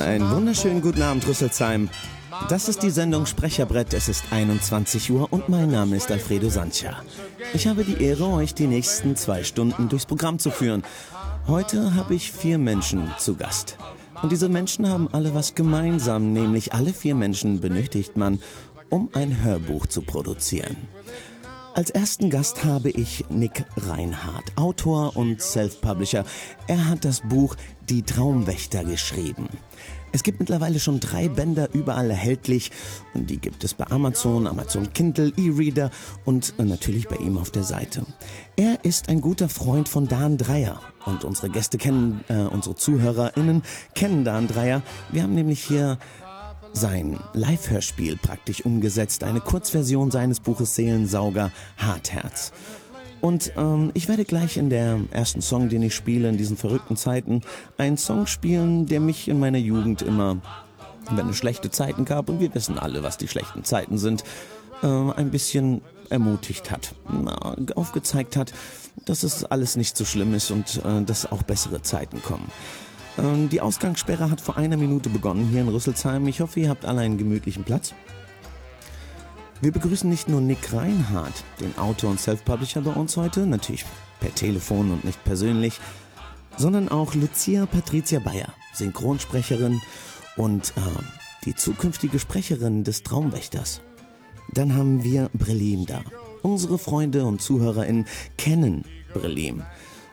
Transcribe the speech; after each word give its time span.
Einen 0.00 0.28
wunderschönen 0.28 0.80
guten 0.80 1.02
Abend, 1.02 1.24
Rüsselsheim. 1.28 1.88
Das 2.48 2.68
ist 2.68 2.82
die 2.82 2.90
Sendung 2.90 3.26
Sprecherbrett. 3.26 3.94
Es 3.94 4.08
ist 4.08 4.24
21 4.32 5.12
Uhr 5.12 5.32
und 5.32 5.48
mein 5.48 5.70
Name 5.70 5.94
ist 5.96 6.10
Alfredo 6.10 6.48
Sancha. 6.48 7.00
Ich 7.54 7.68
habe 7.68 7.84
die 7.84 8.02
Ehre, 8.02 8.26
euch 8.26 8.54
die 8.54 8.66
nächsten 8.66 9.14
zwei 9.14 9.44
Stunden 9.44 9.88
durchs 9.88 10.06
Programm 10.06 10.40
zu 10.40 10.50
führen. 10.50 10.82
Heute 11.46 11.94
habe 11.94 12.16
ich 12.16 12.32
vier 12.32 12.58
Menschen 12.58 13.12
zu 13.18 13.36
Gast. 13.36 13.78
Und 14.20 14.32
diese 14.32 14.48
Menschen 14.48 14.88
haben 14.88 15.08
alle 15.12 15.32
was 15.32 15.54
gemeinsam, 15.54 16.32
nämlich 16.32 16.72
alle 16.72 16.92
vier 16.92 17.14
Menschen 17.14 17.60
benötigt 17.60 18.16
man, 18.16 18.40
um 18.88 19.10
ein 19.12 19.44
Hörbuch 19.44 19.86
zu 19.86 20.02
produzieren. 20.02 20.76
Als 21.74 21.88
ersten 21.88 22.28
Gast 22.28 22.64
habe 22.64 22.90
ich 22.90 23.24
Nick 23.30 23.64
Reinhardt, 23.78 24.52
Autor 24.56 25.16
und 25.16 25.40
Self-Publisher. 25.40 26.26
Er 26.66 26.88
hat 26.88 27.06
das 27.06 27.22
Buch 27.22 27.56
Die 27.88 28.02
Traumwächter 28.02 28.84
geschrieben. 28.84 29.48
Es 30.12 30.22
gibt 30.22 30.38
mittlerweile 30.38 30.78
schon 30.78 31.00
drei 31.00 31.28
Bänder 31.28 31.70
überall 31.72 32.10
erhältlich 32.10 32.70
und 33.14 33.30
die 33.30 33.38
gibt 33.38 33.64
es 33.64 33.72
bei 33.72 33.86
Amazon, 33.86 34.46
Amazon 34.46 34.92
Kindle, 34.92 35.32
E-Reader 35.38 35.90
und 36.26 36.52
natürlich 36.58 37.08
bei 37.08 37.16
ihm 37.16 37.38
auf 37.38 37.50
der 37.50 37.62
Seite. 37.62 38.04
Er 38.56 38.84
ist 38.84 39.08
ein 39.08 39.22
guter 39.22 39.48
Freund 39.48 39.88
von 39.88 40.08
Dan 40.08 40.36
Dreier 40.36 40.78
und 41.06 41.24
unsere 41.24 41.48
Gäste 41.48 41.78
kennen, 41.78 42.22
äh, 42.28 42.34
unsere 42.34 42.76
ZuhörerInnen 42.76 43.62
kennen 43.94 44.24
Dan 44.24 44.46
Dreier. 44.46 44.82
Wir 45.10 45.22
haben 45.22 45.34
nämlich 45.34 45.64
hier 45.64 45.98
sein 46.72 47.18
Live-Hörspiel 47.34 48.16
praktisch 48.16 48.64
umgesetzt, 48.64 49.24
eine 49.24 49.40
Kurzversion 49.40 50.10
seines 50.10 50.40
Buches 50.40 50.74
Seelensauger 50.74 51.50
Hartherz. 51.76 52.52
Und 53.20 53.52
ähm, 53.56 53.92
ich 53.94 54.08
werde 54.08 54.24
gleich 54.24 54.56
in 54.56 54.68
der 54.68 55.00
ersten 55.12 55.42
Song, 55.42 55.68
den 55.68 55.82
ich 55.82 55.94
spiele, 55.94 56.28
in 56.28 56.36
diesen 56.36 56.56
verrückten 56.56 56.96
Zeiten, 56.96 57.42
einen 57.78 57.96
Song 57.96 58.26
spielen, 58.26 58.86
der 58.86 58.98
mich 58.98 59.28
in 59.28 59.38
meiner 59.38 59.58
Jugend 59.58 60.02
immer, 60.02 60.38
wenn 61.10 61.28
es 61.28 61.36
schlechte 61.36 61.70
Zeiten 61.70 62.04
gab, 62.04 62.28
und 62.28 62.40
wir 62.40 62.52
wissen 62.54 62.78
alle, 62.78 63.02
was 63.02 63.18
die 63.18 63.28
schlechten 63.28 63.62
Zeiten 63.62 63.96
sind, 63.96 64.24
äh, 64.82 64.86
ein 64.86 65.30
bisschen 65.30 65.82
ermutigt 66.10 66.70
hat, 66.70 66.94
aufgezeigt 67.76 68.36
hat, 68.36 68.52
dass 69.04 69.22
es 69.22 69.44
alles 69.44 69.76
nicht 69.76 69.96
so 69.96 70.04
schlimm 70.04 70.34
ist 70.34 70.50
und 70.50 70.82
äh, 70.84 71.02
dass 71.04 71.30
auch 71.30 71.42
bessere 71.42 71.80
Zeiten 71.80 72.22
kommen. 72.22 72.50
Ähm, 73.18 73.48
die 73.48 73.60
Ausgangssperre 73.60 74.30
hat 74.30 74.40
vor 74.40 74.56
einer 74.56 74.76
Minute 74.76 75.08
begonnen 75.08 75.48
hier 75.48 75.60
in 75.60 75.68
Rüsselsheim. 75.68 76.26
Ich 76.28 76.40
hoffe, 76.40 76.60
ihr 76.60 76.68
habt 76.68 76.84
alle 76.84 77.00
einen 77.00 77.18
gemütlichen 77.18 77.64
Platz. 77.64 77.94
Wir 79.60 79.70
begrüßen 79.70 80.10
nicht 80.10 80.28
nur 80.28 80.40
Nick 80.40 80.72
Reinhardt, 80.72 81.44
den 81.60 81.78
Autor 81.78 82.10
und 82.10 82.20
Self-Publisher 82.20 82.80
bei 82.80 82.92
uns 82.92 83.16
heute, 83.16 83.46
natürlich 83.46 83.84
per 84.18 84.34
Telefon 84.34 84.90
und 84.90 85.04
nicht 85.04 85.22
persönlich, 85.24 85.78
sondern 86.56 86.88
auch 86.88 87.14
Lucia 87.14 87.66
Patricia 87.66 88.18
Bayer, 88.18 88.52
Synchronsprecherin 88.74 89.80
und 90.36 90.70
äh, 90.76 90.80
die 91.44 91.54
zukünftige 91.54 92.18
Sprecherin 92.18 92.82
des 92.82 93.02
Traumwächters. 93.02 93.82
Dann 94.52 94.74
haben 94.74 95.04
wir 95.04 95.30
Brelim 95.32 95.86
da. 95.86 96.02
Unsere 96.42 96.78
Freunde 96.78 97.24
und 97.24 97.40
ZuhörerInnen 97.40 98.06
kennen 98.36 98.84
Brelim 99.14 99.62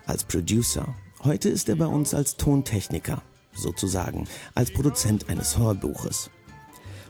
als 0.06 0.24
Producer. 0.24 0.94
Heute 1.24 1.50
ist 1.50 1.70
er 1.70 1.76
bei 1.76 1.88
uns 1.88 2.14
als 2.14 2.38
Tontechniker, 2.38 3.22
sozusagen, 3.54 4.28
als 4.56 4.72
Produzent 4.72 5.30
eines 5.30 5.58
Hörbuches. 5.58 6.30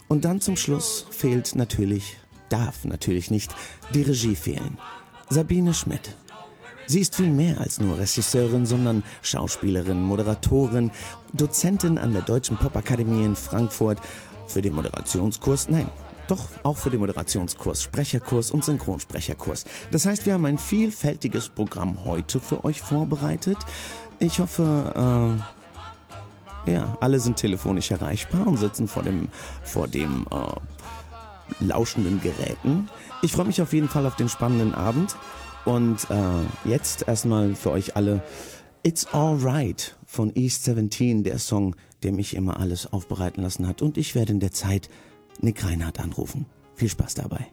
Und 0.07 0.25
dann 0.25 0.41
zum 0.41 0.55
Schluss 0.55 1.05
fehlt 1.11 1.55
natürlich 1.55 2.17
darf 2.49 2.85
natürlich 2.85 3.31
nicht 3.31 3.55
die 3.93 4.01
Regie 4.01 4.35
fehlen. 4.35 4.77
Sabine 5.29 5.73
Schmidt. 5.73 6.15
Sie 6.87 7.01
ist 7.01 7.15
viel 7.15 7.29
mehr 7.29 7.61
als 7.61 7.79
nur 7.79 7.99
Regisseurin, 7.99 8.65
sondern 8.65 9.03
Schauspielerin, 9.21 10.01
Moderatorin, 10.01 10.89
Dozentin 11.33 11.99
an 11.99 12.13
der 12.13 12.23
Deutschen 12.23 12.57
Popakademie 12.57 13.23
in 13.23 13.35
Frankfurt 13.35 13.99
für 14.47 14.63
den 14.63 14.73
Moderationskurs, 14.73 15.69
nein, 15.69 15.87
doch 16.29 16.47
auch 16.63 16.77
für 16.77 16.89
den 16.89 16.99
Moderationskurs, 16.99 17.83
Sprecherkurs 17.83 18.51
und 18.51 18.63
Synchronsprecherkurs. 18.63 19.65
Das 19.91 20.05
heißt, 20.05 20.25
wir 20.25 20.33
haben 20.33 20.45
ein 20.45 20.57
vielfältiges 20.57 21.49
Programm 21.49 22.05
heute 22.05 22.39
für 22.39 22.63
euch 22.63 22.81
vorbereitet. 22.81 23.57
Ich 24.19 24.39
hoffe, 24.39 25.39
äh, 26.67 26.71
ja, 26.71 26.97
alle 26.99 27.19
sind 27.19 27.37
telefonisch 27.37 27.91
erreichbar 27.91 28.45
und 28.47 28.57
sitzen 28.57 28.87
vor 28.87 29.03
dem, 29.03 29.29
vor 29.63 29.87
dem 29.87 30.25
äh, 30.31 31.63
lauschenden 31.63 32.21
Geräten. 32.21 32.89
Ich 33.21 33.31
freue 33.31 33.45
mich 33.45 33.61
auf 33.61 33.73
jeden 33.73 33.89
Fall 33.89 34.05
auf 34.05 34.15
den 34.15 34.29
spannenden 34.29 34.73
Abend. 34.73 35.15
Und 35.65 36.09
äh, 36.09 36.69
jetzt 36.69 37.07
erstmal 37.07 37.55
für 37.55 37.71
euch 37.71 37.95
alle 37.95 38.23
It's 38.83 39.07
Alright 39.13 39.97
von 40.05 40.33
East 40.35 40.63
17, 40.63 41.23
der 41.23 41.37
Song, 41.37 41.75
der 42.03 42.13
mich 42.13 42.35
immer 42.35 42.59
alles 42.59 42.91
aufbereiten 42.91 43.43
lassen 43.43 43.67
hat. 43.67 43.81
Und 43.81 43.97
ich 43.97 44.15
werde 44.15 44.31
in 44.31 44.39
der 44.39 44.51
Zeit 44.51 44.89
Nick 45.41 45.63
Reinhardt 45.63 45.99
anrufen. 45.99 46.45
Viel 46.75 46.89
Spaß 46.89 47.15
dabei. 47.15 47.47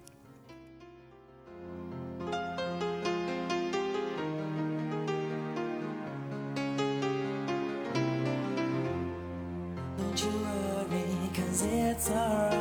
It's 11.99 12.11
alright. 12.11 12.56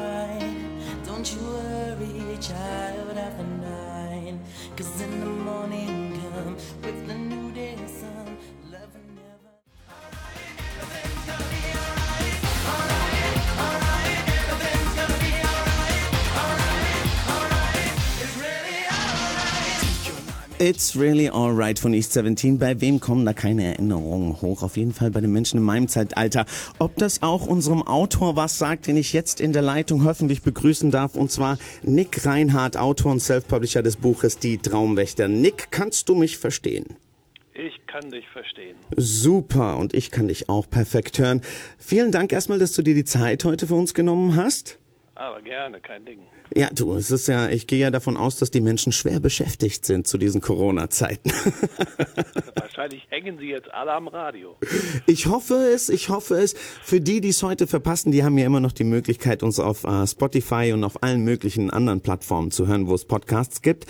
It's 20.66 20.98
really 20.98 21.30
alright 21.30 21.78
von 21.78 21.94
East 21.94 22.14
17. 22.14 22.58
Bei 22.58 22.82
wem 22.82 23.00
kommen 23.00 23.24
da 23.24 23.34
keine 23.34 23.66
Erinnerungen 23.66 24.42
hoch? 24.42 24.64
Auf 24.64 24.78
jeden 24.78 24.94
Fall 24.94 25.12
bei 25.12 25.22
den 25.22 25.32
Menschen 25.32 25.60
in 25.60 25.64
meinem 25.64 25.88
Zeitalter. 25.88 26.48
Ob 26.80 26.96
das 26.96 27.22
auch 27.22 27.46
unserem 27.46 27.84
Autor 27.84 28.36
was 28.36 28.58
sagt, 28.58 28.88
den 28.88 28.98
ich 28.98 29.14
jetzt 29.14 29.40
in 29.40 29.54
der 29.54 29.62
Leitung 29.62 30.06
hoffentlich 30.06 30.42
begrüßen 30.42 30.90
darf, 30.90 31.14
und 31.14 31.32
zwar 31.32 31.60
Nick 31.84 32.26
Reinhardt, 32.26 32.78
Autor 32.78 33.12
und 33.12 33.20
Self-Publisher 33.20 33.84
des 33.84 33.98
Buches 33.98 34.40
Die 34.40 34.58
Traumwächter. 34.58 35.28
Nick, 35.28 35.68
kannst 35.70 36.10
du 36.10 36.16
mich 36.16 36.40
verstehen? 36.40 36.98
Ich 37.54 37.86
kann 37.86 38.10
dich 38.10 38.28
verstehen. 38.30 38.76
Super, 38.98 39.78
und 39.78 39.94
ich 39.94 40.10
kann 40.10 40.30
dich 40.30 40.50
auch 40.50 40.68
perfekt 40.68 41.20
hören. 41.20 41.42
Vielen 41.78 42.12
Dank 42.12 42.34
erstmal, 42.34 42.58
dass 42.58 42.74
du 42.74 42.82
dir 42.82 42.96
die 42.96 43.06
Zeit 43.06 43.46
heute 43.46 43.68
für 43.68 43.76
uns 43.76 43.94
genommen 43.94 44.36
hast. 44.36 44.80
Aber 45.16 45.42
gerne, 45.42 45.80
kein 45.80 46.04
Ding. 46.04 46.20
Ja, 46.54 46.70
du, 46.74 46.94
es 46.94 47.10
ist 47.10 47.28
ja, 47.28 47.50
ich 47.50 47.68
gehe 47.68 47.80
ja 47.80 47.90
davon 47.90 48.18
aus, 48.18 48.36
dass 48.36 48.52
die 48.52 48.60
Menschen 48.60 48.92
schwer 48.92 49.22
beschäftigt 49.22 49.86
sind 49.86 50.08
zu 50.08 50.18
diesen 50.18 50.42
Corona-Zeiten. 50.42 51.32
Wahrscheinlich 52.56 53.08
hängen 53.10 53.38
sie 53.40 53.48
jetzt 53.48 53.72
alle 53.74 53.94
am 53.94 54.10
Radio. 54.10 54.58
Ich 55.08 55.28
hoffe 55.28 55.54
es, 55.74 55.88
ich 55.88 56.10
hoffe 56.10 56.36
es. 56.36 56.54
Für 56.54 57.00
die, 57.00 57.22
die 57.22 57.30
es 57.30 57.42
heute 57.44 57.66
verpassen, 57.66 58.12
die 58.12 58.26
haben 58.26 58.38
ja 58.38 58.46
immer 58.46 58.60
noch 58.60 58.74
die 58.74 58.84
Möglichkeit, 58.84 59.42
uns 59.42 59.58
auf 59.58 59.86
uh, 59.86 60.06
Spotify 60.06 60.72
und 60.74 60.84
auf 60.84 61.02
allen 61.02 61.24
möglichen 61.24 61.70
anderen 61.70 62.02
Plattformen 62.02 62.52
zu 62.52 62.68
hören, 62.68 62.88
wo 62.88 62.94
es 62.94 63.06
Podcasts 63.06 63.62
gibt. 63.62 63.86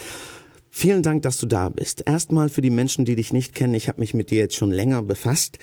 Vielen 0.69 1.01
Dank, 1.01 1.23
dass 1.23 1.39
du 1.39 1.47
da 1.47 1.69
bist. 1.69 2.03
Erstmal 2.05 2.49
für 2.49 2.61
die 2.61 2.69
Menschen, 2.69 3.03
die 3.03 3.15
dich 3.15 3.33
nicht 3.33 3.55
kennen, 3.55 3.73
ich 3.73 3.87
habe 3.87 3.99
mich 3.99 4.13
mit 4.13 4.29
dir 4.29 4.39
jetzt 4.39 4.55
schon 4.55 4.71
länger 4.71 5.01
befasst. 5.01 5.57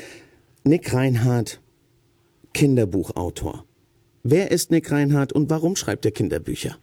Nick 0.64 0.92
Reinhardt, 0.92 1.60
Kinderbuchautor. 2.52 3.64
Wer 4.24 4.52
ist 4.52 4.70
Nick 4.70 4.92
Reinhardt 4.92 5.32
und 5.32 5.50
warum 5.50 5.74
schreibt 5.74 6.04
er 6.04 6.12
Kinderbücher? 6.12 6.76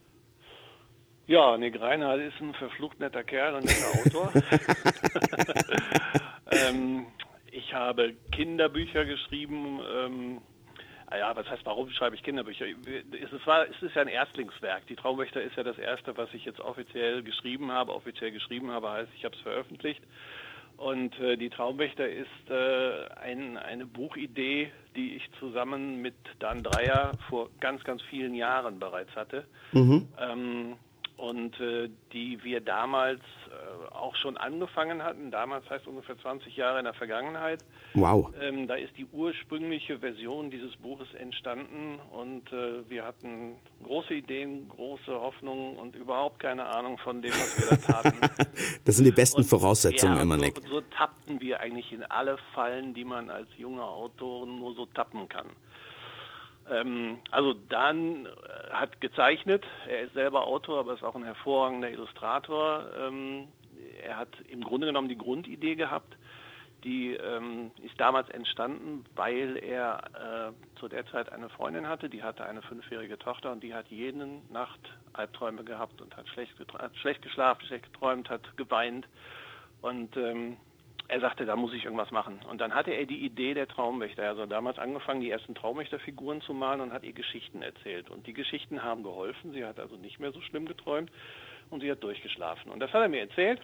Ja, 1.25 1.57
Nick 1.57 1.79
Reinhardt 1.79 2.19
ist 2.19 2.33
ein 2.41 2.53
verflucht 2.53 2.99
netter 2.99 3.23
Kerl 3.23 3.55
und 3.55 3.63
netter 3.63 3.97
Autor. 3.97 4.33
ähm, 6.51 7.05
ich 7.51 7.73
habe 7.73 8.13
Kinderbücher 8.33 9.05
geschrieben. 9.05 9.79
Ähm, 9.95 10.41
ja, 11.11 11.33
was 11.33 11.49
heißt, 11.49 11.65
warum 11.65 11.89
schreibe 11.91 12.17
ich 12.17 12.23
Kinderbücher? 12.23 12.65
Es, 12.65 13.31
war, 13.47 13.69
es 13.69 13.81
ist 13.81 13.95
ja 13.95 14.01
ein 14.01 14.09
Erstlingswerk. 14.09 14.85
Die 14.87 14.97
Traumwächter 14.97 15.41
ist 15.41 15.55
ja 15.55 15.63
das 15.63 15.77
erste, 15.77 16.17
was 16.17 16.27
ich 16.33 16.43
jetzt 16.43 16.59
offiziell 16.59 17.23
geschrieben 17.23 17.71
habe. 17.71 17.93
Offiziell 17.93 18.31
geschrieben 18.31 18.71
habe 18.71 18.91
heißt, 18.91 19.11
ich 19.15 19.23
habe 19.23 19.33
es 19.35 19.41
veröffentlicht. 19.41 20.03
Und 20.79 21.19
äh, 21.19 21.35
die 21.35 21.49
Traumwächter 21.49 22.07
ist 22.07 22.49
äh, 22.49 23.09
ein, 23.21 23.57
eine 23.57 23.85
Buchidee, 23.85 24.71
die 24.95 25.17
ich 25.17 25.29
zusammen 25.37 26.01
mit 26.01 26.15
Dan 26.39 26.63
Dreier 26.63 27.11
vor 27.29 27.49
ganz, 27.59 27.83
ganz 27.83 28.01
vielen 28.03 28.33
Jahren 28.33 28.79
bereits 28.79 29.13
hatte. 29.13 29.45
Mhm. 29.73 30.07
Ähm, 30.17 30.77
und 31.19 31.59
äh, 31.59 31.89
die 32.13 32.41
wir 32.43 32.61
damals 32.61 33.19
äh, 33.19 33.93
auch 33.93 34.15
schon 34.15 34.37
angefangen 34.37 35.03
hatten. 35.03 35.31
Damals 35.31 35.69
heißt 35.69 35.85
ungefähr 35.87 36.17
20 36.17 36.55
Jahre 36.55 36.79
in 36.79 36.85
der 36.85 36.93
Vergangenheit. 36.93 37.63
Wow. 37.93 38.31
Ähm, 38.41 38.67
da 38.67 38.75
ist 38.75 38.97
die 38.97 39.05
ursprüngliche 39.11 39.99
Version 39.99 40.49
dieses 40.49 40.75
Buches 40.77 41.13
entstanden 41.15 41.99
und 42.11 42.51
äh, 42.53 42.89
wir 42.89 43.05
hatten 43.05 43.55
große 43.83 44.13
Ideen, 44.13 44.69
große 44.69 45.11
Hoffnungen 45.11 45.75
und 45.75 45.95
überhaupt 45.95 46.39
keine 46.39 46.65
Ahnung 46.65 46.97
von 46.97 47.21
dem, 47.21 47.31
was 47.31 47.59
wir 47.59 47.77
da 47.77 47.93
taten. 48.01 48.19
das 48.85 48.95
sind 48.95 49.05
die 49.05 49.11
besten 49.11 49.41
und, 49.41 49.47
Voraussetzungen 49.47 50.15
ja, 50.15 50.21
immer, 50.21 50.39
so, 50.39 50.67
So 50.69 50.81
tappten 50.81 51.41
wir 51.41 51.59
eigentlich 51.59 51.91
in 51.91 52.03
alle 52.03 52.37
Fallen, 52.53 52.93
die 52.93 53.03
man 53.03 53.29
als 53.29 53.49
junger 53.57 53.87
Autoren 53.87 54.59
nur 54.59 54.73
so 54.75 54.85
tappen 54.85 55.27
kann. 55.27 55.47
Ähm, 56.69 57.19
also 57.31 57.53
Dan 57.53 58.25
äh, 58.25 58.29
hat 58.71 59.01
gezeichnet, 59.01 59.65
er 59.87 60.01
ist 60.01 60.13
selber 60.13 60.45
Autor, 60.45 60.79
aber 60.79 60.93
ist 60.93 61.03
auch 61.03 61.15
ein 61.15 61.23
hervorragender 61.23 61.89
Illustrator. 61.89 62.85
Ähm, 62.97 63.47
er 64.03 64.17
hat 64.17 64.29
im 64.49 64.63
Grunde 64.63 64.87
genommen 64.87 65.09
die 65.09 65.17
Grundidee 65.17 65.75
gehabt, 65.75 66.15
die 66.83 67.13
ähm, 67.13 67.71
ist 67.83 67.99
damals 67.99 68.29
entstanden, 68.29 69.05
weil 69.15 69.57
er 69.57 70.53
äh, 70.53 70.79
zu 70.79 70.87
der 70.87 71.05
Zeit 71.07 71.31
eine 71.31 71.49
Freundin 71.49 71.87
hatte, 71.87 72.09
die 72.09 72.23
hatte 72.23 72.45
eine 72.45 72.61
fünfjährige 72.61 73.19
Tochter 73.19 73.51
und 73.51 73.63
die 73.63 73.73
hat 73.73 73.87
jede 73.89 74.25
Nacht 74.49 74.79
Albträume 75.13 75.63
gehabt 75.63 76.01
und 76.01 76.15
hat 76.15 76.27
schlecht, 76.29 76.53
hat 76.77 76.95
schlecht 76.97 77.21
geschlafen, 77.21 77.65
schlecht 77.65 77.91
geträumt, 77.91 78.29
hat 78.29 78.55
geweint. 78.55 79.07
Und 79.81 80.15
ähm, 80.17 80.57
er 81.09 81.19
sagte, 81.21 81.45
da 81.45 81.55
muss 81.55 81.73
ich 81.73 81.85
irgendwas 81.85 82.11
machen. 82.11 82.39
Und 82.47 82.61
dann 82.61 82.75
hatte 82.75 82.91
er 82.91 83.05
die 83.07 83.25
Idee 83.25 83.55
der 83.55 83.67
Traumwächter. 83.67 84.27
Also 84.27 84.45
damals 84.45 84.77
angefangen, 84.77 85.21
die 85.21 85.31
ersten 85.31 85.55
Traumwächterfiguren 85.55 86.41
zu 86.41 86.53
malen 86.53 86.81
und 86.81 86.93
hat 86.93 87.03
ihr 87.03 87.13
Geschichten 87.13 87.63
erzählt. 87.63 88.11
Und 88.11 88.27
die 88.27 88.33
Geschichten 88.33 88.83
haben 88.83 89.01
geholfen. 89.01 89.51
Sie 89.51 89.65
hat 89.65 89.79
also 89.79 89.95
nicht 89.95 90.19
mehr 90.19 90.31
so 90.31 90.39
schlimm 90.41 90.67
geträumt 90.67 91.11
und 91.71 91.81
sie 91.81 91.91
hat 91.91 92.03
durchgeschlafen. 92.03 92.71
Und 92.71 92.79
das 92.79 92.93
hat 92.93 93.01
er 93.01 93.09
mir 93.09 93.21
erzählt. 93.21 93.59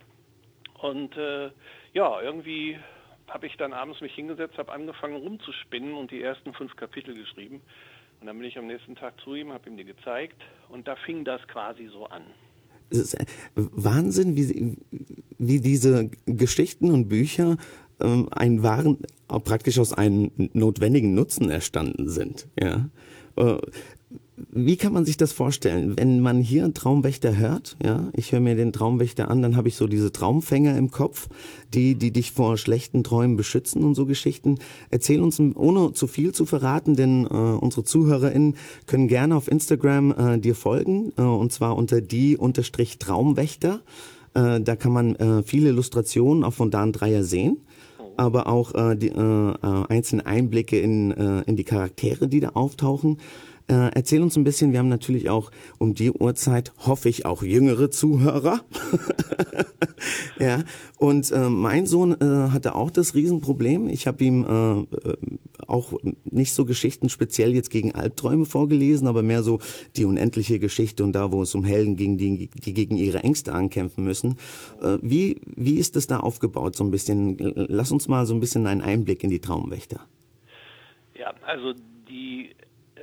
Und 0.81 1.15
äh, 1.17 1.51
ja, 1.93 2.19
irgendwie 2.19 2.79
habe 3.27 3.45
ich 3.45 3.55
dann 3.57 3.73
abends 3.73 4.01
mich 4.01 4.15
hingesetzt, 4.15 4.57
habe 4.57 4.71
angefangen 4.71 5.15
rumzuspinnen 5.15 5.93
und 5.93 6.09
die 6.09 6.23
ersten 6.23 6.51
fünf 6.53 6.75
Kapitel 6.75 7.13
geschrieben. 7.13 7.61
Und 8.21 8.27
dann 8.27 8.39
bin 8.39 8.47
ich 8.47 8.57
am 8.57 8.65
nächsten 8.65 8.95
Tag 8.95 9.19
zu 9.21 9.35
ihm, 9.35 9.53
habe 9.53 9.69
ihm 9.69 9.77
die 9.77 9.85
gezeigt 9.85 10.41
und 10.69 10.87
da 10.87 10.95
fing 10.95 11.23
das 11.23 11.47
quasi 11.47 11.87
so 11.87 12.07
an. 12.07 12.23
Es 12.89 12.99
ist 12.99 13.17
Wahnsinn, 13.55 14.35
wie, 14.35 14.77
wie 15.37 15.59
diese 15.59 16.09
Geschichten 16.25 16.91
und 16.91 17.09
Bücher 17.09 17.57
ähm, 17.99 18.27
ein 18.31 18.63
wahren, 18.63 18.97
praktisch 19.27 19.79
aus 19.79 19.93
einem 19.93 20.31
notwendigen 20.53 21.13
Nutzen 21.13 21.49
erstanden 21.49 22.09
sind. 22.09 22.47
Ja. 22.59 22.89
Äh, 23.37 23.57
wie 24.57 24.77
kann 24.77 24.93
man 24.93 25.03
sich 25.03 25.17
das 25.17 25.33
vorstellen, 25.33 25.97
wenn 25.97 26.21
man 26.21 26.39
hier 26.39 26.73
Traumwächter 26.73 27.35
hört? 27.35 27.75
Ja, 27.83 28.07
ich 28.13 28.31
höre 28.31 28.39
mir 28.39 28.55
den 28.55 28.71
Traumwächter 28.71 29.29
an, 29.29 29.41
dann 29.41 29.57
habe 29.57 29.67
ich 29.67 29.75
so 29.75 29.85
diese 29.85 30.13
Traumfänger 30.13 30.77
im 30.77 30.91
Kopf, 30.91 31.27
die, 31.73 31.95
die 31.95 32.11
dich 32.11 32.31
vor 32.31 32.57
schlechten 32.57 33.03
Träumen 33.03 33.35
beschützen 33.35 33.83
und 33.83 33.95
so 33.95 34.05
Geschichten. 34.05 34.57
Erzähl 34.89 35.21
uns, 35.21 35.41
ohne 35.41 35.91
zu 35.91 36.07
viel 36.07 36.31
zu 36.31 36.45
verraten, 36.45 36.95
denn 36.95 37.25
äh, 37.25 37.27
unsere 37.27 37.83
ZuhörerInnen 37.83 38.55
können 38.85 39.09
gerne 39.09 39.35
auf 39.35 39.51
Instagram 39.51 40.11
äh, 40.11 40.39
dir 40.39 40.55
folgen, 40.55 41.11
äh, 41.17 41.21
und 41.21 41.51
zwar 41.51 41.75
unter 41.75 41.99
die 41.99 42.37
unterstrich 42.37 42.97
Traumwächter. 42.97 43.81
Äh, 44.35 44.61
da 44.61 44.77
kann 44.77 44.93
man 44.93 45.15
äh, 45.15 45.43
viele 45.43 45.67
Illustrationen 45.67 46.45
auch 46.45 46.53
von 46.53 46.71
Dan 46.71 46.93
Dreier 46.93 47.23
sehen 47.23 47.57
aber 48.17 48.47
auch 48.47 48.73
äh, 48.75 48.95
die 48.95 49.09
äh, 49.09 49.19
äh, 49.19 49.55
einzelnen 49.89 50.25
Einblicke 50.25 50.79
in, 50.79 51.11
äh, 51.11 51.41
in 51.47 51.57
die 51.57 51.65
Charaktere, 51.65 52.29
die 52.29 52.39
da 52.39 52.49
auftauchen. 52.49 53.17
Äh, 53.67 53.89
erzähl 53.95 54.21
uns 54.21 54.35
ein 54.37 54.43
bisschen, 54.43 54.73
wir 54.73 54.79
haben 54.79 54.89
natürlich 54.89 55.29
auch 55.29 55.49
um 55.79 55.95
die 55.95 56.11
Uhrzeit, 56.11 56.71
hoffe 56.85 57.09
ich, 57.09 57.25
auch 57.25 57.41
jüngere 57.41 57.89
Zuhörer. 57.89 58.61
ja, 60.39 60.63
und 60.99 61.31
äh, 61.31 61.49
mein 61.49 61.87
Sohn 61.87 62.13
äh, 62.13 62.51
hatte 62.51 62.75
auch 62.75 62.91
das 62.91 63.15
Riesenproblem. 63.15 63.87
Ich 63.87 64.05
habe 64.05 64.23
ihm 64.23 64.45
äh, 64.45 65.09
äh, 65.09 65.17
auch 65.65 65.93
nicht 66.25 66.53
so 66.53 66.65
Geschichten 66.65 67.09
speziell 67.09 67.55
jetzt 67.55 67.71
gegen 67.71 67.95
Albträume 67.95 68.45
vorgelesen, 68.45 69.07
aber 69.07 69.23
mehr 69.23 69.41
so 69.41 69.59
die 69.95 70.05
unendliche 70.05 70.59
Geschichte 70.59 71.03
und 71.03 71.13
da, 71.13 71.31
wo 71.31 71.41
es 71.41 71.55
um 71.55 71.63
Helden 71.63 71.95
ging, 71.95 72.17
die, 72.19 72.49
die 72.49 72.73
gegen 72.73 72.97
ihre 72.97 73.23
Ängste 73.23 73.53
ankämpfen 73.53 74.03
müssen. 74.03 74.37
Äh, 74.79 74.99
wie, 75.01 75.41
wie 75.55 75.79
ist 75.79 75.95
das 75.95 76.05
da 76.05 76.19
aufgebaut 76.19 76.75
so 76.75 76.83
ein 76.83 76.91
bisschen? 76.91 77.37
Lass 77.39 77.91
uns 77.91 78.07
mal 78.07 78.27
so 78.27 78.35
ein 78.35 78.39
bisschen 78.39 78.67
einen 78.67 78.81
Einblick 78.81 79.23
in 79.23 79.31
die 79.31 79.39
Traumwächter. 79.39 80.01
Ja, 81.17 81.33
also 81.47 81.73
die 82.07 82.51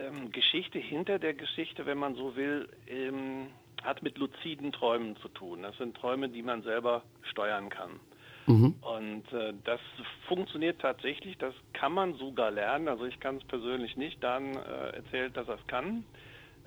ähm, 0.03 0.33
Geschichte 0.33 0.79
hinter 0.79 1.19
der 1.19 1.35
Geschichte, 1.35 1.87
wenn 1.87 1.99
man 1.99 2.15
so 2.15 2.37
will, 2.37 2.69
ähm, 2.87 3.49
hat 3.83 4.03
mit 4.03 4.19
luziden 4.19 4.73
Träumen 4.73 5.17
zu 5.17 5.29
tun. 5.29 5.63
Das 5.63 5.77
sind 5.79 5.97
Träume, 5.97 6.29
die 6.29 6.43
man 6.43 6.63
selber 6.63 7.03
steuern 7.23 7.69
kann. 7.69 8.01
Mhm. 8.47 8.75
Und 8.81 9.33
äh, 9.33 9.55
das 9.65 9.81
funktioniert 10.27 10.81
tatsächlich, 10.81 11.39
das 11.39 11.55
kann 11.73 11.93
man 11.93 12.15
sogar 12.15 12.51
lernen. 12.51 12.89
Also 12.89 13.05
ich 13.05 13.19
kann 13.21 13.37
es 13.37 13.45
persönlich 13.45 13.97
nicht, 13.97 14.23
dann 14.23 14.57
äh, 14.57 14.97
erzählt, 14.97 15.37
dass 15.37 15.49
er 15.49 15.55
es 15.55 15.67
kann. 15.67 16.05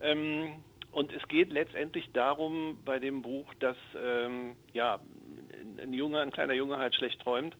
Ähm, 0.02 0.56
und 0.92 1.12
es 1.12 1.28
geht 1.28 1.52
letztendlich 1.52 2.10
darum 2.14 2.78
bei 2.86 3.00
dem 3.00 3.22
Buch, 3.22 3.54
dass 3.60 3.76
ähm, 4.02 4.56
ja, 4.74 5.00
ein 5.82 5.94
Junge, 5.94 6.22
ein 6.22 6.32
kleiner 6.32 6.54
Junge 6.54 6.78
halt 6.78 6.96
schlecht 6.96 7.22
träumt 7.22 7.56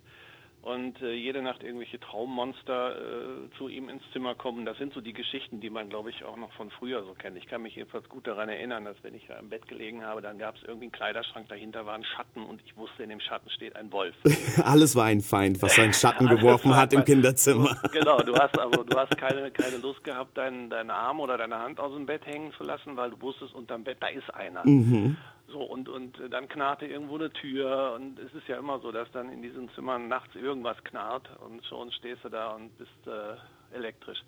und 0.66 1.00
äh, 1.04 1.14
jede 1.14 1.44
Nacht 1.44 1.62
irgendwelche 1.62 2.00
Traummonster 2.00 2.96
äh, 2.96 3.58
zu 3.58 3.68
ihm 3.68 3.88
ins 3.88 4.02
Zimmer 4.14 4.34
kommen. 4.34 4.66
Das 4.66 4.78
sind 4.80 4.94
so 4.94 5.00
die 5.00 5.14
Geschichten, 5.14 5.62
die 5.62 5.70
man, 5.70 5.90
glaube 5.90 6.10
ich, 6.10 6.24
auch 6.26 6.38
noch 6.38 6.52
von 6.54 6.72
früher 6.72 7.04
so 7.04 7.14
kennt. 7.14 7.38
Ich 7.38 7.46
kann 7.46 7.62
mich 7.62 7.76
jedenfalls 7.76 8.10
gut 8.10 8.26
daran 8.26 8.50
erinnern, 8.50 8.84
dass 8.84 8.98
wenn 9.04 9.14
ich 9.14 9.28
da 9.28 9.38
im 9.38 9.50
Bett 9.50 9.68
gelegen 9.68 10.04
habe, 10.04 10.24
dann 10.24 10.40
gab 10.40 10.56
es 10.56 10.64
irgendwie 10.64 10.86
einen 10.86 10.92
Kleiderschrank, 10.92 11.48
dahinter 11.50 11.86
war 11.86 11.94
ein 11.94 12.04
Schatten 12.04 12.44
und 12.44 12.64
ich 12.66 12.76
wusste, 12.76 13.04
in 13.04 13.10
dem 13.10 13.20
Schatten 13.20 13.48
steht 13.52 13.76
ein 13.76 13.92
Wolf. 13.92 14.16
Alles 14.66 14.96
war 14.96 15.06
ein 15.06 15.22
Feind, 15.22 15.62
was 15.62 15.76
sein 15.76 15.94
Schatten 15.94 16.28
geworfen 16.36 16.76
hat 16.76 16.94
im 16.94 17.06
Kinderzimmer. 17.06 17.80
genau, 17.92 18.18
du 18.18 18.36
hast 18.36 18.58
aber 18.58 18.84
du 18.84 18.98
hast 18.98 19.16
keine, 19.20 19.52
keine 19.52 19.78
Lust 19.78 20.04
gehabt, 20.04 20.36
deinen, 20.36 20.72
deinen 20.72 20.90
Arm 20.90 21.20
oder 21.20 21.38
deine 21.38 21.60
Hand 21.60 21.80
aus 21.80 21.94
dem 21.94 22.08
Bett 22.08 22.26
hängen 22.26 22.52
zu 22.58 22.64
lassen, 22.64 22.98
weil 22.98 23.12
du 23.12 23.22
wusstest, 23.22 23.54
unterm 23.54 23.84
Bett, 23.84 23.98
da 24.00 24.08
ist 24.08 24.34
einer. 24.34 24.66
Mhm. 24.66 25.16
So, 25.48 25.62
und, 25.62 25.88
und 25.90 26.20
dann 26.32 26.48
knarrte 26.48 26.88
irgendwo 26.88 27.16
eine 27.16 27.32
Tür 27.32 27.94
und 27.96 28.18
es 28.20 28.34
ist 28.34 28.48
ja 28.48 28.58
immer 28.58 28.80
so, 28.80 28.92
dass 28.92 29.12
dann 29.12 29.32
in 29.32 29.42
diesen 29.42 29.70
Zimmern 29.70 30.08
nachts 30.08 30.36
irgendwas 30.36 30.84
knarrt 30.84 31.30
und 31.40 31.64
schon 31.66 31.92
stehst 31.92 32.24
du 32.24 32.30
da 32.30 32.52
und 32.52 32.76
bist 32.78 33.08
äh, 33.08 33.76
elektrisch. 33.76 34.22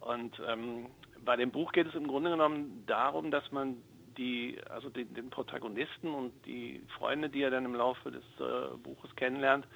Und 0.00 0.40
ähm, 0.46 0.86
bei 1.24 1.36
dem 1.36 1.50
Buch 1.50 1.72
geht 1.72 1.86
es 1.86 1.94
im 1.94 2.06
Grunde 2.06 2.30
genommen 2.30 2.84
darum, 2.86 3.30
dass 3.30 3.50
man 3.52 3.82
die, 4.16 4.58
also 4.68 4.90
den, 4.90 5.12
den 5.14 5.30
Protagonisten 5.30 6.12
und 6.12 6.32
die 6.44 6.82
Freunde, 6.98 7.30
die 7.30 7.42
er 7.42 7.50
dann 7.50 7.64
im 7.64 7.74
Laufe 7.74 8.10
des 8.10 8.24
äh, 8.38 8.76
Buches 8.82 9.14
kennenlernt, 9.16 9.66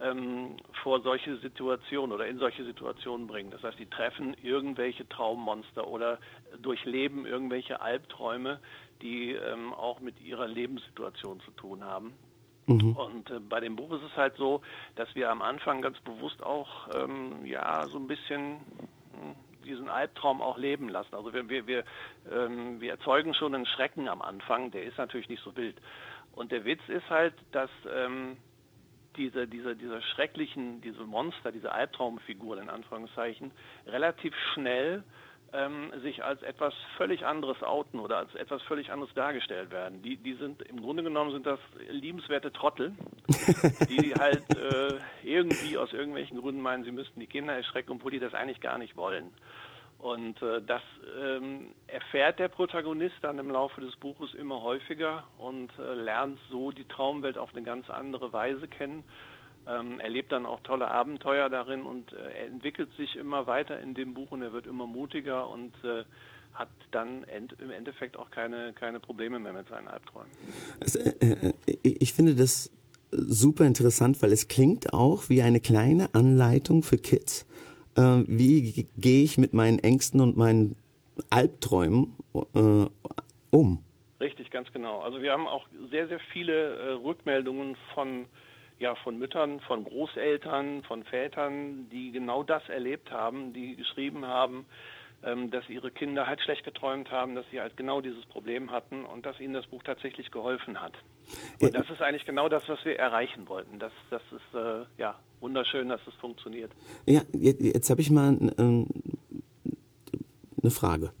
ähm, 0.00 0.56
vor 0.82 1.00
solche 1.02 1.36
Situationen 1.38 2.12
oder 2.12 2.26
in 2.26 2.38
solche 2.38 2.64
Situationen 2.64 3.26
bringen. 3.26 3.50
Das 3.50 3.62
heißt, 3.62 3.78
die 3.78 3.86
treffen 3.86 4.36
irgendwelche 4.42 5.08
Traummonster 5.08 5.86
oder 5.86 6.18
durchleben 6.60 7.26
irgendwelche 7.26 7.80
Albträume, 7.80 8.60
die 9.02 9.32
ähm, 9.32 9.72
auch 9.72 10.00
mit 10.00 10.20
ihrer 10.20 10.46
Lebenssituation 10.46 11.40
zu 11.40 11.50
tun 11.52 11.84
haben. 11.84 12.12
Mhm. 12.66 12.96
Und 12.96 13.30
äh, 13.30 13.40
bei 13.40 13.60
dem 13.60 13.76
Buch 13.76 13.92
ist 13.92 14.02
es 14.02 14.16
halt 14.16 14.36
so, 14.36 14.60
dass 14.96 15.12
wir 15.14 15.30
am 15.30 15.42
Anfang 15.42 15.80
ganz 15.82 15.98
bewusst 16.00 16.42
auch 16.42 16.88
ähm, 16.94 17.44
ja 17.44 17.86
so 17.88 17.98
ein 17.98 18.06
bisschen 18.06 18.60
hm, 19.12 19.34
diesen 19.64 19.88
Albtraum 19.88 20.42
auch 20.42 20.58
leben 20.58 20.88
lassen. 20.88 21.14
Also 21.14 21.32
wir, 21.32 21.48
wir, 21.48 21.66
wir, 21.66 21.84
ähm, 22.30 22.80
wir 22.80 22.90
erzeugen 22.92 23.34
schon 23.34 23.54
einen 23.54 23.66
Schrecken 23.66 24.08
am 24.08 24.22
Anfang, 24.22 24.70
der 24.70 24.84
ist 24.84 24.98
natürlich 24.98 25.28
nicht 25.28 25.42
so 25.42 25.56
wild. 25.56 25.76
Und 26.32 26.52
der 26.52 26.64
Witz 26.64 26.80
ist 26.88 27.08
halt, 27.10 27.34
dass 27.52 27.70
ähm, 27.92 28.36
diese, 29.16 29.48
diese, 29.48 29.74
diese 29.74 30.00
schrecklichen, 30.02 30.80
diese 30.80 31.04
Monster, 31.04 31.52
diese 31.52 31.72
Albtraumfiguren 31.72 32.62
in 32.62 32.70
Anführungszeichen, 32.70 33.50
relativ 33.86 34.34
schnell 34.54 35.02
ähm, 35.52 35.92
sich 36.02 36.22
als 36.24 36.42
etwas 36.42 36.74
völlig 36.96 37.24
anderes 37.24 37.62
outen 37.62 38.00
oder 38.00 38.18
als 38.18 38.34
etwas 38.34 38.62
völlig 38.62 38.90
anderes 38.90 39.12
dargestellt 39.14 39.70
werden. 39.70 40.02
Die, 40.02 40.16
die 40.16 40.34
sind 40.34 40.62
im 40.62 40.80
Grunde 40.80 41.02
genommen 41.02 41.32
sind 41.32 41.46
das 41.46 41.60
liebenswerte 41.90 42.52
Trottel, 42.52 42.92
die 43.88 44.14
halt 44.14 44.44
äh, 44.56 44.98
irgendwie 45.22 45.78
aus 45.78 45.92
irgendwelchen 45.92 46.38
Gründen 46.40 46.60
meinen, 46.60 46.84
sie 46.84 46.92
müssten 46.92 47.20
die 47.20 47.26
Kinder 47.26 47.54
erschrecken, 47.54 47.92
obwohl 47.92 48.10
die 48.10 48.18
das 48.18 48.34
eigentlich 48.34 48.60
gar 48.60 48.78
nicht 48.78 48.96
wollen. 48.96 49.32
Und 49.98 50.40
äh, 50.42 50.62
das 50.62 50.82
ähm, 51.20 51.74
erfährt 51.88 52.38
der 52.38 52.48
Protagonist 52.48 53.16
dann 53.22 53.38
im 53.38 53.50
Laufe 53.50 53.80
des 53.80 53.96
Buches 53.96 54.32
immer 54.34 54.62
häufiger 54.62 55.24
und 55.38 55.70
äh, 55.78 55.94
lernt 55.94 56.38
so 56.50 56.70
die 56.70 56.86
Traumwelt 56.86 57.36
auf 57.36 57.52
eine 57.52 57.64
ganz 57.64 57.90
andere 57.90 58.32
Weise 58.32 58.68
kennen 58.68 59.02
ähm, 59.68 60.00
erlebt 60.00 60.32
dann 60.32 60.46
auch 60.46 60.60
tolle 60.60 60.90
Abenteuer 60.90 61.48
darin 61.48 61.82
und 61.82 62.12
äh, 62.12 62.16
er 62.16 62.46
entwickelt 62.46 62.90
sich 62.96 63.16
immer 63.16 63.46
weiter 63.46 63.80
in 63.80 63.94
dem 63.94 64.14
Buch 64.14 64.30
und 64.30 64.42
er 64.42 64.52
wird 64.52 64.66
immer 64.66 64.86
mutiger 64.86 65.48
und 65.48 65.72
äh, 65.84 66.04
hat 66.54 66.68
dann 66.90 67.24
end, 67.24 67.54
im 67.60 67.70
Endeffekt 67.70 68.16
auch 68.16 68.30
keine, 68.30 68.72
keine 68.72 69.00
Probleme 69.00 69.38
mehr 69.38 69.52
mit 69.52 69.68
seinen 69.68 69.88
Albträumen. 69.88 70.30
Also, 70.80 70.98
äh, 70.98 71.52
ich 71.82 72.12
finde 72.12 72.34
das 72.34 72.70
super 73.10 73.64
interessant, 73.64 74.22
weil 74.22 74.32
es 74.32 74.48
klingt 74.48 74.92
auch 74.92 75.28
wie 75.28 75.42
eine 75.42 75.60
kleine 75.60 76.14
Anleitung 76.14 76.82
für 76.82 76.98
Kids. 76.98 77.46
Äh, 77.96 78.24
wie 78.26 78.86
gehe 78.96 79.24
ich 79.24 79.38
mit 79.38 79.54
meinen 79.54 79.78
Ängsten 79.78 80.20
und 80.20 80.36
meinen 80.36 80.76
Albträumen 81.30 82.14
äh, 82.54 82.86
um? 83.50 83.84
Richtig, 84.20 84.50
ganz 84.50 84.72
genau. 84.72 85.00
Also 85.00 85.22
wir 85.22 85.32
haben 85.32 85.46
auch 85.46 85.66
sehr, 85.90 86.08
sehr 86.08 86.20
viele 86.32 86.74
äh, 86.76 86.92
Rückmeldungen 86.92 87.76
von 87.94 88.26
ja, 88.78 88.94
von 88.96 89.18
Müttern, 89.18 89.60
von 89.60 89.84
Großeltern, 89.84 90.82
von 90.84 91.04
Vätern, 91.04 91.88
die 91.90 92.12
genau 92.12 92.42
das 92.42 92.68
erlebt 92.68 93.10
haben, 93.10 93.52
die 93.52 93.76
geschrieben 93.76 94.26
haben, 94.26 94.66
ähm, 95.24 95.50
dass 95.50 95.68
ihre 95.68 95.90
Kinder 95.90 96.26
halt 96.26 96.40
schlecht 96.40 96.64
geträumt 96.64 97.10
haben, 97.10 97.34
dass 97.34 97.44
sie 97.50 97.60
halt 97.60 97.76
genau 97.76 98.00
dieses 98.00 98.24
Problem 98.26 98.70
hatten 98.70 99.04
und 99.04 99.26
dass 99.26 99.40
ihnen 99.40 99.54
das 99.54 99.66
Buch 99.66 99.82
tatsächlich 99.82 100.30
geholfen 100.30 100.80
hat. 100.80 100.92
Und 101.60 101.74
das 101.74 101.90
ist 101.90 102.00
eigentlich 102.00 102.24
genau 102.24 102.48
das, 102.48 102.62
was 102.68 102.84
wir 102.84 102.96
erreichen 102.98 103.48
wollten. 103.48 103.80
Das, 103.80 103.92
das 104.10 104.22
ist 104.30 104.54
äh, 104.54 104.84
ja 104.96 105.18
wunderschön, 105.40 105.88
dass 105.88 106.00
es 106.06 106.14
funktioniert. 106.14 106.70
Ja, 107.06 107.22
jetzt, 107.32 107.60
jetzt 107.60 107.90
habe 107.90 108.00
ich 108.00 108.10
mal 108.10 108.38
ähm, 108.58 108.86
eine 110.62 110.70
Frage. 110.70 111.12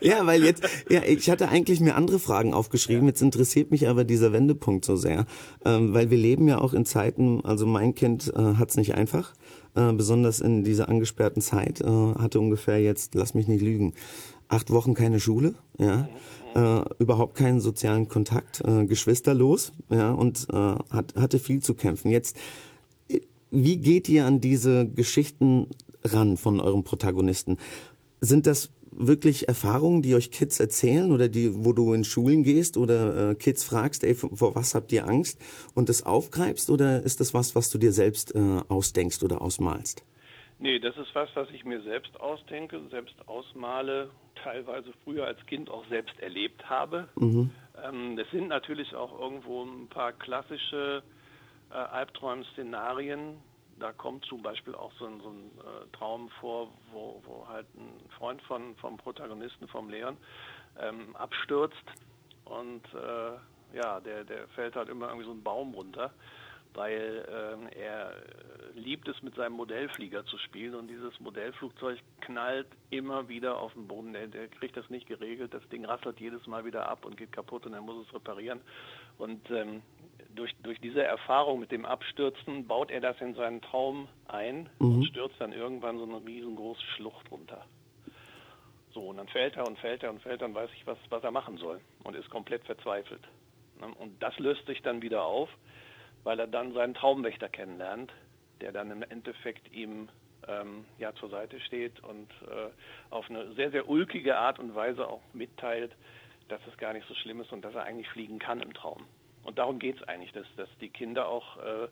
ja, 0.00 0.26
weil 0.26 0.44
jetzt, 0.44 0.62
ja, 0.88 1.02
ich 1.02 1.30
hatte 1.30 1.48
eigentlich 1.48 1.80
mir 1.80 1.94
andere 1.96 2.18
Fragen 2.18 2.54
aufgeschrieben. 2.54 3.06
Jetzt 3.06 3.22
interessiert 3.22 3.70
mich 3.70 3.88
aber 3.88 4.04
dieser 4.04 4.32
Wendepunkt 4.32 4.84
so 4.84 4.96
sehr, 4.96 5.26
ähm, 5.64 5.94
weil 5.94 6.10
wir 6.10 6.18
leben 6.18 6.48
ja 6.48 6.58
auch 6.58 6.74
in 6.74 6.84
Zeiten. 6.84 7.44
Also 7.44 7.66
mein 7.66 7.94
Kind 7.94 8.32
äh, 8.34 8.54
hat 8.54 8.70
es 8.70 8.76
nicht 8.76 8.94
einfach, 8.94 9.34
äh, 9.74 9.92
besonders 9.92 10.40
in 10.40 10.64
dieser 10.64 10.88
angesperrten 10.88 11.42
Zeit. 11.42 11.80
Äh, 11.80 11.86
hatte 11.86 12.40
ungefähr 12.40 12.80
jetzt, 12.80 13.14
lass 13.14 13.34
mich 13.34 13.48
nicht 13.48 13.62
lügen, 13.62 13.94
acht 14.48 14.70
Wochen 14.70 14.94
keine 14.94 15.20
Schule, 15.20 15.54
ja, 15.78 16.08
äh, 16.54 16.84
überhaupt 16.98 17.36
keinen 17.36 17.60
sozialen 17.60 18.08
Kontakt, 18.08 18.62
äh, 18.64 18.86
geschwisterlos, 18.86 19.72
ja, 19.90 20.12
und 20.12 20.46
äh, 20.50 20.56
hat, 20.56 21.14
hatte 21.16 21.38
viel 21.38 21.60
zu 21.62 21.74
kämpfen. 21.74 22.10
Jetzt, 22.10 22.36
äh, 23.08 23.20
wie 23.50 23.76
geht 23.76 24.08
ihr 24.08 24.24
an 24.24 24.40
diese 24.40 24.86
Geschichten 24.86 25.66
ran 26.04 26.36
von 26.36 26.60
eurem 26.60 26.84
Protagonisten? 26.84 27.58
Sind 28.20 28.46
das 28.46 28.70
wirklich 28.90 29.48
Erfahrungen, 29.48 30.02
die 30.02 30.14
euch 30.14 30.30
Kids 30.30 30.60
erzählen 30.60 31.12
oder 31.12 31.28
die, 31.28 31.64
wo 31.64 31.72
du 31.72 31.92
in 31.92 32.04
Schulen 32.04 32.42
gehst 32.42 32.76
oder 32.76 33.30
äh, 33.30 33.34
Kids 33.34 33.64
fragst, 33.64 34.04
ey, 34.04 34.14
vor 34.14 34.54
was 34.54 34.74
habt 34.74 34.92
ihr 34.92 35.06
Angst 35.06 35.40
und 35.74 35.88
das 35.88 36.04
aufgreifst 36.04 36.70
oder 36.70 37.02
ist 37.02 37.20
das 37.20 37.34
was, 37.34 37.54
was 37.54 37.70
du 37.70 37.78
dir 37.78 37.92
selbst 37.92 38.34
äh, 38.34 38.60
ausdenkst 38.68 39.22
oder 39.22 39.42
ausmalst? 39.42 40.04
Nee, 40.58 40.78
das 40.78 40.96
ist 40.96 41.14
was, 41.14 41.28
was 41.34 41.48
ich 41.50 41.64
mir 41.64 41.82
selbst 41.82 42.18
ausdenke, 42.18 42.80
selbst 42.90 43.14
ausmale, 43.26 44.10
teilweise 44.42 44.92
früher 45.04 45.26
als 45.26 45.44
Kind 45.46 45.68
auch 45.68 45.84
selbst 45.88 46.18
erlebt 46.20 46.68
habe. 46.68 47.08
Mhm. 47.16 47.50
Ähm, 47.84 48.18
es 48.18 48.30
sind 48.30 48.48
natürlich 48.48 48.94
auch 48.94 49.20
irgendwo 49.20 49.64
ein 49.64 49.88
paar 49.88 50.12
klassische 50.12 51.02
äh, 51.70 51.74
Albtraum-Szenarien, 51.74 53.36
da 53.78 53.92
kommt 53.92 54.24
zum 54.26 54.42
Beispiel 54.42 54.74
auch 54.74 54.92
so 54.98 55.06
ein, 55.06 55.20
so 55.20 55.28
ein 55.28 55.50
äh, 55.58 55.96
Traum 55.96 56.28
vor, 56.40 56.72
wo, 56.92 57.22
wo, 57.24 57.46
halt 57.48 57.66
ein 57.74 58.08
Freund 58.18 58.42
von, 58.42 58.74
vom 58.76 58.96
Protagonisten, 58.96 59.68
vom 59.68 59.88
Leon, 59.90 60.16
ähm, 60.80 61.14
abstürzt 61.16 61.76
und 62.44 62.82
äh, 62.94 63.76
ja, 63.76 64.00
der, 64.00 64.24
der 64.24 64.48
fällt 64.48 64.76
halt 64.76 64.88
immer 64.88 65.08
irgendwie 65.08 65.26
so 65.26 65.32
einen 65.32 65.42
Baum 65.42 65.74
runter, 65.74 66.12
weil 66.74 67.26
ähm, 67.30 67.68
er 67.76 68.14
liebt 68.74 69.08
es, 69.08 69.20
mit 69.22 69.34
seinem 69.34 69.54
Modellflieger 69.54 70.24
zu 70.26 70.38
spielen 70.38 70.74
und 70.74 70.88
dieses 70.88 71.18
Modellflugzeug 71.20 71.98
knallt 72.20 72.68
immer 72.90 73.28
wieder 73.28 73.58
auf 73.58 73.72
den 73.72 73.88
Boden. 73.88 74.12
Der, 74.12 74.26
der 74.26 74.48
kriegt 74.48 74.76
das 74.76 74.88
nicht 74.90 75.06
geregelt, 75.06 75.54
das 75.54 75.66
Ding 75.70 75.84
rasselt 75.84 76.20
jedes 76.20 76.46
Mal 76.46 76.64
wieder 76.64 76.88
ab 76.88 77.04
und 77.04 77.16
geht 77.16 77.32
kaputt 77.32 77.66
und 77.66 77.72
er 77.72 77.80
muss 77.80 78.06
es 78.06 78.14
reparieren. 78.14 78.60
Und 79.18 79.50
ähm, 79.50 79.82
durch, 80.36 80.54
durch 80.62 80.80
diese 80.80 81.02
Erfahrung 81.02 81.60
mit 81.60 81.72
dem 81.72 81.84
Abstürzen 81.84 82.66
baut 82.66 82.90
er 82.90 83.00
das 83.00 83.20
in 83.20 83.34
seinen 83.34 83.60
Traum 83.62 84.08
ein 84.28 84.68
mhm. 84.78 84.96
und 84.96 85.04
stürzt 85.06 85.40
dann 85.40 85.52
irgendwann 85.52 85.98
so 85.98 86.04
eine 86.04 86.24
riesengroße 86.24 86.82
Schlucht 86.96 87.30
runter. 87.30 87.64
So, 88.92 89.02
und 89.02 89.18
dann 89.18 89.28
fällt 89.28 89.56
er 89.56 89.66
und 89.66 89.78
fällt 89.78 90.02
er 90.02 90.10
und 90.10 90.22
fällt, 90.22 90.40
dann 90.40 90.54
weiß 90.54 90.70
ich, 90.74 90.86
was, 90.86 90.98
was 91.10 91.22
er 91.22 91.30
machen 91.30 91.58
soll 91.58 91.80
und 92.04 92.16
ist 92.16 92.30
komplett 92.30 92.64
verzweifelt. 92.64 93.22
Ne? 93.80 93.88
Und 93.98 94.22
das 94.22 94.38
löst 94.38 94.64
sich 94.66 94.80
dann 94.82 95.02
wieder 95.02 95.24
auf, 95.24 95.50
weil 96.24 96.38
er 96.38 96.46
dann 96.46 96.72
seinen 96.72 96.94
Traumwächter 96.94 97.48
kennenlernt, 97.48 98.12
der 98.60 98.72
dann 98.72 98.90
im 98.90 99.02
Endeffekt 99.02 99.70
ihm 99.72 100.08
ähm, 100.48 100.84
ja 100.98 101.14
zur 101.14 101.28
Seite 101.28 101.60
steht 101.60 102.02
und 102.02 102.30
äh, 102.48 102.70
auf 103.10 103.28
eine 103.28 103.52
sehr, 103.54 103.70
sehr 103.70 103.88
ulkige 103.88 104.38
Art 104.38 104.58
und 104.58 104.74
Weise 104.74 105.06
auch 105.06 105.20
mitteilt, 105.32 105.92
dass 106.48 106.60
es 106.66 106.76
gar 106.78 106.92
nicht 106.92 107.06
so 107.08 107.14
schlimm 107.14 107.40
ist 107.40 107.52
und 107.52 107.62
dass 107.64 107.74
er 107.74 107.82
eigentlich 107.82 108.08
fliegen 108.08 108.38
kann 108.38 108.60
im 108.60 108.72
Traum. 108.72 109.04
Und 109.46 109.58
darum 109.58 109.78
geht 109.78 109.96
es 109.96 110.02
eigentlich, 110.08 110.32
dass, 110.32 110.46
dass 110.56 110.68
die 110.80 110.88
Kinder 110.88 111.28
auch 111.28 111.56
äh, 111.58 111.88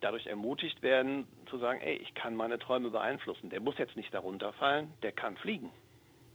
dadurch 0.00 0.26
ermutigt 0.26 0.82
werden, 0.82 1.26
zu 1.48 1.58
sagen, 1.58 1.80
ey, 1.80 1.96
ich 1.96 2.14
kann 2.14 2.36
meine 2.36 2.58
Träume 2.58 2.90
beeinflussen. 2.90 3.50
Der 3.50 3.60
muss 3.60 3.78
jetzt 3.78 3.96
nicht 3.96 4.12
darunter 4.12 4.52
fallen, 4.52 4.88
der 5.02 5.12
kann 5.12 5.36
fliegen. 5.36 5.70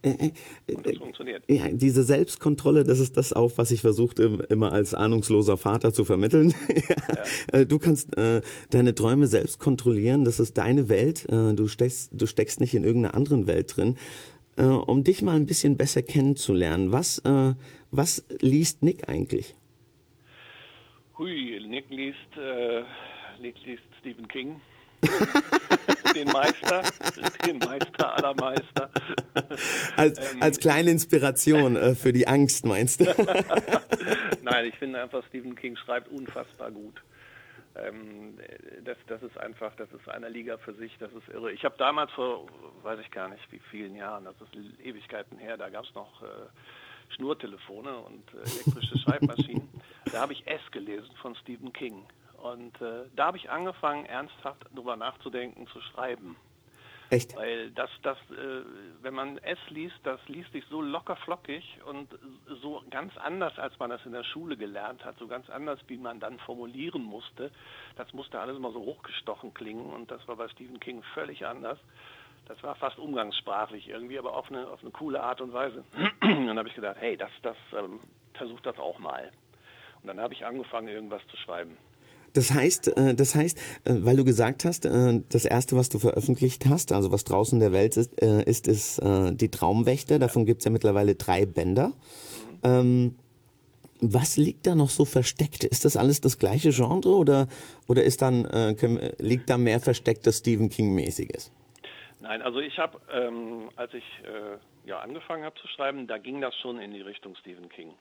Äh, 0.02 0.32
äh, 0.66 0.74
und 0.74 0.86
das 0.86 0.94
äh, 0.94 0.98
funktioniert. 0.98 1.44
Ja, 1.48 1.68
diese 1.70 2.02
Selbstkontrolle, 2.02 2.84
das 2.84 3.00
ist 3.00 3.16
das 3.16 3.32
auch, 3.32 3.52
was 3.56 3.70
ich 3.70 3.80
versucht 3.80 4.18
immer 4.20 4.72
als 4.72 4.94
ahnungsloser 4.94 5.56
Vater 5.56 5.92
zu 5.92 6.04
vermitteln. 6.04 6.54
ja. 7.52 7.64
Du 7.64 7.78
kannst 7.78 8.16
äh, 8.16 8.40
deine 8.70 8.94
Träume 8.94 9.26
selbst 9.26 9.58
kontrollieren, 9.58 10.24
das 10.24 10.40
ist 10.40 10.58
deine 10.58 10.88
Welt, 10.88 11.26
äh, 11.28 11.54
du, 11.54 11.66
steckst, 11.68 12.10
du 12.12 12.26
steckst 12.26 12.60
nicht 12.60 12.74
in 12.74 12.84
irgendeiner 12.84 13.14
anderen 13.14 13.46
Welt 13.46 13.76
drin. 13.76 13.96
Äh, 14.56 14.64
um 14.64 15.04
dich 15.04 15.22
mal 15.22 15.36
ein 15.36 15.46
bisschen 15.46 15.76
besser 15.76 16.02
kennenzulernen, 16.02 16.92
was, 16.92 17.22
was 17.90 18.24
liest 18.40 18.82
Nick 18.82 19.08
eigentlich? 19.08 19.54
Hui, 21.18 21.60
Nick 21.66 21.90
liest, 21.90 22.36
äh, 22.36 22.84
Nick 23.40 23.56
liest 23.66 23.82
Stephen 23.98 24.28
King. 24.28 24.60
den 26.14 26.28
Meister, 26.28 26.82
den 27.44 27.58
Meister 27.58 28.16
aller 28.16 28.34
Meister. 28.34 28.90
Als, 29.96 30.34
ähm, 30.34 30.42
als 30.42 30.58
kleine 30.58 30.90
Inspiration 30.90 31.76
äh, 31.76 31.94
für 31.96 32.12
die 32.12 32.26
Angst, 32.28 32.64
meinst 32.64 33.00
du? 33.00 33.04
Nein, 34.42 34.66
ich 34.66 34.76
finde 34.76 35.02
einfach, 35.02 35.24
Stephen 35.26 35.56
King 35.56 35.76
schreibt 35.76 36.08
unfassbar 36.08 36.70
gut. 36.70 37.02
Ähm, 37.74 38.38
das, 38.84 38.96
das 39.08 39.22
ist 39.22 39.38
einfach, 39.38 39.74
das 39.76 39.88
ist 39.92 40.08
eine 40.08 40.28
Liga 40.28 40.56
für 40.58 40.74
sich, 40.74 40.96
das 40.98 41.12
ist 41.12 41.28
irre. 41.32 41.52
Ich 41.52 41.64
habe 41.64 41.74
damals 41.78 42.12
vor, 42.12 42.46
weiß 42.82 43.00
ich 43.00 43.10
gar 43.10 43.28
nicht 43.28 43.42
wie 43.50 43.60
vielen 43.70 43.96
Jahren, 43.96 44.24
das 44.24 44.34
ist 44.40 44.84
Ewigkeiten 44.84 45.38
her, 45.38 45.56
da 45.56 45.68
gab 45.68 45.84
es 45.84 45.94
noch 45.94 46.22
äh, 46.22 46.26
Schnurtelefone 47.10 47.96
und 47.98 48.22
äh, 48.34 48.38
elektrische 48.38 48.98
Schreibmaschinen. 48.98 49.68
da 50.12 50.20
habe 50.20 50.32
ich 50.32 50.46
S 50.46 50.60
gelesen 50.70 51.10
von 51.20 51.34
Stephen 51.36 51.72
King. 51.72 52.06
Und 52.42 52.80
äh, 52.80 53.04
da 53.16 53.26
habe 53.26 53.36
ich 53.36 53.50
angefangen, 53.50 54.06
ernsthaft 54.06 54.64
darüber 54.72 54.96
nachzudenken, 54.96 55.66
zu 55.68 55.80
schreiben. 55.80 56.36
Echt? 57.10 57.34
Weil 57.36 57.70
das, 57.70 57.90
das, 58.02 58.18
äh, 58.30 58.62
wenn 59.00 59.14
man 59.14 59.38
S 59.38 59.58
liest, 59.70 59.96
das 60.04 60.20
liest 60.28 60.52
sich 60.52 60.64
so 60.68 60.82
locker 60.82 61.16
flockig 61.16 61.64
und 61.86 62.08
so 62.60 62.82
ganz 62.90 63.16
anders, 63.16 63.58
als 63.58 63.78
man 63.78 63.90
das 63.90 64.04
in 64.04 64.12
der 64.12 64.24
Schule 64.24 64.56
gelernt 64.56 65.04
hat, 65.04 65.18
so 65.18 65.26
ganz 65.26 65.48
anders, 65.48 65.80
wie 65.86 65.96
man 65.96 66.20
dann 66.20 66.38
formulieren 66.40 67.02
musste. 67.02 67.50
Das 67.96 68.12
musste 68.12 68.38
alles 68.38 68.56
immer 68.56 68.72
so 68.72 68.80
hochgestochen 68.80 69.54
klingen 69.54 69.86
und 69.86 70.10
das 70.10 70.26
war 70.28 70.36
bei 70.36 70.48
Stephen 70.48 70.80
King 70.80 71.02
völlig 71.14 71.46
anders. 71.46 71.78
Das 72.48 72.62
war 72.62 72.74
fast 72.74 72.98
umgangssprachlich 72.98 73.88
irgendwie, 73.88 74.18
aber 74.18 74.34
auf 74.34 74.50
eine, 74.50 74.68
auf 74.68 74.80
eine 74.80 74.90
coole 74.90 75.22
Art 75.22 75.40
und 75.40 75.52
Weise. 75.52 75.84
Und 76.22 76.46
dann 76.46 76.58
habe 76.58 76.68
ich 76.68 76.74
gedacht, 76.74 76.96
hey, 76.98 77.16
das, 77.16 77.30
das, 77.42 77.56
ähm, 77.78 78.00
versuch 78.34 78.60
das 78.60 78.78
auch 78.78 78.98
mal. 78.98 79.30
Und 80.02 80.08
dann 80.08 80.20
habe 80.20 80.32
ich 80.32 80.44
angefangen, 80.44 80.88
irgendwas 80.88 81.20
zu 81.30 81.36
schreiben. 81.36 81.76
Das 82.32 82.52
heißt, 82.52 82.96
äh, 82.96 83.14
das 83.14 83.34
heißt, 83.34 83.58
äh, 83.84 83.94
weil 84.00 84.16
du 84.16 84.24
gesagt 84.24 84.64
hast, 84.64 84.86
äh, 84.86 85.20
das 85.28 85.44
erste, 85.44 85.76
was 85.76 85.88
du 85.88 85.98
veröffentlicht 85.98 86.66
hast, 86.66 86.92
also 86.92 87.10
was 87.10 87.24
draußen 87.24 87.56
in 87.56 87.60
der 87.60 87.72
Welt 87.72 87.96
ist, 87.96 88.14
ist, 88.20 88.68
ist 88.68 89.00
die 89.02 89.48
Traumwächter. 89.48 90.18
Davon 90.18 90.46
gibt 90.46 90.60
es 90.60 90.64
ja 90.64 90.70
mittlerweile 90.70 91.14
drei 91.14 91.46
Bänder. 91.46 91.92
Mhm. 92.64 93.14
Was 94.00 94.36
liegt 94.36 94.66
da 94.66 94.74
noch 94.74 94.90
so 94.90 95.04
versteckt? 95.04 95.64
Ist 95.64 95.84
das 95.84 95.96
alles 95.96 96.20
das 96.20 96.38
gleiche 96.38 96.70
Genre 96.70 97.08
oder, 97.08 97.48
oder 97.88 98.04
ist 98.04 98.22
dann, 98.22 98.46
liegt 99.18 99.50
da 99.50 99.58
mehr 99.58 99.80
verstecktes 99.80 100.38
Stephen 100.38 100.68
King-mäßiges? 100.68 101.50
Nein, 102.20 102.42
also 102.42 102.58
ich 102.58 102.78
habe, 102.78 103.00
ähm, 103.12 103.70
als 103.76 103.94
ich 103.94 104.04
äh, 104.24 104.58
ja 104.88 105.00
angefangen 105.00 105.44
habe 105.44 105.58
zu 105.60 105.68
schreiben, 105.68 106.06
da 106.06 106.18
ging 106.18 106.40
das 106.40 106.54
schon 106.56 106.80
in 106.80 106.92
die 106.92 107.00
Richtung 107.00 107.36
Stephen 107.36 107.68
King. 107.68 107.94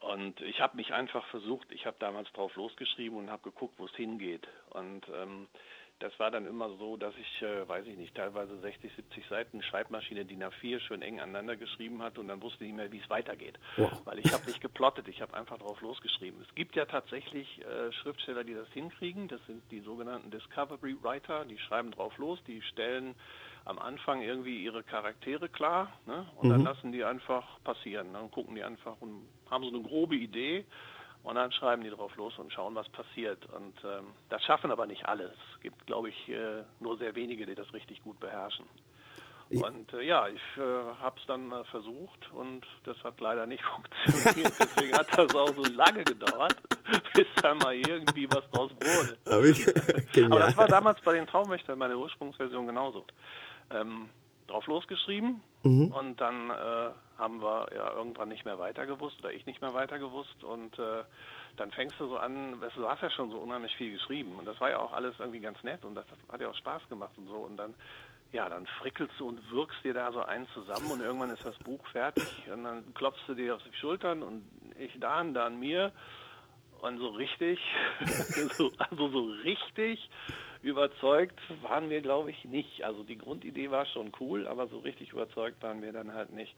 Und 0.00 0.40
ich 0.40 0.60
habe 0.60 0.76
mich 0.76 0.92
einfach 0.94 1.26
versucht, 1.26 1.70
ich 1.72 1.84
habe 1.84 1.96
damals 1.98 2.32
drauf 2.32 2.54
losgeschrieben 2.56 3.18
und 3.18 3.30
habe 3.30 3.42
geguckt, 3.42 3.74
wo 3.78 3.84
es 3.84 3.94
hingeht. 3.94 4.46
Und 4.70 5.06
ähm, 5.14 5.46
das 6.00 6.18
war 6.18 6.30
dann 6.30 6.46
immer 6.46 6.70
so, 6.78 6.96
dass 6.96 7.14
ich, 7.16 7.42
äh, 7.42 7.68
weiß 7.68 7.86
ich 7.86 7.96
nicht, 7.96 8.14
teilweise 8.14 8.58
60, 8.58 8.90
70 8.96 9.26
Seiten 9.28 9.62
Schreibmaschine 9.62 10.24
DIN 10.24 10.42
A4 10.42 10.80
schön 10.80 11.02
eng 11.02 11.20
aneinander 11.20 11.56
geschrieben 11.56 12.02
hatte 12.02 12.20
und 12.20 12.28
dann 12.28 12.42
wusste 12.42 12.64
ich 12.64 12.70
nicht 12.70 12.76
mehr, 12.76 12.90
wie 12.90 13.00
es 13.00 13.10
weitergeht. 13.10 13.58
Ja. 13.76 13.90
Weil 14.04 14.18
ich 14.18 14.32
habe 14.32 14.46
nicht 14.46 14.60
geplottet, 14.60 15.08
ich 15.08 15.20
habe 15.20 15.34
einfach 15.34 15.58
drauf 15.58 15.80
losgeschrieben. 15.82 16.40
Es 16.46 16.54
gibt 16.54 16.74
ja 16.74 16.86
tatsächlich 16.86 17.60
äh, 17.60 17.92
Schriftsteller, 17.92 18.44
die 18.44 18.54
das 18.54 18.68
hinkriegen. 18.72 19.28
Das 19.28 19.44
sind 19.46 19.62
die 19.70 19.80
sogenannten 19.80 20.30
Discovery 20.30 20.96
Writer, 21.02 21.44
die 21.44 21.58
schreiben 21.58 21.90
drauf 21.90 22.16
los, 22.16 22.42
die 22.46 22.62
stellen 22.62 23.14
am 23.66 23.78
Anfang 23.78 24.22
irgendwie 24.22 24.64
ihre 24.64 24.82
Charaktere 24.82 25.50
klar 25.50 25.92
ne? 26.06 26.26
und 26.36 26.48
mhm. 26.48 26.52
dann 26.52 26.64
lassen 26.64 26.92
die 26.92 27.04
einfach 27.04 27.62
passieren. 27.62 28.14
Dann 28.14 28.30
gucken 28.30 28.54
die 28.54 28.64
einfach 28.64 28.96
und 29.00 29.28
haben 29.50 29.64
so 29.64 29.70
eine 29.70 29.82
grobe 29.82 30.16
Idee 30.16 30.64
und 31.22 31.34
dann 31.34 31.52
schreiben 31.52 31.82
die 31.82 31.90
drauf 31.90 32.14
los 32.16 32.38
und 32.38 32.52
schauen, 32.52 32.74
was 32.74 32.88
passiert. 32.88 33.44
Und 33.46 33.74
ähm, 33.84 34.06
das 34.30 34.42
schaffen 34.44 34.70
aber 34.70 34.86
nicht 34.86 35.06
alle. 35.06 35.24
Es 35.24 35.60
gibt, 35.60 35.86
glaube 35.86 36.08
ich, 36.08 36.28
äh, 36.28 36.62
nur 36.80 36.96
sehr 36.98 37.14
wenige, 37.14 37.46
die 37.46 37.54
das 37.54 37.72
richtig 37.74 38.02
gut 38.02 38.18
beherrschen. 38.20 38.66
Und 39.50 39.92
äh, 39.94 40.02
ja, 40.02 40.28
ich 40.28 40.40
äh, 40.56 40.60
habe 41.00 41.18
es 41.18 41.26
dann 41.26 41.48
mal 41.48 41.64
versucht 41.64 42.30
und 42.32 42.64
das 42.84 42.96
hat 43.02 43.20
leider 43.20 43.46
nicht 43.46 43.64
funktioniert. 44.06 44.52
Deswegen 44.58 44.96
hat 44.96 45.08
das 45.18 45.34
auch 45.34 45.52
so 45.54 45.64
lange 45.72 46.04
gedauert, 46.04 46.56
bis 47.14 47.26
da 47.42 47.54
mal 47.54 47.74
irgendwie 47.74 48.28
was 48.30 48.48
draus 48.52 48.70
wurde. 48.70 49.18
Aber, 49.26 49.44
ich, 49.44 50.24
Aber 50.24 50.38
das 50.38 50.56
war 50.56 50.68
damals 50.68 51.00
bei 51.00 51.14
den 51.14 51.26
Traumwächtern, 51.26 51.78
meine 51.78 51.98
Ursprungsversion 51.98 52.66
genauso. 52.66 53.04
Ähm, 53.72 54.08
drauf 54.46 54.66
losgeschrieben 54.66 55.42
mhm. 55.62 55.92
und 55.92 56.20
dann 56.20 56.50
äh, 56.50 56.90
haben 57.18 57.42
wir 57.42 57.68
ja 57.74 57.92
irgendwann 57.92 58.28
nicht 58.28 58.44
mehr 58.44 58.58
weiter 58.58 58.86
gewusst 58.86 59.18
oder 59.20 59.32
ich 59.32 59.46
nicht 59.46 59.60
mehr 59.60 59.74
weiter 59.74 59.98
gewusst 59.98 60.42
und 60.42 60.78
äh, 60.78 61.04
dann 61.56 61.70
fängst 61.72 61.98
du 61.98 62.08
so 62.08 62.16
an, 62.16 62.60
du 62.60 62.88
hast 62.88 63.02
ja 63.02 63.10
schon 63.10 63.30
so 63.30 63.38
unheimlich 63.38 63.74
viel 63.76 63.92
geschrieben. 63.92 64.32
Und 64.38 64.46
das 64.46 64.60
war 64.60 64.70
ja 64.70 64.78
auch 64.78 64.92
alles 64.92 65.14
irgendwie 65.18 65.40
ganz 65.40 65.62
nett 65.62 65.84
und 65.84 65.94
das 65.94 66.06
hat 66.30 66.40
ja 66.40 66.48
auch 66.48 66.54
Spaß 66.54 66.88
gemacht 66.88 67.12
und 67.16 67.26
so. 67.26 67.36
Und 67.36 67.56
dann 67.56 67.74
ja, 68.32 68.48
dann 68.48 68.66
frickelst 68.80 69.14
du 69.18 69.28
und 69.28 69.50
wirkst 69.50 69.82
dir 69.82 69.92
da 69.92 70.12
so 70.12 70.22
einen 70.22 70.46
zusammen 70.54 70.90
und 70.92 71.00
irgendwann 71.00 71.30
ist 71.30 71.44
das 71.44 71.58
Buch 71.58 71.84
fertig. 71.88 72.24
Und 72.52 72.64
dann 72.64 72.94
klopfst 72.94 73.24
du 73.26 73.34
dir 73.34 73.56
auf 73.56 73.62
die 73.62 73.76
Schultern 73.76 74.22
und 74.22 74.44
ich 74.78 74.92
da 75.00 75.20
und 75.20 75.34
dann 75.34 75.58
mir. 75.58 75.92
Und 76.80 76.98
so 76.98 77.08
richtig, 77.08 77.58
so, 78.56 78.70
also 78.78 79.08
so 79.08 79.24
richtig 79.44 80.08
überzeugt 80.62 81.38
waren 81.62 81.90
wir, 81.90 82.00
glaube 82.00 82.30
ich, 82.30 82.44
nicht. 82.44 82.84
Also 82.84 83.02
die 83.02 83.18
Grundidee 83.18 83.70
war 83.70 83.86
schon 83.86 84.12
cool, 84.20 84.46
aber 84.46 84.68
so 84.68 84.78
richtig 84.78 85.12
überzeugt 85.12 85.62
waren 85.62 85.82
wir 85.82 85.92
dann 85.92 86.14
halt 86.14 86.32
nicht. 86.32 86.54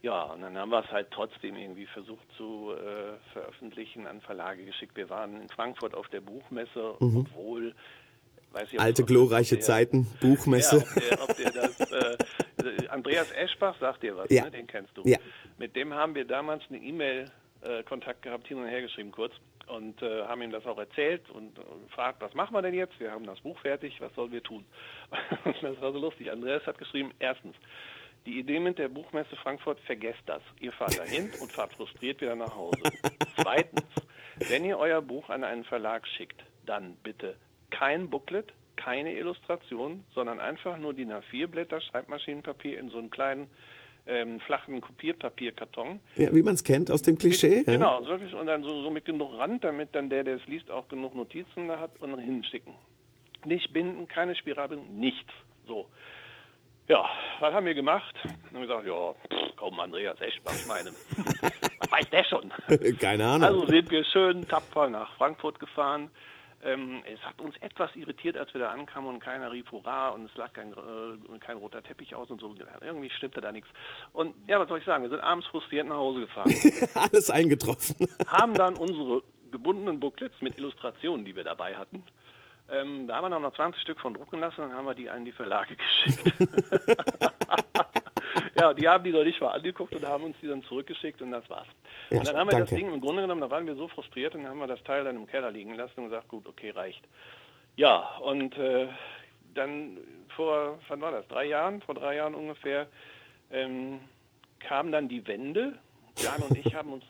Ja, 0.00 0.24
und 0.24 0.42
dann 0.42 0.56
haben 0.56 0.70
wir 0.70 0.84
es 0.84 0.90
halt 0.92 1.10
trotzdem 1.10 1.56
irgendwie 1.56 1.86
versucht 1.86 2.24
zu 2.36 2.72
äh, 2.72 3.18
veröffentlichen, 3.32 4.06
an 4.06 4.20
Verlage 4.20 4.64
geschickt. 4.64 4.96
Wir 4.96 5.10
waren 5.10 5.40
in 5.42 5.48
Frankfurt 5.48 5.94
auf 5.94 6.08
der 6.08 6.20
Buchmesse, 6.20 6.94
mhm. 7.00 7.26
obwohl 7.26 7.74
nicht, 8.54 8.80
Alte 8.80 9.04
glorreiche 9.04 9.56
der, 9.56 9.64
Zeiten, 9.64 10.06
Buchmesse. 10.20 10.78
Ja, 10.78 10.82
ob 10.82 10.94
der, 10.96 11.22
ob 11.22 11.36
der 11.36 11.50
das, 11.50 11.92
äh, 11.92 12.88
Andreas 12.88 13.30
Eschbach 13.32 13.78
sagt 13.78 14.02
dir 14.02 14.16
was, 14.16 14.30
ja. 14.30 14.44
ne? 14.44 14.50
den 14.50 14.66
kennst 14.66 14.96
du. 14.96 15.02
Ja. 15.04 15.18
Mit 15.58 15.76
dem 15.76 15.92
haben 15.92 16.14
wir 16.14 16.24
damals 16.24 16.62
eine 16.68 16.78
E-Mail-Kontakt 16.78 18.24
äh, 18.24 18.28
gehabt, 18.28 18.48
hin 18.48 18.58
und 18.58 18.66
her 18.66 18.82
geschrieben 18.82 19.12
kurz 19.12 19.34
und 19.68 20.02
äh, 20.02 20.24
haben 20.24 20.42
ihm 20.42 20.50
das 20.50 20.66
auch 20.66 20.78
erzählt 20.78 21.28
und 21.30 21.58
äh, 21.58 21.62
gefragt, 21.86 22.20
was 22.20 22.34
machen 22.34 22.54
wir 22.54 22.62
denn 22.62 22.74
jetzt? 22.74 22.98
Wir 23.00 23.10
haben 23.10 23.26
das 23.26 23.40
Buch 23.40 23.58
fertig, 23.60 24.00
was 24.00 24.14
sollen 24.14 24.32
wir 24.32 24.42
tun? 24.42 24.64
Und 25.44 25.56
das 25.62 25.80
war 25.80 25.92
so 25.92 25.98
lustig. 25.98 26.30
Andreas 26.30 26.66
hat 26.66 26.78
geschrieben, 26.78 27.12
erstens, 27.18 27.56
die 28.26 28.38
Idee 28.38 28.60
mit 28.60 28.78
der 28.78 28.88
Buchmesse 28.88 29.36
Frankfurt, 29.36 29.80
vergesst 29.80 30.22
das. 30.26 30.42
Ihr 30.60 30.72
fahrt 30.72 30.98
dahin 30.98 31.30
und 31.40 31.52
fahrt 31.52 31.72
frustriert 31.72 32.20
wieder 32.20 32.36
nach 32.36 32.54
Hause. 32.54 32.82
Zweitens, 33.36 33.86
wenn 34.48 34.64
ihr 34.64 34.78
euer 34.78 35.00
Buch 35.00 35.30
an 35.30 35.44
einen 35.44 35.64
Verlag 35.64 36.06
schickt, 36.06 36.42
dann 36.66 36.96
bitte 37.02 37.36
kein 37.70 38.10
Booklet, 38.10 38.52
keine 38.76 39.14
Illustration, 39.14 40.04
sondern 40.14 40.40
einfach 40.40 40.78
nur 40.78 40.94
die 40.94 41.06
A4-Blätter 41.06 41.80
Schreibmaschinenpapier 41.80 42.78
in 42.78 42.90
so 42.90 42.98
einem 42.98 43.10
kleinen 43.10 43.50
ähm, 44.08 44.40
flachen 44.40 44.80
Kopierpapierkarton. 44.80 46.00
Ja, 46.16 46.34
wie 46.34 46.42
man 46.42 46.54
es 46.54 46.64
kennt 46.64 46.90
aus 46.90 47.02
dem 47.02 47.18
Klischee. 47.18 47.58
Mit, 47.58 47.66
ja. 47.68 47.72
Genau, 47.74 48.06
wirklich, 48.06 48.34
und 48.34 48.46
dann 48.46 48.62
so, 48.62 48.82
so, 48.82 48.90
mit 48.90 49.04
genug 49.04 49.36
Rand, 49.38 49.62
damit 49.64 49.94
dann 49.94 50.08
der, 50.08 50.24
der 50.24 50.36
es 50.36 50.46
liest, 50.46 50.70
auch 50.70 50.88
genug 50.88 51.14
Notizen 51.14 51.68
da 51.68 51.78
hat 51.78 51.90
und 52.00 52.18
hinschicken. 52.18 52.72
Nicht 53.44 53.72
binden, 53.72 54.08
keine 54.08 54.34
Spiralbindung, 54.34 54.98
nichts. 54.98 55.32
So. 55.66 55.86
Ja, 56.88 57.04
was 57.40 57.52
haben 57.52 57.66
wir 57.66 57.74
gemacht? 57.74 58.14
Dann 58.24 58.32
haben 58.32 58.52
wir 58.52 58.60
gesagt, 58.62 58.86
ja, 58.86 59.12
pff, 59.12 59.56
komm, 59.56 59.78
Andreas, 59.78 60.20
echt, 60.20 60.40
was 60.44 60.62
ich 60.62 60.66
meine. 60.66 60.90
was 61.80 61.92
weiß 61.92 62.10
der 62.10 62.24
schon? 62.24 62.50
Keine 62.98 63.26
Ahnung. 63.26 63.44
Also 63.44 63.66
sind 63.66 63.90
wir 63.90 64.04
schön 64.04 64.48
tapfer 64.48 64.88
nach 64.88 65.14
Frankfurt 65.16 65.60
gefahren. 65.60 66.10
Ähm, 66.62 67.02
es 67.04 67.20
hat 67.20 67.40
uns 67.40 67.56
etwas 67.58 67.94
irritiert, 67.94 68.36
als 68.36 68.52
wir 68.52 68.60
da 68.60 68.70
ankamen 68.70 69.08
und 69.08 69.20
keiner 69.20 69.52
rief 69.52 69.70
Hurra 69.70 70.08
und 70.08 70.24
es 70.24 70.36
lag 70.36 70.52
kein, 70.52 70.72
äh, 70.72 71.38
kein 71.38 71.56
roter 71.56 71.82
Teppich 71.82 72.14
aus 72.14 72.30
und 72.30 72.40
so. 72.40 72.52
Irgendwie 72.80 73.10
stimmte 73.10 73.40
da 73.40 73.52
nichts. 73.52 73.68
Und 74.12 74.34
ja, 74.48 74.58
was 74.58 74.68
soll 74.68 74.78
ich 74.78 74.84
sagen? 74.84 75.04
Wir 75.04 75.10
sind 75.10 75.20
abends 75.20 75.46
frustriert 75.46 75.86
nach 75.86 75.96
Hause 75.96 76.20
gefahren. 76.20 76.52
Alles 76.94 77.30
eingetroffen. 77.30 78.08
haben 78.26 78.54
dann 78.54 78.76
unsere 78.76 79.22
gebundenen 79.52 80.00
Booklets 80.00 80.34
mit 80.40 80.58
Illustrationen, 80.58 81.24
die 81.24 81.36
wir 81.36 81.44
dabei 81.44 81.76
hatten, 81.76 82.02
ähm, 82.70 83.06
da 83.06 83.16
haben 83.16 83.30
wir 83.30 83.38
noch 83.38 83.54
20 83.54 83.80
Stück 83.80 84.00
von 84.00 84.14
drucken 84.14 84.40
lassen 84.40 84.60
und 84.60 84.70
dann 84.70 84.78
haben 84.78 84.86
wir 84.86 84.94
die 84.94 85.08
an 85.08 85.24
die 85.24 85.32
Verlage 85.32 85.74
geschickt. 85.76 86.34
ja, 88.60 88.74
die 88.74 88.88
haben 88.88 89.04
die 89.04 89.10
noch 89.10 89.24
nicht 89.24 89.40
mal 89.40 89.52
angeguckt 89.52 89.94
und 89.94 90.06
haben 90.06 90.24
uns 90.24 90.36
die 90.42 90.48
dann 90.48 90.62
zurückgeschickt 90.64 91.20
und 91.22 91.30
das 91.30 91.48
war's. 91.48 91.66
Ja, 92.10 92.18
und 92.18 92.28
dann 92.28 92.36
haben 92.36 92.48
wir 92.48 92.52
danke. 92.52 92.70
das 92.70 92.78
Ding 92.78 92.92
im 92.92 93.00
Grunde 93.00 93.22
genommen, 93.22 93.40
da 93.40 93.50
waren 93.50 93.66
wir 93.66 93.74
so 93.74 93.88
frustriert 93.88 94.34
und 94.34 94.46
haben 94.46 94.58
wir 94.58 94.66
das 94.66 94.82
Teil 94.84 95.04
dann 95.04 95.16
im 95.16 95.26
Keller 95.26 95.50
liegen 95.50 95.74
lassen 95.74 96.00
und 96.00 96.04
gesagt, 96.10 96.28
gut, 96.28 96.46
okay, 96.46 96.70
reicht. 96.70 97.04
Ja, 97.76 98.16
und 98.18 98.56
äh, 98.58 98.88
dann 99.54 99.98
vor, 100.34 100.78
wann 100.88 101.00
war 101.00 101.12
das, 101.12 101.26
drei 101.28 101.44
Jahren, 101.44 101.80
vor 101.82 101.94
drei 101.94 102.16
Jahren 102.16 102.34
ungefähr, 102.34 102.88
ähm, 103.50 104.00
kam 104.58 104.92
dann 104.92 105.08
die 105.08 105.26
Wende. 105.26 105.78
Jan 106.16 106.42
und 106.42 106.58
ich 106.58 106.74
haben 106.74 106.92
uns 106.92 107.04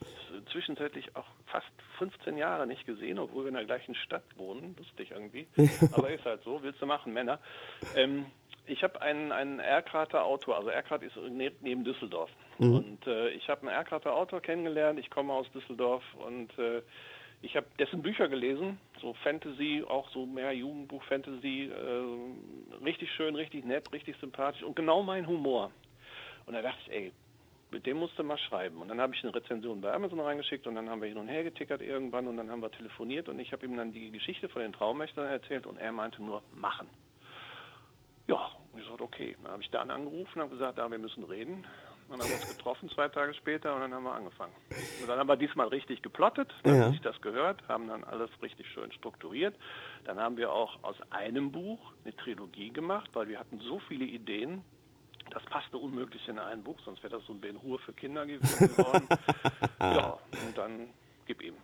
zwischenzeitlich 0.53 1.17
auch 1.17 1.27
fast 1.47 1.67
15 1.99 2.37
Jahre 2.37 2.67
nicht 2.67 2.87
gesehen, 2.87 3.19
obwohl 3.19 3.45
wir 3.45 3.49
in 3.49 3.55
der 3.55 3.64
gleichen 3.64 3.95
Stadt 3.95 4.25
wohnen. 4.37 4.75
Lustig 4.79 5.11
irgendwie. 5.11 5.47
Aber 5.93 6.11
ist 6.11 6.25
halt 6.25 6.43
so, 6.45 6.62
willst 6.62 6.81
du 6.81 6.87
machen, 6.87 7.12
Männer. 7.12 7.38
Ähm, 7.97 8.27
ich 8.69 8.83
habe 8.83 9.01
einen, 9.01 9.33
einen 9.33 9.59
Erkrater 9.59 10.25
Autor, 10.25 10.57
also 10.57 10.69
Erkrat 10.69 11.03
ist 11.03 11.17
neben 11.17 11.85
Düsseldorf. 11.85 12.31
Mhm. 12.59 12.75
Und 12.75 13.07
äh, 13.07 13.31
ich 13.31 13.49
habe 13.49 13.63
einen 13.63 13.71
Erkrater 13.71 14.15
Autor 14.15 14.41
kennengelernt, 14.41 14.99
ich 14.99 15.11
komme 15.11 15.33
aus 15.33 15.51
Düsseldorf 15.53 16.03
und 16.27 16.57
äh, 16.59 16.83
ich 17.41 17.57
habe 17.57 17.67
dessen 17.79 18.03
Bücher 18.03 18.29
gelesen, 18.29 18.79
so 19.01 19.15
Fantasy, 19.23 19.85
auch 19.87 20.09
so 20.11 20.27
mehr 20.27 20.53
Jugendbuch-Fantasy, 20.53 21.71
äh, 21.71 22.85
richtig 22.85 23.11
schön, 23.13 23.37
richtig 23.37 23.65
nett, 23.65 23.93
richtig 23.93 24.17
sympathisch 24.21 24.63
und 24.63 24.75
genau 24.75 25.03
mein 25.03 25.27
Humor. 25.27 25.71
Und 26.47 26.55
da 26.55 26.63
dachte 26.63 26.79
ich, 26.87 26.93
ey, 26.93 27.13
mit 27.71 27.87
dem 27.87 27.99
musst 27.99 28.19
du 28.19 28.25
mal 28.25 28.39
schreiben. 28.39 28.81
Und 28.81 28.89
dann 28.89 29.01
habe 29.01 29.15
ich 29.15 29.23
eine 29.23 29.35
Rezension 29.35 29.81
bei 29.81 29.93
Amazon 29.93 30.21
reingeschickt 30.21 30.67
und 30.67 30.75
dann 30.75 30.89
haben 30.89 31.01
wir 31.01 31.09
hin 31.09 31.19
und 31.19 31.29
her 31.29 31.45
getickert 31.45 31.83
irgendwann 31.83 32.27
und 32.27 32.37
dann 32.37 32.51
haben 32.51 32.63
wir 32.63 32.71
telefoniert 32.71 33.29
und 33.29 33.39
ich 33.39 33.53
habe 33.53 33.67
ihm 33.67 33.77
dann 33.77 33.93
die 33.93 34.11
Geschichte 34.11 34.49
von 34.49 34.63
den 34.63 34.73
Traummächtern 34.73 35.27
erzählt 35.27 35.67
und 35.67 35.77
er 35.77 35.93
meinte 35.93 36.23
nur, 36.23 36.43
machen. 36.55 36.89
Ja, 38.29 38.51
ich 38.77 38.87
sagte, 38.87 39.03
okay. 39.03 39.37
Dann 39.43 39.53
habe 39.53 39.62
ich 39.62 39.71
dann 39.71 39.91
angerufen 39.91 40.35
und 40.35 40.43
habe 40.43 40.51
gesagt, 40.51 40.79
ja, 40.79 40.91
wir 40.91 40.99
müssen 40.99 41.25
reden. 41.25 41.67
Dann 42.09 42.21
haben 42.21 42.29
wir 42.29 42.37
uns 42.37 42.57
getroffen 42.57 42.88
zwei 42.91 43.09
Tage 43.09 43.35
später 43.35 43.75
und 43.75 43.83
dann 43.83 43.93
haben 43.93 44.05
wir 44.05 44.14
angefangen. 44.14 44.53
Und 45.03 45.09
dann 45.09 45.19
haben 45.19 45.29
wir 45.29 45.37
diesmal 45.37 45.69
richtig 45.69 46.01
geplottet, 46.01 46.51
dann 46.62 46.75
ja. 46.75 46.85
habe 46.87 46.95
ich 46.95 47.03
das 47.03 47.21
gehört, 47.21 47.67
haben 47.69 47.88
dann 47.88 48.03
alles 48.05 48.31
richtig 48.41 48.67
schön 48.69 48.91
strukturiert. 48.93 49.55
Dann 50.05 50.19
haben 50.19 50.38
wir 50.38 50.51
auch 50.51 50.83
aus 50.83 50.97
einem 51.11 51.53
Buch 51.53 51.93
eine 52.05 52.17
Trilogie 52.17 52.71
gemacht, 52.71 53.11
weil 53.12 53.29
wir 53.29 53.38
hatten 53.38 53.61
so 53.61 53.79
viele 53.88 54.07
Ideen, 54.07 54.64
das 55.31 55.43
passte 55.45 55.77
unmöglich 55.77 56.27
in 56.29 56.38
ein 56.38 56.64
Buch, 56.64 56.79
sonst 56.83 57.03
wäre 57.03 57.14
das 57.14 57.27
so 57.27 57.35
ein 57.35 57.41
Ben 57.41 57.61
Hur 57.62 57.79
für 57.81 57.93
Kinder 57.93 58.25
gewesen 58.25 58.71
ja, 59.81 60.19
und 60.47 60.57
dann 60.57 60.88
gib 61.27 61.43
ihm. 61.43 61.57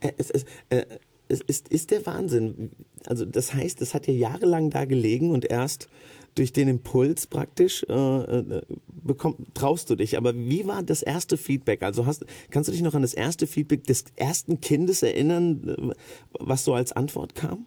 Äh, 0.00 0.12
es, 0.16 0.30
es, 0.30 0.44
äh, 0.70 1.00
es 1.28 1.40
ist, 1.40 1.68
ist 1.68 1.90
der 1.90 2.04
Wahnsinn. 2.06 2.70
Also 3.06 3.24
das 3.24 3.54
heißt, 3.54 3.80
es 3.82 3.94
hat 3.94 4.06
ja 4.06 4.14
jahrelang 4.14 4.70
da 4.70 4.84
gelegen 4.84 5.30
und 5.30 5.44
erst 5.44 5.88
durch 6.34 6.52
den 6.52 6.68
Impuls 6.68 7.26
praktisch 7.26 7.84
äh, 7.88 7.92
äh, 7.92 8.62
bekomm, 8.88 9.36
traust 9.54 9.88
du 9.90 9.94
dich. 9.94 10.16
Aber 10.16 10.34
wie 10.34 10.66
war 10.66 10.82
das 10.82 11.02
erste 11.02 11.36
Feedback? 11.36 11.82
Also 11.82 12.06
hast, 12.06 12.26
kannst 12.50 12.68
du 12.68 12.72
dich 12.72 12.82
noch 12.82 12.94
an 12.94 13.02
das 13.02 13.14
erste 13.14 13.46
Feedback 13.46 13.84
des 13.84 14.04
ersten 14.16 14.60
Kindes 14.60 15.02
erinnern, 15.02 15.92
äh, 15.92 15.94
was 16.40 16.64
so 16.64 16.74
als 16.74 16.92
Antwort 16.92 17.34
kam? 17.34 17.66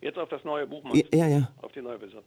Jetzt 0.00 0.18
auf 0.18 0.28
das 0.28 0.44
neue 0.44 0.66
Buch, 0.66 0.84
Ja, 1.12 1.26
ja. 1.26 1.50
Auf 1.62 1.72
die 1.72 1.80
neue 1.80 1.98
Version. 1.98 2.22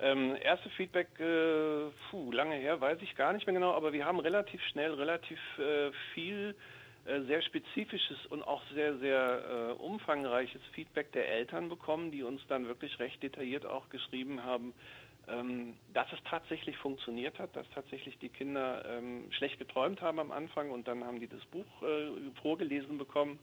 Ähm, 0.00 0.36
erste 0.42 0.68
Feedback, 0.70 1.08
äh, 1.20 1.90
puh, 2.10 2.32
lange 2.32 2.56
her, 2.56 2.80
weiß 2.80 2.98
ich 3.02 3.14
gar 3.14 3.32
nicht 3.32 3.46
mehr 3.46 3.54
genau, 3.54 3.70
aber 3.72 3.92
wir 3.92 4.04
haben 4.04 4.18
relativ 4.18 4.60
schnell 4.72 4.92
relativ 4.94 5.38
äh, 5.58 5.92
viel 6.12 6.56
sehr 7.04 7.42
spezifisches 7.42 8.24
und 8.30 8.42
auch 8.42 8.62
sehr, 8.72 8.96
sehr 8.98 9.44
äh, 9.48 9.82
umfangreiches 9.82 10.62
Feedback 10.72 11.12
der 11.12 11.28
Eltern 11.28 11.68
bekommen, 11.68 12.10
die 12.10 12.22
uns 12.22 12.40
dann 12.48 12.66
wirklich 12.66 12.98
recht 12.98 13.22
detailliert 13.22 13.66
auch 13.66 13.88
geschrieben 13.90 14.42
haben, 14.42 14.72
ähm, 15.28 15.74
dass 15.92 16.10
es 16.12 16.18
tatsächlich 16.28 16.76
funktioniert 16.78 17.38
hat, 17.38 17.54
dass 17.56 17.68
tatsächlich 17.74 18.18
die 18.18 18.28
Kinder 18.28 18.84
ähm, 18.86 19.30
schlecht 19.32 19.58
geträumt 19.58 20.00
haben 20.00 20.18
am 20.18 20.32
Anfang 20.32 20.70
und 20.70 20.88
dann 20.88 21.04
haben 21.04 21.20
die 21.20 21.28
das 21.28 21.44
Buch 21.46 21.82
äh, 21.82 22.10
vorgelesen 22.42 22.98
bekommen 22.98 23.38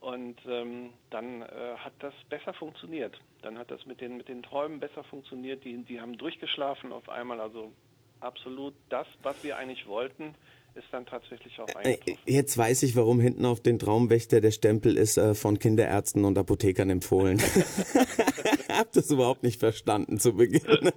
und 0.00 0.36
ähm, 0.46 0.90
dann 1.10 1.42
äh, 1.42 1.76
hat 1.76 1.92
das 1.98 2.14
besser 2.28 2.54
funktioniert. 2.54 3.18
Dann 3.42 3.58
hat 3.58 3.70
das 3.70 3.84
mit 3.86 4.00
den, 4.00 4.16
mit 4.16 4.28
den 4.28 4.42
Träumen 4.42 4.80
besser 4.80 5.04
funktioniert. 5.04 5.64
Die, 5.64 5.76
die 5.84 6.00
haben 6.00 6.16
durchgeschlafen 6.16 6.92
auf 6.92 7.08
einmal. 7.08 7.40
Also 7.40 7.72
absolut 8.20 8.74
das, 8.88 9.06
was 9.22 9.42
wir 9.44 9.56
eigentlich 9.56 9.86
wollten, 9.86 10.34
ist 10.74 10.86
dann 10.92 11.06
tatsächlich 11.06 11.58
auch 11.60 11.68
äh, 11.68 11.88
eingetroffen. 11.88 12.18
Jetzt 12.26 12.56
weiß 12.56 12.82
ich, 12.82 12.96
warum 12.96 13.20
hinten 13.20 13.44
auf 13.44 13.60
den 13.60 13.78
Traumwächter 13.78 14.40
der 14.40 14.50
Stempel 14.50 14.96
ist 14.96 15.18
äh, 15.18 15.34
von 15.34 15.58
Kinderärzten 15.58 16.24
und 16.24 16.38
Apothekern 16.38 16.90
empfohlen. 16.90 17.40
Hab 18.68 18.92
das 18.92 19.10
überhaupt 19.10 19.42
nicht 19.42 19.60
verstanden 19.60 20.18
zu 20.18 20.34
Beginn. 20.34 20.90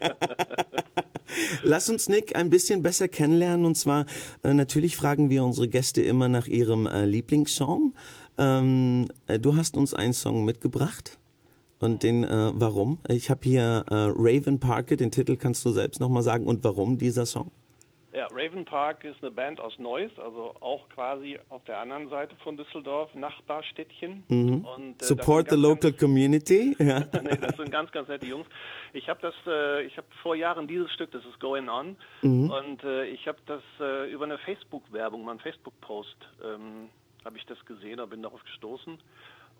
Lass 1.64 1.90
uns 1.90 2.10
Nick 2.10 2.36
ein 2.36 2.50
bisschen 2.50 2.84
besser 2.84 3.08
kennenlernen 3.08 3.66
und 3.66 3.76
zwar 3.76 4.06
äh, 4.44 4.54
natürlich 4.54 4.96
fragen 4.96 5.30
wir 5.30 5.44
unsere 5.44 5.68
Gäste 5.68 6.02
immer 6.02 6.28
nach 6.28 6.48
ihrem 6.48 6.88
äh, 6.88 7.06
Lieblingssong. 7.06 7.94
Ähm, 8.38 9.08
äh, 9.28 9.40
du 9.40 9.56
hast 9.56 9.78
uns 9.78 9.94
einen 9.94 10.14
Song 10.14 10.46
mitgebracht. 10.46 11.20
Und 11.80 12.04
den, 12.04 12.24
äh, 12.24 12.52
warum? 12.54 13.00
Ich 13.10 13.30
habe 13.30 13.42
hier 13.44 13.84
äh, 13.90 13.96
Raven 14.16 14.60
Parker, 14.60 14.96
den 14.96 15.12
Titel 15.12 15.36
kannst 15.36 15.66
du 15.66 15.72
selbst 15.72 16.00
nochmal 16.00 16.24
sagen. 16.24 16.46
Und 16.46 16.64
warum 16.64 16.98
dieser 16.98 17.26
Song? 17.26 17.52
Ja, 18.14 18.28
Raven 18.32 18.64
Park 18.64 19.04
ist 19.06 19.18
eine 19.24 19.32
Band 19.32 19.60
aus 19.60 19.80
Neuss, 19.80 20.12
also 20.20 20.54
auch 20.60 20.88
quasi 20.90 21.40
auf 21.50 21.64
der 21.64 21.80
anderen 21.80 22.10
Seite 22.10 22.36
von 22.44 22.56
Düsseldorf, 22.56 23.14
Nachbarstädtchen. 23.16 24.24
Mhm. 24.28 24.66
Und, 24.66 25.02
äh, 25.02 25.06
Support 25.06 25.50
the 25.50 25.56
local 25.56 25.90
ganz, 25.90 26.00
community. 26.00 26.76
Ja. 26.78 27.00
nee, 27.24 27.38
das 27.42 27.58
sind 27.58 27.72
ganz, 27.72 27.92
ganz 27.92 28.08
nette 28.08 28.28
Jungs. 28.28 28.46
Ich 28.94 29.10
habe 29.10 29.20
das, 29.22 29.34
äh, 29.48 29.84
ich 29.84 29.98
habe 29.98 30.06
vor 30.22 30.36
Jahren 30.36 30.68
dieses 30.68 30.92
Stück, 30.92 31.12
das 31.12 31.26
ist 31.26 31.40
Going 31.40 31.68
On, 31.70 31.96
mhm. 32.22 32.52
und 32.52 32.84
äh, 32.84 33.06
ich 33.06 33.28
habe 33.28 33.40
das 33.48 33.64
äh, 33.80 34.12
über 34.12 34.26
eine 34.26 34.38
Facebook-Werbung, 34.38 35.26
mal 35.26 35.32
einen 35.32 35.40
Facebook-Post, 35.40 36.18
ähm, 36.46 36.90
habe 37.26 37.38
ich 37.38 37.46
das 37.48 37.66
gesehen, 37.66 37.98
da 37.98 38.06
bin 38.06 38.22
darauf 38.22 38.44
gestoßen 38.44 39.00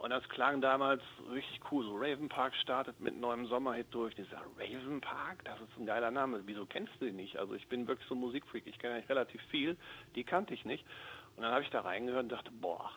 Und 0.04 0.10
das 0.10 0.28
klang 0.28 0.60
damals 0.60 1.02
richtig 1.32 1.62
cool. 1.72 1.86
So 1.86 1.96
Raven 1.96 2.28
Park 2.28 2.54
startet 2.58 3.00
mit 3.00 3.18
neuem 3.18 3.46
Sommerhit 3.46 3.88
durch. 3.92 4.14
Sage, 4.16 4.50
Raven 4.60 5.00
Park, 5.00 5.46
das 5.46 5.58
ist 5.62 5.80
ein 5.80 5.86
geiler 5.86 6.12
Name. 6.12 6.42
Wieso 6.46 6.66
kennst 6.66 6.92
du 7.00 7.06
den 7.06 7.16
nicht? 7.16 7.38
Also 7.38 7.54
ich 7.54 7.66
bin 7.70 7.88
wirklich 7.88 8.06
so 8.10 8.16
ein 8.16 8.20
Musikfreak. 8.20 8.68
Ich 8.68 8.78
kenne 8.80 8.96
eigentlich 8.96 9.08
relativ 9.08 9.42
viel. 9.44 9.78
Die 10.16 10.26
kannte 10.26 10.54
ich 10.54 10.66
nicht. 10.66 10.86
Und 11.38 11.44
dann 11.44 11.54
habe 11.54 11.64
ich 11.64 11.70
da 11.70 11.80
reingehört 11.80 12.24
und 12.24 12.32
dachte, 12.34 12.52
boah, 12.52 12.92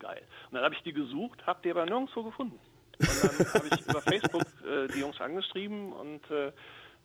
geil. 0.00 0.20
Und 0.50 0.56
dann 0.56 0.64
habe 0.64 0.74
ich 0.74 0.82
die 0.82 0.92
gesucht, 0.92 1.46
habe 1.46 1.60
die 1.64 1.70
aber 1.70 1.86
nirgendwo 1.86 2.24
gefunden. 2.24 2.60
Und 2.98 3.24
dann 3.24 3.46
habe 3.54 3.66
ich 3.66 3.80
über 3.88 4.02
Facebook 4.02 4.44
äh, 4.62 4.86
die 4.88 5.00
Jungs 5.00 5.18
angeschrieben 5.18 5.94
und 5.94 6.30
äh, 6.30 6.52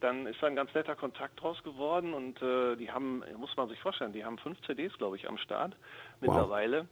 dann 0.02 0.28
ist 0.28 0.44
da 0.44 0.48
ein 0.48 0.58
ganz 0.58 0.74
netter 0.74 0.98
Kontakt 0.98 1.42
draus 1.42 1.64
geworden 1.64 2.14
und 2.14 2.42
äh, 2.42 2.76
die 2.76 2.92
haben, 2.92 3.24
muss 3.38 3.56
man 3.56 3.70
sich 3.70 3.80
vorstellen, 3.80 4.12
die 4.12 4.26
haben 4.26 4.38
fünf 4.38 4.62
CDs, 4.64 4.92
glaube 4.98 5.16
ich, 5.16 5.30
am 5.30 5.38
Start 5.38 5.78
mittlerweile. 6.20 6.82
Wow. 6.82 6.88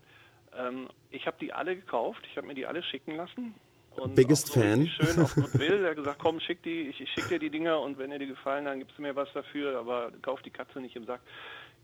Ähm, 0.58 0.90
ich 1.12 1.26
habe 1.28 1.38
die 1.40 1.54
alle 1.54 1.76
gekauft, 1.76 2.22
ich 2.30 2.38
habe 2.38 2.48
mir 2.48 2.56
die 2.56 2.66
alle 2.66 2.84
schicken 2.84 3.16
lassen. 3.16 3.56
Und 3.96 4.16
Biggest 4.16 4.48
so 4.48 4.60
Fan. 4.60 4.88
Schön 4.88 5.20
auf 5.22 5.36
Goodwill. 5.36 5.84
Er 5.84 5.92
hat 5.92 5.98
gesagt, 5.98 6.20
komm, 6.20 6.40
schick 6.40 6.64
die, 6.64 6.90
ich, 6.90 7.00
ich 7.00 7.12
schicke 7.12 7.30
dir 7.30 7.40
die 7.40 7.50
Dinger 7.50 7.80
und 7.80 7.98
wenn 7.98 8.10
dir 8.10 8.20
die 8.20 8.28
gefallen, 8.28 8.66
dann 8.66 8.80
gibst 8.80 8.98
du 8.98 9.02
mir 9.02 9.16
was 9.16 9.32
dafür, 9.34 9.78
aber 9.78 10.12
kauf 10.22 10.42
die 10.42 10.50
Katze 10.50 10.80
nicht 10.80 10.96
im 10.96 11.06
Sack. 11.06 11.22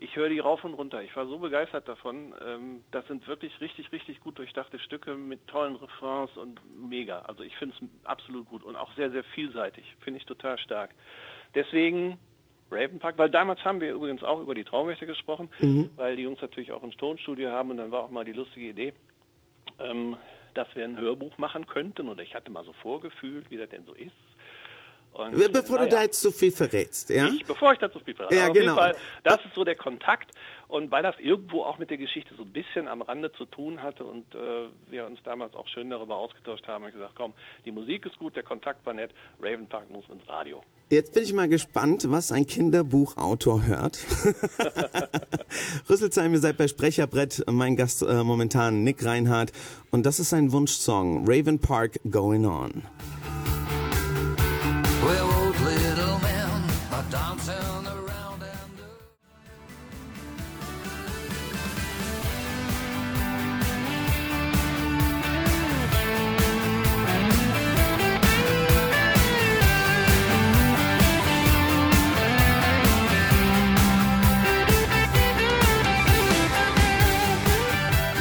Ich 0.01 0.15
höre 0.15 0.29
die 0.29 0.39
rauf 0.39 0.63
und 0.63 0.73
runter. 0.75 1.03
Ich 1.03 1.15
war 1.15 1.27
so 1.27 1.37
begeistert 1.39 1.87
davon. 1.87 2.33
Ähm, 2.45 2.83
das 2.91 3.05
sind 3.07 3.27
wirklich 3.27 3.59
richtig, 3.59 3.91
richtig 3.91 4.21
gut 4.21 4.37
durchdachte 4.37 4.79
Stücke 4.79 5.15
mit 5.15 5.45
tollen 5.47 5.75
Refrains 5.75 6.35
und 6.37 6.59
mega. 6.89 7.19
Also 7.19 7.43
ich 7.43 7.55
finde 7.57 7.75
es 7.75 8.07
absolut 8.07 8.47
gut 8.47 8.63
und 8.63 8.75
auch 8.75 8.93
sehr, 8.95 9.11
sehr 9.11 9.23
vielseitig. 9.23 9.85
Finde 9.99 10.19
ich 10.19 10.25
total 10.25 10.57
stark. 10.57 10.91
Deswegen 11.53 12.17
Ravenpark, 12.71 13.17
weil 13.17 13.29
damals 13.29 13.63
haben 13.63 13.81
wir 13.81 13.93
übrigens 13.93 14.23
auch 14.23 14.41
über 14.41 14.55
die 14.55 14.63
Traumwächter 14.63 15.05
gesprochen, 15.05 15.49
mhm. 15.59 15.89
weil 15.95 16.15
die 16.15 16.23
Jungs 16.23 16.41
natürlich 16.41 16.71
auch 16.71 16.83
ein 16.83 16.91
Tonstudio 16.91 17.49
haben 17.49 17.71
und 17.71 17.77
dann 17.77 17.91
war 17.91 18.03
auch 18.03 18.11
mal 18.11 18.25
die 18.25 18.33
lustige 18.33 18.67
Idee, 18.67 18.93
ähm, 19.79 20.17
dass 20.53 20.67
wir 20.75 20.83
ein 20.83 20.97
Hörbuch 20.97 21.37
machen 21.37 21.67
könnten 21.67 22.09
oder 22.09 22.23
ich 22.23 22.35
hatte 22.35 22.51
mal 22.51 22.63
so 22.63 22.73
vorgefühlt, 22.73 23.49
wie 23.49 23.57
das 23.57 23.69
denn 23.69 23.85
so 23.85 23.93
ist. 23.93 24.11
Und, 25.11 25.51
bevor 25.51 25.77
naja, 25.77 25.89
du 25.89 25.95
da 25.95 26.01
jetzt 26.03 26.21
zu 26.21 26.31
viel 26.31 26.51
verrätst, 26.51 27.09
ja? 27.09 27.27
Ich, 27.27 27.43
bevor 27.43 27.73
ich 27.73 27.79
da 27.79 27.91
zu 27.91 27.99
viel 27.99 28.13
verrate. 28.13 28.35
Ja, 28.35 28.49
genau. 28.49 28.75
Fall, 28.75 28.95
das 29.23 29.43
ist 29.43 29.55
so 29.55 29.63
der 29.63 29.75
Kontakt. 29.75 30.31
Und 30.67 30.91
weil 30.91 31.01
das 31.01 31.15
irgendwo 31.19 31.63
auch 31.63 31.79
mit 31.79 31.89
der 31.89 31.97
Geschichte 31.97 32.35
so 32.35 32.43
ein 32.43 32.53
bisschen 32.53 32.87
am 32.87 33.01
Rande 33.01 33.31
zu 33.31 33.45
tun 33.45 33.81
hatte 33.81 34.05
und 34.05 34.23
äh, 34.35 34.67
wir 34.87 35.07
uns 35.07 35.19
damals 35.23 35.55
auch 35.55 35.67
schön 35.67 35.89
darüber 35.89 36.15
ausgetauscht 36.15 36.67
haben, 36.67 36.83
habe 36.83 36.89
ich 36.89 36.95
gesagt, 36.95 37.15
komm, 37.15 37.33
die 37.65 37.71
Musik 37.71 38.05
ist 38.05 38.19
gut, 38.19 38.35
der 38.35 38.43
Kontakt 38.43 38.85
war 38.85 38.93
nett, 38.93 39.11
Ravenpark 39.41 39.89
muss 39.89 40.07
ins 40.09 40.27
Radio. 40.29 40.63
Jetzt 40.91 41.13
bin 41.13 41.21
ich 41.21 41.33
mal 41.33 41.47
gespannt, 41.47 42.09
was 42.09 42.31
ein 42.31 42.47
Kinderbuchautor 42.47 43.63
hört. 43.63 43.99
Rüsselsheim, 45.89 46.33
ihr 46.33 46.39
seid 46.39 46.57
bei 46.57 46.67
Sprecherbrett, 46.67 47.43
mein 47.47 47.75
Gast 47.75 48.01
äh, 48.01 48.23
momentan 48.23 48.83
Nick 48.83 49.05
Reinhardt 49.05 49.51
und 49.91 50.07
das 50.07 50.19
ist 50.19 50.31
sein 50.31 50.51
Wunschsong, 50.51 51.25
Raven 51.27 51.59
Park 51.59 51.99
Going 52.09 52.47
On. 52.47 52.81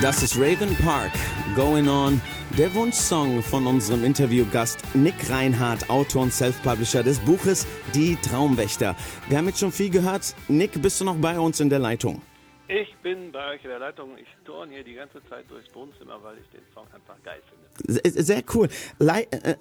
Das 0.08 0.22
ist 0.22 0.38
Raven 0.38 0.74
Park, 0.76 1.12
Going 1.54 1.86
On, 1.86 2.18
der 2.56 2.72
Wunschsong 2.72 3.42
von 3.42 3.66
unserem 3.66 4.04
Interviewgast 4.04 4.78
Nick 4.94 5.28
Reinhardt, 5.28 5.90
Autor 5.90 6.22
und 6.22 6.32
Self-Publisher 6.32 7.02
des 7.02 7.18
Buches 7.18 7.66
Die 7.94 8.16
Traumwächter. 8.16 8.96
Wir 9.28 9.36
haben 9.36 9.48
jetzt 9.48 9.60
schon 9.60 9.70
viel 9.70 9.90
gehört. 9.90 10.34
Nick, 10.48 10.80
bist 10.80 10.98
du 10.98 11.04
noch 11.04 11.16
bei 11.16 11.38
uns 11.38 11.60
in 11.60 11.68
der 11.68 11.80
Leitung? 11.80 12.22
Ich 12.68 12.96
bin 13.02 13.30
bei 13.32 13.50
euch 13.50 13.64
in 13.64 13.68
der 13.68 13.80
Leitung. 13.80 14.16
Ich 14.16 14.28
turne 14.46 14.72
hier 14.72 14.84
die 14.84 14.94
ganze 14.94 15.22
Zeit 15.28 15.44
durchs 15.50 15.74
Wohnzimmer, 15.74 16.18
weil 16.22 16.38
ich 16.38 16.48
den 16.58 16.64
Song 16.72 16.86
einfach 16.94 17.22
geil 17.22 17.42
finde. 17.84 18.22
Sehr 18.22 18.42
cool. 18.54 18.70
Like, 18.98 19.28
uh, 19.34 19.56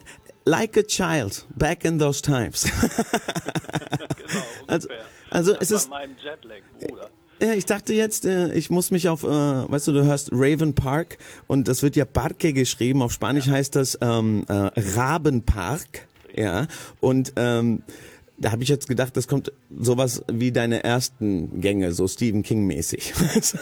like 0.46 0.78
a 0.78 0.84
child, 0.84 1.46
back 1.58 1.84
in 1.84 2.00
those 2.00 2.22
times. 2.22 2.64
genau, 2.72 4.44
also, 4.68 4.88
also 5.30 5.54
das 5.56 5.72
es 5.72 5.72
ist 5.72 5.92
Jetlag, 6.24 6.62
Bruder. 6.80 7.10
Ja, 7.40 7.54
ich 7.54 7.66
dachte 7.66 7.94
jetzt, 7.94 8.26
äh, 8.26 8.52
ich 8.54 8.72
muss 8.72 8.90
mich 8.90 9.10
auf, 9.10 9.24
äh, 9.24 9.28
weißt 9.28 9.88
du, 9.90 9.92
du 9.92 10.04
hörst 10.04 10.30
Raven 10.32 10.74
Park 10.74 11.20
und 11.46 11.68
das 11.68 11.84
wird 11.84 11.96
ja 11.96 12.06
Parque 12.06 12.52
geschrieben. 12.52 13.04
Auf 13.04 13.12
Spanisch 13.12 13.46
ja. 13.46 13.54
heißt 13.54 13.76
das 13.76 13.98
ähm, 14.02 14.44
äh, 14.48 14.72
Rabenpark. 14.76 16.08
Ja, 16.34 16.68
und 17.00 17.34
ähm, 17.36 17.84
da 18.38 18.52
habe 18.52 18.64
ich 18.64 18.70
jetzt 18.70 18.88
gedacht, 18.88 19.16
das 19.18 19.28
kommt 19.28 19.52
sowas 19.70 20.24
wie 20.32 20.52
deine 20.52 20.84
ersten 20.84 21.62
Gänge, 21.62 21.92
so 21.92 22.08
Stephen 22.08 22.44
King 22.44 22.66
mäßig. 22.66 23.14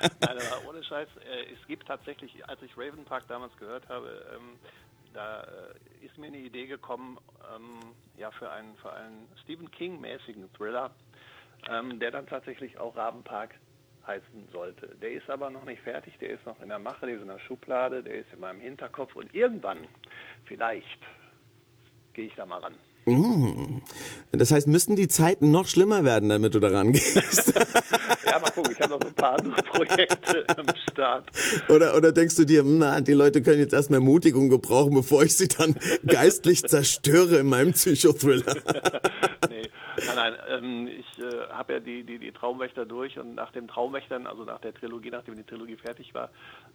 Nein, 0.00 0.12
aber 0.20 0.68
ohne 0.68 0.82
Scheiß, 0.84 1.08
äh, 1.16 1.52
es 1.52 1.66
gibt 1.66 1.86
tatsächlich, 1.86 2.46
als 2.46 2.60
ich 2.62 2.76
Raven 2.76 3.04
Park 3.04 3.24
damals 3.28 3.56
gehört 3.58 3.88
habe, 3.88 4.08
ähm, 4.34 4.58
da 5.14 5.42
äh, 5.42 6.06
ist 6.06 6.16
mir 6.18 6.26
eine 6.26 6.38
Idee 6.38 6.66
gekommen, 6.66 7.18
ähm, 7.54 7.92
ja, 8.18 8.30
für 8.30 8.50
einen, 8.50 8.76
für 8.76 8.92
einen 8.92 9.26
Stephen 9.44 9.70
King 9.70 10.00
mäßigen 10.00 10.52
Thriller 10.54 10.90
ähm, 11.68 11.98
der 11.98 12.10
dann 12.10 12.26
tatsächlich 12.26 12.78
auch 12.78 12.96
Rabenpark 12.96 13.54
heißen 14.06 14.48
sollte. 14.52 14.96
Der 15.02 15.12
ist 15.12 15.28
aber 15.28 15.50
noch 15.50 15.64
nicht 15.64 15.82
fertig, 15.82 16.16
der 16.18 16.30
ist 16.30 16.46
noch 16.46 16.60
in 16.62 16.68
der 16.68 16.78
Mache, 16.78 17.06
der 17.06 17.16
ist 17.16 17.22
in 17.22 17.28
der 17.28 17.38
Schublade, 17.40 18.02
der 18.02 18.14
ist 18.14 18.32
in 18.32 18.40
meinem 18.40 18.60
Hinterkopf 18.60 19.14
und 19.14 19.34
irgendwann, 19.34 19.78
vielleicht, 20.44 20.98
gehe 22.14 22.26
ich 22.26 22.34
da 22.34 22.46
mal 22.46 22.58
ran. 22.58 22.74
Mmh. 23.06 23.80
Das 24.32 24.50
heißt, 24.50 24.66
müssten 24.68 24.94
die 24.94 25.08
Zeiten 25.08 25.50
noch 25.50 25.66
schlimmer 25.66 26.04
werden, 26.04 26.28
damit 26.28 26.54
du 26.54 26.60
daran 26.60 26.92
gehst? 26.92 27.54
ja, 28.26 28.38
mal 28.38 28.50
gucken, 28.50 28.72
ich 28.72 28.80
habe 28.80 28.92
noch 28.92 29.00
ein 29.00 29.14
paar 29.14 29.38
andere 29.38 29.62
Projekte 29.62 30.44
am 30.56 30.66
Start. 30.90 31.30
Oder, 31.68 31.96
oder 31.96 32.12
denkst 32.12 32.36
du 32.36 32.44
dir, 32.44 32.62
na, 32.64 33.00
die 33.00 33.12
Leute 33.12 33.42
können 33.42 33.58
jetzt 33.58 33.72
erstmal 33.72 34.00
Ermutigung 34.00 34.50
gebrauchen, 34.50 34.94
bevor 34.94 35.22
ich 35.22 35.36
sie 35.36 35.48
dann 35.48 35.74
geistlich 36.06 36.62
zerstöre 36.62 37.38
in 37.38 37.46
meinem 37.46 37.72
Psychothriller? 37.72 38.54
nee, 39.48 39.59
nein, 39.96 40.16
nein, 40.16 40.36
ähm, 40.48 40.88
ich 40.88 41.18
äh, 41.18 41.48
habe 41.50 41.74
ja 41.74 41.80
die, 41.80 42.04
die, 42.04 42.18
die 42.18 42.32
Traumwächter 42.32 42.86
durch 42.86 43.18
und 43.18 43.34
nach 43.34 43.52
dem 43.52 43.68
Traumwächtern, 43.68 44.26
also 44.26 44.44
nach 44.44 44.60
der 44.60 44.74
Trilogie, 44.74 45.10
nachdem 45.10 45.36
die 45.36 45.44
Trilogie 45.44 45.76
fertig 45.76 46.14
war, 46.14 46.30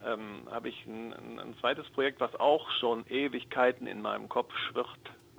ähm, 0.06 0.47
habe 0.49 0.69
ich 0.69 0.86
ein, 0.86 1.13
ein, 1.13 1.56
zweites 1.60 1.89
Projekt, 1.91 2.19
was 2.19 2.36
auch 2.36 2.69
schon 2.80 3.06
Ewigkeiten 3.08 3.88
in 3.88 4.01
meinem 4.01 4.30
Kopf 4.30 4.54
schwirrt 4.69 4.88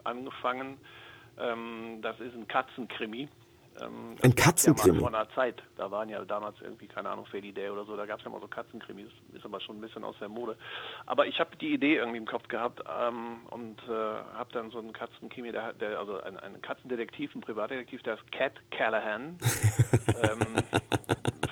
angefangen. 0.04 0.78
Ähm, 1.38 1.98
das 2.02 2.18
ist 2.20 2.34
ein 2.34 2.48
Katzenkrimi. 2.48 3.28
Ähm, 3.80 4.16
ein 4.22 4.34
Katzenkrimi? 4.34 4.96
Ja 4.96 5.00
vor 5.00 5.08
einer 5.08 5.28
Zeit. 5.30 5.62
Da 5.76 5.90
waren 5.90 6.08
ja 6.08 6.24
damals 6.24 6.56
irgendwie, 6.60 6.86
keine 6.86 7.10
Ahnung, 7.10 7.26
Feli 7.26 7.52
Day 7.52 7.70
oder 7.70 7.84
so, 7.84 7.96
da 7.96 8.06
gab 8.06 8.18
es 8.18 8.24
ja 8.24 8.30
mal 8.30 8.40
so 8.40 8.48
Katzenkrimis. 8.48 9.10
Ist 9.32 9.44
aber 9.44 9.60
schon 9.60 9.78
ein 9.78 9.80
bisschen 9.80 10.04
aus 10.04 10.16
der 10.20 10.28
Mode. 10.28 10.56
Aber 11.06 11.26
ich 11.26 11.38
habe 11.38 11.56
die 11.56 11.72
Idee 11.72 11.96
irgendwie 11.96 12.18
im 12.18 12.26
Kopf 12.26 12.48
gehabt 12.48 12.82
ähm, 12.88 13.46
und 13.50 13.80
äh, 13.88 13.92
habe 13.92 14.52
dann 14.52 14.70
so 14.70 14.78
einen 14.78 14.92
Katzenkrimi, 14.92 15.52
der, 15.52 15.72
der 15.74 15.98
also 15.98 16.20
ein, 16.22 16.38
ein 16.38 16.60
Katzendetektiv, 16.62 17.34
ein 17.34 17.40
Privatdetektiv, 17.40 18.02
der 18.02 18.14
ist 18.14 18.32
Cat 18.32 18.54
Callahan. 18.70 19.38
ähm, 20.22 20.62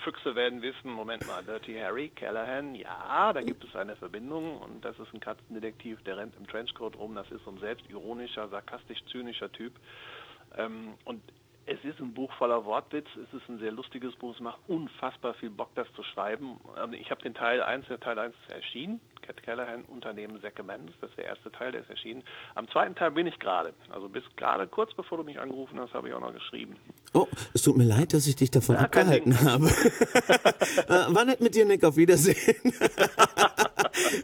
Füchse 0.04 0.34
werden 0.34 0.60
wissen, 0.60 0.90
Moment 0.90 1.26
mal, 1.26 1.42
Dirty 1.42 1.74
Harry, 1.78 2.10
Callahan, 2.10 2.74
ja, 2.74 3.32
da 3.32 3.40
gibt 3.40 3.64
es 3.64 3.74
eine 3.74 3.96
Verbindung 3.96 4.58
und 4.58 4.84
das 4.84 4.98
ist 4.98 5.12
ein 5.14 5.20
Katzendetektiv, 5.20 6.02
der 6.04 6.18
rennt 6.18 6.36
im 6.36 6.46
Trenchcoat 6.46 6.96
rum, 6.96 7.14
das 7.14 7.30
ist 7.30 7.42
so 7.44 7.50
ein 7.50 7.58
selbstironischer, 7.58 8.48
sarkastisch-zynischer 8.48 9.50
Typ. 9.50 9.72
Ähm, 10.56 10.94
und 11.04 11.22
es 11.66 11.82
ist 11.84 11.98
ein 12.00 12.12
Buch 12.12 12.32
voller 12.34 12.64
Wortwitz, 12.64 13.06
es 13.16 13.32
ist 13.32 13.48
ein 13.48 13.58
sehr 13.58 13.72
lustiges 13.72 14.14
Buch, 14.16 14.34
es 14.34 14.40
macht 14.40 14.58
unfassbar 14.68 15.34
viel 15.34 15.50
Bock, 15.50 15.70
das 15.74 15.86
zu 15.94 16.02
schreiben. 16.02 16.60
Ähm, 16.82 16.92
ich 16.92 17.10
habe 17.10 17.22
den 17.22 17.34
Teil 17.34 17.62
1, 17.62 17.86
der 17.88 18.00
Teil 18.00 18.18
1 18.18 18.34
ist 18.34 18.54
erschienen, 18.54 19.00
Cat 19.22 19.42
Callahan, 19.42 19.84
Unternehmen 19.84 20.38
Secomans, 20.40 20.92
das 21.00 21.10
ist 21.10 21.18
der 21.18 21.26
erste 21.26 21.50
Teil, 21.52 21.72
der 21.72 21.82
ist 21.82 21.90
erschienen. 21.90 22.22
Am 22.54 22.68
zweiten 22.68 22.94
Teil 22.94 23.12
bin 23.12 23.26
ich 23.26 23.38
gerade, 23.38 23.72
also 23.90 24.08
bis 24.08 24.24
gerade 24.36 24.66
kurz 24.66 24.92
bevor 24.94 25.18
du 25.18 25.24
mich 25.24 25.38
angerufen 25.38 25.80
hast, 25.80 25.94
habe 25.94 26.08
ich 26.08 26.14
auch 26.14 26.20
noch 26.20 26.34
geschrieben. 26.34 26.76
Oh, 27.14 27.26
es 27.54 27.62
tut 27.62 27.76
mir 27.76 27.84
leid, 27.84 28.12
dass 28.12 28.26
ich 28.26 28.36
dich 28.36 28.50
davon 28.50 28.76
ja, 28.76 28.82
abgehalten 28.82 29.40
habe. 29.40 29.66
äh, 30.88 31.14
war 31.14 31.24
nett 31.24 31.40
mit 31.40 31.54
dir, 31.54 31.64
Nick, 31.64 31.84
auf 31.84 31.96
Wiedersehen. 31.96 32.36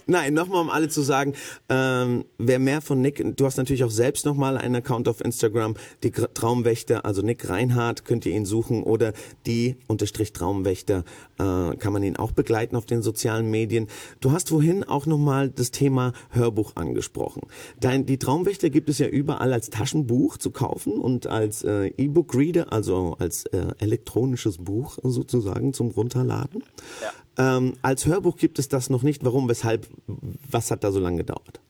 Nein, 0.07 0.35
nochmal, 0.35 0.61
um 0.61 0.71
alle 0.71 0.89
zu 0.89 1.03
sagen, 1.03 1.35
ähm, 1.69 2.25
wer 2.39 2.59
mehr 2.59 2.81
von 2.81 3.01
Nick, 3.01 3.37
du 3.37 3.47
hast 3.47 3.57
natürlich 3.57 3.85
auch 3.85 3.91
selbst 3.91 4.27
nochmal 4.27 4.57
einen 4.57 4.77
Account 4.77 5.09
auf 5.09 5.21
Instagram, 5.21 5.75
die 6.03 6.11
Traumwächter, 6.11 7.05
also 7.05 7.23
Nick 7.23 7.49
Reinhardt, 7.49 8.05
könnt 8.05 8.27
ihr 8.27 8.33
ihn 8.33 8.45
suchen 8.45 8.83
oder 8.83 9.13
die 9.47 9.77
unterstrich 9.87 10.33
Traumwächter, 10.33 11.05
äh, 11.39 11.77
kann 11.77 11.93
man 11.93 12.03
ihn 12.03 12.17
auch 12.17 12.33
begleiten 12.33 12.77
auf 12.77 12.87
den 12.87 13.03
sozialen 13.03 13.51
Medien. 13.51 13.87
Du 14.21 14.33
hast 14.33 14.53
wohin 14.53 14.85
auch 14.85 15.07
nochmal 15.07 15.51
das 15.51 15.71
Thema 15.71 16.13
Hörbuch 16.31 16.77
angesprochen. 16.77 17.43
Dein, 17.81 18.07
die 18.07 18.19
Traumwächter 18.19 18.71
gibt 18.71 18.89
es 18.89 18.99
ja 18.99 19.07
überall 19.07 19.53
als 19.53 19.71
Taschenbuch 19.71 20.37
zu 20.37 20.51
kaufen 20.51 20.95
und 20.95 21.27
als 21.27 21.63
äh, 21.63 21.87
E-Book-Reader, 21.97 22.73
also 22.73 23.17
als 23.19 23.47
äh, 23.47 23.67
elektronisches 23.79 24.59
Buch 24.59 24.99
sozusagen 25.03 25.73
zum 25.73 25.91
Runterladen. 25.91 26.65
Ja. 27.03 27.13
Ähm, 27.39 27.75
als 27.83 28.07
Hörbuch 28.07 28.37
gibt 28.37 28.59
es 28.59 28.69
das 28.69 28.91
noch 28.91 29.03
nicht. 29.03 29.25
Warum, 29.25 29.49
weshalb, 29.49 29.87
was 30.07 30.71
hat 30.71 30.85
da 30.85 30.91
so 30.91 31.01
lange 31.01 31.19
gedauert? 31.19 31.61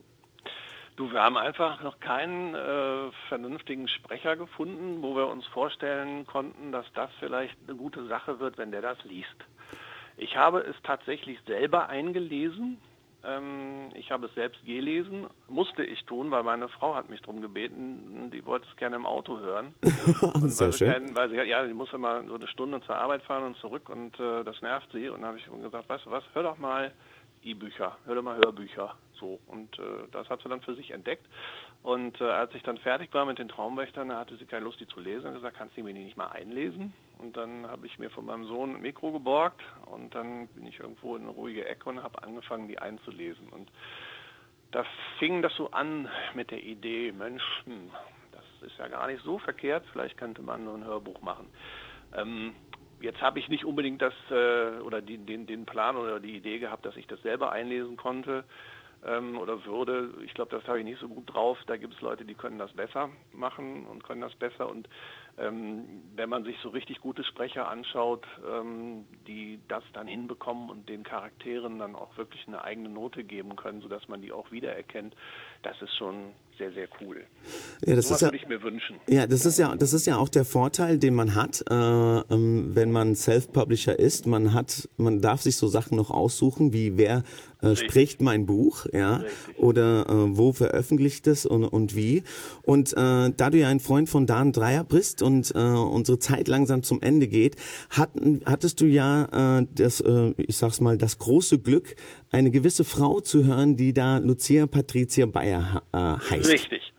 Du, 0.96 1.10
wir 1.10 1.22
haben 1.22 1.38
einfach 1.38 1.82
noch 1.82 1.98
keinen 2.00 2.54
äh, 2.54 3.10
vernünftigen 3.28 3.88
Sprecher 3.88 4.36
gefunden, 4.36 5.00
wo 5.00 5.16
wir 5.16 5.28
uns 5.28 5.46
vorstellen 5.46 6.26
konnten, 6.26 6.72
dass 6.72 6.84
das 6.94 7.10
vielleicht 7.20 7.56
eine 7.66 7.76
gute 7.76 8.06
Sache 8.06 8.38
wird, 8.38 8.58
wenn 8.58 8.70
der 8.70 8.82
das 8.82 8.98
liest. 9.04 9.36
Ich 10.18 10.36
habe 10.36 10.60
es 10.60 10.76
tatsächlich 10.82 11.38
selber 11.46 11.88
eingelesen. 11.88 12.76
Ähm, 13.22 13.90
ich 13.94 14.10
habe 14.10 14.26
es 14.26 14.34
selbst 14.34 14.64
gelesen, 14.64 15.26
musste 15.48 15.84
ich 15.84 16.04
tun, 16.04 16.30
weil 16.30 16.42
meine 16.42 16.68
Frau 16.68 16.94
hat 16.94 17.10
mich 17.10 17.20
darum 17.20 17.42
gebeten, 17.42 18.30
die 18.32 18.44
wollte 18.46 18.66
es 18.70 18.76
gerne 18.76 18.96
im 18.96 19.04
Auto 19.04 19.38
hören. 19.38 19.74
Sehr 19.82 20.68
weil 20.68 20.72
schön. 20.72 20.92
Kein, 20.92 21.16
weil 21.16 21.30
sie, 21.30 21.36
ja, 21.36 21.66
sie 21.66 21.74
muss 21.74 21.92
immer 21.92 22.24
so 22.24 22.34
eine 22.34 22.48
Stunde 22.48 22.80
zur 22.82 22.96
Arbeit 22.96 23.22
fahren 23.22 23.44
und 23.44 23.56
zurück 23.58 23.88
und 23.90 24.18
äh, 24.18 24.42
das 24.44 24.62
nervt 24.62 24.90
sie. 24.92 25.08
Und 25.08 25.20
dann 25.20 25.28
habe 25.28 25.38
ich 25.38 25.44
gesagt, 25.44 25.88
weißt 25.88 26.06
du 26.06 26.10
was, 26.10 26.24
hör 26.32 26.44
doch 26.44 26.58
mal 26.58 26.92
E-Bücher, 27.42 27.96
hör 28.06 28.14
doch 28.14 28.22
mal 28.22 28.36
Hörbücher. 28.36 28.94
So, 29.14 29.38
und 29.46 29.78
äh, 29.78 29.82
das 30.12 30.28
hat 30.30 30.42
sie 30.42 30.48
dann 30.48 30.62
für 30.62 30.74
sich 30.74 30.90
entdeckt. 30.90 31.26
Und 31.82 32.20
äh, 32.20 32.24
als 32.24 32.54
ich 32.54 32.62
dann 32.62 32.78
fertig 32.78 33.12
war 33.12 33.26
mit 33.26 33.38
den 33.38 33.48
Traumwächtern, 33.48 34.14
hatte 34.14 34.36
sie 34.36 34.46
keine 34.46 34.64
Lust, 34.64 34.80
die 34.80 34.86
zu 34.86 35.00
lesen. 35.00 35.26
Und 35.26 35.34
gesagt, 35.34 35.56
kannst 35.58 35.76
du 35.76 35.82
mir 35.82 35.92
die 35.92 36.04
nicht 36.04 36.16
mal 36.16 36.28
einlesen? 36.28 36.92
Und 37.20 37.36
dann 37.36 37.66
habe 37.66 37.86
ich 37.86 37.98
mir 37.98 38.10
von 38.10 38.24
meinem 38.24 38.46
Sohn 38.46 38.76
ein 38.76 38.82
Mikro 38.82 39.12
geborgt 39.12 39.60
und 39.86 40.14
dann 40.14 40.48
bin 40.48 40.66
ich 40.66 40.80
irgendwo 40.80 41.16
in 41.16 41.22
eine 41.22 41.30
ruhige 41.30 41.66
Ecke 41.66 41.88
und 41.88 42.02
habe 42.02 42.22
angefangen, 42.22 42.66
die 42.66 42.78
einzulesen. 42.78 43.48
Und 43.50 43.70
da 44.70 44.84
fing 45.18 45.42
das 45.42 45.54
so 45.54 45.70
an 45.70 46.08
mit 46.34 46.50
der 46.50 46.62
Idee, 46.62 47.12
Mensch, 47.12 47.42
hm, 47.64 47.90
das 48.32 48.44
ist 48.62 48.78
ja 48.78 48.88
gar 48.88 49.06
nicht 49.06 49.22
so 49.22 49.38
verkehrt, 49.38 49.84
vielleicht 49.92 50.16
könnte 50.16 50.42
man 50.42 50.64
nur 50.64 50.74
ein 50.74 50.84
Hörbuch 50.84 51.20
machen. 51.20 51.48
Ähm, 52.14 52.54
jetzt 53.00 53.20
habe 53.20 53.38
ich 53.38 53.48
nicht 53.48 53.64
unbedingt 53.64 54.00
das 54.00 54.14
äh, 54.30 54.80
oder 54.80 55.02
die, 55.02 55.18
den, 55.18 55.46
den 55.46 55.66
Plan 55.66 55.96
oder 55.96 56.20
die 56.20 56.36
Idee 56.36 56.58
gehabt, 56.58 56.86
dass 56.86 56.96
ich 56.96 57.06
das 57.06 57.20
selber 57.22 57.52
einlesen 57.52 57.96
konnte 57.96 58.44
ähm, 59.04 59.38
oder 59.38 59.64
würde. 59.64 60.10
Ich 60.24 60.34
glaube, 60.34 60.56
das 60.56 60.66
habe 60.66 60.78
ich 60.78 60.84
nicht 60.84 61.00
so 61.00 61.08
gut 61.08 61.32
drauf. 61.32 61.58
Da 61.66 61.76
gibt 61.76 61.94
es 61.94 62.00
Leute, 62.00 62.24
die 62.24 62.34
können 62.34 62.58
das 62.58 62.72
besser 62.72 63.10
machen 63.32 63.86
und 63.86 64.04
können 64.04 64.20
das 64.20 64.34
besser. 64.36 64.68
Und 64.68 64.88
wenn 65.42 66.28
man 66.28 66.44
sich 66.44 66.56
so 66.62 66.68
richtig 66.68 67.00
gute 67.00 67.24
Sprecher 67.24 67.68
anschaut, 67.68 68.26
ähm, 68.46 69.06
die 69.26 69.58
das 69.68 69.82
dann 69.92 70.06
hinbekommen 70.06 70.70
und 70.70 70.88
den 70.88 71.02
Charakteren 71.02 71.78
dann 71.78 71.94
auch 71.94 72.16
wirklich 72.18 72.46
eine 72.46 72.62
eigene 72.62 72.88
Note 72.88 73.24
geben 73.24 73.56
können, 73.56 73.80
sodass 73.80 74.06
man 74.08 74.20
die 74.20 74.32
auch 74.32 74.50
wiedererkennt, 74.50 75.14
das 75.62 75.80
ist 75.80 75.96
schon 75.96 76.32
sehr, 76.58 76.72
sehr 76.72 76.88
cool. 77.00 77.24
Ja, 77.86 77.96
das 77.96 78.08
so 78.08 78.14
ist 78.14 78.20
ja, 78.20 78.26
würde 78.26 78.36
ich 78.36 78.46
mir 78.46 78.62
wünschen. 78.62 78.96
Ja, 79.08 79.26
das 79.26 79.46
ist 79.46 79.58
ja, 79.58 79.74
das 79.74 79.94
ist 79.94 80.06
ja 80.06 80.18
auch 80.18 80.28
der 80.28 80.44
Vorteil, 80.44 80.98
den 80.98 81.14
man 81.14 81.34
hat, 81.34 81.64
äh, 81.70 81.74
ähm, 81.74 82.74
wenn 82.74 82.92
man 82.92 83.14
Self-Publisher 83.14 83.98
ist. 83.98 84.26
Man 84.26 84.52
hat, 84.52 84.88
man 84.98 85.22
darf 85.22 85.40
sich 85.40 85.56
so 85.56 85.68
Sachen 85.68 85.96
noch 85.96 86.10
aussuchen, 86.10 86.74
wie 86.74 86.98
wer 86.98 87.22
äh, 87.62 87.76
spricht 87.76 88.20
mein 88.20 88.46
Buch, 88.46 88.86
ja, 88.92 89.16
Richtig. 89.16 89.58
oder 89.58 90.06
äh, 90.08 90.36
wo 90.36 90.52
veröffentlicht 90.52 91.26
es 91.26 91.46
und, 91.46 91.64
und 91.64 91.94
wie. 91.94 92.22
Und 92.62 92.92
äh, 92.92 93.30
da 93.36 93.50
du 93.50 93.58
ja 93.58 93.68
ein 93.68 93.80
Freund 93.80 94.08
von 94.08 94.26
Dan 94.26 94.52
Dreier 94.52 94.84
bist 94.84 95.22
und 95.22 95.54
äh, 95.54 95.58
unsere 95.58 96.18
Zeit 96.18 96.48
langsam 96.48 96.82
zum 96.82 97.02
Ende 97.02 97.28
geht, 97.28 97.56
hatten, 97.90 98.42
hattest 98.46 98.80
du 98.80 98.86
ja 98.86 99.58
äh, 99.60 99.66
das, 99.74 100.00
äh, 100.00 100.34
ich 100.36 100.56
sag's 100.56 100.80
mal, 100.80 100.98
das 100.98 101.18
große 101.18 101.58
Glück, 101.58 101.94
eine 102.30 102.50
gewisse 102.50 102.84
Frau 102.84 103.20
zu 103.20 103.44
hören, 103.44 103.76
die 103.76 103.92
da 103.92 104.18
Lucia 104.18 104.66
Patricia 104.66 105.26
Bayer 105.26 105.82
äh, 105.92 105.98
heißt. 105.98 106.50
Richtig, 106.50 106.92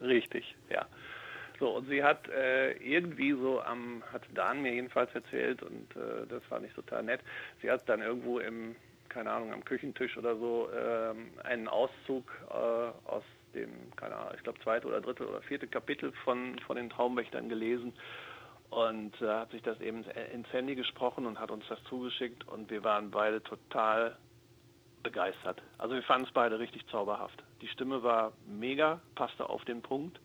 richtig, 0.00 0.56
ja. 0.70 0.86
So, 1.60 1.76
und 1.76 1.88
sie 1.88 2.02
hat 2.02 2.26
äh, 2.30 2.72
irgendwie 2.78 3.32
so 3.32 3.60
am, 3.60 4.02
hat 4.12 4.22
Dan 4.34 4.62
mir 4.62 4.72
jedenfalls 4.72 5.14
erzählt 5.14 5.62
und 5.62 5.94
äh, 5.94 6.26
das 6.26 6.42
fand 6.44 6.64
ich 6.64 6.72
total 6.72 7.02
nett. 7.02 7.20
Sie 7.60 7.70
hat 7.70 7.86
dann 7.86 8.00
irgendwo 8.00 8.38
im, 8.38 8.74
keine 9.10 9.30
Ahnung, 9.30 9.52
am 9.52 9.64
Küchentisch 9.64 10.16
oder 10.16 10.36
so 10.36 10.68
ähm, 10.72 11.32
einen 11.44 11.68
Auszug 11.68 12.24
äh, 12.48 12.54
aus 12.54 13.24
dem, 13.54 13.70
keine 13.96 14.16
Ahnung, 14.16 14.32
ich 14.36 14.42
glaube 14.42 14.58
zweite 14.60 14.86
oder 14.86 15.00
dritte 15.00 15.28
oder 15.28 15.42
vierte 15.42 15.66
Kapitel 15.66 16.12
von, 16.24 16.58
von 16.60 16.76
den 16.76 16.88
Traumwächtern 16.88 17.48
gelesen 17.48 17.92
und 18.70 19.20
äh, 19.20 19.28
hat 19.28 19.50
sich 19.50 19.62
das 19.62 19.80
eben 19.80 20.04
ins 20.32 20.50
Handy 20.52 20.76
gesprochen 20.76 21.26
und 21.26 21.38
hat 21.38 21.50
uns 21.50 21.64
das 21.68 21.82
zugeschickt 21.84 22.46
und 22.48 22.70
wir 22.70 22.84
waren 22.84 23.10
beide 23.10 23.42
total 23.42 24.16
begeistert. 25.02 25.60
Also 25.78 25.94
wir 25.94 26.02
fanden 26.02 26.26
es 26.26 26.32
beide 26.32 26.58
richtig 26.58 26.86
zauberhaft. 26.88 27.42
Die 27.60 27.68
Stimme 27.68 28.02
war 28.02 28.32
mega, 28.46 29.00
passte 29.14 29.48
auf 29.48 29.64
den 29.64 29.82
Punkt. 29.82 30.20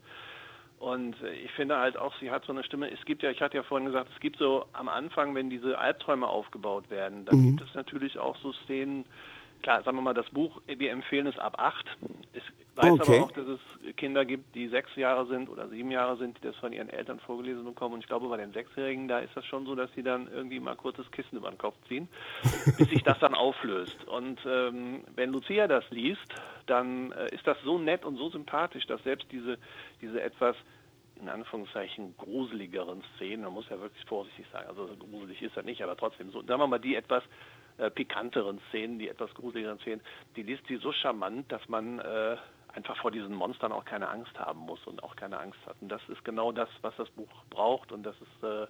Und 0.79 1.15
äh, 1.23 1.33
ich 1.33 1.51
finde 1.51 1.77
halt 1.77 1.97
auch, 1.97 2.13
sie 2.19 2.31
hat 2.31 2.45
so 2.45 2.53
eine 2.53 2.63
Stimme, 2.63 2.91
es 2.91 3.03
gibt 3.05 3.23
ja, 3.23 3.31
ich 3.31 3.41
hatte 3.41 3.57
ja 3.57 3.63
vorhin 3.63 3.87
gesagt, 3.87 4.09
es 4.13 4.19
gibt 4.19 4.37
so 4.37 4.65
am 4.73 4.89
Anfang, 4.89 5.33
wenn 5.35 5.49
diese 5.49 5.77
Albträume 5.77 6.27
aufgebaut 6.27 6.89
werden, 6.89 7.25
dann 7.25 7.39
mhm. 7.39 7.57
gibt 7.57 7.69
es 7.69 7.75
natürlich 7.75 8.17
auch 8.17 8.35
so 8.37 8.53
Szenen, 8.63 9.05
klar, 9.61 9.83
sagen 9.83 9.97
wir 9.97 10.01
mal, 10.01 10.13
das 10.13 10.29
Buch, 10.29 10.61
wir 10.67 10.91
empfehlen 10.91 11.27
es 11.27 11.39
ab 11.39 11.55
acht. 11.57 11.85
Es 12.33 12.43
weiß 12.75 12.91
okay. 12.91 13.17
aber 13.17 13.25
auch, 13.25 13.31
dass 13.31 13.47
es 13.47 13.95
Kinder 13.95 14.25
gibt, 14.25 14.53
die 14.55 14.67
sechs 14.67 14.95
Jahre 14.95 15.25
sind 15.27 15.49
oder 15.49 15.69
sieben 15.69 15.91
Jahre 15.91 16.17
sind, 16.17 16.37
die 16.37 16.41
das 16.41 16.55
von 16.57 16.73
ihren 16.73 16.89
Eltern 16.89 17.19
vorgelesen 17.19 17.63
bekommen. 17.63 17.95
Und 17.95 17.99
ich 18.01 18.07
glaube, 18.07 18.27
bei 18.27 18.37
den 18.37 18.51
Sechsjährigen, 18.51 19.07
da 19.07 19.19
ist 19.19 19.35
das 19.35 19.45
schon 19.45 19.65
so, 19.65 19.75
dass 19.75 19.89
sie 19.93 20.03
dann 20.03 20.27
irgendwie 20.31 20.59
mal 20.59 20.75
kurz 20.75 20.97
das 20.97 21.09
Kissen 21.11 21.37
über 21.37 21.49
den 21.49 21.57
Kopf 21.57 21.75
ziehen, 21.87 22.07
bis 22.77 22.89
sich 22.89 23.03
das 23.03 23.19
dann 23.19 23.33
auflöst. 23.33 24.03
Und 24.07 24.39
ähm, 24.45 25.03
wenn 25.15 25.31
Lucia 25.31 25.67
das 25.67 25.89
liest, 25.89 26.27
dann 26.65 27.11
äh, 27.13 27.33
ist 27.33 27.45
das 27.47 27.57
so 27.63 27.77
nett 27.77 28.05
und 28.05 28.17
so 28.17 28.29
sympathisch, 28.29 28.85
dass 28.87 29.01
selbst 29.03 29.27
diese, 29.31 29.57
diese 30.01 30.21
etwas 30.21 30.55
in 31.21 31.29
Anführungszeichen 31.29 32.15
gruseligeren 32.17 33.01
Szenen, 33.15 33.43
man 33.43 33.53
muss 33.53 33.69
ja 33.69 33.79
wirklich 33.79 34.03
vorsichtig 34.05 34.45
sein, 34.51 34.65
also 34.67 34.89
gruselig 34.99 35.41
ist 35.41 35.55
er 35.55 35.63
nicht, 35.63 35.81
aber 35.81 35.95
trotzdem 35.95 36.29
so, 36.31 36.41
sagen 36.41 36.59
wir 36.59 36.67
mal, 36.67 36.79
die 36.79 36.95
etwas 36.95 37.23
äh, 37.77 37.89
pikanteren 37.89 38.59
Szenen, 38.69 38.99
die 38.99 39.07
etwas 39.07 39.33
gruseligeren 39.33 39.79
Szenen, 39.79 40.01
die 40.35 40.43
liest 40.43 40.67
sie 40.67 40.77
so 40.77 40.91
charmant, 40.91 41.49
dass 41.51 41.67
man 41.69 41.99
äh, 41.99 42.35
einfach 42.75 42.97
vor 42.97 43.11
diesen 43.11 43.33
Monstern 43.33 43.71
auch 43.71 43.85
keine 43.85 44.09
Angst 44.09 44.37
haben 44.37 44.59
muss 44.59 44.79
und 44.85 45.01
auch 45.03 45.15
keine 45.15 45.39
Angst 45.39 45.59
hat. 45.65 45.75
Und 45.81 45.89
das 45.89 46.01
ist 46.09 46.23
genau 46.25 46.51
das, 46.51 46.69
was 46.81 46.93
das 46.97 47.09
Buch 47.11 47.29
braucht 47.49 47.91
und 47.91 48.03
das 48.03 48.15
ist 48.15 48.43
äh, 48.43 48.67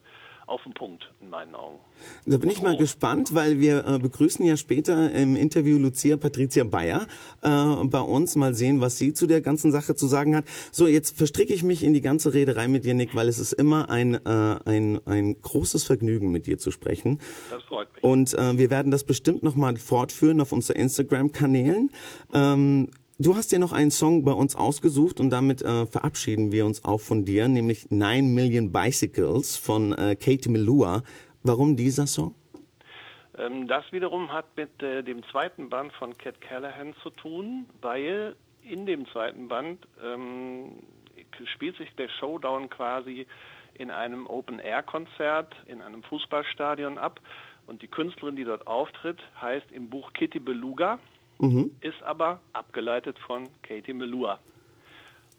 auf 0.48 0.62
den 0.63 0.74
Punkt 0.74 1.12
in 1.22 1.30
meinen 1.30 1.56
Augen. 1.56 1.80
Da 2.26 2.38
bin 2.38 2.50
ich 2.52 2.62
mal 2.62 2.78
gespannt, 2.78 3.34
weil 3.34 3.60
wir 3.60 3.86
äh, 3.88 4.00
begrüßen 4.00 4.46
ja 4.46 4.58
später 4.58 5.12
im 5.12 5.36
Interview 5.36 5.80
Lucia 5.80 6.18
Patricia 6.18 6.63
Bayer 6.63 7.08
äh, 7.41 7.84
bei 7.86 8.00
uns. 8.00 8.36
Mal 8.36 8.54
sehen, 8.54 8.80
was 8.80 8.98
sie 8.98 9.13
zu 9.13 9.26
der 9.28 9.41
ganzen 9.41 9.72
Sache 9.72 9.96
zu 9.96 10.08
sagen 10.08 10.36
hat. 10.36 10.46
So, 10.72 10.88
jetzt 10.88 11.18
verstricke 11.18 11.54
ich 11.54 11.63
mich 11.63 11.84
in 11.84 11.94
die 11.94 12.02
ganze 12.02 12.34
Rederei 12.34 12.68
mit 12.68 12.86
dir, 12.86 12.94
Nick, 12.94 13.15
weil 13.15 13.28
es 13.28 13.39
ist 13.39 13.54
immer 13.54 13.89
ein, 13.89 14.13
äh, 14.13 14.20
ein, 14.65 15.00
ein 15.06 15.41
großes 15.41 15.84
Vergnügen, 15.84 16.32
mit 16.32 16.46
dir 16.46 16.60
zu 16.60 16.70
sprechen. 16.70 17.20
Das 17.50 17.63
freut 17.63 17.91
mich. 17.94 18.04
Und 18.04 18.34
äh, 18.36 18.58
wir 18.58 18.70
werden 18.70 18.91
das 18.91 19.04
bestimmt 19.04 19.41
nochmal 19.41 19.78
fortführen 19.78 20.41
auf 20.41 20.52
unseren 20.52 20.78
Instagram-Kanälen. 20.78 21.89
Ähm, 22.34 22.89
Du 23.17 23.34
hast 23.38 23.54
dir 23.54 23.60
noch 23.60 23.71
einen 23.71 23.91
Song 23.91 24.25
bei 24.25 24.34
uns 24.34 24.58
ausgesucht 24.58 25.21
und 25.21 25.30
damit 25.30 25.62
äh, 25.62 25.86
verabschieden 25.86 26.51
wir 26.51 26.65
uns 26.65 26.84
auch 26.84 26.99
von 26.99 27.23
dir, 27.23 27.47
nämlich 27.47 27.89
Nine 27.89 28.28
Million 28.28 28.73
Bicycles 28.73 29.56
von 29.56 29.93
äh, 29.93 30.17
Katie 30.17 30.49
Melua. 30.49 31.01
Warum 31.41 31.78
dieser 31.78 32.08
Song? 32.08 32.36
Ähm, 33.38 33.69
das 33.69 33.89
wiederum 33.93 34.34
hat 34.34 34.58
mit 34.58 34.84
äh, 34.84 35.01
dem 35.01 35.23
zweiten 35.32 35.69
Band 35.69 35.93
von 35.93 36.17
Cat 36.17 36.41
Callahan 36.41 36.93
zu 37.04 37.10
tun, 37.10 37.67
weil 37.80 38.36
in 38.62 38.86
dem 38.86 39.08
zweiten 39.08 39.47
Band 39.47 39.88
ähm, 40.04 40.84
spielt 41.54 41.78
sich 41.78 41.95
der 41.95 42.10
Showdown 42.19 42.69
quasi 42.69 43.28
in 43.75 43.91
einem 43.91 44.28
Open-Air-Konzert 44.28 45.56
in 45.67 45.82
einem 45.82 46.04
Fußballstadion 46.04 46.97
ab 46.97 47.21
und 47.65 47.82
die 47.82 47.88
Künstlerin, 47.88 48.36
die 48.36 48.43
dort 48.43 48.67
auftritt, 48.67 49.21
heißt 49.41 49.71
im 49.71 49.89
Buch 49.89 50.12
Kitty 50.12 50.39
Beluga 50.39 50.99
mhm. 51.39 51.71
ist 51.82 52.02
aber 52.04 52.39
abgeleitet 52.54 53.17
von 53.26 53.48
Katie 53.62 53.93
Melua. 53.93 54.39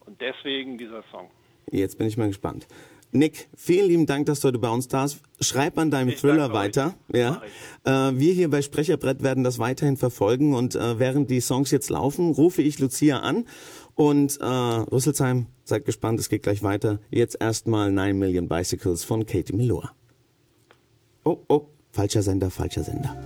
Und 0.06 0.20
deswegen 0.20 0.78
dieser 0.78 1.02
Song. 1.10 1.30
Jetzt 1.70 1.98
bin 1.98 2.06
ich 2.06 2.16
mal 2.16 2.28
gespannt. 2.28 2.66
Nick, 3.12 3.48
vielen 3.56 3.88
lieben 3.88 4.06
Dank, 4.06 4.26
dass 4.26 4.40
du 4.40 4.48
heute 4.48 4.58
bei 4.58 4.68
uns 4.68 4.88
da 4.88 5.04
bist. 5.04 5.22
Schreib 5.40 5.78
an 5.78 5.90
deinem 5.90 6.10
ich 6.10 6.20
Thriller 6.20 6.52
weiter. 6.52 6.94
Ja. 7.12 7.42
Äh, 7.84 8.18
wir 8.18 8.32
hier 8.32 8.50
bei 8.50 8.62
Sprecherbrett 8.62 9.22
werden 9.22 9.44
das 9.44 9.58
weiterhin 9.58 9.96
verfolgen 9.96 10.54
und 10.54 10.74
äh, 10.74 10.98
während 10.98 11.30
die 11.30 11.40
Songs 11.40 11.70
jetzt 11.70 11.90
laufen, 11.90 12.32
rufe 12.32 12.62
ich 12.62 12.78
Lucia 12.78 13.20
an 13.20 13.44
und 13.94 14.38
äh, 14.40 14.44
Rüsselsheim, 14.44 15.46
seid 15.64 15.84
gespannt, 15.84 16.20
es 16.20 16.28
geht 16.28 16.42
gleich 16.42 16.62
weiter. 16.62 16.98
Jetzt 17.10 17.40
erstmal 17.40 17.90
9 17.90 18.18
Million 18.18 18.48
Bicycles 18.48 19.04
von 19.04 19.24
Katie 19.24 19.54
Melua. 19.54 19.92
Oh, 21.24 21.38
oh, 21.48 21.66
falscher 21.92 22.22
Sender, 22.22 22.50
falscher 22.50 22.82
Sender. 22.82 23.16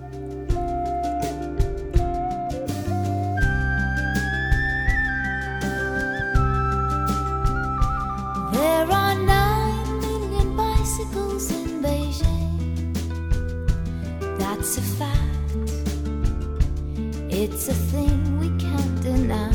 It's 17.52 17.68
a 17.68 17.74
thing 17.74 18.38
we 18.38 18.48
can't 18.58 19.02
deny, 19.02 19.52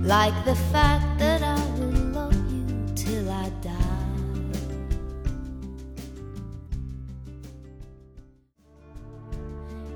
like 0.00 0.34
the 0.46 0.56
fact 0.72 1.18
that 1.18 1.42
I 1.42 1.60
will 1.78 2.00
love 2.18 2.34
you 2.50 2.66
till 2.94 3.30
I 3.30 3.50
die. 3.60 3.72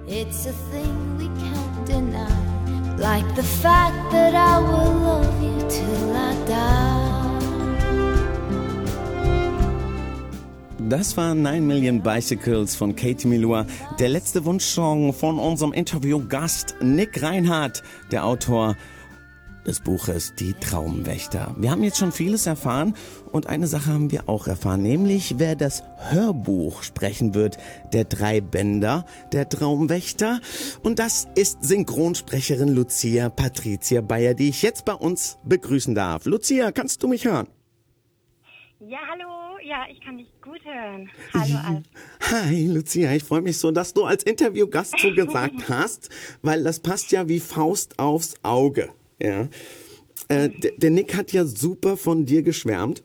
It's 0.06 0.44
a 0.44 0.52
thing 0.52 1.16
we 1.16 1.28
can't 1.40 1.86
deny, 1.86 2.96
like 2.98 3.34
the 3.34 3.42
fact 3.42 4.12
that 4.12 4.34
I 4.34 4.58
will 4.58 4.94
love 5.08 5.42
you 5.42 5.58
till 5.70 6.14
I 6.14 6.34
die. 6.46 7.09
Das 10.90 11.16
war 11.16 11.36
9 11.36 11.64
Million 11.64 12.02
Bicycles 12.02 12.74
von 12.74 12.96
Katie 12.96 13.28
Milua, 13.28 13.64
der 14.00 14.08
letzte 14.08 14.44
Wunschsong 14.44 15.12
von 15.12 15.38
unserem 15.38 15.72
Interviewgast 15.72 16.74
Nick 16.82 17.22
Reinhardt, 17.22 17.84
der 18.10 18.24
Autor 18.24 18.76
des 19.64 19.78
Buches 19.78 20.34
Die 20.34 20.52
Traumwächter. 20.52 21.54
Wir 21.56 21.70
haben 21.70 21.84
jetzt 21.84 21.98
schon 21.98 22.10
vieles 22.10 22.48
erfahren 22.48 22.96
und 23.30 23.46
eine 23.46 23.68
Sache 23.68 23.92
haben 23.92 24.10
wir 24.10 24.28
auch 24.28 24.48
erfahren, 24.48 24.82
nämlich 24.82 25.36
wer 25.38 25.54
das 25.54 25.84
Hörbuch 26.10 26.82
sprechen 26.82 27.34
wird, 27.34 27.56
der 27.92 28.02
drei 28.02 28.40
Bänder, 28.40 29.06
der 29.30 29.48
Traumwächter. 29.48 30.40
Und 30.82 30.98
das 30.98 31.28
ist 31.36 31.62
Synchronsprecherin 31.62 32.68
Lucia 32.68 33.28
Patricia 33.28 34.00
Bayer, 34.00 34.34
die 34.34 34.48
ich 34.48 34.62
jetzt 34.62 34.86
bei 34.86 34.94
uns 34.94 35.38
begrüßen 35.44 35.94
darf. 35.94 36.24
Lucia, 36.24 36.72
kannst 36.72 37.04
du 37.04 37.06
mich 37.06 37.26
hören? 37.26 37.46
Ja, 38.80 38.98
hallo. 39.08 39.39
Ja, 39.70 39.86
ich 39.88 40.00
kann 40.00 40.18
dich 40.18 40.26
gut 40.42 40.58
hören. 40.64 41.08
Hallo, 41.32 41.56
Alf. 41.64 41.84
Hi, 42.32 42.66
Lucia, 42.66 43.12
ich 43.12 43.22
freue 43.22 43.40
mich 43.40 43.56
so, 43.56 43.70
dass 43.70 43.94
du 43.94 44.02
als 44.02 44.24
Interviewgast 44.24 44.98
so 45.00 45.14
gesagt 45.14 45.68
hast, 45.68 46.10
weil 46.42 46.64
das 46.64 46.80
passt 46.80 47.12
ja 47.12 47.28
wie 47.28 47.38
Faust 47.38 47.96
aufs 47.96 48.34
Auge. 48.42 48.88
Ja. 49.22 49.46
Äh, 50.26 50.48
der 50.76 50.90
Nick 50.90 51.16
hat 51.16 51.32
ja 51.32 51.44
super 51.44 51.96
von 51.96 52.26
dir 52.26 52.42
geschwärmt. 52.42 53.04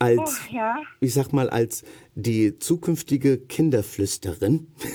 Als, 0.00 0.40
Oh, 0.48 0.54
ja. 0.54 0.76
ich 1.00 1.12
sag 1.12 1.32
mal, 1.34 1.50
als 1.50 1.84
die 2.14 2.58
zukünftige 2.58 3.36
Kinderflüsterin. 3.38 4.68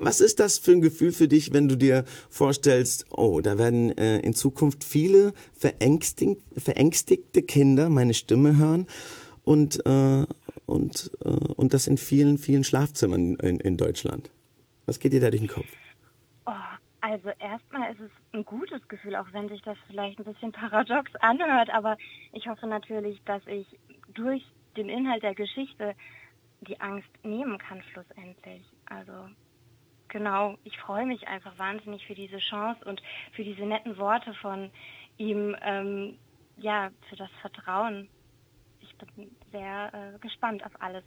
Was 0.00 0.20
ist 0.20 0.40
das 0.40 0.58
für 0.58 0.72
ein 0.72 0.80
Gefühl 0.80 1.12
für 1.12 1.28
dich, 1.28 1.52
wenn 1.52 1.68
du 1.68 1.76
dir 1.76 2.04
vorstellst, 2.28 3.06
oh, 3.10 3.40
da 3.40 3.56
werden 3.56 3.96
äh, 3.96 4.18
in 4.18 4.34
Zukunft 4.34 4.82
viele 4.82 5.32
verängstigt, 5.56 6.42
verängstigte 6.56 7.42
Kinder 7.42 7.88
meine 7.88 8.14
Stimme 8.14 8.56
hören 8.56 8.88
und, 9.44 9.86
äh, 9.86 10.26
und, 10.66 11.10
äh, 11.24 11.28
und 11.28 11.72
das 11.72 11.86
in 11.86 11.98
vielen, 11.98 12.36
vielen 12.36 12.64
Schlafzimmern 12.64 13.36
in, 13.36 13.60
in 13.60 13.76
Deutschland? 13.76 14.28
Was 14.86 14.98
geht 14.98 15.12
dir 15.12 15.20
da 15.20 15.30
durch 15.30 15.42
den 15.42 15.48
Kopf? 15.48 15.68
Oh, 16.46 16.50
also 17.00 17.28
erstmal 17.38 17.92
ist 17.92 18.00
es 18.00 18.10
ein 18.34 18.44
gutes 18.44 18.86
Gefühl, 18.88 19.16
auch 19.16 19.32
wenn 19.32 19.48
sich 19.48 19.62
das 19.62 19.78
vielleicht 19.86 20.18
ein 20.18 20.24
bisschen 20.24 20.52
paradox 20.52 21.14
anhört, 21.20 21.70
aber 21.70 21.96
ich 22.32 22.48
hoffe 22.48 22.66
natürlich, 22.66 23.22
dass 23.24 23.46
ich 23.46 23.66
durch 24.12 24.44
den 24.76 24.88
Inhalt 24.88 25.22
der 25.22 25.34
Geschichte 25.34 25.94
die 26.60 26.80
Angst 26.80 27.08
nehmen 27.22 27.58
kann 27.58 27.82
schlussendlich. 27.92 28.64
Also 28.86 29.12
genau, 30.08 30.56
ich 30.64 30.78
freue 30.78 31.06
mich 31.06 31.26
einfach 31.28 31.56
wahnsinnig 31.58 32.06
für 32.06 32.14
diese 32.14 32.38
Chance 32.38 32.84
und 32.84 33.02
für 33.32 33.44
diese 33.44 33.62
netten 33.62 33.96
Worte 33.98 34.34
von 34.34 34.70
ihm, 35.16 35.56
ähm, 35.62 36.18
ja, 36.56 36.90
für 37.08 37.16
das 37.16 37.30
Vertrauen. 37.40 38.08
Ich 38.80 38.94
bin 38.96 39.30
sehr 39.52 39.92
äh, 39.92 40.18
gespannt 40.18 40.64
auf 40.64 40.72
alles. 40.80 41.04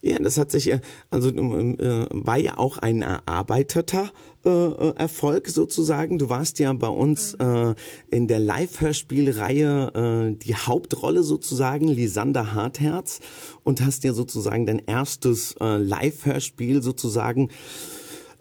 Ja, 0.00 0.18
das 0.18 0.38
hat 0.38 0.50
sich, 0.50 0.70
äh, 0.70 0.80
also 1.10 1.28
ähm, 1.28 1.78
äh, 1.78 2.06
war 2.10 2.38
ja 2.38 2.58
auch 2.58 2.78
ein 2.78 3.02
erarbeiteter 3.02 4.10
äh, 4.44 4.48
äh, 4.48 4.96
Erfolg 4.96 5.48
sozusagen. 5.48 6.18
Du 6.18 6.28
warst 6.28 6.58
ja 6.58 6.72
bei 6.72 6.88
uns 6.88 7.34
äh, 7.34 7.74
in 8.10 8.26
der 8.26 8.40
Live-Hörspielreihe 8.40 10.32
äh, 10.32 10.36
die 10.36 10.56
Hauptrolle 10.56 11.22
sozusagen, 11.22 11.86
Lisander 11.86 12.52
Hartherz, 12.52 13.20
und 13.62 13.80
hast 13.80 14.02
ja 14.02 14.12
sozusagen 14.12 14.66
dein 14.66 14.82
erstes 14.84 15.54
Live-Hörspiel 15.60 16.82
sozusagen 16.82 17.50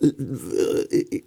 äh, 0.01 1.21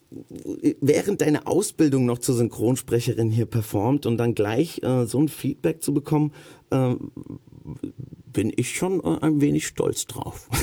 während 0.81 1.21
deiner 1.21 1.47
Ausbildung 1.47 2.07
noch 2.07 2.19
zur 2.19 2.35
Synchronsprecherin 2.35 3.31
hier 3.31 3.47
performt 3.47 4.07
und 4.07 4.17
dann 4.17 4.35
gleich 4.35 4.81
so 5.07 5.21
ein 5.21 5.29
Feedback 5.29 5.81
zu 5.85 5.95
bekommen, 5.95 6.33
bin 8.35 8.53
ich 8.55 8.77
schon 8.77 9.01
äh, 9.01 9.21
ein 9.23 9.41
wenig 9.41 9.67
stolz 9.67 10.07
drauf. 10.07 10.51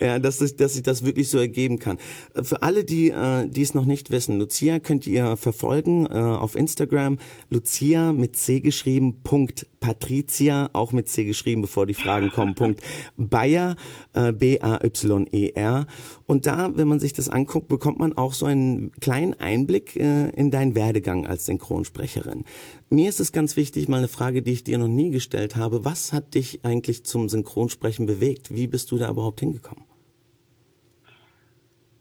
Ja, 0.00 0.18
dass 0.18 0.38
sich, 0.38 0.56
dass 0.56 0.74
sich 0.74 0.82
das 0.82 1.04
wirklich 1.04 1.28
so 1.28 1.38
ergeben 1.38 1.78
kann. 1.78 1.98
Äh, 2.34 2.42
Für 2.42 2.62
alle, 2.62 2.84
die, 2.84 3.10
äh, 3.10 3.48
die 3.48 3.62
es 3.62 3.74
noch 3.74 3.84
nicht 3.84 4.10
wissen, 4.10 4.38
Lucia 4.38 4.80
könnt 4.80 5.06
ihr 5.06 5.36
verfolgen 5.36 6.06
äh, 6.06 6.10
auf 6.10 6.56
Instagram. 6.56 7.18
Lucia 7.50 8.12
mit 8.12 8.36
C 8.36 8.60
geschrieben, 8.60 9.22
Punkt 9.22 9.66
Patricia, 9.80 10.70
auch 10.72 10.92
mit 10.92 11.08
C 11.08 11.24
geschrieben, 11.24 11.62
bevor 11.62 11.86
die 11.86 11.94
Fragen 11.94 12.30
kommen, 12.30 12.54
Punkt 12.54 12.80
Bayer, 13.16 13.76
äh, 14.14 14.32
B-A-Y-E-R. 14.32 15.86
Und 16.26 16.46
da, 16.46 16.76
wenn 16.76 16.88
man 16.88 17.00
sich 17.00 17.12
das 17.12 17.28
anguckt, 17.28 17.68
bekommt 17.68 17.98
man 17.98 18.16
auch 18.16 18.32
so 18.32 18.46
einen 18.46 18.92
kleinen 19.00 19.34
Einblick 19.34 19.96
äh, 19.96 20.30
in 20.30 20.50
deinen 20.50 20.74
Werdegang 20.74 21.26
als 21.26 21.46
Synchronsprecherin. 21.46 22.44
Mir 22.92 23.08
ist 23.08 23.20
es 23.20 23.32
ganz 23.32 23.56
wichtig, 23.56 23.88
mal 23.88 23.96
eine 23.96 24.08
Frage, 24.08 24.42
die 24.42 24.52
ich 24.52 24.64
dir 24.64 24.76
noch 24.76 24.86
nie 24.86 25.08
gestellt 25.10 25.56
habe. 25.56 25.82
Was 25.82 26.12
hat 26.12 26.34
dich 26.34 26.62
eigentlich 26.62 27.06
zum 27.06 27.30
Synchronsprechen 27.30 28.04
bewegt? 28.04 28.54
Wie 28.54 28.66
bist 28.66 28.90
du 28.90 28.98
da 28.98 29.08
überhaupt 29.08 29.40
hingekommen? 29.40 29.86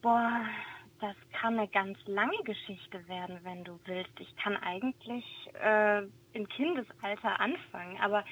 Boah, 0.02 0.42
das 1.00 1.16
kann 1.40 1.58
eine 1.58 1.70
ganz 1.70 1.98
lange 2.08 2.36
Geschichte 2.44 3.08
werden, 3.08 3.38
wenn 3.44 3.64
du 3.64 3.80
willst. 3.86 4.12
Ich 4.20 4.36
kann 4.36 4.58
eigentlich 4.58 5.24
äh, 5.64 6.00
im 6.34 6.46
Kindesalter 6.50 7.40
anfangen, 7.40 7.96
aber 8.02 8.26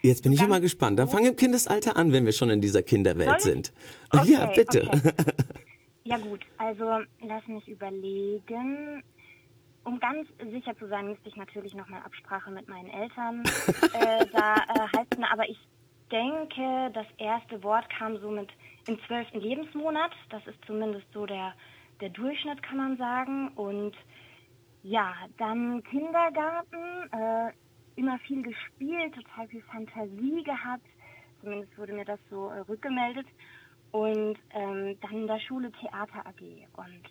Jetzt 0.00 0.22
bin 0.22 0.32
ich 0.32 0.40
immer 0.40 0.60
gespannt. 0.60 0.98
Dann 0.98 1.08
grob- 1.08 1.16
fang 1.18 1.26
im 1.26 1.36
Kindesalter 1.36 1.98
an, 1.98 2.12
wenn 2.12 2.24
wir 2.24 2.32
schon 2.32 2.48
in 2.48 2.62
dieser 2.62 2.82
Kinderwelt 2.82 3.42
sind. 3.42 3.74
Okay, 4.10 4.32
ja, 4.32 4.46
bitte. 4.46 4.86
okay. 4.88 5.12
ja 6.04 6.16
gut, 6.16 6.40
also 6.56 7.00
lass 7.20 7.46
mich 7.46 7.68
überlegen. 7.68 9.02
Um 9.86 10.00
ganz 10.00 10.26
sicher 10.50 10.76
zu 10.76 10.88
sein, 10.88 11.06
müsste 11.06 11.28
ich 11.28 11.36
natürlich 11.36 11.72
nochmal 11.72 12.02
Absprache 12.02 12.50
mit 12.50 12.68
meinen 12.68 12.90
Eltern 12.90 13.44
äh, 13.92 14.26
da 14.32 14.56
äh, 14.56 14.96
halten, 14.96 15.22
aber 15.22 15.48
ich 15.48 15.60
denke, 16.10 16.90
das 16.92 17.06
erste 17.18 17.62
Wort 17.62 17.88
kam 17.88 18.18
so 18.18 18.28
mit 18.28 18.50
im 18.88 18.98
zwölften 19.06 19.38
Lebensmonat. 19.38 20.10
Das 20.30 20.44
ist 20.48 20.58
zumindest 20.66 21.06
so 21.12 21.24
der, 21.24 21.54
der 22.00 22.08
Durchschnitt, 22.08 22.64
kann 22.64 22.78
man 22.78 22.96
sagen. 22.96 23.50
Und 23.54 23.94
ja, 24.82 25.14
dann 25.38 25.84
Kindergarten, 25.84 27.08
äh, 27.12 27.52
immer 27.94 28.18
viel 28.26 28.42
gespielt, 28.42 29.14
total 29.14 29.46
viel 29.46 29.62
Fantasie 29.62 30.42
gehabt. 30.42 30.86
Zumindest 31.40 31.78
wurde 31.78 31.92
mir 31.92 32.04
das 32.04 32.18
so 32.28 32.48
äh, 32.48 32.58
rückgemeldet. 32.60 33.26
Und 33.92 34.36
ähm, 34.50 34.98
dann 35.00 35.12
in 35.12 35.26
der 35.28 35.38
Schule 35.38 35.70
Theater 35.70 36.26
AG. 36.26 36.42
Und 36.76 37.02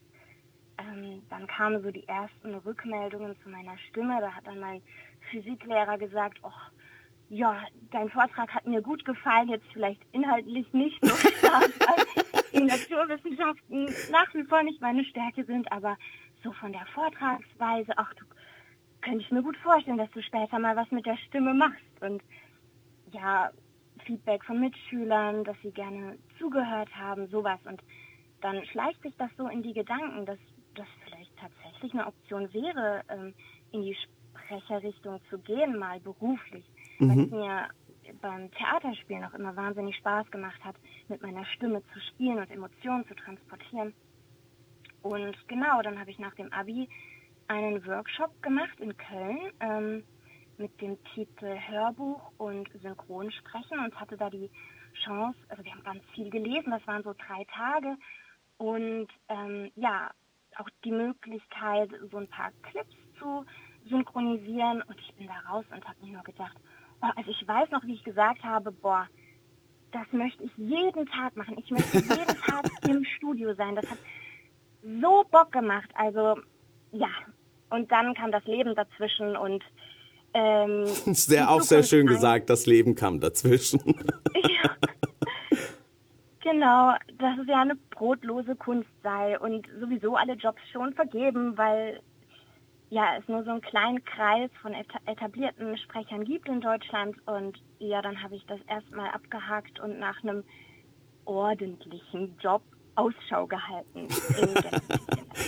ähm, 0.78 1.22
dann 1.30 1.48
kamen 1.48 1.82
so 1.82 1.92
die 1.92 2.08
ersten 2.08 2.56
Rückmeldungen 2.56 3.36
zu 3.42 3.50
meiner 3.50 3.78
Stimme. 3.90 4.20
Da 4.20 4.32
hat 4.32 4.46
dann 4.48 4.60
mein 4.60 4.82
Physiklehrer 5.32 5.98
gesagt, 5.98 6.40
oh, 6.44 6.52
ja, 7.30 7.64
dein 7.92 8.10
Vortrag 8.10 8.54
hat 8.54 8.68
mir 8.68 8.82
gut 8.82 9.04
gefallen, 9.06 9.50
jetzt 9.50 9.66
vielleicht 9.74 10.02
inhaltlich 10.12 10.72
nicht 10.74 11.04
so 11.04 11.16
stark, 11.16 11.72
weil 11.80 12.34
die 12.54 12.64
Naturwissenschaften 12.64 13.86
nach 14.12 14.34
wie 14.34 14.44
vor 14.44 14.62
nicht 14.64 14.82
meine 14.82 15.04
Stärke 15.06 15.44
sind, 15.46 15.72
aber 15.72 15.98
so 16.44 16.52
von 16.54 16.72
der 16.72 16.86
Vortragsweise, 16.94 17.94
ach 17.98 18.14
du, 18.14 18.26
könnte 19.02 19.22
ich 19.22 19.32
mir 19.32 19.42
gut 19.42 19.58
vorstellen, 19.58 19.98
dass 19.98 20.12
du 20.12 20.22
später 20.22 20.60
mal 20.60 20.76
was 20.76 20.90
mit 20.92 21.06
der 21.06 21.18
Stimme 21.18 21.54
machst. 21.54 22.02
Und 22.02 22.22
ja, 23.12 23.52
Feedback 24.06 24.44
von 24.44 24.60
Mitschülern, 24.60 25.44
dass 25.44 25.58
sie 25.62 25.72
gerne 25.72 26.18
zugehört 26.38 26.90
haben, 26.96 27.28
sowas. 27.28 27.60
Und 27.66 27.82
dann 28.42 28.64
schleicht 28.66 29.02
sich 29.02 29.16
das 29.18 29.30
so 29.38 29.48
in 29.48 29.64
die 29.64 29.74
Gedanken, 29.74 30.26
dass 30.26 30.40
das 30.76 30.88
vielleicht 31.04 31.32
tatsächlich 31.38 31.94
eine 31.94 32.08
Option 32.08 32.54
wäre, 32.54 33.02
ähm, 33.10 33.34
in 33.72 33.82
die 33.82 33.98
Sprecherrichtung 34.36 35.20
zu 35.30 35.40
gehen, 35.40 35.78
mal 35.78 36.00
beruflich. 36.00 36.66
Weil 37.00 37.20
es 37.26 37.32
mir 37.32 37.70
beim 38.22 38.52
Theaterspielen 38.52 39.26
auch 39.26 39.34
immer 39.34 39.56
wahnsinnig 39.56 39.96
Spaß 39.98 40.30
gemacht 40.32 40.64
hat, 40.64 40.76
mit 41.08 41.22
meiner 41.22 41.46
Stimme 41.46 41.82
zu 41.94 42.00
spielen 42.12 42.38
und 42.38 42.52
Emotionen 42.52 43.06
zu 43.08 43.16
transportieren. 43.16 43.94
Und 45.02 45.36
genau, 45.48 45.82
dann 45.82 46.00
habe 46.00 46.12
ich 46.12 46.20
nach 46.20 46.34
dem 46.36 46.52
Abi 46.54 46.88
einen 47.48 47.86
Workshop 47.86 48.42
gemacht 48.42 48.80
in 48.80 48.96
Köln 48.98 49.52
ähm, 49.60 50.04
mit 50.58 50.80
dem 50.82 50.98
Titel 51.14 51.58
Hörbuch 51.68 52.32
und 52.38 52.70
Synchronsprechen 52.82 53.80
und 53.80 54.00
hatte 54.00 54.18
da 54.18 54.30
die 54.30 54.50
Chance, 55.04 55.38
also 55.50 55.64
wir 55.64 55.72
haben 55.72 55.84
ganz 55.84 56.04
viel 56.14 56.30
gelesen, 56.30 56.72
das 56.72 56.86
waren 56.88 57.04
so 57.04 57.14
drei 57.14 57.44
Tage 57.46 57.98
und 58.58 59.08
ähm, 59.28 59.72
ja, 59.76 60.12
auch 60.60 60.70
die 60.84 60.92
Möglichkeit, 60.92 61.90
so 62.12 62.18
ein 62.18 62.28
paar 62.28 62.52
Clips 62.64 62.96
zu 63.20 63.46
synchronisieren 63.90 64.82
und 64.84 65.00
ich 65.00 65.14
bin 65.16 65.28
da 65.28 65.52
raus 65.52 65.66
und 65.72 65.84
habe 65.88 65.98
mir 66.04 66.14
nur 66.14 66.24
gedacht, 66.24 66.56
oh, 67.02 67.08
also 67.16 67.30
ich 67.32 67.48
weiß 67.48 67.70
noch, 67.72 67.84
wie 67.84 67.94
ich 67.94 68.04
gesagt 68.04 68.44
habe, 68.44 68.72
boah, 68.72 69.08
das 69.92 70.06
möchte 70.12 70.44
ich 70.44 70.52
jeden 70.58 71.06
Tag 71.08 71.36
machen. 71.36 71.58
Ich 71.58 71.70
möchte 71.72 71.98
jeden 72.00 72.42
Tag 72.42 72.66
im 72.88 73.04
Studio 73.06 73.54
sein. 73.54 73.76
Das 73.76 73.90
hat 73.90 73.98
so 75.02 75.24
Bock 75.32 75.52
gemacht. 75.52 75.90
Also 75.96 76.40
ja, 76.92 77.10
und 77.70 77.92
dann 77.92 78.14
kam 78.16 78.32
das 78.32 78.44
Leben 78.46 78.76
dazwischen 78.76 79.36
und 79.36 79.64
ähm, 80.34 80.86
Sehr 81.14 81.50
auch 81.50 81.62
sehr 81.62 81.84
schön 81.84 82.02
ein- 82.08 82.14
gesagt, 82.14 82.50
das 82.50 82.66
Leben 82.66 82.96
kam 82.96 83.20
dazwischen. 83.20 83.80
Ja. 84.36 84.76
Genau, 86.42 86.94
dass 87.20 87.38
es 87.40 87.48
ja 87.48 87.62
eine 87.62 87.76
brotlose 87.92 88.56
Kunst 88.56 88.90
sei 89.04 89.40
und 89.40 89.68
sowieso 89.80 90.16
alle 90.16 90.34
Jobs 90.34 90.62
schon 90.72 90.94
vergeben, 90.94 91.58
weil 91.58 92.02
ja 92.90 93.18
es 93.20 93.28
nur 93.28 93.44
so 93.44 93.52
einen 93.52 93.62
kleinen 93.62 94.04
Kreis 94.06 94.50
von 94.62 94.74
etablierten 95.06 95.78
Sprechern 95.78 96.26
gibt 96.26 96.48
in 96.48 96.62
Deutschland 96.62 97.16
und 97.28 97.58
ja, 97.80 98.02
dann 98.02 98.22
habe 98.22 98.36
ich 98.36 98.46
das 98.46 98.60
erstmal 98.68 99.10
abgehakt 99.10 99.80
und 99.80 100.00
nach 100.00 100.22
einem 100.24 100.44
ordentlichen 101.26 102.36
Job 102.40 102.62
Ausschau 102.96 103.46
gehalten. 103.48 104.08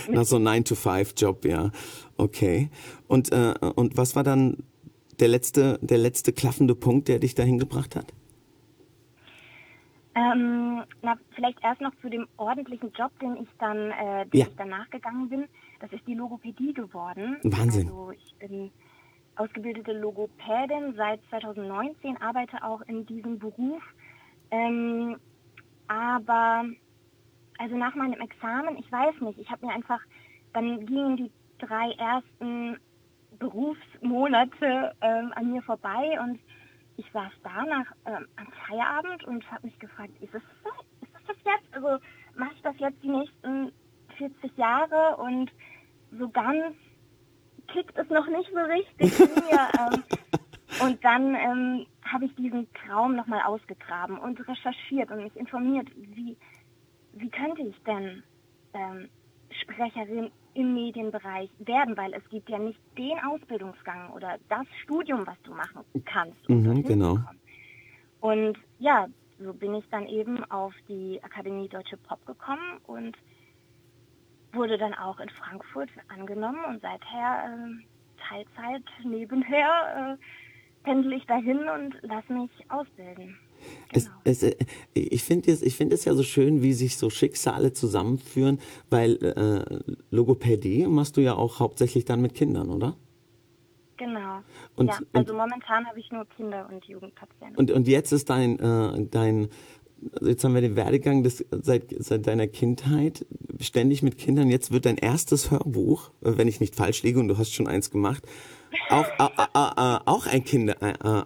nach 0.10 0.24
so 0.24 0.36
einem 0.36 0.48
9-to-5-Job, 0.48 1.44
ja. 1.46 1.70
Okay. 2.16 2.70
Und, 3.06 3.32
äh, 3.32 3.54
und 3.74 3.96
was 3.96 4.14
war 4.16 4.22
dann 4.22 4.58
der 5.18 5.28
letzte, 5.28 5.78
der 5.80 5.98
letzte 5.98 6.32
klaffende 6.32 6.74
Punkt, 6.74 7.08
der 7.08 7.18
dich 7.18 7.34
dahin 7.34 7.58
gebracht 7.58 7.96
hat? 7.96 8.12
Ähm, 10.18 10.82
na, 11.02 11.16
vielleicht 11.34 11.62
erst 11.62 11.80
noch 11.80 11.94
zu 12.00 12.08
dem 12.08 12.26
ordentlichen 12.38 12.92
Job, 12.92 13.12
den 13.20 13.36
ich 13.36 13.48
dann, 13.58 13.92
äh, 13.92 14.26
den 14.26 14.40
ja. 14.40 14.46
ich 14.46 14.56
dann 14.56 14.70
nachgegangen 14.70 15.28
bin. 15.28 15.44
Das 15.80 15.92
ist 15.92 16.04
die 16.08 16.14
Logopädie 16.14 16.72
geworden. 16.72 17.36
Wahnsinn. 17.44 17.86
Also 17.86 18.10
ich 18.10 18.34
bin 18.36 18.72
ausgebildete 19.36 19.92
Logopädin 19.92 20.94
seit 20.96 21.20
2019, 21.30 22.16
arbeite 22.20 22.64
auch 22.64 22.80
in 22.82 23.06
diesem 23.06 23.38
Beruf. 23.38 23.82
Ähm, 24.50 25.16
aber 25.86 26.64
also 27.58 27.76
nach 27.76 27.94
meinem 27.94 28.20
Examen, 28.20 28.76
ich 28.76 28.90
weiß 28.90 29.20
nicht, 29.20 29.38
ich 29.38 29.50
habe 29.50 29.66
mir 29.66 29.72
einfach, 29.72 30.00
dann 30.52 30.84
gingen 30.84 31.16
die 31.16 31.30
drei 31.58 31.92
ersten 31.92 32.76
Berufsmonate 33.38 34.94
ähm, 35.00 35.32
an 35.36 35.52
mir 35.52 35.62
vorbei 35.62 36.18
und 36.20 36.40
ich 36.98 37.10
saß 37.12 37.32
da 37.42 37.64
nach 37.64 37.86
ähm, 38.06 38.26
am 38.36 38.48
Feierabend 38.66 39.24
und 39.24 39.50
habe 39.50 39.66
mich 39.66 39.78
gefragt, 39.78 40.12
ist 40.20 40.34
es 40.34 40.42
das? 40.64 40.72
Ist 41.00 41.14
das, 41.14 41.22
das 41.28 41.36
jetzt? 41.44 41.74
Also 41.74 42.04
mache 42.34 42.54
ich 42.54 42.62
das 42.62 42.78
jetzt 42.78 43.02
die 43.02 43.08
nächsten 43.08 43.72
40 44.16 44.56
Jahre 44.56 45.16
und 45.16 45.50
so 46.10 46.28
ganz 46.28 46.74
kickt 47.68 47.96
es 47.96 48.08
noch 48.10 48.26
nicht 48.26 48.50
so 48.52 48.60
richtig 48.60 49.20
in 49.20 49.34
mir. 49.34 49.68
Ähm, 49.78 50.02
und 50.82 51.04
dann 51.04 51.34
ähm, 51.34 51.86
habe 52.04 52.26
ich 52.26 52.34
diesen 52.34 52.68
Traum 52.74 53.16
nochmal 53.16 53.42
ausgegraben 53.42 54.18
und 54.18 54.38
recherchiert 54.46 55.10
und 55.10 55.22
mich 55.22 55.34
informiert, 55.36 55.88
wie, 55.96 56.36
wie 57.12 57.30
könnte 57.30 57.62
ich 57.62 57.76
denn 57.84 58.22
ähm, 58.74 59.08
Sprecherin 59.62 60.30
im 60.58 60.74
Medienbereich 60.74 61.50
werden, 61.60 61.96
weil 61.96 62.12
es 62.14 62.28
gibt 62.30 62.50
ja 62.50 62.58
nicht 62.58 62.80
den 62.98 63.16
Ausbildungsgang 63.20 64.10
oder 64.10 64.38
das 64.48 64.66
Studium, 64.82 65.24
was 65.24 65.40
du 65.44 65.54
machen 65.54 65.84
kannst. 66.04 66.48
Um 66.48 66.62
mhm, 66.62 66.82
genau. 66.82 67.18
Und 68.20 68.58
ja, 68.80 69.06
so 69.38 69.52
bin 69.54 69.74
ich 69.74 69.84
dann 69.90 70.08
eben 70.08 70.44
auf 70.50 70.74
die 70.88 71.20
Akademie 71.22 71.68
Deutsche 71.68 71.96
Pop 71.96 72.26
gekommen 72.26 72.80
und 72.88 73.16
wurde 74.52 74.78
dann 74.78 74.94
auch 74.94 75.20
in 75.20 75.28
Frankfurt 75.28 75.90
angenommen 76.08 76.64
und 76.68 76.82
seither 76.82 77.44
äh, 77.44 78.28
Teilzeit 78.28 78.82
nebenher 79.04 80.16
äh, 80.18 80.82
pendel 80.82 81.12
ich 81.12 81.26
dahin 81.26 81.68
und 81.68 81.94
lasse 82.02 82.32
mich 82.32 82.50
ausbilden. 82.68 83.38
Genau. 83.92 84.10
Es, 84.24 84.42
es, 84.42 84.52
äh, 84.52 84.56
ich 84.94 85.24
finde 85.24 85.50
es, 85.50 85.62
ich 85.62 85.76
find 85.76 85.92
es 85.92 86.04
ja 86.04 86.14
so 86.14 86.22
schön, 86.22 86.62
wie 86.62 86.72
sich 86.72 86.96
so 86.96 87.10
Schicksale 87.10 87.72
zusammenführen, 87.72 88.58
weil 88.90 89.16
äh, 89.22 89.94
Logopädie 90.10 90.86
machst 90.86 91.16
du 91.16 91.20
ja 91.20 91.34
auch 91.34 91.60
hauptsächlich 91.60 92.04
dann 92.04 92.20
mit 92.20 92.34
Kindern, 92.34 92.70
oder? 92.70 92.96
Genau. 93.96 94.40
Und, 94.76 94.88
ja, 94.88 94.98
also 95.12 95.32
und, 95.32 95.38
momentan 95.38 95.86
habe 95.86 95.98
ich 95.98 96.10
nur 96.12 96.24
Kinder- 96.26 96.68
und 96.70 96.84
Jugendpatienten. 96.84 97.56
Und, 97.56 97.70
und 97.70 97.88
jetzt 97.88 98.12
ist 98.12 98.30
dein, 98.30 98.58
äh, 98.58 99.06
dein 99.10 99.48
jetzt 100.20 100.44
haben 100.44 100.54
wir 100.54 100.60
den 100.60 100.76
Werdegang 100.76 101.24
des, 101.24 101.44
seit, 101.50 101.86
seit 101.98 102.26
deiner 102.26 102.46
Kindheit, 102.46 103.26
ständig 103.60 104.02
mit 104.02 104.16
Kindern. 104.16 104.48
Jetzt 104.48 104.70
wird 104.70 104.86
dein 104.86 104.96
erstes 104.96 105.50
Hörbuch, 105.50 106.10
äh, 106.22 106.32
wenn 106.36 106.46
ich 106.46 106.60
nicht 106.60 106.76
falsch 106.76 107.02
liege 107.02 107.18
und 107.18 107.28
du 107.28 107.38
hast 107.38 107.52
schon 107.52 107.66
eins 107.66 107.90
gemacht, 107.90 108.22
auch, 108.90 109.06
auch, 109.18 110.06
auch, 110.06 110.26
ein, 110.26 110.44
Kinder, 110.44 110.76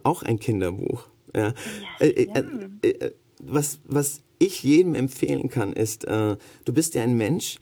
auch 0.05 0.23
ein 0.23 0.39
Kinderbuch. 0.39 1.09
Ja. 1.35 1.49
ja 1.49 1.55
äh, 2.01 2.09
äh, 2.09 2.45
äh, 2.83 2.89
äh, 2.89 3.13
was, 3.41 3.81
was 3.85 4.23
ich 4.39 4.63
jedem 4.63 4.95
empfehlen 4.95 5.49
kann, 5.49 5.73
ist, 5.73 6.05
äh, 6.05 6.37
du 6.65 6.73
bist 6.73 6.95
ja 6.95 7.03
ein 7.03 7.17
Mensch, 7.17 7.59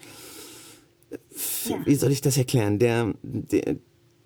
ja. 1.65 1.77
wie 1.85 1.95
soll 1.95 2.13
ich 2.13 2.21
das 2.21 2.37
erklären, 2.37 2.79
der, 2.79 3.15
der, 3.23 3.77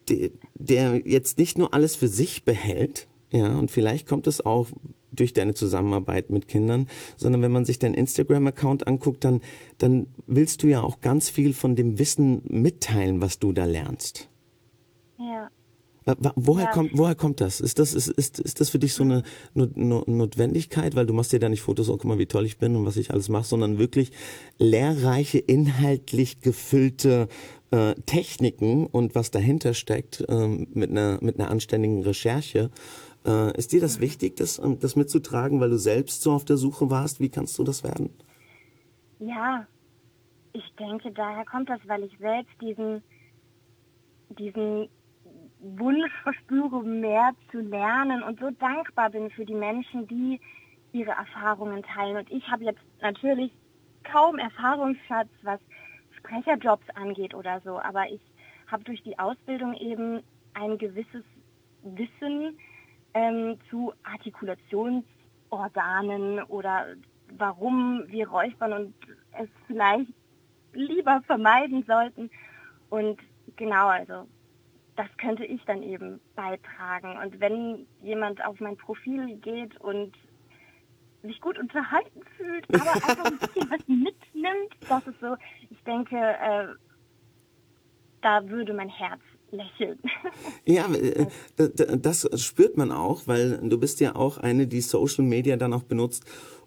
der, 0.09 0.31
der 0.55 1.03
jetzt 1.07 1.39
nicht 1.39 1.59
nur 1.59 1.75
alles 1.75 1.97
für 1.97 2.09
sich 2.09 2.45
behält, 2.45 3.09
ja, 3.33 3.57
und 3.57 3.71
vielleicht 3.71 4.07
kommt 4.07 4.27
es 4.27 4.45
auch 4.45 4.69
durch 5.11 5.33
deine 5.33 5.55
Zusammenarbeit 5.55 6.31
mit 6.31 6.49
Kindern, 6.49 6.89
sondern 7.17 7.43
wenn 7.43 7.53
man 7.53 7.65
sich 7.65 7.79
deinen 7.79 7.95
Instagram-Account 7.95 8.87
anguckt, 8.87 9.25
dann, 9.25 9.41
dann 9.79 10.07
willst 10.27 10.63
du 10.63 10.67
ja 10.69 10.83
auch 10.83 11.01
ganz 11.01 11.31
viel 11.31 11.53
von 11.53 11.77
dem 11.77 11.99
Wissen 11.99 12.43
mitteilen, 12.49 13.21
was 13.21 13.39
du 13.39 13.53
da 13.53 13.65
lernst. 13.65 14.29
Ja. 15.19 15.51
Woher 16.37 16.67
ja. 16.67 16.71
kommt, 16.71 16.91
woher 16.95 17.15
kommt 17.15 17.41
das? 17.41 17.61
Ist 17.61 17.79
das, 17.79 17.95
ist, 17.95 18.09
ist, 18.09 18.39
ist 18.39 18.61
das 18.61 18.69
für 18.69 18.79
dich 18.79 18.93
so 18.93 19.05
eine 19.05 19.23
Notwendigkeit, 19.55 20.95
weil 20.97 21.07
du 21.07 21.15
machst 21.15 21.33
dir 21.33 21.39
da 21.39 21.49
nicht 21.49 21.63
Fotos, 21.63 21.89
oh, 21.89 21.97
guck 21.97 22.05
mal, 22.05 22.19
wie 22.19 22.27
toll 22.27 22.45
ich 22.45 22.59
bin 22.59 22.77
und 22.77 22.85
was 22.85 22.99
ich 22.99 23.11
alles 23.11 23.31
mache, 23.31 23.45
sondern 23.45 23.79
wirklich 23.79 24.13
lehrreiche, 24.59 25.39
inhaltlich 25.39 26.43
gefüllte 26.43 27.29
äh, 27.71 27.95
Techniken 28.07 28.87
und 28.87 29.15
was 29.15 29.31
dahinter 29.31 29.73
steckt 29.73 30.25
äh, 30.29 30.47
mit 30.47 30.91
einer 30.91 31.19
mit 31.23 31.41
einer 31.41 31.51
anständigen 31.51 32.03
Recherche. 32.03 32.71
Äh, 33.25 33.57
ist 33.57 33.73
dir 33.73 33.81
das 33.81 33.99
wichtig, 34.01 34.37
das, 34.37 34.59
ähm, 34.59 34.79
das 34.81 34.97
mitzutragen, 34.97 35.59
weil 35.61 35.71
du 35.71 35.79
selbst 35.79 36.21
so 36.21 36.33
auf 36.33 36.45
der 36.45 36.59
Suche 36.59 36.91
warst? 36.91 37.21
Wie 37.21 37.31
kannst 37.31 37.59
du 37.59 37.65
das 37.65 37.83
werden? 37.83 38.11
Ja, 39.21 39.67
ich 40.53 40.71
denke, 40.79 41.11
daher 41.13 41.47
kommt 41.47 41.71
das, 41.71 41.81
weil 41.87 42.03
ich 42.05 42.13
selbst 42.19 42.53
diesen 42.61 43.03
diesen 44.39 44.89
Wunsch 45.65 46.13
verspüre, 46.23 46.83
mehr 46.83 47.33
zu 47.51 47.61
lernen 47.61 48.23
und 48.23 48.39
so 48.39 48.51
dankbar 48.51 49.09
bin 49.11 49.31
für 49.31 49.47
die 49.47 49.55
Menschen, 49.55 50.07
die 50.07 50.39
ihre 50.93 51.13
Erfahrungen 51.13 51.83
teilen. 51.83 52.19
Und 52.19 52.31
ich 52.31 52.47
habe 52.51 52.65
jetzt 52.65 52.83
natürlich 53.01 53.51
kaum 54.05 54.39
Erfahrungsschatz, 54.39 55.31
was 55.43 55.59
Sprecherjobs 56.19 56.85
angeht 56.95 57.35
oder 57.35 57.61
so, 57.65 57.81
aber 57.81 58.09
ich 58.11 58.21
habe 58.67 58.85
durch 58.85 59.03
die 59.03 59.19
Ausbildung 59.19 59.75
eben 59.75 60.23
ein 60.55 60.79
gewisses 60.79 61.23
Wissen 61.83 62.57
ähm, 63.15 63.59
zu 63.71 63.93
Artikulationsorganen 64.05 66.45
oder 66.45 66.87
warum 67.37 68.05
wir 68.09 68.29
räuspern 68.29 68.73
und 68.73 68.95
es 69.33 69.49
vielleicht 69.67 70.13
lieber 70.73 71.21
vermeiden 71.27 71.85
sollten. 71.87 72.31
Und 72.91 73.19
genau, 73.57 73.89
also 73.89 74.29
das 74.97 75.09
könnte 75.19 75.45
ich 75.45 75.65
dann 75.65 75.83
eben 75.83 76.21
beitragen. 76.37 77.17
Und 77.19 77.41
wenn 77.41 77.87
jemand 78.03 78.45
auf 78.45 78.61
mein 78.61 78.77
Profil 78.77 79.37
geht 79.37 79.77
und 79.81 80.13
sich 81.23 81.41
gut 81.41 81.59
unterhalten 81.59 82.21
fühlt, 82.37 82.67
aber 82.73 82.93
einfach 82.95 83.25
ein 83.25 83.39
bisschen 83.39 83.71
was 83.71 83.89
mitnimmt, 83.89 84.75
das 84.89 85.07
ist 85.07 85.21
so, 85.21 85.37
ich 85.71 85.83
denke, 85.85 86.17
äh, 86.17 86.67
da 88.23 88.49
würde 88.49 88.73
mein 88.73 88.89
Herz 88.89 89.21
lächeln. 89.51 89.99
Ja, 90.67 90.87
äh, 90.93 91.27
das 91.99 92.29
spürt 92.43 92.77
man 92.77 92.91
auch, 92.91 93.27
weil 93.27 93.59
du 93.69 93.79
bist 93.79 94.01
ja 94.01 94.17
auch 94.17 94.39
eine, 94.39 94.67
die 94.67 94.81
Social 94.81 95.25
Media 95.25 95.57
dann 95.57 95.73
auch 95.73 95.83
benutzt, 95.83 96.25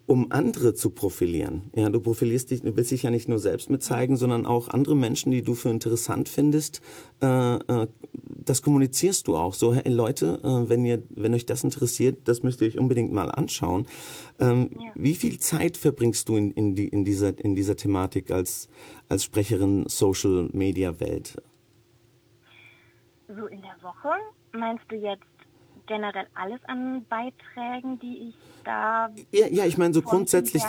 um 0.08 0.32
andere 0.32 0.74
zu 0.74 0.90
profilieren. 0.90 1.70
Ja, 1.76 1.90
du 1.90 2.00
profilierst 2.00 2.50
dich, 2.50 2.62
du 2.62 2.76
willst 2.76 2.92
dich 2.92 3.04
ja 3.04 3.12
nicht 3.12 3.28
nur 3.28 3.40
selbst 3.40 3.70
mitzeigen, 3.70 4.16
sondern 4.16 4.46
auch 4.46 4.70
andere 4.70 4.96
Menschen, 4.96 5.32
die 5.32 5.42
du 5.42 5.54
für 5.54 5.70
interessant 5.70 6.30
findest. 6.30 6.82
Äh, 7.22 7.56
äh, 7.56 7.88
das 8.24 8.62
kommunizierst 8.62 9.28
du 9.28 9.36
auch. 9.36 9.54
So, 9.54 9.74
hey, 9.74 9.92
Leute, 9.92 10.40
äh, 10.44 10.70
wenn 10.70 10.86
ihr, 10.86 11.04
wenn 11.10 11.34
euch 11.34 11.46
das 11.46 11.66
interessiert, 11.66 12.28
das 12.30 12.42
müsst 12.42 12.62
ihr 12.62 12.70
euch 12.70 12.80
unbedingt 12.80 13.12
mal 13.12 13.30
anschauen. 13.30 13.86
Ähm, 14.40 14.70
ja. 14.80 14.92
Wie 14.96 15.14
viel 15.14 15.40
Zeit 15.40 15.76
verbringst 15.76 16.30
du 16.30 16.38
in, 16.38 16.52
in, 16.52 16.76
die, 16.76 16.88
in 16.88 17.04
dieser 17.04 17.38
in 17.38 17.54
dieser 17.54 17.76
Thematik 17.76 18.32
als 18.32 18.70
als 19.10 19.26
Sprecherin 19.26 19.86
Social 19.90 20.50
Media 20.54 21.02
Welt? 21.02 21.42
So 23.28 23.48
in 23.48 23.62
der 23.62 23.76
Woche 23.82 24.10
meinst 24.54 24.86
du 24.88 24.96
jetzt 24.96 25.26
generell 25.88 26.28
alles 26.36 26.60
an 26.68 27.06
Beiträgen, 27.10 28.00
die 28.00 28.30
ich 28.30 28.36
da. 28.68 29.10
Ja, 29.32 29.48
ja 29.50 29.66
ich 29.66 29.78
meine, 29.78 29.94
so 29.94 30.02
grundsätzlich, 30.02 30.62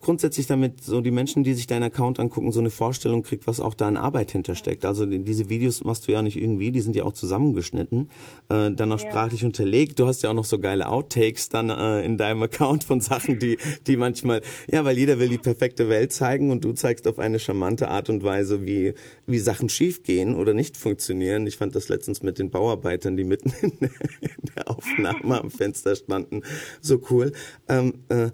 grundsätzlich 0.00 0.46
damit 0.46 0.84
so 0.84 1.00
die 1.00 1.10
Menschen, 1.10 1.42
die 1.42 1.54
sich 1.54 1.66
deinen 1.66 1.84
Account 1.84 2.20
angucken, 2.20 2.52
so 2.52 2.60
eine 2.60 2.70
Vorstellung 2.70 3.22
kriegt, 3.22 3.46
was 3.46 3.60
auch 3.60 3.74
da 3.74 3.88
an 3.88 3.96
Arbeit 3.96 4.30
hintersteckt. 4.30 4.84
Also 4.84 5.06
diese 5.06 5.48
Videos 5.48 5.82
machst 5.82 6.06
du 6.06 6.12
ja 6.12 6.22
nicht 6.22 6.36
irgendwie, 6.36 6.70
die 6.70 6.80
sind 6.80 6.94
ja 6.94 7.04
auch 7.04 7.14
zusammengeschnitten, 7.14 8.10
äh, 8.48 8.70
dann 8.70 8.88
noch 8.90 9.00
ja. 9.00 9.08
sprachlich 9.08 9.44
unterlegt. 9.44 9.98
Du 9.98 10.06
hast 10.06 10.22
ja 10.22 10.30
auch 10.30 10.34
noch 10.34 10.44
so 10.44 10.58
geile 10.58 10.88
Outtakes 10.88 11.48
dann 11.48 11.70
äh, 11.70 12.02
in 12.02 12.18
deinem 12.18 12.42
Account 12.42 12.84
von 12.84 13.00
Sachen, 13.00 13.38
die, 13.38 13.58
die 13.86 13.96
manchmal, 13.96 14.42
ja, 14.70 14.84
weil 14.84 14.98
jeder 14.98 15.18
will 15.18 15.28
die 15.28 15.38
perfekte 15.38 15.88
Welt 15.88 16.12
zeigen 16.12 16.50
und 16.50 16.64
du 16.64 16.72
zeigst 16.72 17.08
auf 17.08 17.18
eine 17.18 17.38
charmante 17.38 17.88
Art 17.88 18.10
und 18.10 18.22
Weise, 18.22 18.66
wie, 18.66 18.94
wie 19.26 19.38
Sachen 19.38 19.68
schiefgehen 19.68 20.34
oder 20.34 20.52
nicht 20.52 20.76
funktionieren. 20.76 21.46
Ich 21.46 21.56
fand 21.56 21.74
das 21.74 21.88
letztens 21.88 22.22
mit 22.22 22.38
den 22.38 22.50
Bauarbeitern, 22.50 23.16
die 23.16 23.24
mitten 23.24 23.52
in 23.62 23.72
der, 23.80 23.90
in 24.20 24.54
der 24.54 24.70
Aufnahme 24.70 25.40
am 25.40 25.50
Fenster 25.50 25.96
standen, 25.96 26.42
so 26.80 27.00
cool. 27.10 27.32
Ähm, 27.68 28.04
äh, 28.08 28.30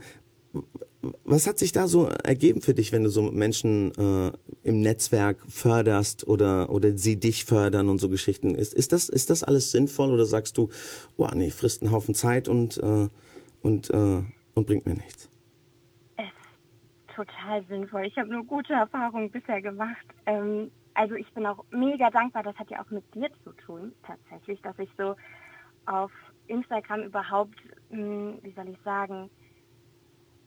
was 1.24 1.46
hat 1.46 1.58
sich 1.58 1.72
da 1.72 1.88
so 1.88 2.06
ergeben 2.06 2.60
für 2.60 2.74
dich, 2.74 2.92
wenn 2.92 3.02
du 3.02 3.10
so 3.10 3.22
Menschen 3.22 3.92
äh, 3.96 4.32
im 4.62 4.80
Netzwerk 4.80 5.38
förderst 5.48 6.26
oder 6.28 6.70
oder 6.70 6.96
sie 6.96 7.18
dich 7.18 7.44
fördern 7.44 7.88
und 7.88 7.98
so 7.98 8.08
Geschichten? 8.08 8.54
Ist 8.54 8.72
ist 8.72 8.92
das 8.92 9.08
ist 9.08 9.30
das 9.30 9.42
alles 9.42 9.72
sinnvoll 9.72 10.12
oder 10.12 10.24
sagst 10.24 10.58
du, 10.58 10.68
oh 11.16 11.28
nee, 11.34 11.50
frisst 11.50 11.82
einen 11.82 11.90
Haufen 11.90 12.14
Zeit 12.14 12.48
und 12.48 12.78
äh, 12.78 13.08
und 13.62 13.90
äh, 13.90 14.22
und 14.54 14.66
bringt 14.66 14.86
mir 14.86 14.94
nichts? 14.94 15.28
Es 16.16 16.24
ist 16.24 17.16
total 17.16 17.64
sinnvoll. 17.66 18.06
Ich 18.06 18.16
habe 18.16 18.28
nur 18.28 18.44
gute 18.44 18.72
Erfahrungen 18.72 19.30
bisher 19.30 19.60
gemacht. 19.60 20.06
Ähm, 20.26 20.70
also 20.94 21.14
ich 21.14 21.32
bin 21.32 21.46
auch 21.46 21.64
mega 21.70 22.10
dankbar. 22.10 22.44
Das 22.44 22.54
hat 22.56 22.70
ja 22.70 22.80
auch 22.80 22.90
mit 22.90 23.04
dir 23.14 23.28
zu 23.42 23.52
tun 23.52 23.92
tatsächlich, 24.06 24.60
dass 24.62 24.78
ich 24.78 24.90
so 24.96 25.16
auf 25.86 26.12
Instagram 26.46 27.02
überhaupt, 27.02 27.56
mh, 27.90 28.34
wie 28.42 28.52
soll 28.52 28.68
ich 28.68 28.78
sagen, 28.84 29.30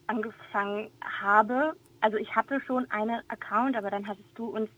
angefangen 0.06 0.90
habe. 1.02 1.74
Also 2.00 2.16
ich 2.16 2.34
hatte 2.34 2.60
schon 2.60 2.90
einen 2.90 3.20
Account, 3.28 3.76
aber 3.76 3.90
dann 3.90 4.06
hattest 4.06 4.28
du 4.36 4.46
uns 4.46 4.70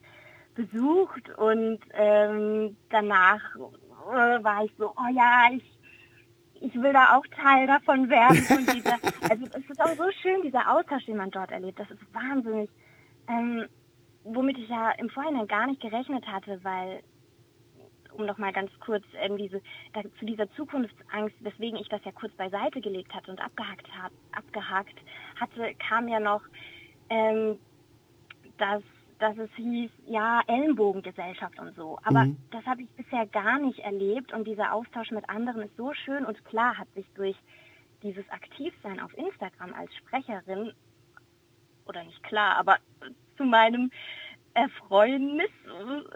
besucht 0.55 1.31
und 1.37 1.79
ähm, 1.93 2.77
danach 2.91 3.41
äh, 3.57 4.43
war 4.43 4.65
ich 4.65 4.73
so, 4.77 4.91
oh 4.97 5.13
ja, 5.13 5.49
ich, 5.53 5.79
ich 6.61 6.75
will 6.75 6.93
da 6.93 7.17
auch 7.17 7.27
Teil 7.29 7.67
davon 7.67 8.09
werden. 8.09 8.45
Und 8.51 8.75
dieser, 8.75 8.99
also 9.31 9.45
es 9.45 9.71
ist 9.71 9.81
auch 9.81 9.95
so 9.97 10.11
schön, 10.23 10.43
dieser 10.43 10.75
Austausch, 10.75 11.05
den 11.07 11.17
man 11.17 11.31
dort 11.31 11.51
erlebt. 11.51 11.79
Das 11.79 11.91
ist 11.91 12.03
wahnsinnig, 12.15 12.71
ähm, 13.29 13.67
womit 14.25 14.59
ich 14.59 14.69
ja 14.69 14.91
im 14.93 15.11
Vorhinein 15.11 15.47
gar 15.47 15.67
nicht 15.67 15.81
gerechnet 15.81 16.27
hatte, 16.27 16.59
weil 16.65 17.03
um 18.19 18.27
noch 18.27 18.39
mal 18.39 18.53
ganz 18.53 18.71
kurz 18.81 19.05
ähm, 19.21 19.37
diese, 19.37 19.63
da, 19.93 20.03
zu 20.19 20.27
dieser 20.27 20.51
Zukunftsangst, 20.53 21.37
weswegen 21.41 21.79
ich 21.79 21.89
das 21.89 22.05
ja 22.05 22.13
kurz 22.13 22.33
beiseite 22.35 22.81
gelegt 22.81 23.15
hatte 23.15 23.31
und 23.31 23.41
abgehakt, 23.41 23.87
hat, 23.97 24.13
abgehakt 24.33 24.99
hatte, 25.41 25.75
kam 25.89 26.09
ja 26.09 26.21
noch, 26.21 26.43
ähm, 27.11 27.59
dass, 28.59 28.83
dass 29.19 29.37
es 29.39 29.51
hieß, 29.57 29.91
ja, 30.07 30.43
Ellenbogengesellschaft 30.47 31.59
und 31.59 31.75
so. 31.77 31.99
Aber 32.05 32.25
mhm. 32.25 32.37
das 32.51 32.65
habe 32.67 32.83
ich 32.83 32.91
bisher 32.91 33.27
gar 33.27 33.59
nicht 33.59 33.79
erlebt 33.81 34.33
und 34.33 34.47
dieser 34.47 34.73
Austausch 34.73 35.11
mit 35.11 35.29
anderen 35.31 35.63
ist 35.63 35.77
so 35.77 35.93
schön 35.95 36.25
und 36.25 36.45
klar 36.45 36.77
hat 36.77 36.89
sich 36.95 37.07
durch 37.15 37.37
dieses 38.03 38.29
Aktivsein 38.31 39.01
auf 39.01 39.17
Instagram 39.17 39.75
als 39.75 39.95
Sprecherin, 39.97 40.73
oder 41.87 42.05
nicht 42.05 42.23
klar, 42.23 42.57
aber 42.57 42.77
zu 43.37 43.45
meinem 43.45 43.91
Erfreunis 44.59 45.51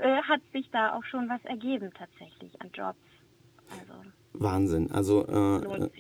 äh, 0.01 0.23
hat 0.23 0.41
sich 0.53 0.69
da 0.71 0.95
auch 0.95 1.05
schon 1.05 1.29
was 1.29 1.45
ergeben 1.45 1.91
tatsächlich 1.97 2.61
an 2.61 2.71
Jobs. 2.75 2.99
Also, 3.71 3.93
Wahnsinn. 4.33 4.91
Also 4.91 5.27
äh, 5.27 5.85
äh 5.85 5.91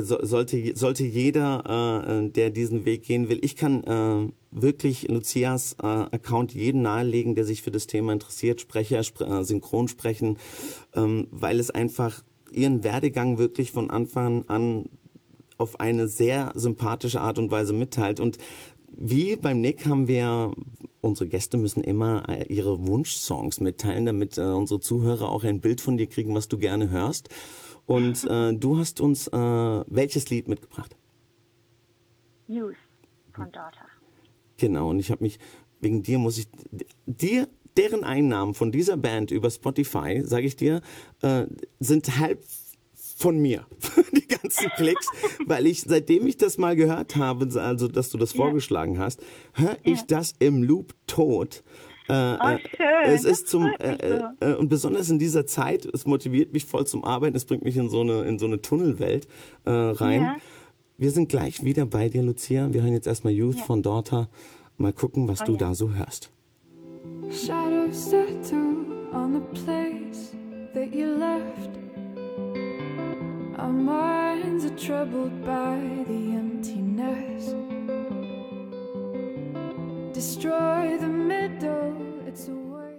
sollte, 0.00 0.76
sollte 0.76 1.04
jeder, 1.04 2.08
äh, 2.08 2.28
der 2.28 2.50
diesen 2.50 2.84
Weg 2.84 3.04
gehen 3.04 3.28
will, 3.28 3.38
ich 3.42 3.54
kann 3.54 3.84
äh, 3.84 4.32
wirklich 4.50 5.08
Lucias 5.08 5.76
äh, 5.80 5.86
Account 5.86 6.52
jeden 6.52 6.82
nahelegen, 6.82 7.36
der 7.36 7.44
sich 7.44 7.62
für 7.62 7.70
das 7.70 7.86
Thema 7.86 8.12
interessiert, 8.12 8.60
Sprecher, 8.60 9.04
Spre 9.04 9.26
äh, 9.26 9.44
Synchron 9.44 9.86
sprechen, 9.86 10.38
ähm, 10.94 11.28
weil 11.30 11.60
es 11.60 11.70
einfach 11.70 12.24
ihren 12.50 12.82
Werdegang 12.82 13.38
wirklich 13.38 13.70
von 13.70 13.90
Anfang 13.90 14.48
an 14.48 14.86
auf 15.58 15.78
eine 15.78 16.08
sehr 16.08 16.50
sympathische 16.54 17.20
Art 17.20 17.38
und 17.38 17.52
Weise 17.52 17.72
mitteilt. 17.72 18.18
Und 18.18 18.38
wie 18.88 19.36
beim 19.36 19.60
Nick 19.60 19.86
haben 19.86 20.08
wir 20.08 20.52
unsere 21.04 21.28
Gäste 21.28 21.56
müssen 21.56 21.84
immer 21.84 22.28
äh, 22.28 22.44
ihre 22.52 22.86
Wunschsongs 22.86 23.60
mitteilen, 23.60 24.06
damit 24.06 24.38
äh, 24.38 24.42
unsere 24.42 24.80
Zuhörer 24.80 25.28
auch 25.28 25.44
ein 25.44 25.60
Bild 25.60 25.80
von 25.80 25.96
dir 25.96 26.06
kriegen, 26.06 26.34
was 26.34 26.48
du 26.48 26.58
gerne 26.58 26.90
hörst. 26.90 27.28
Und 27.86 28.24
äh, 28.24 28.54
du 28.54 28.78
hast 28.78 29.00
uns 29.00 29.28
äh, 29.28 29.32
welches 29.36 30.30
Lied 30.30 30.48
mitgebracht? 30.48 30.96
Youth 32.48 32.76
von 33.32 33.52
Daughter. 33.52 33.86
Genau, 34.56 34.90
und 34.90 34.98
ich 34.98 35.10
habe 35.10 35.22
mich, 35.22 35.38
wegen 35.80 36.02
dir 36.02 36.18
muss 36.18 36.38
ich, 36.38 36.46
dir, 37.06 37.48
deren 37.76 38.04
Einnahmen 38.04 38.54
von 38.54 38.72
dieser 38.72 38.96
Band 38.96 39.30
über 39.30 39.50
Spotify, 39.50 40.22
sage 40.24 40.46
ich 40.46 40.56
dir, 40.56 40.80
äh, 41.22 41.46
sind 41.80 42.18
halb 42.18 42.42
von 43.24 43.38
mir, 43.38 43.64
die 44.12 44.28
ganzen 44.28 44.68
Klicks, 44.76 45.08
weil 45.46 45.66
ich, 45.66 45.80
seitdem 45.80 46.26
ich 46.26 46.36
das 46.36 46.58
mal 46.58 46.76
gehört 46.76 47.16
habe, 47.16 47.48
also 47.58 47.88
dass 47.88 48.10
du 48.10 48.18
das 48.18 48.34
ja. 48.34 48.36
vorgeschlagen 48.36 48.98
hast, 48.98 49.22
höre 49.54 49.78
ich 49.82 50.00
ja. 50.00 50.04
das 50.08 50.34
im 50.40 50.62
Loop 50.62 50.92
tot. 51.06 51.64
Äh, 52.06 52.12
oh, 52.12 52.48
äh, 52.48 52.58
schön. 52.58 52.86
Es 53.06 53.24
ist 53.24 53.48
zum 53.48 53.64
äh, 53.78 54.20
äh, 54.40 54.54
und 54.56 54.68
besonders 54.68 55.08
in 55.08 55.18
dieser 55.18 55.46
Zeit, 55.46 55.86
es 55.86 56.04
motiviert 56.04 56.52
mich 56.52 56.66
voll 56.66 56.86
zum 56.86 57.02
Arbeiten, 57.02 57.34
es 57.34 57.46
bringt 57.46 57.64
mich 57.64 57.78
in 57.78 57.88
so 57.88 58.02
eine 58.02 58.24
in 58.24 58.38
so 58.38 58.44
eine 58.44 58.60
Tunnelwelt 58.60 59.26
äh, 59.64 59.70
rein. 59.70 60.20
Ja. 60.20 60.36
Wir 60.98 61.10
sind 61.10 61.30
gleich 61.30 61.64
wieder 61.64 61.86
bei 61.86 62.10
dir, 62.10 62.22
Lucia. 62.22 62.74
Wir 62.74 62.82
hören 62.82 62.92
jetzt 62.92 63.06
erstmal 63.06 63.32
Youth 63.32 63.58
von 63.58 63.82
Daughter. 63.82 64.28
Mal 64.76 64.92
gucken, 64.92 65.28
was 65.28 65.40
oh, 65.40 65.44
du 65.46 65.56
da 65.56 65.74
so 65.74 65.94
hörst. 65.94 66.30
Shadows 67.30 68.10
tattoo 68.10 68.84
on 69.14 69.32
the 69.32 69.60
place 69.64 70.34
that 70.74 70.94
you 70.94 71.06
left. 71.06 71.83
Our 73.56 73.72
minds 73.72 74.64
are 74.64 74.76
troubled 74.76 75.44
by 75.44 75.78
the 76.08 76.32
emptiness. 76.34 77.54
Destroy 80.12 80.98
the 80.98 81.08
middle, 81.08 82.26
it's 82.26 82.48
a 82.48 82.52
way 82.52 82.98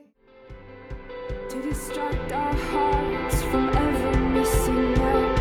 to 1.49 1.62
distract 1.62 2.32
our 2.32 2.53
hearts 2.53 3.43
from 3.43 3.70
ever 3.70 4.20
missing 4.30 4.97
out. 4.99 5.36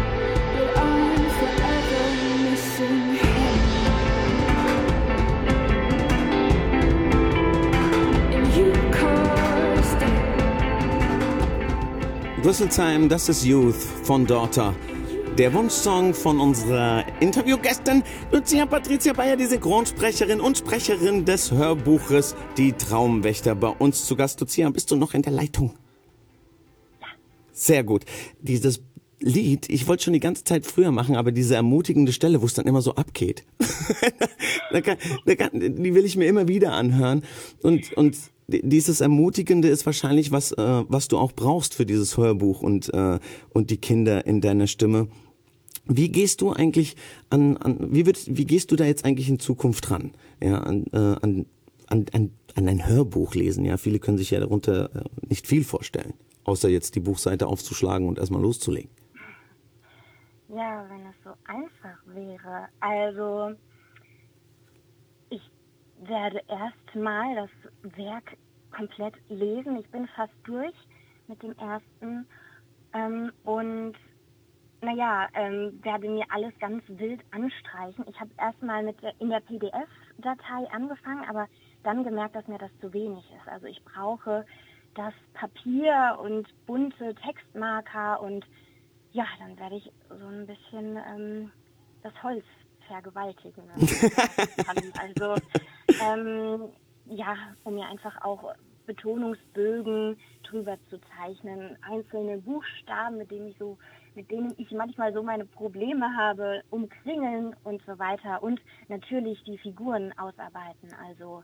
Youth 13.44 14.06
Daughter. 14.26 14.93
Der 15.38 15.52
Wunschsong 15.52 16.14
von 16.14 16.38
unserer 16.38 17.04
Interviewgästin 17.20 18.04
Lucia 18.30 18.66
Patricia 18.66 19.12
Bayer, 19.12 19.36
die 19.36 19.46
Synchronsprecherin 19.46 20.40
und 20.40 20.58
Sprecherin 20.58 21.24
des 21.24 21.50
Hörbuches 21.50 22.36
Die 22.56 22.72
Traumwächter 22.72 23.56
bei 23.56 23.70
uns 23.70 24.06
zu 24.06 24.14
Gast. 24.14 24.40
Lucia, 24.40 24.70
bist 24.70 24.92
du 24.92 24.96
noch 24.96 25.12
in 25.12 25.22
der 25.22 25.32
Leitung? 25.32 25.74
Sehr 27.50 27.82
gut. 27.82 28.04
Dieses 28.42 28.80
Lied, 29.18 29.68
ich 29.70 29.88
wollte 29.88 30.04
schon 30.04 30.12
die 30.12 30.20
ganze 30.20 30.44
Zeit 30.44 30.66
früher 30.66 30.92
machen, 30.92 31.16
aber 31.16 31.32
diese 31.32 31.56
ermutigende 31.56 32.12
Stelle, 32.12 32.40
wo 32.40 32.46
es 32.46 32.54
dann 32.54 32.66
immer 32.66 32.80
so 32.80 32.94
abgeht, 32.94 33.44
da 34.70 34.80
kann, 34.82 34.98
da 35.26 35.34
kann, 35.34 35.50
die 35.52 35.94
will 35.96 36.04
ich 36.04 36.16
mir 36.16 36.26
immer 36.26 36.46
wieder 36.46 36.74
anhören. 36.74 37.24
Und, 37.60 37.92
und 37.94 38.16
dieses 38.46 39.00
Ermutigende 39.00 39.66
ist 39.66 39.84
wahrscheinlich 39.84 40.30
was, 40.30 40.52
äh, 40.52 40.84
was 40.88 41.08
du 41.08 41.18
auch 41.18 41.32
brauchst 41.32 41.74
für 41.74 41.86
dieses 41.86 42.16
Hörbuch 42.16 42.62
und, 42.62 42.92
äh, 42.94 43.18
und 43.52 43.70
die 43.70 43.78
Kinder 43.78 44.26
in 44.26 44.40
deiner 44.40 44.68
Stimme. 44.68 45.08
Wie 45.86 46.08
gehst 46.08 46.40
du 46.40 46.52
eigentlich 46.52 46.96
an, 47.30 47.56
an 47.58 47.92
wie, 47.92 48.06
wird, 48.06 48.18
wie 48.26 48.46
gehst 48.46 48.70
du 48.72 48.76
da 48.76 48.84
jetzt 48.84 49.04
eigentlich 49.04 49.28
in 49.28 49.38
Zukunft 49.38 49.90
ran? 49.90 50.12
Ja, 50.42 50.60
an, 50.60 50.86
äh, 50.92 50.96
an, 50.96 51.46
an, 51.88 52.06
an, 52.12 52.30
an 52.54 52.68
ein 52.68 52.86
Hörbuch 52.86 53.34
lesen. 53.34 53.64
Ja, 53.64 53.76
viele 53.76 53.98
können 53.98 54.18
sich 54.18 54.30
ja 54.30 54.40
darunter 54.40 54.94
äh, 54.94 55.04
nicht 55.28 55.46
viel 55.46 55.64
vorstellen, 55.64 56.14
außer 56.44 56.68
jetzt 56.68 56.94
die 56.94 57.00
Buchseite 57.00 57.46
aufzuschlagen 57.46 58.08
und 58.08 58.18
erstmal 58.18 58.40
loszulegen. 58.40 58.90
Ja, 60.48 60.86
wenn 60.88 61.06
es 61.06 61.16
so 61.24 61.30
einfach 61.44 61.98
wäre. 62.06 62.68
Also 62.80 63.56
ich 65.30 65.42
werde 66.08 66.40
erstmal 66.48 67.34
das 67.34 67.96
Werk 67.96 68.36
komplett 68.70 69.14
lesen. 69.28 69.76
Ich 69.80 69.88
bin 69.90 70.08
fast 70.16 70.32
durch 70.44 70.74
mit 71.28 71.42
dem 71.42 71.56
ersten 71.58 72.26
ähm, 72.94 73.32
und 73.44 73.94
naja, 74.84 75.28
ähm, 75.34 75.78
werde 75.82 76.08
mir 76.08 76.24
alles 76.30 76.52
ganz 76.58 76.82
wild 76.88 77.20
anstreichen. 77.30 78.04
Ich 78.08 78.18
habe 78.20 78.30
erstmal 78.38 78.82
mit 78.82 78.96
in 79.18 79.30
der 79.30 79.40
PDF-Datei 79.40 80.70
angefangen, 80.72 81.24
aber 81.28 81.48
dann 81.82 82.04
gemerkt, 82.04 82.36
dass 82.36 82.46
mir 82.48 82.58
das 82.58 82.70
zu 82.80 82.92
wenig 82.92 83.24
ist. 83.30 83.48
Also 83.48 83.66
ich 83.66 83.82
brauche 83.84 84.44
das 84.94 85.14
Papier 85.32 86.18
und 86.20 86.46
bunte 86.66 87.14
Textmarker 87.16 88.20
und 88.22 88.44
ja, 89.12 89.26
dann 89.38 89.58
werde 89.58 89.76
ich 89.76 89.92
so 90.08 90.26
ein 90.26 90.46
bisschen 90.46 90.96
ähm, 90.96 91.52
das 92.02 92.12
Holz 92.22 92.44
vergewaltigen. 92.86 93.64
also 94.98 95.34
ähm, 96.02 96.68
ja, 97.06 97.36
um 97.64 97.74
mir 97.74 97.86
einfach 97.86 98.22
auch 98.22 98.54
Betonungsbögen 98.86 100.18
drüber 100.44 100.78
zu 100.88 100.98
zeichnen, 101.16 101.76
einzelne 101.82 102.38
Buchstaben, 102.38 103.18
mit 103.18 103.30
denen 103.30 103.48
ich 103.48 103.58
so 103.58 103.78
mit 104.14 104.30
denen 104.30 104.54
ich 104.58 104.70
manchmal 104.70 105.12
so 105.12 105.22
meine 105.22 105.44
Probleme 105.44 106.16
habe, 106.16 106.62
umkringeln 106.70 107.56
und 107.64 107.82
so 107.84 107.98
weiter. 107.98 108.42
Und 108.42 108.60
natürlich 108.88 109.42
die 109.42 109.58
Figuren 109.58 110.12
ausarbeiten. 110.16 110.94
Also 111.04 111.42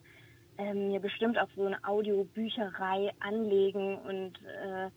ähm, 0.56 0.88
mir 0.88 1.00
bestimmt 1.00 1.38
auch 1.38 1.48
so 1.56 1.66
eine 1.66 1.82
Audiobücherei 1.84 3.10
anlegen 3.20 3.98
und 3.98 4.38
äh, 4.42 4.90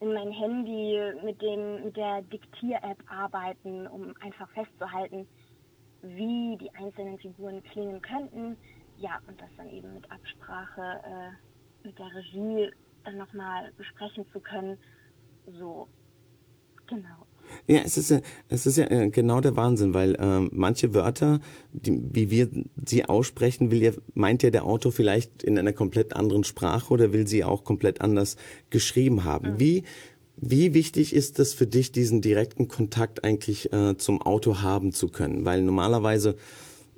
in 0.00 0.14
mein 0.14 0.30
Handy 0.30 0.96
mit 1.24 1.42
dem 1.42 1.84
mit 1.84 1.96
der 1.96 2.22
Diktier-App 2.22 3.02
arbeiten, 3.08 3.86
um 3.88 4.14
einfach 4.20 4.48
festzuhalten, 4.50 5.26
wie 6.02 6.56
die 6.58 6.72
einzelnen 6.74 7.18
Figuren 7.18 7.62
klingen 7.64 8.00
könnten. 8.00 8.56
Ja, 8.96 9.18
und 9.26 9.40
das 9.40 9.50
dann 9.56 9.68
eben 9.70 9.94
mit 9.94 10.10
Absprache 10.10 11.00
äh, 11.04 11.47
mit 11.84 11.98
der 11.98 12.14
Regie 12.14 12.70
dann 13.04 13.16
nochmal 13.16 13.72
besprechen 13.76 14.24
zu 14.32 14.40
können. 14.40 14.76
So, 15.58 15.88
genau. 16.86 17.26
Ja, 17.66 17.80
es 17.80 17.96
ist 17.96 18.10
ja, 18.10 18.20
es 18.48 18.66
ist 18.66 18.76
ja 18.76 18.90
äh, 18.90 19.08
genau 19.08 19.40
der 19.40 19.56
Wahnsinn, 19.56 19.94
weil 19.94 20.14
äh, 20.16 20.40
manche 20.52 20.94
Wörter, 20.94 21.40
die, 21.72 21.98
wie 22.12 22.30
wir 22.30 22.48
sie 22.84 23.06
aussprechen, 23.06 23.70
will 23.70 23.82
ja, 23.82 23.92
meint 24.14 24.42
ja 24.42 24.50
der 24.50 24.64
Autor 24.64 24.92
vielleicht 24.92 25.42
in 25.42 25.58
einer 25.58 25.72
komplett 25.72 26.14
anderen 26.14 26.44
Sprache 26.44 26.92
oder 26.92 27.12
will 27.12 27.26
sie 27.26 27.44
auch 27.44 27.64
komplett 27.64 28.00
anders 28.00 28.36
geschrieben 28.70 29.24
haben. 29.24 29.52
Mhm. 29.52 29.60
Wie 29.60 29.84
wie 30.40 30.72
wichtig 30.72 31.14
ist 31.16 31.40
es 31.40 31.52
für 31.52 31.66
dich, 31.66 31.90
diesen 31.90 32.20
direkten 32.20 32.68
Kontakt 32.68 33.24
eigentlich 33.24 33.72
äh, 33.72 33.96
zum 33.96 34.22
Autor 34.22 34.62
haben 34.62 34.92
zu 34.92 35.08
können? 35.08 35.44
Weil 35.44 35.62
normalerweise 35.62 36.36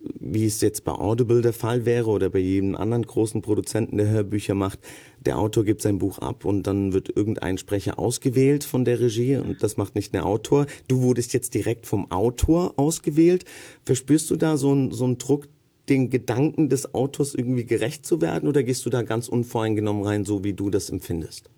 wie 0.03 0.47
es 0.47 0.61
jetzt 0.61 0.85
bei 0.85 0.93
Audible 0.93 1.43
der 1.43 1.53
Fall 1.53 1.85
wäre 1.85 2.09
oder 2.09 2.31
bei 2.31 2.39
jedem 2.39 2.75
anderen 2.75 3.05
großen 3.05 3.43
Produzenten, 3.43 3.99
der 3.99 4.09
Hörbücher 4.09 4.55
macht, 4.55 4.79
der 5.21 5.39
Autor 5.39 5.65
gibt 5.65 5.83
sein 5.83 5.99
Buch 5.99 6.19
ab 6.19 6.45
und 6.45 6.67
dann 6.67 6.93
wird 6.93 7.15
irgendein 7.15 7.59
Sprecher 7.59 7.99
ausgewählt 7.99 8.65
von 8.65 8.85
der 8.85 9.01
Regie 9.01 9.37
und 9.37 9.63
das 9.63 9.77
macht 9.77 9.95
nicht 9.95 10.15
der 10.15 10.25
Autor. 10.27 10.67
Du 10.89 11.03
wurdest 11.03 11.35
jetzt 11.35 11.55
direkt 11.55 11.87
vom 11.87 12.11
Autor 12.11 12.75
ausgewählt. 12.77 13.45
Verspürst 13.85 14.31
du 14.31 14.37
da 14.37 14.57
so 14.57 14.71
einen 14.73 14.91
so 14.93 15.05
einen 15.05 15.19
Druck, 15.19 15.49
den 15.89 16.09
Gedanken 16.09 16.69
des 16.69 16.95
Autors 16.95 17.35
irgendwie 17.35 17.67
gerecht 17.67 18.07
zu 18.07 18.21
werden 18.23 18.49
oder 18.49 18.63
gehst 18.63 18.87
du 18.87 18.91
da 18.91 19.03
ganz 19.03 19.29
unvoreingenommen 19.29 20.05
rein, 20.05 20.25
so 20.25 20.45
wie 20.45 20.53
du 20.53 20.71
das 20.71 20.89
empfindest? 20.89 21.51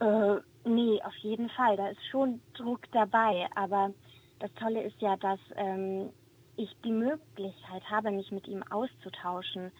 Äh, 0.00 0.36
nee, 0.64 1.00
auf 1.02 1.14
jeden 1.22 1.48
Fall. 1.50 1.76
Da 1.76 1.88
ist 1.88 2.04
schon 2.10 2.40
Druck 2.54 2.80
dabei, 2.92 3.46
aber 3.54 3.94
das 4.40 4.50
Tolle 4.54 4.82
ist 4.82 5.00
ja, 5.00 5.16
dass 5.16 5.38
ähm, 5.56 6.10
ich 6.56 6.70
die 6.84 6.92
Möglichkeit 6.92 7.88
habe, 7.90 8.10
mich 8.10 8.30
mit 8.30 8.46
ihm 8.48 8.62
auszutauschen. 8.70 9.72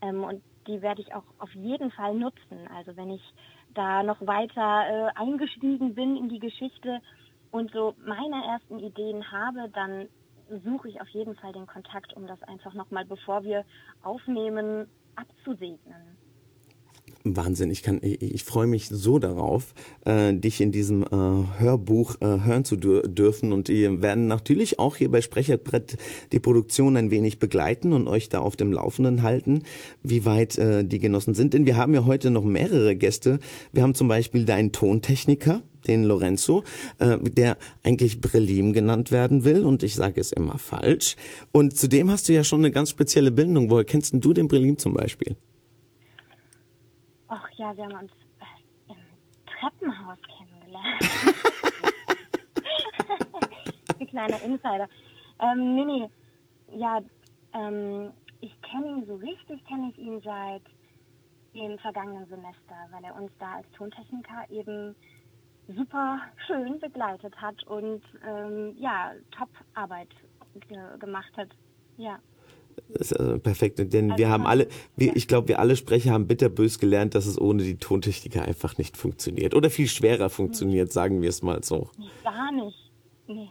Ähm, 0.00 0.24
und 0.24 0.42
die 0.66 0.82
werde 0.82 1.02
ich 1.02 1.14
auch 1.14 1.24
auf 1.38 1.52
jeden 1.54 1.90
Fall 1.90 2.14
nutzen. 2.14 2.68
Also 2.74 2.96
wenn 2.96 3.10
ich 3.10 3.22
da 3.74 4.02
noch 4.02 4.20
weiter 4.26 4.86
äh, 4.88 5.10
eingestiegen 5.14 5.94
bin 5.94 6.16
in 6.16 6.28
die 6.28 6.38
Geschichte 6.38 7.00
und 7.50 7.70
so 7.72 7.94
meine 8.04 8.44
ersten 8.44 8.78
Ideen 8.78 9.30
habe, 9.30 9.68
dann 9.70 10.08
suche 10.64 10.88
ich 10.88 11.00
auf 11.00 11.08
jeden 11.08 11.34
Fall 11.36 11.52
den 11.52 11.66
Kontakt, 11.66 12.12
um 12.14 12.26
das 12.26 12.42
einfach 12.42 12.74
nochmal, 12.74 13.04
bevor 13.04 13.44
wir 13.44 13.64
aufnehmen, 14.02 14.88
abzusegnen. 15.16 16.18
Wahnsinn, 17.26 17.70
ich 17.70 17.82
kann, 17.82 18.00
ich, 18.02 18.20
ich 18.20 18.44
freue 18.44 18.66
mich 18.66 18.88
so 18.88 19.18
darauf, 19.18 19.72
äh, 20.04 20.34
dich 20.34 20.60
in 20.60 20.72
diesem 20.72 21.04
äh, 21.04 21.06
Hörbuch 21.58 22.16
äh, 22.20 22.26
hören 22.44 22.66
zu 22.66 22.76
dürfen 22.76 23.54
und 23.54 23.68
wir 23.70 24.02
werden 24.02 24.26
natürlich 24.26 24.78
auch 24.78 24.96
hier 24.96 25.10
bei 25.10 25.22
Sprecherbrett 25.22 25.96
die 26.32 26.38
Produktion 26.38 26.98
ein 26.98 27.10
wenig 27.10 27.38
begleiten 27.38 27.94
und 27.94 28.08
euch 28.08 28.28
da 28.28 28.40
auf 28.40 28.56
dem 28.56 28.72
Laufenden 28.72 29.22
halten, 29.22 29.62
wie 30.02 30.26
weit 30.26 30.58
äh, 30.58 30.84
die 30.84 30.98
Genossen 30.98 31.32
sind. 31.32 31.54
Denn 31.54 31.64
wir 31.64 31.78
haben 31.78 31.94
ja 31.94 32.04
heute 32.04 32.30
noch 32.30 32.44
mehrere 32.44 32.94
Gäste. 32.94 33.38
Wir 33.72 33.82
haben 33.82 33.94
zum 33.94 34.08
Beispiel 34.08 34.44
deinen 34.44 34.72
Tontechniker, 34.72 35.62
den 35.86 36.04
Lorenzo, 36.04 36.62
äh, 36.98 37.16
der 37.18 37.56
eigentlich 37.82 38.20
Brelim 38.20 38.74
genannt 38.74 39.12
werden 39.12 39.44
will 39.44 39.64
und 39.64 39.82
ich 39.82 39.94
sage 39.94 40.20
es 40.20 40.30
immer 40.30 40.58
falsch. 40.58 41.16
Und 41.52 41.74
zudem 41.74 42.10
hast 42.10 42.28
du 42.28 42.34
ja 42.34 42.44
schon 42.44 42.60
eine 42.60 42.70
ganz 42.70 42.90
spezielle 42.90 43.30
Bindung. 43.30 43.70
Woher 43.70 43.84
kennst 43.84 44.12
denn 44.12 44.20
du 44.20 44.34
den 44.34 44.46
Brelim 44.46 44.76
zum 44.76 44.92
Beispiel? 44.92 45.36
Ach 47.28 47.48
ja, 47.56 47.76
wir 47.76 47.84
haben 47.84 47.98
uns 47.98 48.12
äh, 48.40 48.92
im 48.92 48.98
Treppenhaus 49.46 50.18
kennengelernt. 50.36 51.00
Ein 54.00 54.06
kleiner 54.06 54.42
Insider. 54.42 54.88
Ähm, 55.40 55.74
nee, 55.74 55.84
nee. 55.84 56.08
Ja, 56.76 57.00
ähm, 57.52 58.12
ich 58.40 58.60
kenne 58.62 58.86
ihn 58.88 59.06
so 59.06 59.16
richtig, 59.16 59.64
kenne 59.66 59.90
ich 59.90 59.98
ihn 59.98 60.20
seit 60.20 60.62
dem 61.54 61.78
vergangenen 61.78 62.26
Semester, 62.26 62.74
weil 62.90 63.04
er 63.04 63.14
uns 63.14 63.30
da 63.38 63.56
als 63.56 63.70
Tontechniker 63.72 64.50
eben 64.50 64.96
super 65.68 66.20
schön 66.46 66.78
begleitet 66.78 67.34
hat 67.40 67.62
und 67.64 68.02
ähm, 68.26 68.74
ja, 68.76 69.12
Top-Arbeit 69.30 70.10
ge 70.68 70.98
gemacht 70.98 71.32
hat. 71.36 71.48
Ja. 71.96 72.18
Das 72.88 73.10
ist 73.10 73.18
also 73.18 73.38
perfekt, 73.38 73.78
denn 73.78 74.12
also, 74.12 74.18
wir 74.18 74.28
haben 74.28 74.46
alle, 74.46 74.68
wir, 74.96 75.16
ich 75.16 75.26
glaube, 75.26 75.48
wir 75.48 75.58
alle 75.58 75.76
Sprecher 75.76 76.12
haben 76.12 76.26
bitterbös 76.26 76.78
gelernt, 76.78 77.14
dass 77.14 77.26
es 77.26 77.40
ohne 77.40 77.62
die 77.62 77.76
Tontechniker 77.76 78.42
einfach 78.42 78.78
nicht 78.78 78.96
funktioniert. 78.96 79.54
Oder 79.54 79.70
viel 79.70 79.88
schwerer 79.88 80.30
funktioniert, 80.30 80.92
sagen 80.92 81.22
wir 81.22 81.28
es 81.28 81.42
mal 81.42 81.62
so. 81.64 81.88
Gar 82.22 82.52
nicht. 82.52 82.92
Nee. 83.26 83.48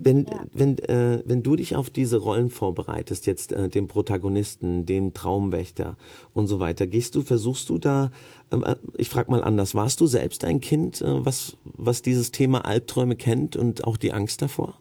Wenn, 0.00 0.26
ja. 0.26 0.44
wenn, 0.52 0.78
äh, 0.78 1.22
wenn 1.26 1.42
du 1.42 1.56
dich 1.56 1.74
auf 1.74 1.90
diese 1.90 2.18
Rollen 2.18 2.50
vorbereitest, 2.50 3.26
jetzt 3.26 3.50
äh, 3.50 3.68
den 3.68 3.88
Protagonisten, 3.88 4.86
den 4.86 5.12
Traumwächter 5.12 5.96
und 6.32 6.46
so 6.46 6.60
weiter, 6.60 6.86
gehst 6.86 7.16
du, 7.16 7.22
versuchst 7.22 7.68
du 7.68 7.78
da, 7.78 8.12
ähm, 8.52 8.62
äh, 8.62 8.76
ich 8.96 9.08
frage 9.08 9.30
mal 9.30 9.42
anders, 9.42 9.74
warst 9.74 10.00
du 10.00 10.06
selbst 10.06 10.44
ein 10.44 10.60
Kind, 10.60 11.02
äh, 11.02 11.24
was, 11.24 11.56
was 11.64 12.00
dieses 12.00 12.30
Thema 12.30 12.64
Albträume 12.64 13.16
kennt 13.16 13.56
und 13.56 13.84
auch 13.84 13.96
die 13.96 14.12
Angst 14.12 14.40
davor? 14.40 14.80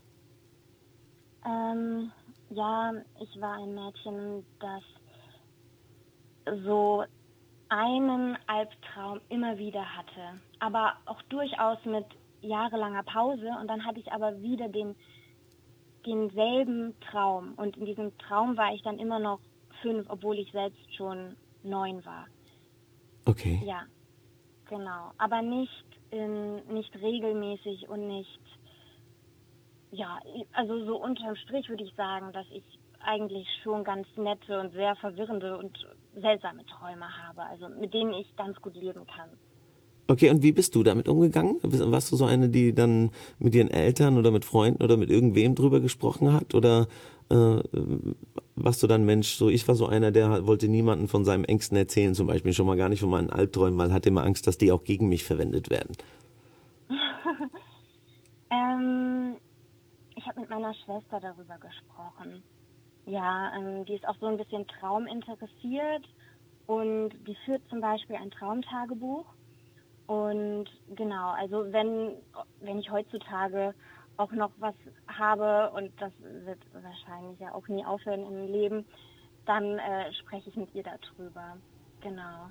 Ähm, 1.43 2.11
ja, 2.57 2.91
ich 3.21 3.39
war 3.39 3.53
ein 3.53 3.75
Mädchen, 3.75 4.43
das 4.59 4.83
so 6.65 7.03
einen 7.69 8.37
Albtraum 8.47 9.21
immer 9.29 9.57
wieder 9.57 9.85
hatte, 9.95 10.39
aber 10.59 10.93
auch 11.05 11.21
durchaus 11.23 11.77
mit 11.85 12.05
jahrelanger 12.41 13.03
Pause 13.03 13.49
und 13.61 13.67
dann 13.67 13.85
hatte 13.85 13.99
ich 13.99 14.11
aber 14.11 14.41
wieder 14.41 14.69
den 14.69 14.95
denselben 16.05 16.95
Traum 17.01 17.53
und 17.57 17.75
in 17.75 17.85
diesem 17.85 18.17
Traum 18.17 18.55
war 18.55 18.73
ich 18.73 18.81
dann 18.81 18.97
immer 18.97 19.19
noch 19.19 19.39
fünf, 19.81 20.09
obwohl 20.09 20.39
ich 20.39 20.49
selbst 20.51 20.95
schon 20.95 21.35
neun 21.63 22.03
war. 22.05 22.27
Okay. 23.25 23.61
Ja, 23.65 23.83
genau, 24.69 25.11
aber 25.17 25.41
nicht 25.41 25.85
in, 26.11 26.65
nicht 26.73 26.95
regelmäßig 26.95 27.89
und 27.89 28.07
nicht 28.07 28.39
ja, 29.91 30.19
also 30.53 30.85
so 30.85 31.01
unterm 31.01 31.35
Strich 31.35 31.69
würde 31.69 31.83
ich 31.83 31.93
sagen, 31.95 32.31
dass 32.33 32.45
ich 32.51 32.63
eigentlich 32.99 33.47
schon 33.63 33.83
ganz 33.83 34.07
nette 34.17 34.59
und 34.59 34.73
sehr 34.73 34.95
verwirrende 34.95 35.57
und 35.57 35.77
seltsame 36.15 36.65
Träume 36.65 37.05
habe, 37.25 37.43
also 37.43 37.69
mit 37.79 37.93
denen 37.93 38.13
ich 38.13 38.35
ganz 38.35 38.59
gut 38.61 38.75
leben 38.75 39.05
kann. 39.05 39.29
Okay, 40.09 40.29
und 40.29 40.41
wie 40.41 40.53
bist 40.53 40.73
du 40.75 40.83
damit 40.83 41.09
umgegangen? 41.09 41.57
Warst 41.61 42.11
du 42.11 42.15
so 42.15 42.25
eine, 42.25 42.47
die 42.47 42.73
dann 42.73 43.11
mit 43.39 43.53
ihren 43.53 43.69
Eltern 43.69 44.17
oder 44.17 44.31
mit 44.31 44.45
Freunden 44.45 44.81
oder 44.81 44.95
mit 44.95 45.09
irgendwem 45.09 45.53
drüber 45.53 45.81
gesprochen 45.81 46.31
hat? 46.31 46.55
Oder 46.55 46.87
äh, 47.29 47.59
warst 48.55 48.81
du 48.83 48.87
dann 48.87 49.05
Mensch, 49.05 49.35
so 49.35 49.49
ich 49.49 49.67
war 49.67 49.75
so 49.75 49.85
einer, 49.87 50.11
der 50.11 50.47
wollte 50.47 50.69
niemanden 50.69 51.09
von 51.09 51.25
seinem 51.25 51.43
Ängsten 51.43 51.77
erzählen, 51.77 52.15
zum 52.15 52.27
Beispiel 52.27 52.53
schon 52.53 52.65
mal 52.65 52.77
gar 52.77 52.87
nicht 52.87 53.01
von 53.01 53.09
meinen 53.09 53.29
Albträumen, 53.29 53.77
weil 53.77 53.91
hatte 53.91 54.07
immer 54.07 54.23
Angst, 54.23 54.47
dass 54.47 54.57
die 54.57 54.71
auch 54.71 54.85
gegen 54.85 55.09
mich 55.09 55.25
verwendet 55.25 55.69
werden. 55.69 55.95
ähm, 58.49 59.35
habe 60.27 60.41
mit 60.41 60.49
meiner 60.49 60.73
Schwester 60.73 61.19
darüber 61.19 61.57
gesprochen. 61.57 62.43
Ja, 63.05 63.55
ähm, 63.55 63.85
die 63.85 63.95
ist 63.95 64.07
auch 64.07 64.17
so 64.19 64.27
ein 64.27 64.37
bisschen 64.37 64.67
trauminteressiert 64.67 66.05
und 66.65 67.11
die 67.25 67.35
führt 67.45 67.67
zum 67.69 67.79
Beispiel 67.79 68.17
ein 68.17 68.31
Traumtagebuch. 68.31 69.25
Und 70.07 70.65
genau, 70.95 71.31
also 71.31 71.71
wenn, 71.71 72.17
wenn 72.59 72.79
ich 72.79 72.91
heutzutage 72.91 73.73
auch 74.17 74.31
noch 74.31 74.51
was 74.57 74.75
habe, 75.07 75.71
und 75.71 75.91
das 76.01 76.11
wird 76.19 76.59
wahrscheinlich 76.73 77.39
ja 77.39 77.53
auch 77.53 77.67
nie 77.67 77.85
aufhören 77.85 78.25
im 78.25 78.47
Leben, 78.47 78.85
dann 79.45 79.79
äh, 79.79 80.11
spreche 80.13 80.49
ich 80.49 80.55
mit 80.55 80.73
ihr 80.75 80.83
darüber. 80.83 81.57
Genau. 82.01 82.49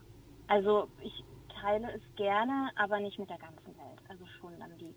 Also 0.49 0.89
ich 1.03 1.25
teile 1.61 1.93
es 1.93 2.03
gerne, 2.17 2.71
aber 2.77 3.01
nicht 3.01 3.19
mit 3.19 3.29
der 3.31 3.39
ganzen 3.39 3.77
Welt. 3.77 4.01
Also 4.09 4.25
schon 4.39 4.59
dann 4.59 4.77
die, 4.79 4.95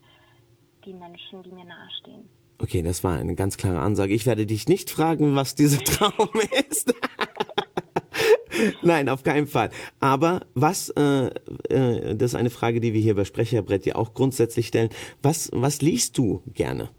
die 0.86 0.94
Menschen, 0.94 1.44
die 1.44 1.52
mir 1.52 1.66
nahestehen. 1.66 2.30
Okay, 2.62 2.82
das 2.82 3.04
war 3.06 3.18
eine 3.18 3.36
ganz 3.36 3.56
klare 3.56 3.80
Ansage. 3.80 4.14
Ich 4.14 4.26
werde 4.26 4.46
dich 4.46 4.68
nicht 4.68 4.90
fragen, 4.90 5.36
was 5.36 5.56
dieser 5.56 5.80
Traum 5.80 6.30
ist. 6.70 6.94
Nein, 8.82 9.08
auf 9.08 9.24
keinen 9.24 9.48
Fall. 9.48 9.70
Aber 10.02 10.42
was, 10.54 10.90
äh, 10.90 11.28
äh, 11.70 12.16
das 12.16 12.32
ist 12.32 12.36
eine 12.36 12.50
Frage, 12.50 12.82
die 12.82 12.94
wir 12.94 13.00
hier 13.00 13.16
bei 13.16 13.24
Sprecherbrett 13.24 13.86
ja 13.86 13.96
auch 13.96 14.14
grundsätzlich 14.14 14.68
stellen. 14.68 14.90
Was, 15.22 15.50
was 15.54 15.82
liest 15.82 16.18
du 16.18 16.42
gerne? 16.54 16.90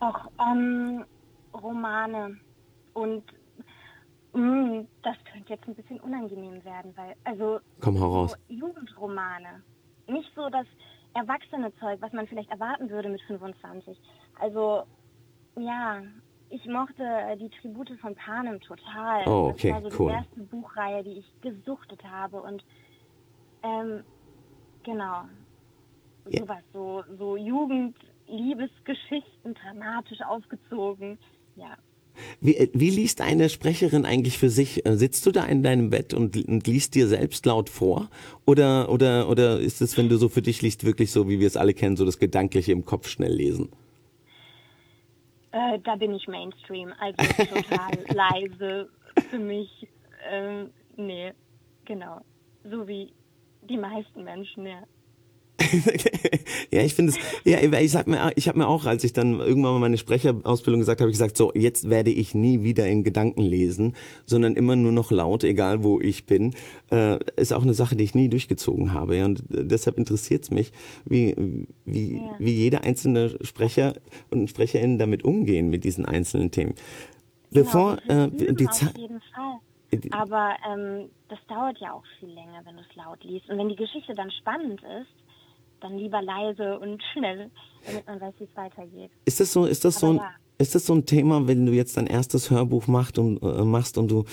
Ach, 0.00 0.28
ähm, 0.38 1.04
Romane. 1.54 2.36
Und 2.92 3.24
mh, 4.34 4.40
mm, 4.40 4.88
das 5.02 5.16
könnte 5.32 5.54
jetzt 5.54 5.66
ein 5.66 5.74
bisschen 5.74 5.98
unangenehm 6.00 6.62
werden, 6.64 6.92
weil, 6.96 7.14
also. 7.24 7.60
Komm 7.80 7.96
heraus. 7.96 8.32
So 8.32 8.54
Jugendromane. 8.54 9.62
Nicht 10.08 10.30
so, 10.34 10.50
dass 10.50 10.66
erwachsene 11.14 11.74
Zeug, 11.76 12.00
was 12.00 12.12
man 12.12 12.26
vielleicht 12.26 12.50
erwarten 12.50 12.90
würde 12.90 13.08
mit 13.08 13.20
25. 13.22 13.98
Also, 14.38 14.84
ja, 15.56 16.02
ich 16.50 16.64
mochte 16.66 17.04
die 17.40 17.48
Tribute 17.48 17.98
von 18.00 18.14
Panem 18.14 18.60
total. 18.60 19.26
Oh, 19.26 19.48
okay, 19.48 19.72
das 19.72 19.82
war 19.82 19.90
so 19.90 19.98
cool. 19.98 20.10
die 20.10 20.16
erste 20.16 20.40
Buchreihe, 20.40 21.02
die 21.02 21.18
ich 21.18 21.40
gesuchtet 21.40 22.02
habe 22.04 22.42
und 22.42 22.64
ähm, 23.62 24.04
genau. 24.82 25.24
Yeah. 26.26 26.40
Sowas, 26.40 26.62
so, 26.72 27.04
so 27.18 27.36
Jugend, 27.36 27.96
Liebesgeschichten 28.26 29.54
dramatisch 29.54 30.20
aufgezogen. 30.22 31.18
Ja. 31.56 31.76
Wie, 32.40 32.56
äh, 32.56 32.68
wie 32.72 32.90
liest 32.90 33.20
eine 33.20 33.48
Sprecherin 33.48 34.04
eigentlich 34.04 34.38
für 34.38 34.50
sich? 34.50 34.86
Äh, 34.86 34.96
sitzt 34.96 35.26
du 35.26 35.32
da 35.32 35.44
in 35.44 35.62
deinem 35.62 35.90
Bett 35.90 36.14
und, 36.14 36.36
und 36.36 36.66
liest 36.66 36.94
dir 36.94 37.08
selbst 37.08 37.46
laut 37.46 37.68
vor? 37.68 38.08
Oder, 38.46 38.90
oder, 38.90 39.28
oder 39.28 39.60
ist 39.60 39.80
es, 39.80 39.96
wenn 39.96 40.08
du 40.08 40.16
so 40.16 40.28
für 40.28 40.42
dich 40.42 40.62
liest, 40.62 40.84
wirklich 40.84 41.10
so, 41.10 41.28
wie 41.28 41.40
wir 41.40 41.46
es 41.46 41.56
alle 41.56 41.74
kennen, 41.74 41.96
so 41.96 42.04
das 42.04 42.18
Gedankliche 42.18 42.72
im 42.72 42.84
Kopf 42.84 43.08
schnell 43.08 43.32
lesen? 43.32 43.70
Äh, 45.52 45.78
da 45.84 45.96
bin 45.96 46.14
ich 46.14 46.26
Mainstream, 46.28 46.92
also 46.98 47.16
total 47.44 47.98
leise 48.14 48.88
für 49.30 49.38
mich. 49.38 49.88
Ähm, 50.30 50.70
nee, 50.96 51.32
genau. 51.84 52.20
So 52.64 52.88
wie 52.88 53.12
die 53.68 53.76
meisten 53.76 54.24
Menschen, 54.24 54.66
ja. 54.66 54.82
ja, 56.70 56.82
ich 56.82 56.94
finde 56.94 57.12
es, 57.12 57.18
ja, 57.44 57.58
ich 57.60 57.90
sag 57.90 58.06
mir, 58.06 58.32
ich 58.36 58.48
habe 58.48 58.58
mir 58.58 58.68
auch, 58.68 58.86
als 58.86 59.04
ich 59.04 59.12
dann 59.12 59.40
irgendwann 59.40 59.74
mal 59.74 59.80
meine 59.80 59.98
Sprecherausbildung 59.98 60.80
gesagt 60.80 61.00
habe, 61.00 61.10
ich 61.10 61.14
gesagt, 61.14 61.36
so, 61.36 61.52
jetzt 61.54 61.90
werde 61.90 62.10
ich 62.10 62.34
nie 62.34 62.62
wieder 62.62 62.86
in 62.86 63.04
Gedanken 63.04 63.42
lesen, 63.42 63.94
sondern 64.26 64.54
immer 64.54 64.76
nur 64.76 64.92
noch 64.92 65.10
laut, 65.10 65.44
egal 65.44 65.82
wo 65.84 66.00
ich 66.00 66.26
bin. 66.26 66.54
Äh, 66.90 67.18
ist 67.36 67.52
auch 67.52 67.62
eine 67.62 67.74
Sache, 67.74 67.96
die 67.96 68.04
ich 68.04 68.14
nie 68.14 68.28
durchgezogen 68.28 68.92
habe. 68.92 69.16
Ja, 69.16 69.24
und 69.24 69.42
deshalb 69.48 69.98
interessiert 69.98 70.44
es 70.44 70.50
mich, 70.50 70.72
wie, 71.04 71.34
wie, 71.84 72.16
ja. 72.16 72.34
wie 72.38 72.52
jeder 72.52 72.84
einzelne 72.84 73.36
Sprecher 73.42 73.94
und 74.30 74.48
Sprecherin 74.48 74.98
damit 74.98 75.24
umgehen 75.24 75.68
mit 75.70 75.84
diesen 75.84 76.04
einzelnen 76.04 76.50
Themen. 76.50 76.74
Genau, 77.52 77.64
Bevor 77.64 77.98
äh, 78.08 78.28
die 78.30 78.66
Zeit. 78.68 78.94
Aber 80.10 80.56
ähm, 80.70 81.10
das 81.28 81.38
dauert 81.48 81.78
ja 81.78 81.92
auch 81.92 82.04
viel 82.18 82.30
länger, 82.30 82.62
wenn 82.64 82.76
du 82.76 82.82
es 82.82 82.96
laut 82.96 83.22
liest. 83.24 83.48
Und 83.50 83.58
wenn 83.58 83.68
die 83.68 83.76
Geschichte 83.76 84.14
dann 84.14 84.30
spannend 84.30 84.80
ist, 84.82 85.21
dann 85.82 85.98
lieber 85.98 86.22
leise 86.22 86.78
und 86.78 87.02
schnell, 87.12 87.50
damit 87.86 88.06
man 88.06 88.20
weiß, 88.20 88.34
wie 88.38 88.44
es 88.44 88.56
weitergeht. 88.56 89.10
Ist 89.24 89.40
das 89.40 89.52
so, 89.52 89.66
ist 89.66 89.84
das 89.84 89.98
so 89.98 90.10
ein, 90.10 90.16
ja. 90.16 90.30
ist 90.58 90.74
das 90.74 90.86
so 90.86 90.94
ein 90.94 91.06
Thema, 91.06 91.46
wenn 91.46 91.66
du 91.66 91.72
jetzt 91.72 91.96
dein 91.96 92.06
erstes 92.06 92.50
Hörbuch 92.50 92.86
macht 92.86 93.18
und, 93.18 93.42
äh, 93.42 93.64
machst 93.64 93.98
und 93.98 94.10
du 94.10 94.24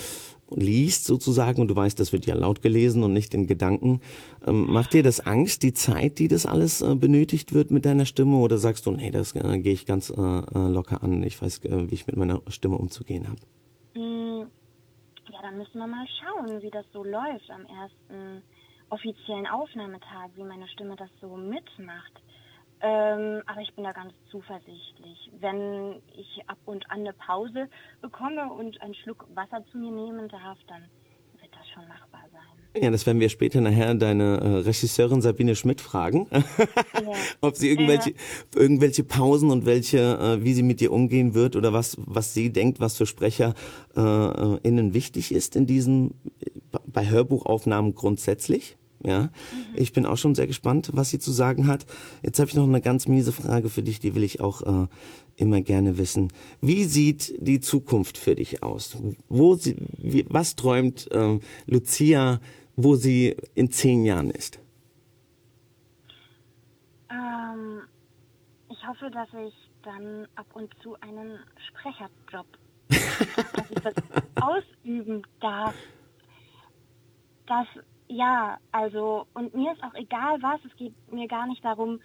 liest 0.50 1.04
sozusagen 1.04 1.60
und 1.60 1.68
du 1.68 1.76
weißt, 1.76 1.98
das 1.98 2.12
wird 2.12 2.26
ja 2.26 2.34
laut 2.34 2.62
gelesen 2.62 3.02
und 3.02 3.12
nicht 3.12 3.34
in 3.34 3.46
Gedanken. 3.46 4.00
Ähm, 4.46 4.66
macht 4.66 4.92
dir 4.92 5.02
das 5.02 5.20
Angst, 5.20 5.62
die 5.62 5.72
Zeit, 5.72 6.18
die 6.18 6.28
das 6.28 6.46
alles 6.46 6.82
äh, 6.82 6.94
benötigt 6.94 7.54
wird 7.54 7.70
mit 7.70 7.84
deiner 7.84 8.06
Stimme 8.06 8.38
oder 8.38 8.58
sagst 8.58 8.86
du, 8.86 8.90
nee, 8.90 9.10
das 9.10 9.34
äh, 9.34 9.58
gehe 9.58 9.72
ich 9.72 9.86
ganz 9.86 10.10
äh, 10.10 10.14
äh, 10.14 10.68
locker 10.68 11.02
an, 11.02 11.22
ich 11.22 11.40
weiß, 11.40 11.64
äh, 11.64 11.90
wie 11.90 11.94
ich 11.94 12.06
mit 12.06 12.16
meiner 12.16 12.42
Stimme 12.48 12.76
umzugehen 12.76 13.28
habe? 13.28 13.40
Mm, 13.94 14.46
ja, 15.30 15.42
dann 15.42 15.56
müssen 15.56 15.78
wir 15.78 15.86
mal 15.86 16.06
schauen, 16.20 16.62
wie 16.62 16.70
das 16.70 16.86
so 16.92 17.04
läuft 17.04 17.50
am 17.50 17.66
ersten 17.66 18.42
offiziellen 18.90 19.46
Aufnahmetag, 19.46 20.30
wie 20.34 20.44
meine 20.44 20.68
Stimme 20.68 20.96
das 20.96 21.10
so 21.20 21.36
mitmacht. 21.36 22.20
Ähm, 22.82 23.42
aber 23.46 23.60
ich 23.60 23.74
bin 23.74 23.84
da 23.84 23.92
ganz 23.92 24.12
zuversichtlich. 24.30 25.30
Wenn 25.38 26.00
ich 26.16 26.42
ab 26.46 26.58
und 26.64 26.90
an 26.90 27.00
eine 27.00 27.12
Pause 27.12 27.68
bekomme 28.00 28.52
und 28.52 28.80
einen 28.80 28.94
Schluck 28.94 29.26
Wasser 29.34 29.64
zu 29.70 29.78
mir 29.78 29.90
nehmen 29.90 30.28
darf, 30.28 30.58
dann 30.66 30.82
wird 31.40 31.52
das 31.52 31.68
schon 31.68 31.86
machbar 31.88 32.22
sein. 32.32 32.82
Ja, 32.82 32.90
das 32.90 33.04
werden 33.04 33.18
wir 33.18 33.28
später 33.28 33.60
nachher 33.60 33.94
deine 33.94 34.40
äh, 34.40 34.46
Regisseurin 34.58 35.20
Sabine 35.20 35.56
Schmidt 35.56 35.80
fragen, 35.80 36.28
ja. 36.32 37.12
ob 37.40 37.56
sie 37.56 37.68
irgendwelche, 37.68 38.10
ja. 38.10 38.16
irgendwelche 38.54 39.02
Pausen 39.02 39.50
und 39.50 39.66
welche, 39.66 39.98
äh, 39.98 40.44
wie 40.44 40.54
sie 40.54 40.62
mit 40.62 40.80
dir 40.80 40.92
umgehen 40.92 41.34
wird 41.34 41.56
oder 41.56 41.72
was, 41.72 41.96
was 41.98 42.32
sie 42.32 42.52
denkt, 42.52 42.78
was 42.78 42.96
für 42.96 43.06
Sprecher 43.06 43.54
äh, 43.96 44.00
äh 44.00 44.58
innen 44.62 44.94
wichtig 44.94 45.32
ist 45.32 45.56
in 45.56 45.66
diesen, 45.66 46.14
bei 46.86 47.08
Hörbuchaufnahmen 47.08 47.94
grundsätzlich. 47.96 48.76
Ja, 49.02 49.22
mhm. 49.22 49.28
ich 49.76 49.92
bin 49.92 50.04
auch 50.04 50.18
schon 50.18 50.34
sehr 50.34 50.46
gespannt, 50.46 50.90
was 50.92 51.10
sie 51.10 51.18
zu 51.18 51.32
sagen 51.32 51.66
hat. 51.66 51.86
Jetzt 52.22 52.38
habe 52.38 52.48
ich 52.48 52.54
noch 52.54 52.68
eine 52.68 52.80
ganz 52.82 53.08
miese 53.08 53.32
Frage 53.32 53.70
für 53.70 53.82
dich, 53.82 53.98
die 53.98 54.14
will 54.14 54.22
ich 54.22 54.40
auch 54.40 54.62
äh, 54.62 54.88
immer 55.36 55.62
gerne 55.62 55.96
wissen. 55.96 56.28
Wie 56.60 56.84
sieht 56.84 57.34
die 57.40 57.60
Zukunft 57.60 58.18
für 58.18 58.34
dich 58.34 58.62
aus? 58.62 58.98
Wo 59.28 59.54
sie, 59.54 59.76
wie, 59.96 60.26
was 60.28 60.54
träumt 60.54 61.10
äh, 61.12 61.38
Lucia, 61.66 62.40
wo 62.76 62.94
sie 62.94 63.36
in 63.54 63.70
zehn 63.70 64.04
Jahren 64.04 64.30
ist? 64.30 64.60
Ähm, 67.10 67.80
ich 68.68 68.86
hoffe, 68.86 69.10
dass 69.10 69.28
ich 69.46 69.54
dann 69.82 70.26
ab 70.34 70.46
und 70.52 70.70
zu 70.82 70.94
einen 71.00 71.38
Sprecherjob, 71.68 72.46
dass 72.88 73.70
ich 73.70 73.82
das 73.82 73.94
ausüben 74.42 75.22
darf. 75.40 75.74
Dass 77.46 77.66
ja, 78.10 78.58
also, 78.72 79.26
und 79.34 79.54
mir 79.54 79.72
ist 79.72 79.82
auch 79.84 79.94
egal 79.94 80.42
was, 80.42 80.60
es 80.64 80.76
geht 80.76 80.94
mir 81.12 81.28
gar 81.28 81.46
nicht 81.46 81.64
darum, 81.64 82.00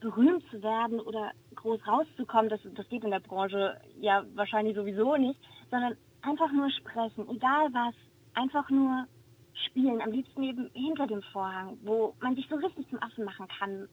berühmt 0.00 0.44
zu 0.50 0.62
werden 0.62 1.00
oder 1.00 1.32
groß 1.56 1.80
rauszukommen, 1.86 2.48
das, 2.48 2.60
das 2.74 2.88
geht 2.88 3.02
in 3.02 3.10
der 3.10 3.18
Branche 3.18 3.76
ja 4.00 4.24
wahrscheinlich 4.34 4.76
sowieso 4.76 5.16
nicht, 5.16 5.40
sondern 5.70 5.96
einfach 6.22 6.52
nur 6.52 6.70
sprechen, 6.70 7.28
egal 7.28 7.68
was, 7.72 7.94
einfach 8.34 8.70
nur 8.70 9.06
spielen, 9.66 10.00
am 10.00 10.12
liebsten 10.12 10.44
eben 10.44 10.70
hinter 10.74 11.08
dem 11.08 11.22
Vorhang, 11.32 11.76
wo 11.82 12.14
man 12.20 12.36
sich 12.36 12.46
so 12.48 12.54
richtig 12.54 12.88
zum 12.88 13.02
Affen 13.02 13.24
machen 13.24 13.48
kann. 13.58 13.88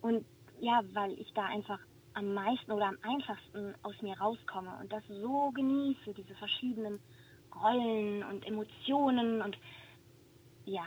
Und 0.00 0.24
ja, 0.60 0.80
weil 0.94 1.12
ich 1.12 1.32
da 1.34 1.44
einfach 1.44 1.78
am 2.14 2.34
meisten 2.34 2.72
oder 2.72 2.86
am 2.86 2.98
einfachsten 3.02 3.76
aus 3.84 3.94
mir 4.02 4.18
rauskomme 4.18 4.72
und 4.80 4.92
das 4.92 5.04
so 5.06 5.52
genieße, 5.54 6.12
diese 6.14 6.34
verschiedenen 6.34 6.98
Rollen 7.54 8.24
und 8.24 8.44
Emotionen 8.44 9.40
und 9.42 9.56
ja. 10.64 10.86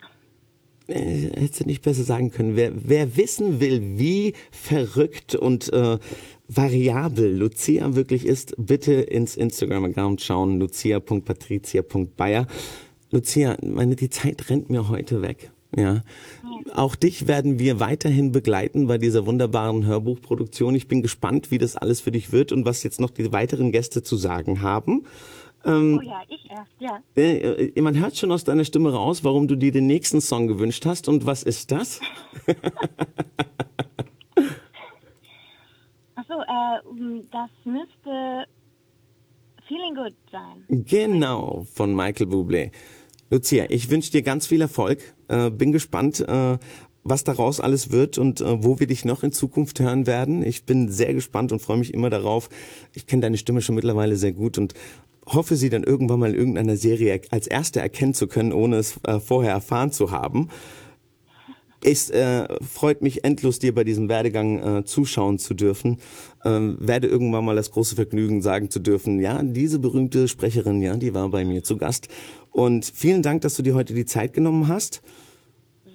Äh, 0.88 1.32
hättest 1.36 1.62
du 1.62 1.66
nicht 1.66 1.82
besser 1.82 2.04
sagen 2.04 2.32
können. 2.32 2.56
Wer, 2.56 2.72
wer 2.76 3.18
wissen 3.18 3.60
will, 3.60 3.98
wie 3.98 4.34
verrückt 4.52 5.34
und 5.34 5.74
äh, 5.74 5.98
variabel 6.48 7.36
Lucia 7.36 7.96
wirklich 7.96 8.26
ist, 8.26 8.54
bitte 8.58 8.94
ins 8.94 9.36
Instagram-Account 9.36 10.22
schauen, 10.22 10.60
lucia.patricia.bayer. 10.60 12.48
Lucia, 13.12 13.58
meine, 13.64 13.96
die 13.96 14.10
Zeit 14.10 14.50
rennt 14.50 14.70
mir 14.70 14.90
heute 14.90 15.22
weg. 15.22 15.52
Ja. 15.76 16.04
Auch 16.74 16.96
dich 16.96 17.28
werden 17.28 17.60
wir 17.60 17.80
weiterhin 17.80 18.32
begleiten 18.32 18.88
bei 18.88 18.98
dieser 18.98 19.26
wunderbaren 19.26 19.86
Hörbuchproduktion. 19.86 20.76
Ich 20.76 20.88
bin 20.88 21.02
gespannt, 21.02 21.52
wie 21.52 21.58
das 21.58 21.76
alles 21.76 22.02
für 22.02 22.12
dich 22.12 22.32
wird 22.32 22.52
und 22.52 22.66
was 22.66 22.84
jetzt 22.84 23.00
noch 23.00 23.10
die 23.10 23.32
weiteren 23.32 23.72
Gäste 23.72 24.04
zu 24.04 24.16
sagen 24.16 24.62
haben. 24.62 25.04
Ähm, 25.66 26.00
oh 26.00 26.02
ja, 26.02 26.22
ich 26.28 26.50
erst, 26.50 26.72
ja. 26.80 27.02
Äh, 27.16 27.82
man 27.82 27.98
hört 28.00 28.16
schon 28.16 28.32
aus 28.32 28.44
deiner 28.44 28.66
Stimme 28.66 28.94
raus, 28.94 29.24
warum 29.24 29.48
du 29.48 29.56
dir 29.56 29.72
den 29.72 29.88
nächsten 29.88 30.22
Song 30.22 30.48
gewünscht 30.48 30.86
hast. 30.86 31.08
Und 31.10 31.26
was 31.26 31.42
ist 31.44 31.72
das? 31.72 32.00
Achso, 36.16 36.40
äh, 36.42 36.80
das 37.32 37.50
müsste 37.64 38.46
Feeling 39.68 39.96
Good 39.96 40.14
sein. 40.32 40.64
Genau, 40.86 41.66
von 41.74 41.96
Michael 41.96 42.28
Bublé. 42.28 42.72
Lucia, 43.32 43.66
ich 43.70 43.90
wünsche 43.90 44.12
dir 44.12 44.22
ganz 44.22 44.46
viel 44.46 44.62
Erfolg. 44.62 45.00
Äh, 45.28 45.50
bin 45.50 45.72
gespannt, 45.72 46.20
äh, 46.20 46.60
was 47.04 47.24
daraus 47.24 47.60
alles 47.60 47.92
wird 47.92 48.18
und 48.18 48.42
äh, 48.42 48.64
wo 48.64 48.80
wir 48.80 48.88
dich 48.88 49.06
noch 49.06 49.24
in 49.24 49.32
Zukunft 49.32 49.80
hören 49.80 50.06
werden. 50.06 50.44
Ich 50.44 50.66
bin 50.66 50.92
sehr 50.92 51.14
gespannt 51.14 51.52
und 51.52 51.62
freue 51.62 51.78
mich 51.78 51.94
immer 51.94 52.10
darauf. 52.10 52.50
Ich 52.94 53.08
kenne 53.08 53.24
deine 53.24 53.38
Stimme 53.38 53.62
schon 53.62 53.76
mittlerweile 53.76 54.16
sehr 54.16 54.34
gut 54.34 54.58
und 54.58 54.74
hoffe, 55.28 55.56
sie 55.56 55.70
dann 55.70 55.84
irgendwann 55.84 56.20
mal 56.20 56.32
in 56.32 56.36
irgendeiner 56.36 56.78
Serie 56.78 57.22
als 57.32 57.48
erste 57.48 57.80
erkennen 57.80 58.14
zu 58.14 58.28
können, 58.28 58.54
ohne 58.54 58.78
es 58.78 59.00
äh, 59.04 59.20
vorher 59.20 59.52
erfahren 59.52 59.92
zu 59.92 60.12
haben. 60.12 60.50
Es 61.84 62.10
äh, 62.10 62.48
freut 62.64 63.04
mich 63.04 63.24
endlos, 63.24 63.60
dir 63.60 63.76
bei 63.76 63.84
diesem 63.84 64.10
Werdegang 64.10 64.80
äh, 64.80 64.86
zuschauen 64.86 65.38
zu 65.38 65.54
dürfen. 65.54 65.98
Ähm, 66.44 66.78
werde 66.80 67.08
irgendwann 67.08 67.46
mal 67.46 67.56
das 67.56 67.70
große 67.70 67.96
Vergnügen 67.96 68.42
sagen 68.42 68.72
zu 68.72 68.80
dürfen, 68.80 69.20
ja, 69.20 69.44
diese 69.44 69.78
berühmte 69.78 70.28
Sprecherin, 70.28 70.82
ja, 70.82 70.96
die 70.96 71.14
war 71.14 71.30
bei 71.30 71.46
mir 71.46 71.64
zu 71.64 71.78
Gast. 71.78 72.08
Und 72.50 72.86
vielen 72.86 73.22
Dank, 73.22 73.42
dass 73.42 73.56
du 73.56 73.62
dir 73.62 73.76
heute 73.76 73.94
die 73.94 74.06
Zeit 74.06 74.34
genommen 74.34 74.68
hast. 74.68 75.04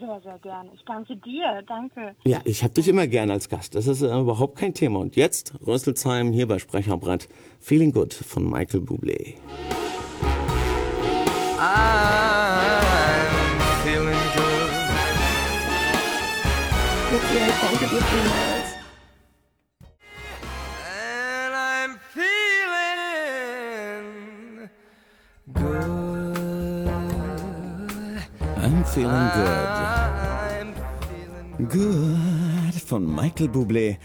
Sehr, 0.01 0.21
sehr 0.23 0.39
gerne. 0.39 0.71
Ich 0.75 0.83
danke 0.87 1.15
dir. 1.17 1.63
Danke. 1.67 2.17
Ja, 2.25 2.39
ich 2.45 2.63
habe 2.63 2.73
dich 2.73 2.89
immer 2.89 3.07
gern 3.07 3.31
als 3.31 3.51
Gast. 3.51 3.75
Das 3.75 3.87
ist 3.87 4.01
äh, 4.01 4.19
überhaupt 4.19 4.57
kein 4.57 4.73
Thema. 4.73 4.99
Und 4.99 5.15
jetzt 5.15 5.53
Rösselsheim 5.67 6.33
hier 6.33 6.49
bei 6.49 6.59
Sprecherbrett. 6.59 7.29
Feeling 7.61 7.93
Good 7.93 8.15
von 8.15 8.49
Michael 8.49 8.81
Bublé. 8.81 9.35
I'm 11.59 13.61
feeling 13.85 14.17
good. 14.35 14.51
Feeling 28.95 29.31
good. 29.35 29.69
Good 31.69 32.75
von 32.85 33.07
Michael 33.07 33.49
Bublé. 33.49 33.99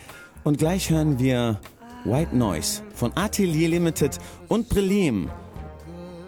Und 0.44 0.60
gleich 0.60 0.92
hören 0.92 1.18
wir 1.18 1.60
White 2.04 2.36
Noise 2.36 2.84
von 2.94 3.12
Atelier 3.16 3.70
Limited 3.70 4.20
und 4.48 4.70
Brelim. 4.70 5.32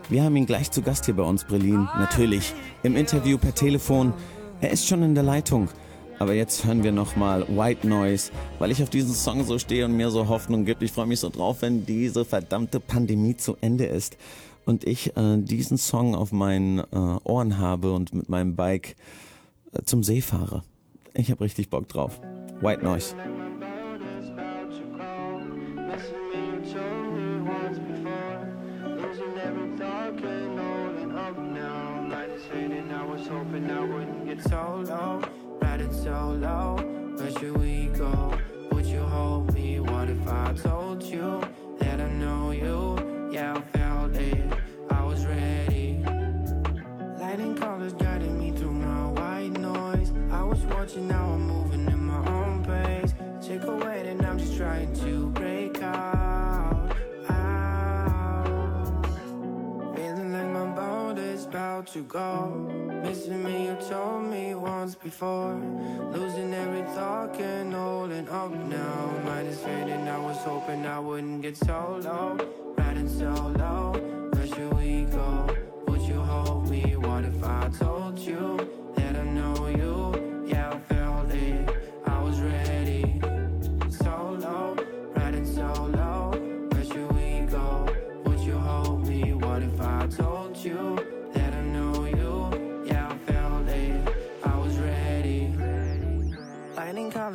Wir 0.10 0.24
haben 0.24 0.36
ihn 0.36 0.48
gleich 0.48 0.72
zu 0.72 0.82
Gast 0.82 1.06
hier 1.06 1.16
bei 1.16 1.24
uns, 1.24 1.44
Brelim. 1.44 1.88
Natürlich 2.00 2.56
im 2.82 2.96
Interview 2.96 3.38
per 3.38 3.54
Telefon. 3.54 4.14
Er 4.60 4.72
ist 4.72 4.88
schon 4.88 5.04
in 5.04 5.14
der 5.14 5.24
Leitung. 5.24 5.70
Aber 6.18 6.34
jetzt 6.34 6.66
hören 6.66 6.84
wir 6.84 6.92
nochmal 6.92 7.46
White 7.48 7.88
Noise, 7.88 8.32
weil 8.58 8.72
ich 8.72 8.82
auf 8.82 8.90
diesen 8.90 9.14
Song 9.14 9.44
so 9.44 9.60
stehe 9.60 9.86
und 9.86 9.96
mir 9.96 10.10
so 10.10 10.28
Hoffnung 10.28 10.66
gibt. 10.66 10.82
Ich 10.82 10.92
freue 10.92 11.06
mich 11.06 11.20
so 11.20 11.30
drauf, 11.30 11.58
wenn 11.62 11.86
diese 11.86 12.26
verdammte 12.26 12.80
Pandemie 12.80 13.38
zu 13.38 13.56
Ende 13.62 13.86
ist 13.86 14.18
und 14.68 14.84
ich 14.84 15.16
äh, 15.16 15.38
diesen 15.38 15.78
Song 15.78 16.14
auf 16.14 16.32
meinen 16.32 16.80
äh, 16.80 16.84
Ohren 17.24 17.58
habe 17.58 17.94
und 17.94 18.14
mit 18.14 18.30
meinem 18.30 18.56
Bike 18.56 18.96
äh, 19.72 19.82
zum 19.84 20.04
See 20.04 20.22
fahre. 20.22 20.64
Ich 21.14 21.32
habe 21.32 21.42
richtig 21.42 21.70
Bock 21.70 21.88
drauf. 21.88 22.20
White 22.62 22.84
Noise. 22.84 23.16
To 61.94 62.04
go. 62.04 62.50
Missing 63.04 63.44
me, 63.44 63.68
you 63.68 63.78
told 63.90 64.24
me 64.26 64.54
once 64.56 64.96
before. 64.96 65.56
Losing 66.12 66.54
every 66.54 66.82
thought, 66.94 67.34
can't 67.34 67.74
holding 67.74 68.28
up 68.28 68.52
now. 68.52 69.22
Mine 69.24 69.46
is 69.46 69.60
fading, 69.60 70.08
I 70.08 70.20
was 70.20 70.38
hoping 70.38 70.86
I 70.86 71.00
wouldn't 71.00 71.42
get 71.42 71.56
so 71.56 72.00
low. 72.04 72.38
Riding 72.78 73.08
so 73.08 73.32
low, 73.58 73.94
where 74.34 74.48
should 74.48 74.74
we 74.74 75.06
go? 75.06 75.48
Would 75.88 76.02
you 76.02 76.20
hold 76.20 76.70
me? 76.70 76.98
What 76.98 77.24
if 77.24 77.42
I 77.44 77.70
told 77.80 78.20
you 78.20 78.58
that 78.96 79.16
I 79.16 79.24
know 79.24 79.68
you? 79.68 79.97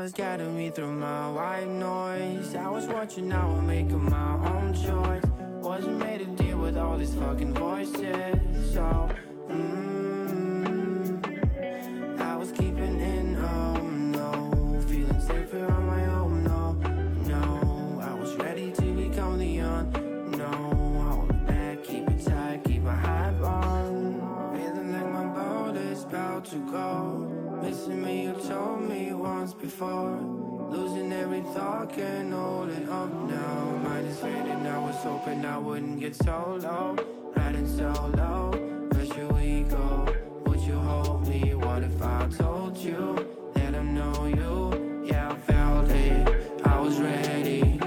Colors 0.03 0.13
guiding 0.15 0.57
me 0.57 0.69
through 0.69 0.91
my 0.91 1.31
white 1.31 1.69
noise. 1.69 2.57
I 2.57 2.69
was 2.69 2.87
watching, 2.87 3.29
now 3.29 3.49
I'm 3.49 3.65
making 3.65 4.11
my 4.11 4.35
own 4.49 4.75
choice. 4.75 5.23
Wasn't 5.63 5.99
made 5.99 6.19
to 6.19 6.25
deal 6.43 6.59
with 6.59 6.77
all 6.77 6.99
these 6.99 7.15
fucking 7.15 7.55
voices. 7.55 8.75
So, 8.75 9.09
mm, 9.49 10.21
I 12.21 12.37
was 12.37 12.51
keeping 12.51 13.01
in, 13.01 13.37
oh 13.37 13.77
no. 13.77 14.81
Feeling 14.89 15.21
safer 15.21 15.71
on 15.71 15.87
my 15.87 16.05
own, 16.07 16.43
no, 16.43 16.73
no. 17.29 18.01
I 18.03 18.15
was 18.15 18.35
ready 18.37 18.73
to 18.73 18.83
become 18.83 19.39
the 19.39 19.59
unknown. 19.59 20.97
Hold 21.11 21.31
it 21.31 21.47
back, 21.47 21.85
keep 21.85 22.11
it 22.11 22.25
tight, 22.25 22.65
keep 22.65 22.83
my 22.83 22.97
hype 22.97 23.41
on. 23.41 24.21
Feeling 24.57 24.93
like 24.95 25.13
my 25.13 25.27
boat 25.27 25.77
is 25.77 26.03
about 26.03 26.45
to 26.47 26.59
go. 26.73 27.12
Missing 27.83 28.05
me, 28.05 28.23
you 28.27 28.33
told 28.49 28.89
me 28.89 29.13
once 29.13 29.55
before. 29.55 30.17
Losing 30.71 31.13
every 31.13 31.41
thought, 31.53 31.93
can't 31.93 32.33
hold 32.33 32.71
it 32.71 32.89
up 32.89 33.13
now. 33.29 33.81
Is 34.07 34.23
I 34.23 34.79
was 34.79 34.95
hoping 35.03 35.45
I 35.45 35.59
wouldn't 35.59 35.99
get 35.99 36.15
so 36.15 36.61
low. 36.63 36.97
Riding 37.35 37.67
so 37.67 37.91
low, 38.17 38.53
where 38.93 39.07
should 39.07 39.33
we 39.33 39.63
go? 39.65 40.15
Would 40.47 40.61
you 40.61 40.79
hold 40.79 41.27
me? 41.27 41.55
What 41.55 41.83
if 41.83 42.01
I 42.01 42.29
told 42.29 42.77
you 42.77 43.27
that 43.55 43.75
I 43.75 43.83
know 43.83 44.27
you? 44.27 45.05
Yeah, 45.05 45.33
I 45.33 45.37
felt 45.53 45.91
it, 45.91 46.61
I 46.65 46.79
was 46.79 47.01
ready. 47.01 47.81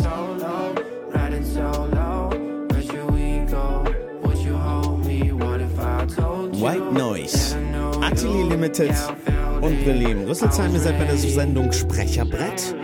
So, 0.00 1.10
riding 1.14 1.44
so 1.44 1.70
low, 1.92 2.66
where 2.70 2.82
should 2.82 3.10
we 3.12 3.44
go? 3.48 3.84
Would 4.24 4.38
you 4.38 4.56
hold 4.56 5.06
me? 5.06 5.30
What 5.30 5.60
if 5.60 5.78
I 5.78 6.06
told 6.06 6.56
you? 6.56 6.64
White 6.64 6.92
Noise. 6.92 7.61
Atelier 8.52 8.56
Limited 8.56 8.92
und 9.62 9.84
Berlin. 9.84 10.24
Rüsselsheim, 10.26 10.74
ihr 10.74 10.80
seid 10.80 10.98
bei 10.98 11.04
der 11.04 11.16
Sendung 11.16 11.72
Sprecherbrett. 11.72 12.74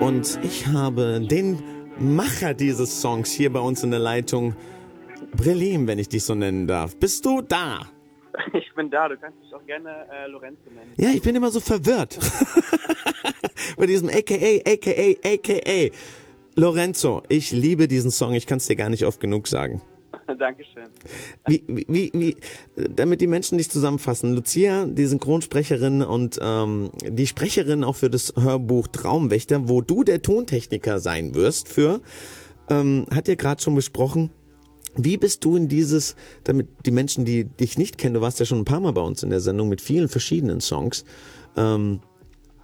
Und 0.00 0.40
ich 0.42 0.66
habe 0.66 1.20
den 1.20 1.62
Macher 1.98 2.54
dieses 2.54 3.00
Songs 3.00 3.30
hier 3.30 3.52
bei 3.52 3.60
uns 3.60 3.84
in 3.84 3.90
der 3.90 4.00
Leitung, 4.00 4.56
Brelim, 5.36 5.86
wenn 5.86 5.98
ich 5.98 6.08
dich 6.08 6.24
so 6.24 6.34
nennen 6.34 6.66
darf. 6.66 6.96
Bist 6.96 7.24
du 7.26 7.42
da? 7.42 7.82
Ich 8.54 8.74
bin 8.74 8.90
da, 8.90 9.08
du 9.08 9.18
kannst 9.18 9.38
mich 9.40 9.52
auch 9.52 9.66
gerne 9.66 10.06
äh, 10.10 10.26
Lorenzo 10.28 10.70
nennen. 10.70 10.94
Ja, 10.96 11.10
ich 11.10 11.20
bin 11.20 11.36
immer 11.36 11.50
so 11.50 11.60
verwirrt. 11.60 12.18
bei 13.76 13.86
diesem 13.86 14.08
AKA, 14.08 14.62
AKA, 14.66 15.16
AKA. 15.22 15.94
Lorenzo, 16.56 17.22
ich 17.28 17.50
liebe 17.52 17.86
diesen 17.86 18.10
Song, 18.10 18.32
ich 18.32 18.46
kann 18.46 18.56
es 18.56 18.66
dir 18.66 18.76
gar 18.76 18.88
nicht 18.88 19.04
oft 19.04 19.20
genug 19.20 19.46
sagen. 19.46 19.82
Dankeschön. 20.38 20.88
Wie, 21.46 21.62
wie, 21.66 22.10
wie, 22.12 22.36
damit 22.76 23.20
die 23.20 23.26
Menschen 23.26 23.58
dich 23.58 23.70
zusammenfassen. 23.70 24.34
Lucia, 24.34 24.86
die 24.86 25.06
Synchronsprecherin 25.06 26.02
und 26.02 26.38
ähm, 26.42 26.90
die 27.06 27.26
Sprecherin 27.26 27.84
auch 27.84 27.96
für 27.96 28.10
das 28.10 28.34
Hörbuch 28.36 28.88
Traumwächter, 28.88 29.68
wo 29.68 29.80
du 29.80 30.04
der 30.04 30.22
Tontechniker 30.22 31.00
sein 31.00 31.34
wirst 31.34 31.68
für, 31.68 32.00
ähm, 32.68 33.06
hat 33.14 33.28
ja 33.28 33.34
gerade 33.34 33.62
schon 33.62 33.74
besprochen. 33.74 34.30
Wie 34.96 35.16
bist 35.16 35.44
du 35.44 35.56
in 35.56 35.68
dieses, 35.68 36.16
damit 36.44 36.68
die 36.84 36.90
Menschen, 36.90 37.24
die 37.24 37.44
dich 37.44 37.78
nicht 37.78 37.96
kennen, 37.96 38.14
du 38.14 38.20
warst 38.20 38.40
ja 38.40 38.46
schon 38.46 38.58
ein 38.58 38.64
paar 38.64 38.80
Mal 38.80 38.92
bei 38.92 39.02
uns 39.02 39.22
in 39.22 39.30
der 39.30 39.40
Sendung 39.40 39.68
mit 39.68 39.80
vielen 39.80 40.08
verschiedenen 40.08 40.60
Songs, 40.60 41.04
ähm, 41.56 42.00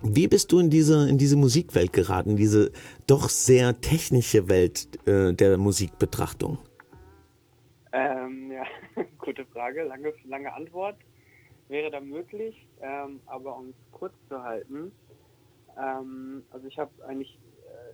wie 0.02 0.28
bist 0.28 0.52
du 0.52 0.58
in 0.58 0.70
diese, 0.70 1.08
in 1.08 1.18
diese 1.18 1.36
Musikwelt 1.36 1.92
geraten, 1.92 2.36
diese 2.36 2.70
doch 3.06 3.28
sehr 3.28 3.80
technische 3.80 4.48
Welt 4.48 4.88
äh, 5.06 5.32
der 5.32 5.56
Musikbetrachtung? 5.56 6.58
Ähm, 7.96 8.52
ja, 8.52 8.64
gute 9.18 9.46
Frage, 9.46 9.84
lange, 9.84 10.12
lange 10.24 10.52
Antwort 10.52 10.98
wäre 11.68 11.90
da 11.90 11.98
möglich, 11.98 12.68
ähm, 12.82 13.22
aber 13.24 13.56
um 13.56 13.70
es 13.70 13.74
kurz 13.90 14.12
zu 14.28 14.42
halten, 14.42 14.92
ähm, 15.78 16.44
also 16.50 16.66
ich 16.66 16.78
habe 16.78 16.90
eigentlich 17.06 17.38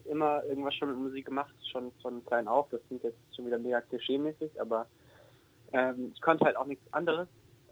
äh, 0.05 0.11
immer 0.11 0.42
irgendwas 0.42 0.74
schon 0.74 0.88
mit 0.88 0.98
Musik 0.98 1.26
gemacht, 1.26 1.55
schon 1.70 1.92
von 2.03 2.24
klein 2.24 2.48
auf, 2.48 2.68
das 2.70 2.80
klingt 2.88 3.05
jetzt 3.05 3.20
schon 3.36 3.46
wieder 3.46 3.59
mega 3.59 3.80
klischee-mäßig, 3.80 4.61
aber 4.61 4.88
ähm, 5.72 6.11
ich 6.12 6.20
konnte 6.20 6.46
halt 6.46 6.57
auch 6.57 6.66
nichts 6.66 6.92
anderes, 6.92 7.28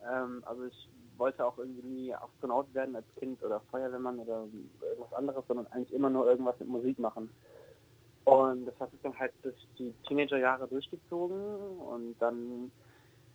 ähm, 0.08 0.44
also 0.46 0.66
ich 0.66 0.88
wollte 1.16 1.44
auch 1.44 1.58
irgendwie 1.58 1.82
nie 1.82 2.14
Astronaut 2.14 2.72
werden 2.74 2.94
als 2.94 3.12
Kind 3.16 3.42
oder 3.42 3.58
Feuerwehrmann 3.72 4.20
oder 4.20 4.46
irgendwas 4.82 5.12
anderes, 5.14 5.44
sondern 5.48 5.66
eigentlich 5.66 5.92
immer 5.92 6.10
nur 6.10 6.30
irgendwas 6.30 6.60
mit 6.60 6.68
Musik 6.68 7.00
machen. 7.00 7.28
Und 8.24 8.66
das 8.66 8.78
hat 8.78 8.90
sich 8.90 9.00
dann 9.02 9.18
halt 9.18 9.32
durch 9.42 9.56
die 9.78 9.92
Teenagerjahre 10.06 10.68
durchgezogen 10.68 11.36
und 11.78 12.14
dann, 12.20 12.70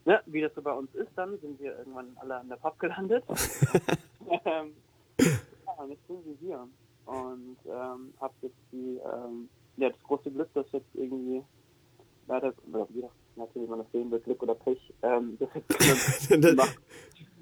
ne, 0.04 0.20
wie 0.26 0.40
das 0.40 0.54
so 0.54 0.62
bei 0.62 0.72
uns 0.72 0.94
ist, 0.94 1.10
dann 1.16 1.38
sind 1.40 1.60
wir 1.60 1.76
irgendwann 1.78 2.16
alle 2.16 2.36
an 2.36 2.48
der 2.48 2.56
Pop 2.56 2.78
gelandet. 2.78 3.24
ähm, 4.44 4.72
ja, 5.18 5.82
und 5.82 5.90
jetzt 5.90 6.06
sind 6.06 6.24
wir 6.24 6.34
hier 6.40 6.68
und 7.06 7.56
ähm, 7.66 8.12
hab 8.20 8.32
jetzt 8.42 8.56
die, 8.72 9.00
ähm, 9.04 9.48
ja, 9.76 9.90
das 9.90 10.02
große 10.04 10.30
Glück, 10.30 10.52
dass 10.54 10.66
jetzt 10.72 10.94
irgendwie 10.94 11.42
leider, 12.28 12.52
oder 12.72 12.86
wie 12.90 13.04
natürlich 13.36 13.68
man 13.68 13.80
das 13.80 13.88
sehen 13.92 14.10
wird, 14.10 14.24
Glück 14.24 14.42
oder 14.42 14.54
Pech, 14.54 14.78
ähm, 15.02 15.38
das 15.68 16.28
jetzt 16.28 16.78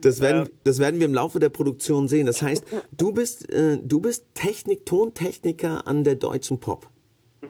Das 0.01 0.21
werden, 0.21 0.49
das 0.65 0.79
werden 0.79 0.99
wir 0.99 1.07
im 1.07 1.15
Laufe 1.15 1.39
der 1.39 1.49
Produktion 1.51 2.09
sehen. 2.09 2.27
Das 2.27 2.43
heißt, 2.43 2.65
du 2.93 3.13
bist, 3.13 3.51
äh, 3.51 3.79
du 3.83 4.01
bist 4.01 4.27
Technik, 4.35 4.87
Tontechniker 4.87 5.87
an 5.87 6.05
der 6.05 6.17
Deutschen 6.17 6.61
Pop. 6.61 6.89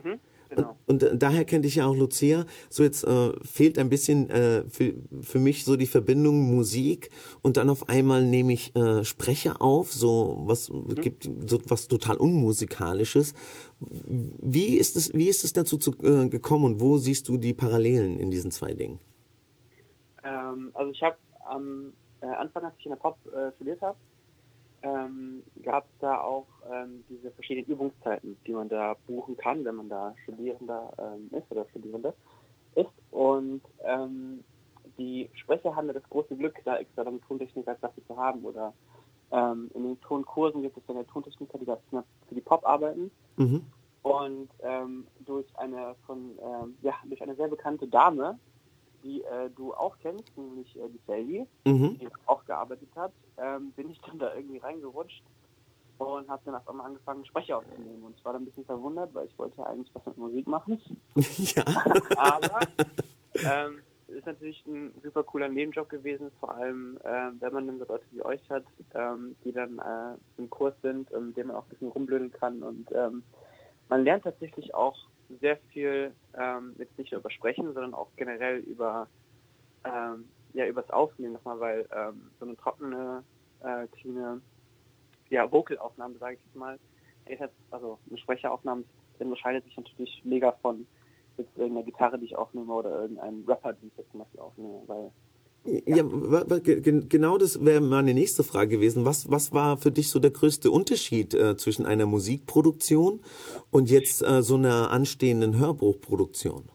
Mhm, 0.03 0.21
genau. 0.49 0.77
Und, 0.87 1.05
und, 1.05 1.23
daher 1.23 1.45
kennt 1.45 1.67
ich 1.67 1.77
ja 1.77 1.87
auch 1.87 1.97
Lucia. 1.97 2.45
So 2.71 2.83
jetzt 2.83 3.05
äh, 3.05 3.33
fehlt 3.43 3.79
ein 3.79 3.89
bisschen 3.89 4.31
äh, 4.31 4.65
für, 4.69 4.95
für 5.23 5.39
mich 5.39 5.65
so 5.65 5.77
die 5.77 5.87
Verbindung 5.87 6.55
Musik 6.55 7.11
und 7.43 7.57
dann 7.57 7.71
auf 7.71 7.89
einmal 7.89 8.25
nehme 8.25 8.53
ich 8.53 8.75
äh, 8.77 9.05
Sprecher 9.05 9.61
auf, 9.61 9.93
so 9.93 10.43
was 10.47 10.71
mhm. 10.71 10.95
gibt 10.97 11.29
so 11.47 11.61
was 11.69 11.89
total 11.89 12.17
unmusikalisches. 12.17 13.35
Wie 13.81 14.77
ist 14.77 14.97
es 14.97 15.13
wie 15.15 15.29
ist 15.29 15.45
es 15.45 15.53
dazu 15.53 15.77
zu, 15.79 15.93
äh, 16.03 16.29
gekommen 16.29 16.65
und 16.65 16.81
wo 16.81 16.99
siehst 16.99 17.29
du 17.29 17.37
die 17.37 17.55
Parallelen 17.55 18.19
in 18.19 18.31
diesen 18.31 18.51
zwei 18.51 18.75
Dingen? 18.75 18.99
Ähm, 20.25 20.71
also 20.75 20.91
ich 20.91 21.03
habe 21.03 21.17
am 21.47 21.93
äh, 22.21 22.27
Anfang, 22.27 22.65
als 22.65 22.75
ich 22.79 22.87
in 22.87 22.91
der 22.91 22.97
Pop 22.97 23.19
äh, 23.27 23.53
studiert 23.57 23.81
habe, 23.83 23.97
ähm, 24.85 25.43
gab 25.63 25.85
es 25.85 25.99
da 26.01 26.21
auch 26.21 26.47
ähm, 26.71 27.05
diese 27.09 27.31
verschiedenen 27.31 27.67
Übungszeiten, 27.67 28.37
die 28.47 28.53
man 28.53 28.69
da 28.69 28.97
buchen 29.07 29.37
kann, 29.37 29.65
wenn 29.65 29.77
man 29.77 29.89
da 29.89 30.15
Studierender 30.23 30.93
ähm, 30.99 31.31
ist 31.37 31.51
oder 31.51 31.67
Studierende 31.71 32.15
ist. 32.75 32.91
Und 33.11 33.63
ähm, 33.83 34.45
die 34.99 35.31
Sprecher 35.35 35.75
haben 35.75 35.89
das 35.89 36.09
große 36.11 36.37
Glück, 36.37 36.57
da 36.65 36.77
extra 36.77 37.05
dann 37.05 37.21
Tontechniker 37.23 37.77
dafür 37.81 38.05
zu 38.07 38.17
haben 38.17 38.45
oder 38.45 38.75
ähm, 39.33 39.71
in 39.75 39.85
den 39.85 40.01
Tonkursen 40.03 40.63
gibt 40.63 40.77
es 40.77 40.85
dann 40.87 40.97
ja 40.97 41.03
Tontechniker, 41.05 41.59
die 41.59 41.65
das 41.65 41.79
für 41.91 42.35
die 42.35 42.41
Pop 42.41 42.65
arbeiten. 42.67 43.11
Mhm. 43.37 43.63
Und 44.03 44.51
ähm, 44.63 45.07
durch 45.21 45.47
eine 45.57 45.95
von 46.07 46.39
ähm, 46.43 46.77
ja 46.83 46.93
durch 47.07 47.23
eine 47.23 47.35
sehr 47.37 47.49
bekannte 47.49 47.89
Dame, 47.89 48.39
die 49.05 49.23
äh, 49.23 49.51
du 49.55 49.75
auch 49.75 49.97
kennst, 50.01 50.37
nämlich 50.37 50.75
äh, 50.77 50.89
die 50.89 51.01
Selvi, 51.07 51.47
Mhm. 51.65 51.99
die 51.99 52.09
auch 52.27 52.45
gearbeitet 52.45 52.89
hat, 52.97 53.13
ähm, 53.39 53.73
bin 53.73 53.91
ich 53.91 54.01
dann 54.07 54.19
da 54.19 54.35
irgendwie 54.35 54.59
reingerutscht 54.59 55.23
und 55.99 56.29
habe 56.29 56.43
dann 56.45 56.57
auf 56.57 56.69
einmal 56.69 56.87
angefangen, 56.87 57.25
Sprecher 57.25 57.59
aufzunehmen. 57.59 58.03
Und 58.03 58.17
ich 58.17 58.25
war 58.25 58.33
dann 58.33 58.43
ein 58.43 58.47
bisschen 58.47 58.65
verwundert, 58.65 59.15
weil 59.15 59.27
ich 59.27 59.39
wollte 59.39 59.65
eigentlich 59.65 59.95
was 59.95 60.07
mit 60.07 60.17
Musik 60.17 60.47
machen. 60.49 60.81
ja. 61.17 61.65
Aber 62.17 62.61
ähm, 63.35 63.81
ist 64.09 64.27
natürlich 64.27 64.65
ein 64.67 64.93
super 65.03 65.23
cooler 65.23 65.49
Nebenjob 65.49 65.89
gewesen, 65.89 66.31
vor 66.41 66.55
allem 66.55 66.99
ähm, 67.05 67.37
wenn 67.41 67.53
man 67.53 67.67
dann 67.67 67.79
so 67.79 67.85
Leute 67.87 68.05
wie 68.11 68.23
euch 68.23 68.49
hat, 68.51 68.65
ähm, 68.95 69.37
die 69.45 69.53
dann 69.53 69.79
äh, 69.79 70.17
im 70.41 70.51
Kurs 70.51 70.75
sind, 70.83 71.11
ähm, 71.13 71.35
denen 71.35 71.49
man 71.49 71.57
auch 71.57 71.65
ein 71.65 71.71
bisschen 71.71 71.89
rumblödeln 71.89 72.33
kann. 72.33 72.63
Und 72.63 72.91
ähm, 72.93 73.23
man 73.89 74.05
lernt 74.05 74.25
tatsächlich 74.25 74.75
auch 74.75 74.97
sehr 75.41 75.57
viel, 75.73 76.13
ähm, 76.39 76.75
jetzt 76.79 76.97
nicht 76.99 77.13
nur 77.13 77.21
über 77.21 77.31
Sprechen, 77.31 77.73
sondern 77.73 77.95
auch 77.95 78.09
generell 78.17 78.59
über 78.59 79.09
ähm, 79.85 80.29
ja, 80.55 80.67
übers 80.67 80.89
Aufnehmen 80.91 81.35
nochmal, 81.35 81.61
weil 81.61 81.89
ähm, 81.95 82.31
so 82.39 82.47
eine 82.47 82.57
trockene, 82.57 83.25
äh, 83.61 83.87
cleane 83.89 84.41
ja, 85.31 85.51
Vocalaufnahme, 85.51 86.17
sage 86.19 86.35
ich 86.35 86.45
jetzt 86.45 86.57
mal, 86.57 86.79
also 87.71 87.99
eine 88.09 88.19
Sprecheraufnahme 88.19 88.85
unterscheidet 89.19 89.65
sich 89.65 89.77
natürlich 89.77 90.23
mega 90.25 90.53
von 90.53 90.87
jetzt 91.37 91.57
irgendeiner 91.57 91.85
Gitarre, 91.85 92.19
die 92.19 92.27
ich 92.27 92.37
aufnehme 92.37 92.73
oder 92.73 93.03
irgendeinem 93.03 93.45
Rapper, 93.47 93.73
den 93.73 93.89
ich 93.89 93.97
jetzt 93.97 94.11
zum 94.11 94.21
Beispiel 94.21 94.41
aufnehme, 94.41 94.83
weil 94.87 95.11
Ja, 95.67 96.03
ge- 96.03 97.03
genau 97.09 97.39
das 97.39 97.65
wäre 97.65 97.81
meine 97.81 98.13
nächste 98.13 98.45
Frage 98.45 98.77
gewesen. 98.77 99.07
Was, 99.07 99.31
was 99.31 99.53
war 99.53 99.79
für 99.79 99.91
dich 99.91 100.11
so 100.11 100.19
der 100.19 100.31
größte 100.31 100.71
Unterschied 100.71 101.33
äh, 101.33 101.57
zwischen 101.57 101.87
einer 101.87 102.05
Musikproduktion 102.05 103.21
und 103.71 103.89
jetzt 103.91 104.21
äh, 104.23 104.43
so 104.43 104.57
einer 104.57 104.91
anstehenden 104.91 105.59
Hörbuchproduktion? 105.59 106.69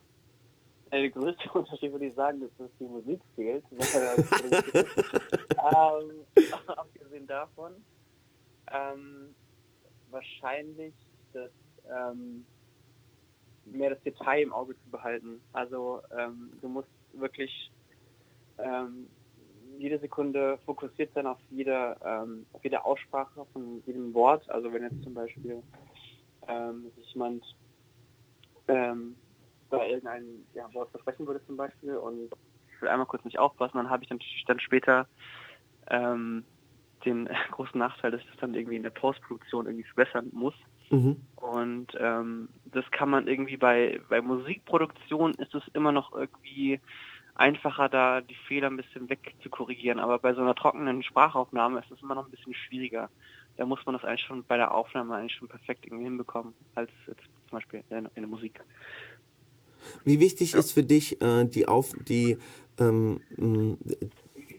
äh, 0.91 1.01
der 1.01 1.09
größte 1.11 1.49
Unterschied 1.53 1.91
würde 1.91 2.07
ich 2.07 2.15
sagen, 2.15 2.41
ist, 2.41 2.53
dass 2.57 2.69
die 2.79 2.85
Musik 2.85 3.19
fehlt. 3.35 3.63
ähm, 3.71 3.79
abgesehen 6.67 7.27
davon, 7.27 7.73
ähm, 8.71 9.35
wahrscheinlich 10.09 10.93
das 11.33 11.51
ähm, 11.91 12.43
mehr 13.65 13.91
das 13.91 14.01
Detail 14.01 14.41
im 14.41 14.51
Auge 14.53 14.73
zu 14.83 14.89
behalten. 14.89 15.39
Also 15.53 16.01
ähm, 16.17 16.51
du 16.61 16.69
musst 16.69 16.87
wirklich 17.13 17.71
ähm, 18.63 19.07
jede 19.77 19.99
Sekunde 19.99 20.59
fokussiert 20.65 21.13
sein 21.13 21.25
auf 21.25 21.37
jede, 21.49 21.95
ähm, 22.03 22.45
auf 22.53 22.63
jede 22.63 22.83
Aussprache 22.83 23.45
von 23.53 23.81
jedem 23.85 24.13
Wort. 24.13 24.49
Also 24.49 24.71
wenn 24.73 24.83
jetzt 24.83 25.01
zum 25.03 25.13
Beispiel 25.13 25.63
ähm, 26.47 26.91
sich 26.95 27.13
jemand 27.13 27.43
ähm, 28.67 29.15
bei 29.69 29.89
irgendeinem 29.89 30.45
ja, 30.53 30.71
Wort 30.73 30.91
versprechen 30.91 31.25
würde 31.25 31.45
zum 31.45 31.55
Beispiel 31.55 31.95
und 31.95 32.29
ich 32.75 32.81
will 32.81 32.89
einmal 32.89 33.07
kurz 33.07 33.23
nicht 33.23 33.39
aufpassen, 33.39 33.77
dann 33.77 33.89
habe 33.89 34.03
ich 34.03 34.09
natürlich 34.09 34.45
dann 34.47 34.59
später 34.59 35.07
ähm, 35.87 36.43
den 37.05 37.29
großen 37.51 37.79
Nachteil, 37.79 38.11
dass 38.11 38.21
ich 38.21 38.27
das 38.27 38.37
dann 38.37 38.53
irgendwie 38.53 38.75
in 38.75 38.83
der 38.83 38.89
Postproduktion 38.89 39.65
irgendwie 39.65 39.87
verbessern 39.93 40.29
muss. 40.33 40.55
Mhm. 40.89 41.21
Und 41.35 41.87
ähm, 41.99 42.49
das 42.65 42.89
kann 42.91 43.09
man 43.09 43.27
irgendwie 43.27 43.57
bei, 43.57 44.01
bei 44.09 44.21
Musikproduktion 44.21 45.33
ist 45.35 45.53
es 45.53 45.63
immer 45.73 45.91
noch 45.91 46.13
irgendwie 46.13 46.81
einfacher, 47.39 47.89
da 47.89 48.21
die 48.21 48.35
Fehler 48.47 48.67
ein 48.67 48.77
bisschen 48.77 49.09
wegzukorrigigen. 49.09 49.99
Aber 49.99 50.19
bei 50.19 50.33
so 50.33 50.41
einer 50.41 50.55
trockenen 50.55 51.03
Sprachaufnahme 51.03 51.79
ist 51.79 51.91
es 51.91 52.01
immer 52.01 52.15
noch 52.15 52.25
ein 52.25 52.31
bisschen 52.31 52.53
schwieriger. 52.53 53.09
Da 53.57 53.65
muss 53.65 53.85
man 53.85 53.93
das 53.93 54.03
eigentlich 54.03 54.25
schon 54.25 54.43
bei 54.43 54.57
der 54.57 54.73
Aufnahme 54.73 55.15
eigentlich 55.15 55.33
schon 55.33 55.47
perfekt 55.47 55.85
irgendwie 55.85 56.05
hinbekommen, 56.05 56.53
als 56.75 56.89
jetzt 57.07 57.23
zum 57.49 57.57
Beispiel 57.57 57.83
in, 57.89 57.97
in 57.97 58.09
der 58.15 58.27
Musik. 58.27 58.61
Wie 60.03 60.19
wichtig 60.19 60.53
ist 60.53 60.73
für 60.73 60.83
dich 60.83 61.21
äh, 61.21 61.45
die 61.45 61.67
auf 61.67 61.93
die 62.07 62.37
ähm, 62.79 63.21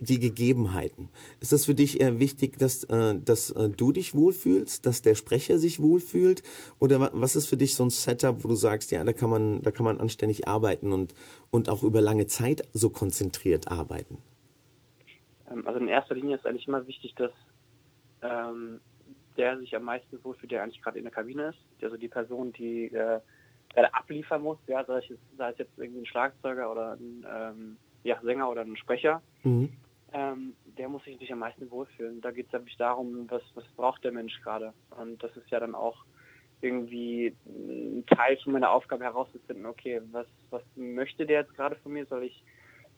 die 0.00 0.18
Gegebenheiten? 0.18 1.08
Ist 1.40 1.52
das 1.52 1.66
für 1.66 1.74
dich 1.74 2.00
eher 2.00 2.18
wichtig, 2.18 2.58
dass 2.58 2.84
äh, 2.84 3.14
dass 3.24 3.50
äh, 3.50 3.68
du 3.68 3.92
dich 3.92 4.14
wohlfühlst, 4.14 4.84
dass 4.86 5.02
der 5.02 5.14
Sprecher 5.14 5.58
sich 5.58 5.80
wohlfühlt, 5.80 6.42
oder 6.78 7.00
wa- 7.00 7.10
was 7.12 7.36
ist 7.36 7.46
für 7.46 7.56
dich 7.56 7.74
so 7.76 7.84
ein 7.84 7.90
Setup, 7.90 8.42
wo 8.42 8.48
du 8.48 8.54
sagst, 8.54 8.90
ja, 8.90 9.04
da 9.04 9.12
kann 9.12 9.30
man 9.30 9.62
da 9.62 9.70
kann 9.70 9.84
man 9.84 10.00
anständig 10.00 10.48
arbeiten 10.48 10.92
und 10.92 11.14
und 11.50 11.68
auch 11.68 11.82
über 11.82 12.00
lange 12.00 12.26
Zeit 12.26 12.62
so 12.72 12.90
konzentriert 12.90 13.68
arbeiten? 13.68 14.18
Ähm, 15.50 15.66
also 15.66 15.78
in 15.78 15.88
erster 15.88 16.14
Linie 16.14 16.36
ist 16.36 16.46
eigentlich 16.46 16.66
immer 16.66 16.86
wichtig, 16.86 17.14
dass 17.16 17.32
ähm, 18.22 18.80
der 19.36 19.58
sich 19.58 19.74
am 19.74 19.84
meisten 19.84 20.22
wohlfühlt, 20.24 20.52
der 20.52 20.62
eigentlich 20.62 20.82
gerade 20.82 20.98
in 20.98 21.04
der 21.04 21.12
Kabine 21.12 21.48
ist. 21.50 21.58
Also 21.82 21.96
die 21.96 22.08
Person, 22.08 22.52
die 22.52 22.86
äh, 22.86 23.20
gerade 23.72 23.94
abliefern 23.94 24.42
muss, 24.42 24.58
ja, 24.66 24.84
sei 24.84 24.98
es, 24.98 25.08
jetzt, 25.08 25.22
sei 25.38 25.50
es 25.50 25.58
jetzt 25.58 25.78
irgendwie 25.78 26.00
ein 26.00 26.06
Schlagzeuger 26.06 26.70
oder 26.70 26.92
ein 26.92 27.24
ähm, 27.32 27.76
ja, 28.02 28.20
Sänger 28.22 28.50
oder 28.50 28.62
ein 28.62 28.76
Sprecher, 28.76 29.22
Mhm. 29.42 29.70
Ähm, 30.12 30.54
der 30.78 30.88
muss 30.88 31.04
sich 31.04 31.14
natürlich 31.14 31.32
am 31.32 31.40
meisten 31.40 31.70
wohlfühlen. 31.70 32.20
Da 32.20 32.30
geht 32.30 32.46
es 32.46 32.52
nämlich 32.52 32.76
darum, 32.76 33.30
was, 33.30 33.42
was 33.54 33.64
braucht 33.76 34.04
der 34.04 34.12
Mensch 34.12 34.40
gerade. 34.42 34.72
Und 34.98 35.22
das 35.22 35.36
ist 35.36 35.50
ja 35.50 35.60
dann 35.60 35.74
auch 35.74 36.04
irgendwie 36.60 37.34
ein 37.46 38.04
Teil 38.06 38.36
von 38.38 38.52
meiner 38.52 38.70
Aufgabe 38.70 39.04
herauszufinden, 39.04 39.66
okay, 39.66 40.00
was, 40.10 40.26
was 40.50 40.62
möchte 40.76 41.26
der 41.26 41.40
jetzt 41.40 41.54
gerade 41.54 41.76
von 41.76 41.92
mir? 41.92 42.06
Soll 42.06 42.24
ich 42.24 42.42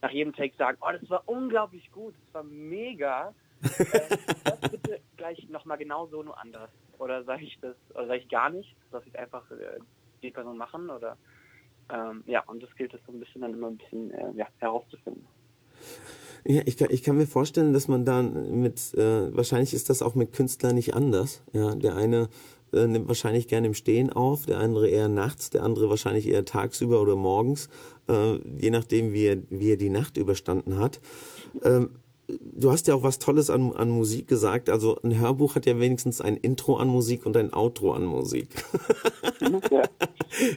nach 0.01 0.11
jedem 0.11 0.33
Take 0.33 0.57
sagen, 0.57 0.79
oh, 0.81 0.91
das 0.91 1.09
war 1.11 1.23
unglaublich 1.27 1.91
gut, 1.93 2.15
das 2.25 2.35
war 2.35 2.43
mega. 2.43 3.35
äh, 3.63 4.17
das 4.45 4.61
bitte 4.61 5.01
gleich 5.17 5.49
nochmal 5.49 5.79
genau 5.79 6.07
so, 6.07 6.23
nur 6.23 6.39
anders. 6.41 6.71
Oder 6.99 7.23
sage 7.25 7.45
ich 7.45 7.59
das, 7.61 7.77
oder 7.95 8.07
sage 8.09 8.21
ich 8.21 8.29
gar 8.29 8.51
nicht, 8.51 8.75
dass 8.91 9.07
ich 9.07 9.17
einfach 9.17 9.49
äh, 9.53 9.79
die 10.23 10.31
Person 10.31 10.57
machen 10.57 10.91
oder 10.91 11.17
ähm, 11.93 12.25
ja, 12.27 12.43
und 12.45 12.63
das 12.63 12.75
gilt 12.77 12.95
es 12.95 13.01
so 13.07 13.13
ein 13.13 13.21
bisschen 13.21 13.43
dann 13.43 13.55
immer 13.55 13.69
ein 13.69 13.77
bisschen 13.77 14.11
äh, 14.13 14.33
ja, 14.35 14.47
herauszufinden. 14.59 15.27
Ja, 16.45 16.63
ich 16.65 16.77
kann, 16.77 16.89
ich 16.91 17.03
kann 17.03 17.17
mir 17.17 17.27
vorstellen, 17.27 17.73
dass 17.73 17.87
man 17.89 18.05
da 18.05 18.23
mit, 18.23 18.95
äh, 18.95 19.35
wahrscheinlich 19.35 19.75
ist 19.75 19.91
das 19.91 20.03
auch 20.03 20.15
mit 20.15 20.33
Künstlern 20.33 20.75
nicht 20.75 20.95
anders. 20.95 21.43
Ja, 21.53 21.75
der 21.75 21.95
eine 21.95 22.29
äh, 22.73 22.87
nimmt 22.87 23.07
wahrscheinlich 23.07 23.47
gerne 23.47 23.69
im 23.69 23.75
Stehen 23.75 24.11
auf, 24.13 24.47
der 24.47 24.59
andere 24.59 24.89
eher 24.89 25.09
nachts, 25.09 25.51
der 25.51 25.63
andere 25.63 25.89
wahrscheinlich 25.89 26.27
eher 26.27 26.45
tagsüber 26.45 27.01
oder 27.01 27.15
morgens, 27.15 27.69
äh, 28.09 28.39
je 28.59 28.71
nachdem, 28.71 29.13
wie 29.13 29.27
er, 29.27 29.39
wie 29.51 29.71
er 29.71 29.77
die 29.77 29.91
Nacht 29.91 30.17
überstanden 30.17 30.79
hat. 30.79 31.01
Ähm, 31.63 31.91
du 32.29 32.71
hast 32.71 32.87
ja 32.87 32.95
auch 32.95 33.03
was 33.03 33.19
Tolles 33.19 33.51
an, 33.51 33.73
an 33.73 33.91
Musik 33.91 34.29
gesagt. 34.29 34.71
Also 34.71 34.99
ein 35.03 35.19
Hörbuch 35.19 35.55
hat 35.55 35.67
ja 35.67 35.79
wenigstens 35.79 36.21
ein 36.21 36.37
Intro 36.37 36.77
an 36.77 36.89
Musik 36.89 37.27
und 37.27 37.37
ein 37.37 37.53
Outro 37.53 37.93
an 37.93 38.05
Musik. 38.05 38.49
ja. 39.71 39.83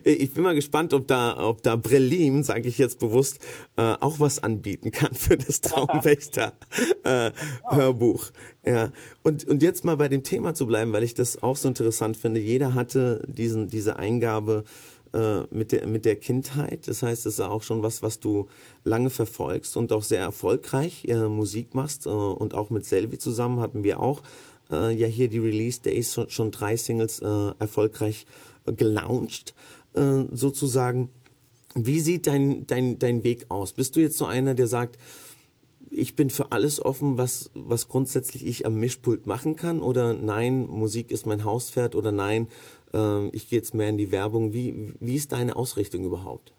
Ich 0.06 0.34
bin 0.34 0.44
mal 0.44 0.56
gespannt, 0.56 0.94
ob 0.94 1.06
da, 1.06 1.38
ob 1.38 1.62
da 1.62 1.76
Brelim, 1.76 2.44
sage 2.44 2.70
ich 2.70 2.78
jetzt 2.78 2.98
bewusst, 2.98 3.40
äh, 3.76 3.96
auch 4.00 4.22
was 4.22 4.42
anbieten 4.42 4.90
kann 4.92 5.14
für 5.14 5.36
das 5.36 5.60
Traumwächter 5.60 6.54
äh, 7.04 7.32
Hörbuch. 7.70 8.32
Ja. 8.66 8.94
Und 9.22 9.46
und 9.46 9.62
jetzt 9.62 9.84
mal 9.84 9.98
bei 9.98 10.08
dem 10.08 10.24
Thema 10.24 10.54
zu 10.54 10.66
bleiben, 10.66 10.94
weil 10.94 11.04
ich 11.04 11.14
das 11.14 11.44
auch 11.44 11.58
so 11.58 11.68
interessant 11.68 12.16
finde. 12.16 12.40
Jeder 12.40 12.74
hatte 12.74 13.22
diesen 13.28 13.68
diese 13.68 13.98
Eingabe 13.98 14.64
äh, 15.16 15.44
mit 15.50 15.72
der 15.72 15.88
mit 15.88 16.04
der 16.06 16.18
Kindheit. 16.18 16.88
Das 16.88 17.02
heißt, 17.02 17.26
es 17.26 17.36
ist 17.36 17.40
auch 17.40 17.64
schon 17.64 17.82
was, 17.84 18.04
was 18.04 18.20
du 18.20 18.48
lange 18.84 19.10
verfolgst 19.10 19.78
und 19.78 19.94
auch 19.94 20.04
sehr 20.04 20.20
erfolgreich 20.20 21.06
äh, 21.06 21.30
Musik 21.30 21.74
machst 21.74 22.06
äh, 22.06 22.10
und 22.10 22.54
auch 22.54 22.70
mit 22.70 22.86
Selvi 22.86 23.18
zusammen 23.18 23.62
hatten 23.62 23.84
wir 23.84 24.00
auch 24.00 24.22
äh, 24.72 24.94
ja 24.94 25.08
hier 25.08 25.30
die 25.30 25.40
Release 25.40 25.82
Days 25.82 26.14
schon, 26.14 26.30
schon 26.30 26.52
drei 26.52 26.76
Singles 26.76 27.20
äh, 27.20 27.52
erfolgreich 27.60 28.26
gelauncht 28.66 29.56
äh, 29.94 30.24
sozusagen. 30.32 31.10
Wie 31.76 32.00
sieht 32.00 32.28
dein, 32.28 32.66
dein, 32.68 33.00
dein 33.00 33.24
Weg 33.24 33.46
aus? 33.50 33.74
Bist 33.74 33.96
du 33.96 34.00
jetzt 34.00 34.18
so 34.18 34.26
einer, 34.26 34.54
der 34.54 34.68
sagt, 34.68 34.98
ich 35.90 36.16
bin 36.16 36.30
für 36.30 36.52
alles 36.52 36.84
offen, 36.84 37.18
was, 37.18 37.52
was 37.54 37.88
grundsätzlich 37.88 38.46
ich 38.46 38.66
am 38.66 38.76
Mischpult 38.76 39.28
machen 39.28 39.56
kann? 39.56 39.82
Oder 39.82 40.14
nein, 40.14 40.68
Musik 40.68 41.12
ist 41.12 41.26
mein 41.26 41.44
Hauspferd? 41.44 41.96
Oder 41.96 42.12
nein, 42.12 42.48
äh, 42.96 43.28
ich 43.30 43.50
gehe 43.50 43.60
jetzt 43.60 43.74
mehr 43.74 43.90
in 43.90 43.98
die 43.98 44.12
Werbung? 44.12 44.54
Wie, 44.54 44.94
wie 45.00 45.16
ist 45.16 45.32
deine 45.32 45.56
Ausrichtung 45.56 46.06
überhaupt? 46.06 46.54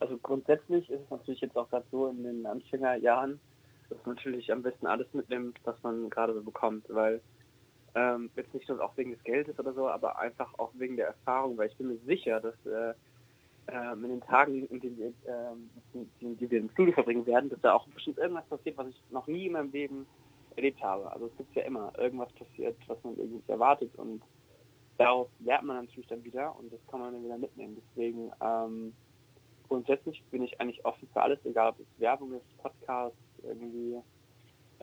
Also 0.00 0.18
grundsätzlich 0.18 0.88
ist 0.90 1.00
es 1.00 1.10
natürlich 1.10 1.40
jetzt 1.40 1.56
auch 1.56 1.68
gerade 1.70 1.86
so 1.90 2.08
in 2.08 2.22
den 2.22 2.46
Anfängerjahren, 2.46 3.40
dass 3.88 3.98
man 4.04 4.16
natürlich 4.16 4.52
am 4.52 4.62
besten 4.62 4.86
alles 4.86 5.06
mitnimmt, 5.12 5.58
was 5.64 5.76
man 5.82 6.10
gerade 6.10 6.34
so 6.34 6.42
bekommt, 6.42 6.84
weil 6.88 7.20
ähm, 7.94 8.30
jetzt 8.36 8.52
nicht 8.52 8.68
nur 8.68 8.82
auch 8.82 8.96
wegen 8.96 9.12
des 9.12 9.22
Geldes 9.24 9.58
oder 9.58 9.72
so, 9.72 9.88
aber 9.88 10.18
einfach 10.18 10.52
auch 10.58 10.70
wegen 10.74 10.96
der 10.96 11.08
Erfahrung, 11.08 11.56
weil 11.56 11.68
ich 11.68 11.76
bin 11.76 11.88
mir 11.88 11.98
sicher, 12.06 12.40
dass 12.40 12.54
äh, 12.66 12.94
ähm, 13.68 14.04
in 14.04 14.10
den 14.10 14.20
Tagen, 14.20 14.66
in 14.66 14.80
denen 14.80 14.98
wir, 14.98 15.12
ähm, 15.26 15.70
die, 16.20 16.34
die 16.34 16.50
wir 16.50 16.58
im 16.58 16.70
Studio 16.70 16.92
verbringen 16.92 17.26
werden, 17.26 17.48
dass 17.50 17.60
da 17.60 17.74
auch 17.74 17.86
bestimmt 17.88 18.18
irgendwas 18.18 18.46
passiert, 18.46 18.76
was 18.76 18.88
ich 18.88 19.00
noch 19.10 19.26
nie 19.26 19.46
in 19.46 19.52
meinem 19.52 19.70
Leben 19.70 20.06
erlebt 20.56 20.82
habe. 20.82 21.10
Also 21.12 21.26
es 21.26 21.36
gibt 21.36 21.54
ja 21.54 21.62
immer 21.62 21.92
irgendwas 21.98 22.32
passiert, 22.32 22.76
was 22.88 23.02
man 23.04 23.16
irgendwie 23.16 23.42
erwartet 23.50 23.90
und 23.96 24.22
daraus 24.98 25.28
lernt 25.40 25.64
man 25.64 25.84
natürlich 25.84 26.08
dann 26.08 26.24
wieder 26.24 26.56
und 26.58 26.72
das 26.72 26.80
kann 26.88 27.00
man 27.00 27.12
dann 27.12 27.24
wieder 27.24 27.38
mitnehmen. 27.38 27.80
Deswegen 27.90 28.30
ähm, 28.40 28.94
grundsätzlich 29.68 30.22
bin 30.30 30.42
ich 30.42 30.60
eigentlich 30.60 30.84
offen 30.84 31.08
für 31.12 31.22
alles, 31.22 31.38
egal 31.44 31.70
ob 31.70 31.80
es 31.80 31.86
Werbung 31.98 32.32
ist, 32.34 32.58
Podcast, 32.58 33.16
irgendwie 33.42 33.96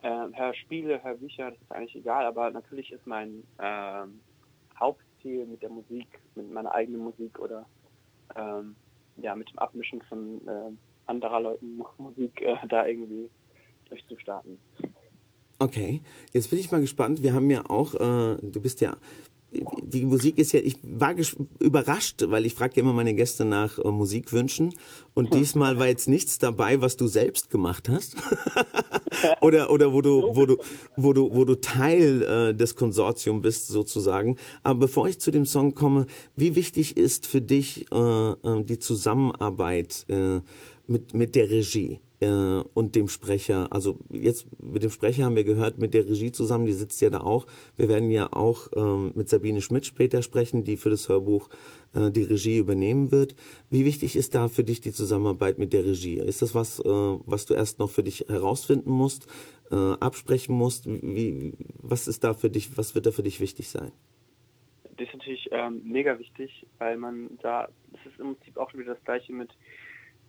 äh, 0.02 0.26
Hörspiele, 0.32 1.02
Hörbücher, 1.02 1.50
das 1.50 1.60
ist 1.60 1.72
eigentlich 1.72 1.96
egal, 1.96 2.26
aber 2.26 2.50
natürlich 2.50 2.92
ist 2.92 3.06
mein 3.06 3.44
ähm, 3.60 4.20
Hauptziel 4.78 5.46
mit 5.46 5.62
der 5.62 5.70
Musik, 5.70 6.06
mit 6.34 6.50
meiner 6.50 6.74
eigenen 6.74 7.02
Musik 7.02 7.38
oder 7.38 7.66
ähm, 8.36 8.74
ja, 9.16 9.34
mit 9.34 9.50
dem 9.50 9.58
Abmischen 9.58 10.02
von 10.02 10.40
äh, 10.46 10.70
anderer 11.06 11.40
Leuten 11.40 11.80
Musik 11.98 12.40
äh, 12.42 12.56
da 12.68 12.86
irgendwie 12.86 13.30
durchzustarten. 13.88 14.58
Okay, 15.58 16.02
jetzt 16.32 16.50
bin 16.50 16.58
ich 16.58 16.72
mal 16.72 16.80
gespannt. 16.80 17.22
Wir 17.22 17.34
haben 17.34 17.48
ja 17.48 17.62
auch, 17.70 17.94
äh, 17.94 18.36
du 18.42 18.60
bist 18.60 18.80
ja 18.80 18.96
die 19.82 20.04
Musik 20.04 20.38
ist 20.38 20.52
ja, 20.52 20.60
ich 20.60 20.76
war 20.82 21.14
überrascht, 21.58 22.24
weil 22.28 22.46
ich 22.46 22.54
frage 22.54 22.80
immer 22.80 22.92
meine 22.92 23.14
Gäste 23.14 23.44
nach 23.44 23.78
äh, 23.78 23.90
Musikwünschen 23.90 24.74
und 25.14 25.34
diesmal 25.34 25.78
war 25.78 25.88
jetzt 25.88 26.08
nichts 26.08 26.38
dabei, 26.38 26.80
was 26.80 26.96
du 26.96 27.06
selbst 27.06 27.50
gemacht 27.50 27.88
hast 27.88 28.16
oder 29.40 29.70
oder 29.70 29.92
wo 29.92 30.00
du 30.00 30.34
wo 30.34 30.46
du 30.46 30.56
wo 30.96 31.12
du 31.12 31.34
wo 31.34 31.44
du 31.44 31.60
Teil 31.60 32.22
äh, 32.22 32.54
des 32.54 32.76
Konsortiums 32.76 33.42
bist 33.42 33.68
sozusagen. 33.68 34.36
Aber 34.62 34.80
bevor 34.80 35.08
ich 35.08 35.20
zu 35.20 35.30
dem 35.30 35.44
Song 35.44 35.74
komme, 35.74 36.06
wie 36.36 36.54
wichtig 36.54 36.96
ist 36.96 37.26
für 37.26 37.40
dich 37.40 37.86
äh, 37.92 37.96
äh 37.96 38.64
die 38.64 38.78
Zusammenarbeit 38.78 40.06
äh, 40.08 40.40
mit 40.86 41.14
mit 41.14 41.34
der 41.34 41.50
Regie? 41.50 42.00
Äh, 42.22 42.62
und 42.74 42.94
dem 42.94 43.08
Sprecher. 43.08 43.68
Also 43.70 43.98
jetzt 44.10 44.46
mit 44.62 44.82
dem 44.82 44.90
Sprecher 44.90 45.24
haben 45.24 45.36
wir 45.36 45.44
gehört, 45.44 45.78
mit 45.78 45.92
der 45.94 46.08
Regie 46.08 46.32
zusammen, 46.32 46.66
die 46.66 46.72
sitzt 46.72 47.00
ja 47.00 47.10
da 47.10 47.20
auch. 47.20 47.46
Wir 47.76 47.88
werden 47.88 48.10
ja 48.10 48.32
auch 48.32 48.68
ähm, 48.76 49.12
mit 49.14 49.28
Sabine 49.28 49.60
Schmidt 49.60 49.86
später 49.86 50.22
sprechen, 50.22 50.64
die 50.64 50.76
für 50.76 50.90
das 50.90 51.08
Hörbuch 51.08 51.48
äh, 51.94 52.10
die 52.10 52.22
Regie 52.22 52.58
übernehmen 52.58 53.10
wird. 53.10 53.34
Wie 53.70 53.84
wichtig 53.84 54.16
ist 54.16 54.34
da 54.34 54.48
für 54.48 54.64
dich 54.64 54.80
die 54.80 54.92
Zusammenarbeit 54.92 55.58
mit 55.58 55.72
der 55.72 55.84
Regie? 55.84 56.18
Ist 56.18 56.42
das 56.42 56.54
was, 56.54 56.78
äh, 56.80 56.84
was 56.84 57.46
du 57.46 57.54
erst 57.54 57.78
noch 57.78 57.90
für 57.90 58.02
dich 58.02 58.26
herausfinden 58.28 58.90
musst, 58.90 59.26
äh, 59.70 59.74
absprechen 59.74 60.54
musst? 60.54 60.86
Wie, 60.86 61.54
was 61.78 62.06
ist 62.06 62.24
da 62.24 62.34
für 62.34 62.50
dich, 62.50 62.76
was 62.78 62.94
wird 62.94 63.06
da 63.06 63.10
für 63.10 63.22
dich 63.22 63.40
wichtig 63.40 63.68
sein? 63.68 63.92
Das 64.96 65.08
ist 65.08 65.14
natürlich 65.14 65.48
ähm, 65.50 65.82
mega 65.84 66.18
wichtig, 66.18 66.66
weil 66.78 66.96
man 66.96 67.38
da, 67.42 67.68
das 67.90 68.00
ist 68.06 68.20
im 68.20 68.36
Prinzip 68.36 68.56
auch 68.58 68.72
wieder 68.74 68.94
das 68.94 69.04
gleiche 69.04 69.32
mit 69.32 69.50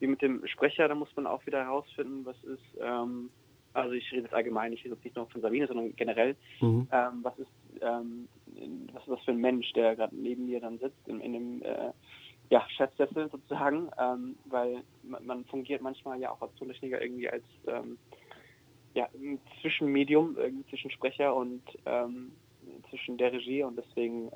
wie 0.03 0.07
mit 0.07 0.21
dem 0.21 0.45
Sprecher, 0.47 0.89
da 0.89 0.95
muss 0.95 1.15
man 1.15 1.25
auch 1.25 1.45
wieder 1.45 1.63
herausfinden, 1.63 2.25
was 2.25 2.35
ist, 2.43 2.77
ähm, 2.81 3.29
also 3.71 3.93
ich 3.93 4.11
rede 4.11 4.23
jetzt 4.23 4.33
allgemein, 4.33 4.73
ich 4.73 4.83
rede 4.83 4.95
jetzt 4.95 5.05
nicht 5.05 5.15
nur 5.15 5.27
von 5.27 5.39
Sabine, 5.39 5.65
sondern 5.65 5.95
generell, 5.95 6.35
mhm. 6.59 6.89
ähm, 6.91 7.19
was 7.23 7.39
ist, 7.39 7.47
ähm, 7.81 8.27
was 8.91 9.01
ist 9.03 9.09
das 9.09 9.23
für 9.23 9.31
ein 9.31 9.37
Mensch, 9.37 9.71
der 9.71 9.95
gerade 9.95 10.13
neben 10.13 10.45
mir 10.45 10.59
dann 10.59 10.77
sitzt, 10.77 11.07
in, 11.07 11.21
in 11.21 11.31
dem 11.31 11.61
äh, 11.61 11.91
ja, 12.49 12.67
Chefsessel 12.75 13.29
sozusagen, 13.29 13.89
ähm, 13.97 14.35
weil 14.45 14.83
man, 15.03 15.25
man, 15.25 15.45
fungiert 15.45 15.81
manchmal 15.81 16.19
ja 16.19 16.31
auch 16.31 16.41
als 16.41 16.53
Tontechniker 16.55 17.01
irgendwie 17.01 17.29
als 17.29 17.45
ähm, 17.67 17.97
ja, 18.95 19.07
ein 19.15 19.39
Zwischenmedium, 19.61 20.35
irgendwie 20.37 20.67
zwischen 20.67 20.91
Sprecher 20.91 21.33
und 21.33 21.63
ähm, 21.85 22.33
zwischen 22.89 23.17
der 23.17 23.31
Regie 23.31 23.63
und 23.63 23.77
deswegen, 23.77 24.31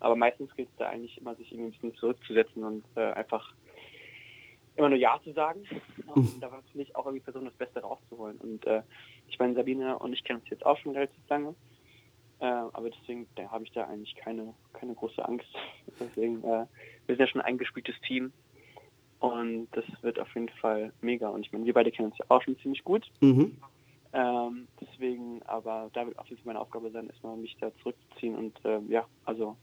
aber 0.00 0.16
meistens 0.16 0.54
gilt 0.56 0.68
es 0.70 0.76
da 0.78 0.88
eigentlich 0.88 1.18
immer, 1.18 1.34
sich 1.34 1.52
irgendwie 1.52 1.68
ein 1.68 1.72
bisschen 1.72 1.94
zurückzusetzen 1.96 2.64
und 2.64 2.84
äh, 2.94 3.12
einfach 3.12 3.52
immer 4.76 4.88
nur 4.88 4.98
Ja 4.98 5.18
zu 5.24 5.32
sagen. 5.32 5.64
Und 6.06 6.36
mhm. 6.36 6.40
da 6.40 6.50
war 6.50 6.60
natürlich 6.60 6.94
auch 6.96 7.06
irgendwie 7.06 7.24
versuchen, 7.24 7.46
das 7.46 7.54
Beste 7.54 7.80
rauszuholen. 7.80 8.38
Und 8.38 8.66
äh, 8.66 8.82
ich 9.28 9.38
meine, 9.38 9.54
Sabine 9.54 9.98
und 9.98 10.12
ich 10.12 10.24
kennen 10.24 10.40
uns 10.40 10.50
jetzt 10.50 10.64
auch 10.64 10.78
schon 10.78 10.92
relativ 10.92 11.20
lange. 11.28 11.54
Äh, 12.38 12.44
aber 12.44 12.90
deswegen 12.90 13.26
da 13.34 13.50
habe 13.50 13.64
ich 13.64 13.72
da 13.72 13.84
eigentlich 13.84 14.14
keine, 14.16 14.54
keine 14.74 14.94
große 14.94 15.24
Angst. 15.24 15.48
Deswegen, 16.00 16.44
äh, 16.44 16.66
wir 17.06 17.16
sind 17.16 17.20
ja 17.20 17.26
schon 17.26 17.40
ein 17.40 17.46
eingespieltes 17.46 17.94
Team. 18.06 18.32
Und 19.20 19.68
das 19.72 19.84
wird 20.02 20.18
auf 20.20 20.32
jeden 20.34 20.50
Fall 20.50 20.92
mega. 21.00 21.28
Und 21.30 21.46
ich 21.46 21.52
meine, 21.52 21.64
wir 21.64 21.72
beide 21.72 21.90
kennen 21.90 22.10
uns 22.10 22.18
ja 22.18 22.26
auch 22.28 22.42
schon 22.42 22.58
ziemlich 22.58 22.84
gut. 22.84 23.06
Mhm. 23.20 23.56
Ähm, 24.12 24.68
deswegen, 24.80 25.42
aber 25.44 25.90
da 25.94 26.06
wird 26.06 26.18
auf 26.18 26.28
jeden 26.28 26.42
Fall 26.42 26.52
meine 26.52 26.60
Aufgabe 26.60 26.90
sein, 26.90 27.08
erstmal 27.08 27.36
mich 27.36 27.56
da 27.58 27.74
zurückzuziehen. 27.76 28.36
Und 28.36 28.62
äh, 28.64 28.80
ja, 28.88 29.06
also 29.24 29.56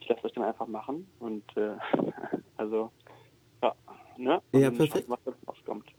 ich 0.00 0.08
lasse 0.08 0.22
das 0.22 0.32
dann 0.32 0.44
einfach 0.44 0.66
machen. 0.66 1.06
Und 1.18 1.44
äh, 1.56 1.76
also 2.56 2.90
ne? 4.18 4.42
ja, 4.52 4.70
perfekt. 4.70 5.08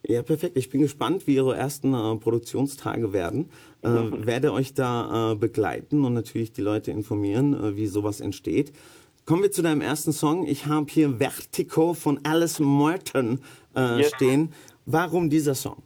Ja, 0.07 0.21
perfekt. 0.23 0.57
Ich 0.57 0.69
bin 0.69 0.81
gespannt, 0.81 1.27
wie 1.27 1.35
Ihre 1.35 1.55
ersten 1.55 1.93
äh, 1.93 2.15
Produktionstage 2.17 3.13
werden. 3.13 3.49
Äh, 3.83 3.89
mhm. 3.89 4.25
Werde 4.25 4.53
euch 4.53 4.73
da 4.73 5.31
äh, 5.31 5.35
begleiten 5.35 6.05
und 6.05 6.13
natürlich 6.13 6.51
die 6.51 6.61
Leute 6.61 6.91
informieren, 6.91 7.53
äh, 7.53 7.75
wie 7.75 7.87
sowas 7.87 8.21
entsteht. 8.21 8.73
Kommen 9.25 9.43
wir 9.43 9.51
zu 9.51 9.61
deinem 9.61 9.81
ersten 9.81 10.11
Song. 10.11 10.47
Ich 10.47 10.65
habe 10.65 10.87
hier 10.89 11.17
Vertigo 11.19 11.93
von 11.93 12.19
Alice 12.25 12.59
Morton 12.59 13.39
äh, 13.75 13.99
yes. 13.99 14.09
stehen. 14.15 14.53
Warum 14.87 15.29
dieser 15.29 15.53
Song? 15.53 15.83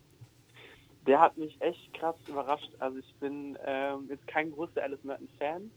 Der 1.06 1.20
hat 1.20 1.38
mich 1.38 1.60
echt 1.60 1.94
krass 1.94 2.16
überrascht. 2.30 2.72
Also 2.80 3.00
ich 3.00 3.14
bin 3.16 3.58
ähm, 3.66 4.06
jetzt 4.10 4.26
kein 4.28 4.52
großer 4.52 4.82
Alice 4.82 5.04
Merton 5.04 5.28
Fan, 5.38 5.70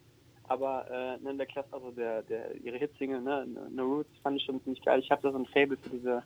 aber 0.44 0.86
äh, 0.88 1.22
ne, 1.24 1.30
in 1.30 1.38
der 1.38 1.46
Klasse, 1.48 1.72
also 1.72 1.90
der, 1.90 2.22
der, 2.22 2.54
ihre 2.54 2.76
Hitsingle, 2.76 3.20
ne, 3.20 3.48
No 3.70 3.82
Roots 3.82 4.16
fand 4.22 4.36
ich 4.36 4.44
schon 4.44 4.62
ziemlich 4.62 4.84
geil. 4.84 5.00
Ich 5.00 5.11
habe 5.11 5.22
da 5.22 5.32
so 5.32 5.38
ein 5.38 5.46
Fable 5.46 5.76
für 5.76 5.90
diese, 5.90 6.22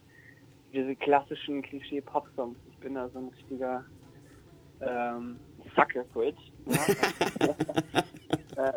diese 0.73 0.95
klassischen 0.97 1.63
Klischee-Pop-Songs. 1.63 2.57
Ich 2.71 2.79
bin 2.79 2.95
da 2.95 3.09
so 3.09 3.19
ein 3.19 3.29
richtiger 3.29 3.85
ähm, 4.81 5.39
Sucker 5.75 6.05
für 6.13 6.27
it. 6.27 6.37
Äh, 8.57 8.73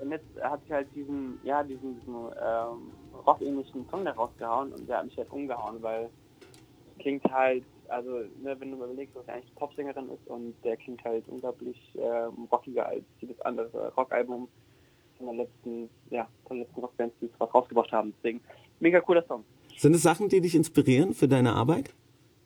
und 0.00 0.10
jetzt 0.10 0.26
hat 0.42 0.60
sie 0.66 0.72
halt 0.72 0.86
diesen, 0.94 1.40
ja, 1.42 1.62
diesen, 1.64 1.98
diesen 1.98 2.14
ähm, 2.14 2.92
rock-ähnlichen 3.26 3.88
Song 3.88 4.04
da 4.04 4.12
rausgehauen 4.12 4.72
und 4.72 4.88
der 4.88 4.98
hat 4.98 5.06
mich 5.06 5.16
halt 5.16 5.30
umgehauen, 5.30 5.82
weil 5.82 6.10
klingt 6.98 7.24
halt, 7.24 7.64
also 7.88 8.10
ne, 8.42 8.54
wenn 8.58 8.70
du 8.70 8.76
mal 8.76 8.84
überlegst, 8.84 9.16
was 9.16 9.28
eigentlich 9.28 9.52
Popsängerin 9.56 10.10
ist 10.10 10.26
und 10.28 10.54
der 10.62 10.76
klingt 10.76 11.02
halt 11.04 11.26
unglaublich 11.28 11.78
äh, 11.96 12.28
rockiger 12.52 12.86
als 12.86 13.02
jedes 13.18 13.40
andere 13.40 13.92
Rockalbum 13.94 14.46
von 15.16 15.26
der 15.26 15.34
letzten, 15.34 15.90
ja, 16.10 16.28
von 16.46 16.58
der 16.58 16.66
letzten 16.66 16.80
Rockbands, 16.80 17.14
die 17.20 17.26
es 17.26 17.54
rausgebracht 17.54 17.90
haben. 17.90 18.12
Deswegen, 18.18 18.40
mega 18.78 19.00
cooler 19.00 19.24
Song. 19.26 19.44
Sind 19.78 19.94
es 19.94 20.02
Sachen, 20.02 20.28
die 20.28 20.40
dich 20.40 20.56
inspirieren 20.56 21.14
für 21.14 21.28
deine 21.28 21.52
Arbeit? 21.54 21.94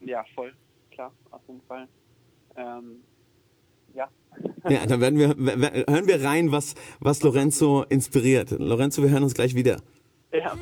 Ja, 0.00 0.22
voll, 0.34 0.52
klar, 0.90 1.12
auf 1.30 1.40
jeden 1.48 1.62
Fall. 1.62 1.88
Ähm, 2.56 3.02
ja. 3.94 4.08
Ja, 4.68 4.86
dann 4.86 5.00
werden 5.00 5.18
wir, 5.18 5.28
hören 5.28 6.06
wir 6.06 6.22
rein, 6.22 6.52
was, 6.52 6.74
was 7.00 7.22
Lorenzo 7.22 7.84
inspiriert. 7.88 8.50
Lorenzo, 8.50 9.02
wir 9.02 9.10
hören 9.10 9.22
uns 9.22 9.34
gleich 9.34 9.54
wieder. 9.54 9.80
Ja. 10.32 10.56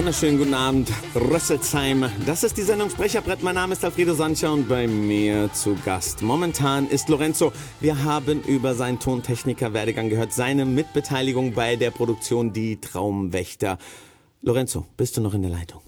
Wunderschönen 0.00 0.38
guten 0.38 0.54
Abend, 0.54 0.90
Rösselsheim. 1.14 2.10
Das 2.24 2.42
ist 2.42 2.56
die 2.56 2.62
Sendung 2.62 2.88
Sprecherbrett. 2.88 3.42
Mein 3.42 3.54
Name 3.54 3.74
ist 3.74 3.84
Alfredo 3.84 4.14
Sancha 4.14 4.48
und 4.48 4.66
bei 4.66 4.86
mir 4.86 5.52
zu 5.52 5.76
Gast 5.84 6.22
momentan 6.22 6.88
ist 6.88 7.10
Lorenzo. 7.10 7.52
Wir 7.80 8.02
haben 8.02 8.42
über 8.44 8.72
seinen 8.72 8.98
Tontechniker-Werdegang 8.98 10.08
gehört, 10.08 10.32
seine 10.32 10.64
Mitbeteiligung 10.64 11.52
bei 11.52 11.76
der 11.76 11.90
Produktion 11.90 12.54
Die 12.54 12.80
Traumwächter. 12.80 13.76
Lorenzo, 14.40 14.86
bist 14.96 15.18
du 15.18 15.20
noch 15.20 15.34
in 15.34 15.42
der 15.42 15.50
Leitung? 15.50 15.82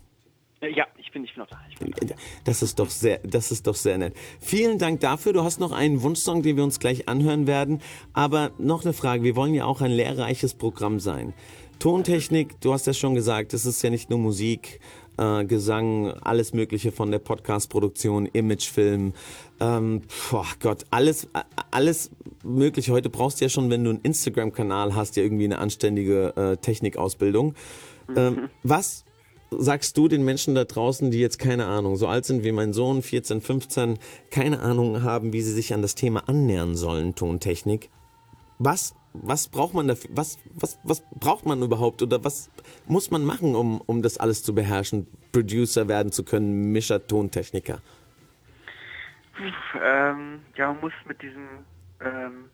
Äh, 0.61 0.75
ja, 0.75 0.85
ich 0.99 1.11
bin, 1.11 1.25
ich 1.25 1.33
bin 1.33 1.45
noch 1.45 1.49
da. 1.49 1.59
Bin 1.81 1.91
da. 2.07 2.15
Das 2.45 2.63
ist 2.63 2.79
doch 2.79 2.91
sehr, 2.91 3.19
das 3.25 3.51
ist 3.51 3.67
doch 3.67 3.75
sehr 3.75 3.97
nett. 3.97 4.15
Vielen 4.41 4.79
Dank 4.79 5.01
dafür. 5.01 5.33
Du 5.33 5.43
hast 5.43 5.59
noch 5.59 5.73
einen 5.73 6.03
Wunschsong, 6.03 6.43
den 6.43 6.57
wir 6.57 6.65
uns 6.65 6.81
gleich 6.81 7.09
anhören 7.09 7.47
werden. 7.47 7.81
Aber 8.13 8.51
noch 8.59 8.85
eine 8.85 8.93
Frage. 8.93 9.23
Wir 9.23 9.37
wollen 9.37 9.55
ja 9.55 9.65
auch 9.65 9.81
ein 9.81 9.91
lehrreiches 9.91 10.53
Programm 10.53 11.01
sein. 11.01 11.33
Tontechnik, 11.83 12.61
du 12.61 12.73
hast 12.73 12.87
ja 12.87 12.93
schon 12.93 13.17
gesagt, 13.17 13.53
es 13.55 13.67
ist 13.67 13.83
ja 13.83 13.91
nicht 13.91 14.09
nur 14.09 14.21
Musik, 14.21 14.79
äh, 15.19 15.45
Gesang, 15.45 16.13
alles 16.21 16.53
Mögliche 16.53 16.93
von 16.93 17.11
der 17.11 17.19
Podcast-Produktion, 17.19 18.27
Imagefilm, 18.27 19.15
ähm, 19.59 20.03
boah 20.31 20.47
Gott, 20.61 20.85
alles, 20.93 21.27
alles 21.73 22.13
Mögliche. 22.45 22.93
Heute 22.93 23.11
brauchst 23.11 23.41
du 23.41 23.47
ja 23.47 23.49
schon, 23.49 23.69
wenn 23.69 23.83
du 23.83 23.91
einen 23.91 23.99
Instagram-Kanal 24.01 24.95
hast, 24.95 25.17
ja 25.17 25.25
irgendwie 25.25 25.43
eine 25.43 25.59
anständige 25.59 26.37
äh, 26.37 26.57
Technikausbildung. 26.57 27.55
Ähm, 28.15 28.35
mhm. 28.35 28.49
was 28.63 29.05
sagst 29.51 29.99
du 29.99 30.07
den 30.07 30.25
Menschen 30.25 30.55
da 30.55 30.63
draußen, 30.63 31.11
die 31.11 31.19
jetzt 31.19 31.41
keine 31.41 31.67
Ahnung, 31.67 31.97
so 31.97 32.07
alt 32.07 32.27
sind 32.27 32.45
wie 32.45 32.53
mein 32.53 32.73
Sohn, 32.73 33.03
14, 33.03 33.41
15, 33.41 33.99
keine 34.31 34.61
Ahnung 34.61 35.03
haben, 35.03 35.33
wie 35.33 35.43
sie 35.43 35.53
sich 35.53 35.75
an 35.75 35.83
das 35.83 35.97
Thema 35.97 36.29
annähern 36.29 36.77
sollen, 36.77 37.17
Tontechnik? 37.17 37.91
Was 38.61 38.95
was 39.13 39.49
braucht 39.49 39.75
man 39.75 39.89
dafür? 39.89 40.11
Was, 40.15 40.39
was, 40.55 40.79
was 40.85 41.03
braucht 41.19 41.47
man 41.47 41.63
überhaupt 41.63 42.03
oder 42.03 42.25
was 42.25 42.51
muss 42.87 43.11
man 43.11 43.25
machen, 43.25 43.55
um, 43.55 43.81
um 43.81 44.03
das 44.03 44.19
alles 44.19 44.43
zu 44.43 44.55
beherrschen, 44.55 45.07
Producer 45.33 45.89
werden 45.89 46.13
zu 46.13 46.25
können, 46.25 46.73
Mischer, 46.73 47.07
Tontechniker? 47.07 47.81
Ähm, 49.83 50.41
ja, 50.57 50.73
man 50.73 50.81
muss 50.81 50.93
mit 51.07 51.21
diesem 51.23 51.49
ähm, 52.01 52.51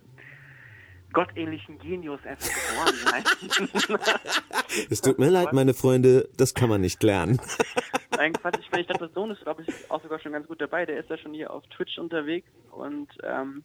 gottähnlichen 1.12 1.78
Genius 1.78 2.20
einfach 2.24 2.48
geboren 2.48 2.94
sein. 3.04 3.98
Es 4.90 5.00
tut 5.00 5.18
mir 5.18 5.30
leid, 5.30 5.52
meine 5.52 5.74
Freunde, 5.74 6.28
das 6.36 6.54
kann 6.54 6.68
man 6.68 6.80
nicht 6.80 7.02
lernen. 7.02 7.40
Nein, 8.16 8.32
Quatsch, 8.34 8.58
ich, 8.60 8.78
ich 8.78 8.86
dachte, 8.86 9.06
der 9.06 9.14
Sohn 9.14 9.30
ist, 9.30 9.42
glaube 9.42 9.62
ich, 9.62 9.90
auch 9.90 10.02
sogar 10.02 10.18
schon 10.18 10.32
ganz 10.32 10.46
gut 10.46 10.60
dabei. 10.60 10.84
Der 10.84 10.98
ist 10.98 11.08
ja 11.08 11.16
schon 11.16 11.32
hier 11.32 11.50
auf 11.50 11.66
Twitch 11.68 11.98
unterwegs 11.98 12.48
und 12.70 13.08
ähm, 13.22 13.64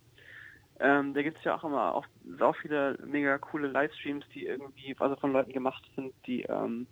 ähm, 0.80 1.14
da 1.14 1.22
gibt 1.22 1.38
es 1.38 1.44
ja 1.44 1.56
auch 1.56 1.64
immer 1.64 1.94
auch 1.96 2.06
sau 2.38 2.54
viele 2.54 2.98
mega 3.06 3.38
coole 3.38 3.68
Livestreams, 3.68 4.26
die 4.34 4.46
irgendwie 4.46 4.96
also 5.00 5.16
von 5.16 5.34
Leuten 5.34 5.54
gemacht 5.54 5.84
sind, 5.96 6.14
die 6.26 6.44
ähm, 6.44 6.88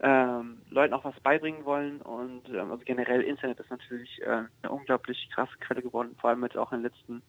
ähm, 0.00 0.58
Leuten 0.70 0.94
auch 0.94 1.04
was 1.04 1.18
beibringen 1.20 1.64
wollen. 1.64 2.00
Und 2.00 2.48
ähm, 2.48 2.70
also 2.70 2.82
generell 2.84 3.22
Internet 3.22 3.60
ist 3.60 3.70
natürlich 3.70 4.20
äh, 4.22 4.44
eine 4.62 4.72
unglaublich 4.72 5.28
krasse 5.34 5.56
Quelle 5.60 5.82
geworden, 5.82 6.16
vor 6.20 6.30
allem 6.30 6.42
jetzt 6.42 6.56
auch 6.56 6.72
in 6.72 6.82
den 6.82 6.90
letzten 6.90 7.22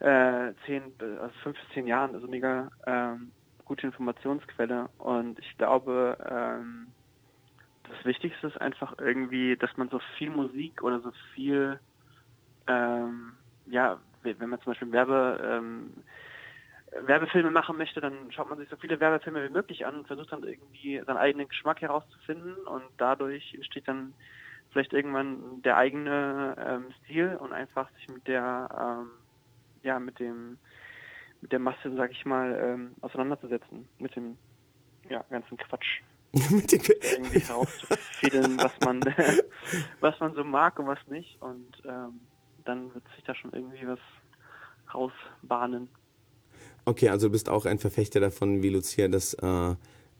äh, 0.00 0.54
zehn, 0.66 0.92
also 1.20 1.34
fünf 1.42 1.58
bis 1.58 1.74
zehn 1.74 1.86
Jahren, 1.86 2.14
also 2.14 2.26
mega 2.26 2.70
ähm, 2.86 3.32
gute 3.64 3.86
Informationsquelle. 3.86 4.88
Und 4.98 5.38
ich 5.38 5.58
glaube, 5.58 6.16
ähm, 6.28 6.88
das 7.88 8.04
Wichtigste 8.04 8.46
ist 8.46 8.60
einfach 8.60 8.98
irgendwie, 8.98 9.56
dass 9.56 9.76
man 9.76 9.88
so 9.88 10.00
viel 10.16 10.30
Musik 10.30 10.82
oder 10.82 11.00
so 11.00 11.12
viel, 11.34 11.78
ähm, 12.66 13.32
ja, 13.66 13.98
wenn 14.22 14.48
man 14.48 14.60
zum 14.60 14.72
Beispiel 14.72 14.92
Werbe, 14.92 15.40
ähm, 15.42 15.92
Werbefilme 16.92 17.50
machen 17.50 17.76
möchte, 17.76 18.00
dann 18.00 18.32
schaut 18.32 18.48
man 18.48 18.58
sich 18.58 18.68
so 18.68 18.76
viele 18.76 18.98
Werbefilme 18.98 19.44
wie 19.48 19.52
möglich 19.52 19.86
an 19.86 19.98
und 19.98 20.06
versucht 20.06 20.32
dann 20.32 20.42
irgendwie 20.42 21.00
seinen 21.06 21.18
eigenen 21.18 21.48
Geschmack 21.48 21.80
herauszufinden 21.80 22.54
und 22.66 22.82
dadurch 22.96 23.54
entsteht 23.54 23.86
dann 23.86 24.12
vielleicht 24.72 24.92
irgendwann 24.92 25.62
der 25.62 25.76
eigene 25.76 26.56
ähm, 26.58 26.86
Stil 27.04 27.36
und 27.36 27.52
einfach 27.52 27.90
sich 27.92 28.08
mit 28.08 28.26
der, 28.26 28.68
ähm, 29.02 29.10
ja, 29.82 29.98
mit 30.00 30.18
dem, 30.18 30.58
mit 31.40 31.52
der 31.52 31.58
Masse, 31.58 31.94
sag 31.96 32.10
ich 32.10 32.24
mal, 32.24 32.58
ähm, 32.60 32.94
auseinanderzusetzen, 33.00 33.88
mit 33.98 34.14
dem, 34.16 34.36
ja, 35.08 35.24
ganzen 35.30 35.56
Quatsch. 35.56 36.02
Mit 36.50 36.70
dem- 36.70 36.80
irgendwie 37.12 37.40
herauszufädeln, 37.40 38.56
was 38.58 38.72
man, 38.80 39.00
was 40.00 40.20
man 40.20 40.32
so 40.34 40.44
mag 40.44 40.78
und 40.78 40.86
was 40.86 41.04
nicht 41.08 41.40
und 41.42 41.82
ähm, 41.84 42.20
dann 42.70 42.94
wird 42.94 43.04
sich 43.16 43.24
da 43.24 43.34
schon 43.34 43.52
irgendwie 43.52 43.86
was 43.86 43.98
rausbahnen. 44.94 45.88
Okay, 46.84 47.08
also 47.08 47.28
du 47.28 47.32
bist 47.32 47.48
auch 47.48 47.66
ein 47.66 47.78
Verfechter 47.78 48.20
davon, 48.20 48.62
wie 48.62 48.70
Lucia, 48.70 49.08
dass, 49.08 49.34
äh, 49.34 49.74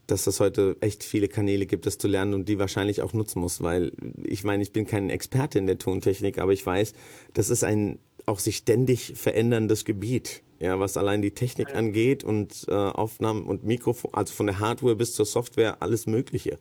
dass 0.07 0.27
es 0.27 0.39
heute 0.39 0.77
echt 0.81 1.03
viele 1.03 1.27
Kanäle 1.27 1.65
gibt, 1.65 1.85
das 1.85 1.97
zu 1.97 2.07
lernen 2.07 2.33
und 2.33 2.49
die 2.49 2.59
wahrscheinlich 2.59 3.01
auch 3.01 3.13
nutzen 3.13 3.39
muss, 3.39 3.63
weil 3.63 3.91
ich 4.23 4.43
meine, 4.43 4.61
ich 4.61 4.73
bin 4.73 4.85
kein 4.85 5.09
Experte 5.09 5.57
in 5.59 5.65
der 5.65 5.77
Tontechnik, 5.77 6.37
aber 6.39 6.51
ich 6.51 6.65
weiß, 6.65 6.93
das 7.33 7.49
ist 7.49 7.63
ein 7.63 7.99
auch 8.27 8.39
sich 8.39 8.57
ständig 8.57 9.13
veränderndes 9.15 9.83
Gebiet, 9.83 10.43
ja, 10.59 10.79
was 10.79 10.95
allein 10.95 11.23
die 11.23 11.31
Technik 11.31 11.73
angeht 11.75 12.23
und 12.23 12.65
äh, 12.67 12.73
Aufnahmen 12.73 13.47
und 13.47 13.63
Mikrofon, 13.63 14.13
also 14.13 14.33
von 14.33 14.45
der 14.45 14.59
Hardware 14.59 14.95
bis 14.95 15.15
zur 15.15 15.25
Software, 15.25 15.77
alles 15.81 16.05
Mögliche. 16.05 16.59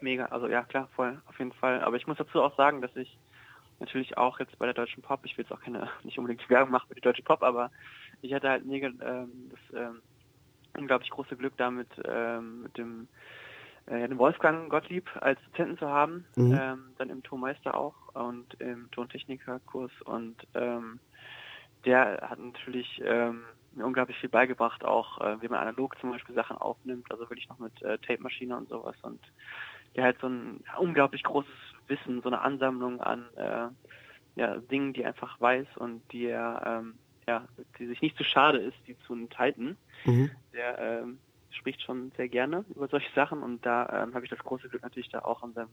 Mega, 0.00 0.26
also 0.26 0.46
ja 0.46 0.62
klar, 0.62 0.88
voll, 0.94 1.20
auf 1.26 1.38
jeden 1.38 1.52
Fall. 1.52 1.80
Aber 1.80 1.96
ich 1.96 2.06
muss 2.06 2.18
dazu 2.18 2.40
auch 2.40 2.56
sagen, 2.56 2.80
dass 2.80 2.94
ich 2.96 3.18
natürlich 3.82 4.16
auch 4.18 4.40
jetzt 4.40 4.58
bei 4.58 4.66
der 4.66 4.74
Deutschen 4.74 5.02
Pop, 5.02 5.20
ich 5.24 5.36
will 5.38 5.44
jetzt 5.44 5.52
auch 5.52 5.60
keine, 5.62 5.90
nicht 6.04 6.18
unbedingt 6.18 6.48
Werbung 6.50 6.72
machen 6.72 6.86
für 6.88 6.94
die 6.94 7.02
Deutsche 7.02 7.22
Pop, 7.22 7.42
aber 7.42 7.70
ich 8.22 8.34
hatte 8.34 8.48
halt 8.50 8.64
mega 8.66 8.88
ähm, 8.88 9.50
das 9.50 9.60
ähm, 9.74 10.02
unglaublich 10.78 11.10
große 11.10 11.36
Glück 11.36 11.54
damit, 11.58 11.90
ähm, 12.06 12.62
mit 12.62 12.78
dem, 12.78 13.08
äh, 13.86 14.08
dem 14.08 14.18
Wolfgang 14.18 14.70
Gottlieb 14.70 15.10
als 15.20 15.40
Dozenten 15.44 15.78
zu 15.78 15.88
haben, 15.88 16.26
Mhm. 16.36 16.52
ähm, 16.52 16.94
dann 16.98 17.10
im 17.10 17.22
Tonmeister 17.22 17.74
auch 17.74 17.96
und 18.14 18.54
im 18.60 18.90
Tontechnikerkurs 18.92 19.92
und 20.04 20.36
ähm, 20.54 21.00
der 21.84 22.28
hat 22.28 22.38
natürlich 22.38 23.00
ähm, 23.04 23.44
mir 23.72 23.86
unglaublich 23.86 24.16
viel 24.18 24.28
beigebracht, 24.28 24.84
auch 24.84 25.18
äh, 25.20 25.42
wie 25.42 25.48
man 25.48 25.60
analog 25.60 25.98
zum 26.00 26.10
Beispiel 26.12 26.34
Sachen 26.34 26.56
aufnimmt, 26.56 27.10
also 27.10 27.28
wirklich 27.28 27.48
noch 27.48 27.58
mit 27.58 27.80
äh, 27.82 27.98
Tape-Maschine 27.98 28.56
und 28.56 28.68
sowas 28.68 28.96
und 29.02 29.20
der 29.96 30.04
hat 30.04 30.18
so 30.20 30.28
ein 30.28 30.62
unglaublich 30.78 31.22
großes 31.22 31.71
Wissen, 31.88 32.22
so 32.22 32.28
eine 32.28 32.40
Ansammlung 32.40 33.00
an 33.00 33.26
äh, 33.36 33.68
ja, 34.36 34.56
Dingen, 34.58 34.92
die 34.92 35.02
er 35.02 35.08
einfach 35.08 35.40
weiß 35.40 35.66
und 35.76 36.02
die 36.12 36.26
er 36.26 36.62
ähm, 36.64 36.94
ja, 37.26 37.46
die 37.78 37.86
sich 37.86 38.02
nicht 38.02 38.16
zu 38.16 38.24
schade 38.24 38.58
ist, 38.58 38.76
die 38.86 38.96
zu 39.06 39.14
enthalten. 39.14 39.76
Mhm. 40.04 40.30
Der 40.52 40.78
ähm, 40.78 41.20
spricht 41.50 41.82
schon 41.82 42.10
sehr 42.16 42.28
gerne 42.28 42.64
über 42.74 42.88
solche 42.88 43.12
Sachen 43.14 43.42
und 43.42 43.64
da 43.64 44.02
ähm, 44.02 44.14
habe 44.14 44.24
ich 44.24 44.30
das 44.30 44.40
große 44.40 44.68
Glück 44.68 44.82
natürlich 44.82 45.10
da 45.10 45.20
auch 45.20 45.42
in 45.42 45.52
seinem 45.52 45.68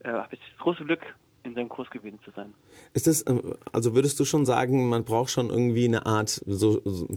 äh, 0.00 0.10
habe 0.10 0.34
ich 0.34 0.40
das 0.40 0.58
große 0.58 0.84
Glück 0.84 1.02
in 1.44 1.54
seinem 1.54 1.68
Kurs 1.68 1.88
gewesen 1.90 2.18
zu 2.24 2.30
sein. 2.32 2.54
Ist 2.92 3.06
das, 3.06 3.22
äh, 3.22 3.40
also 3.72 3.94
würdest 3.94 4.18
du 4.18 4.24
schon 4.24 4.46
sagen, 4.46 4.88
man 4.88 5.04
braucht 5.04 5.30
schon 5.30 5.50
irgendwie 5.50 5.86
eine 5.86 6.06
Art, 6.06 6.42
so, 6.46 6.80
so 6.84 7.08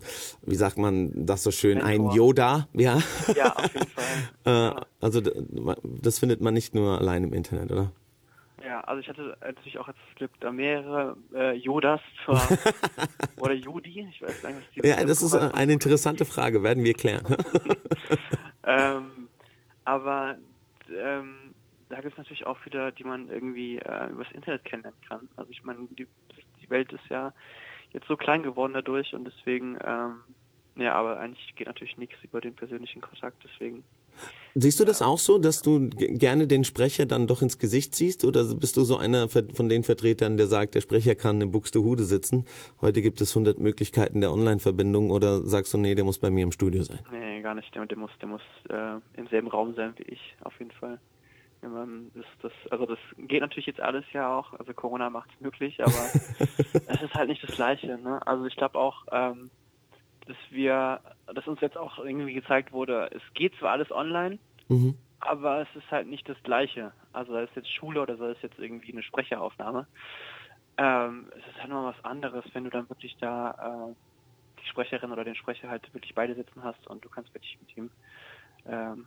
wie 0.41 0.55
sagt 0.55 0.77
man 0.77 1.25
das 1.25 1.43
so 1.43 1.51
schön, 1.51 1.81
ein 1.81 2.01
Mentor. 2.01 2.15
Yoda, 2.15 2.67
ja? 2.73 2.99
Ja, 3.35 3.55
auf 3.55 3.73
jeden 3.73 3.87
Fall. 3.87 4.03
Äh, 4.45 4.71
also 5.01 5.21
das 5.21 6.19
findet 6.19 6.39
man 6.39 6.53
nicht 6.53 6.73
nur 6.73 6.99
allein 6.99 7.23
im 7.25 7.33
Internet, 7.33 7.71
oder? 7.71 7.91
Ja, 8.63 8.81
also 8.81 9.01
ich 9.01 9.07
hatte 9.07 9.37
natürlich 9.41 9.77
auch 9.77 9.87
jetzt 9.87 9.99
das 10.07 10.15
Glück, 10.15 10.31
da 10.39 10.51
mehrere 10.51 11.15
äh, 11.33 11.53
Yodas 11.53 12.01
zur, 12.25 12.41
oder 13.39 13.53
Jodi, 13.53 14.07
ich 14.09 14.21
weiß 14.21 14.41
gar 14.41 14.49
nicht, 14.49 14.61
was 14.61 14.83
die 14.83 14.87
Ja, 14.87 15.03
das 15.05 15.21
ist 15.21 15.33
äh, 15.33 15.49
eine 15.53 15.73
interessante 15.73 16.25
Frage, 16.25 16.63
werden 16.63 16.83
wir 16.83 16.93
klären. 16.93 17.25
ähm, 18.63 19.29
aber 19.85 20.37
ähm, 20.89 21.46
da 21.89 22.01
gibt 22.01 22.13
es 22.13 22.17
natürlich 22.17 22.45
auch 22.45 22.63
wieder, 22.65 22.91
die 22.91 23.03
man 23.03 23.29
irgendwie 23.29 23.77
äh, 23.77 24.09
übers 24.09 24.31
Internet 24.33 24.65
kennenlernen 24.65 24.99
kann. 25.07 25.29
Also 25.35 25.51
ich 25.51 25.63
meine, 25.63 25.87
die, 25.91 26.07
die 26.61 26.69
Welt 26.69 26.91
ist 26.91 27.07
ja 27.09 27.33
jetzt 27.93 28.07
so 28.07 28.17
klein 28.17 28.43
geworden 28.43 28.73
dadurch 28.73 29.13
und 29.13 29.25
deswegen, 29.25 29.77
ähm, 29.83 30.21
ja, 30.75 30.93
aber 30.93 31.19
eigentlich 31.19 31.55
geht 31.55 31.67
natürlich 31.67 31.97
nichts 31.97 32.15
über 32.23 32.41
den 32.41 32.53
persönlichen 32.53 33.01
Kontakt, 33.01 33.37
deswegen. 33.43 33.83
Siehst 34.53 34.79
du 34.79 34.85
das 34.85 35.01
auch 35.01 35.19
so, 35.19 35.37
dass 35.37 35.61
du 35.61 35.89
gerne 35.89 36.47
den 36.47 36.63
Sprecher 36.63 37.05
dann 37.05 37.27
doch 37.27 37.41
ins 37.41 37.59
Gesicht 37.59 37.95
siehst? 37.95 38.25
Oder 38.25 38.43
bist 38.55 38.75
du 38.75 38.83
so 38.83 38.97
einer 38.97 39.27
von 39.29 39.69
den 39.69 39.83
Vertretern, 39.83 40.37
der 40.37 40.47
sagt, 40.47 40.75
der 40.75 40.81
Sprecher 40.81 41.15
kann 41.15 41.39
in 41.41 41.51
Buxtehude 41.51 42.03
sitzen? 42.03 42.45
Heute 42.81 43.01
gibt 43.01 43.21
es 43.21 43.35
100 43.35 43.59
Möglichkeiten 43.59 44.21
der 44.21 44.31
Online-Verbindung. 44.31 45.11
Oder 45.11 45.41
sagst 45.41 45.73
du, 45.73 45.77
nee, 45.77 45.93
der 45.93 46.05
muss 46.05 46.17
bei 46.17 46.31
mir 46.31 46.43
im 46.43 46.51
Studio 46.51 46.81
sein? 46.81 46.99
Nee, 47.11 47.41
gar 47.41 47.53
nicht. 47.53 47.73
Der, 47.75 47.85
der 47.85 47.97
muss, 47.97 48.11
der 48.19 48.27
muss 48.27 48.41
äh, 48.69 49.19
im 49.19 49.27
selben 49.27 49.47
Raum 49.47 49.75
sein 49.75 49.93
wie 49.97 50.13
ich, 50.13 50.35
auf 50.41 50.57
jeden 50.59 50.71
Fall. 50.71 50.99
Wenn 51.61 51.71
man 51.71 52.11
das, 52.41 52.51
also 52.69 52.85
das 52.85 52.99
geht 53.17 53.41
natürlich 53.41 53.65
jetzt 53.65 53.79
alles 53.81 54.05
ja 54.13 54.37
auch, 54.37 54.53
also 54.53 54.73
Corona 54.73 55.09
macht 55.09 55.29
es 55.33 55.41
möglich, 55.41 55.81
aber 55.81 55.91
es 56.87 57.01
ist 57.01 57.13
halt 57.13 57.29
nicht 57.29 57.43
das 57.43 57.55
Gleiche. 57.55 57.97
Ne? 57.97 58.25
Also 58.27 58.45
ich 58.45 58.55
glaube 58.55 58.77
auch, 58.77 59.05
ähm, 59.11 59.49
dass 60.27 60.37
wir, 60.51 60.99
dass 61.33 61.47
uns 61.47 61.61
jetzt 61.61 61.77
auch 61.77 61.99
irgendwie 61.99 62.33
gezeigt 62.33 62.71
wurde, 62.71 63.09
es 63.11 63.21
geht 63.33 63.55
zwar 63.57 63.71
alles 63.71 63.91
online, 63.91 64.39
Mhm. 64.69 64.95
aber 65.21 65.61
es 65.61 65.75
ist 65.75 65.89
halt 65.89 66.07
nicht 66.07 66.27
das 66.27 66.35
Gleiche. 66.43 66.91
Also 67.13 67.31
sei 67.31 67.43
es 67.43 67.55
jetzt 67.55 67.71
Schule 67.71 68.01
oder 68.01 68.17
sei 68.17 68.31
es 68.31 68.41
jetzt 68.41 68.59
irgendwie 68.59 68.91
eine 68.91 69.01
Sprecheraufnahme. 69.01 69.87
Ähm, 70.77 71.31
es 71.31 71.47
ist 71.47 71.59
halt 71.59 71.69
noch 71.69 71.85
was 71.85 72.03
anderes, 72.05 72.43
wenn 72.53 72.65
du 72.65 72.69
dann 72.69 72.89
wirklich 72.89 73.15
da 73.19 73.87
äh, 73.89 73.95
die 74.61 74.67
Sprecherin 74.67 75.11
oder 75.11 75.23
den 75.23 75.35
Sprecher 75.35 75.69
halt 75.69 75.91
wirklich 75.93 76.13
beide 76.13 76.35
sitzen 76.35 76.63
hast 76.63 76.85
und 76.87 77.03
du 77.03 77.09
kannst 77.09 77.33
wirklich 77.33 77.57
mit 77.61 77.77
ihm 77.77 77.89
ähm, 78.67 79.05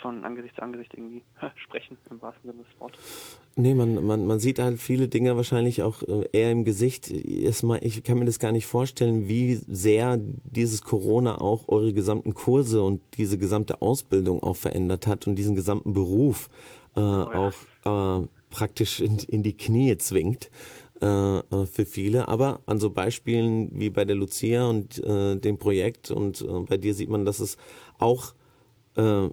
von 0.00 0.24
Angesicht 0.24 0.54
zu 0.56 0.62
Angesicht 0.62 0.94
irgendwie 0.94 1.22
sprechen, 1.56 1.96
im 2.10 2.20
wahrsten 2.20 2.50
Sinne 2.50 2.64
des 2.64 2.80
Wortes. 2.80 3.38
Nee, 3.56 3.74
man, 3.74 4.04
man, 4.04 4.26
man 4.26 4.40
sieht 4.40 4.58
halt 4.58 4.80
viele 4.80 5.08
Dinge 5.08 5.36
wahrscheinlich 5.36 5.82
auch 5.82 6.02
äh, 6.02 6.28
eher 6.32 6.50
im 6.50 6.64
Gesicht. 6.64 7.10
Ich 7.10 8.04
kann 8.04 8.18
mir 8.18 8.24
das 8.24 8.38
gar 8.38 8.52
nicht 8.52 8.66
vorstellen, 8.66 9.28
wie 9.28 9.54
sehr 9.54 10.18
dieses 10.18 10.82
Corona 10.82 11.40
auch 11.40 11.68
eure 11.68 11.92
gesamten 11.92 12.34
Kurse 12.34 12.82
und 12.82 13.00
diese 13.16 13.38
gesamte 13.38 13.80
Ausbildung 13.82 14.42
auch 14.42 14.56
verändert 14.56 15.06
hat 15.06 15.26
und 15.26 15.36
diesen 15.36 15.54
gesamten 15.54 15.92
Beruf 15.92 16.48
äh, 16.96 17.00
auch 17.00 17.52
äh, 17.84 18.26
praktisch 18.50 19.00
in, 19.00 19.18
in 19.18 19.42
die 19.42 19.56
Knie 19.56 19.96
zwingt 19.98 20.50
äh, 21.00 21.38
äh, 21.38 21.66
für 21.66 21.86
viele. 21.86 22.28
Aber 22.28 22.60
an 22.66 22.78
so 22.78 22.90
Beispielen 22.90 23.70
wie 23.72 23.90
bei 23.90 24.04
der 24.04 24.16
Lucia 24.16 24.66
und 24.68 25.02
äh, 25.04 25.36
dem 25.36 25.58
Projekt 25.58 26.10
und 26.10 26.40
äh, 26.40 26.60
bei 26.60 26.76
dir 26.76 26.94
sieht 26.94 27.10
man, 27.10 27.24
dass 27.24 27.40
es 27.40 27.56
auch 27.98 28.34
äh, 28.96 29.28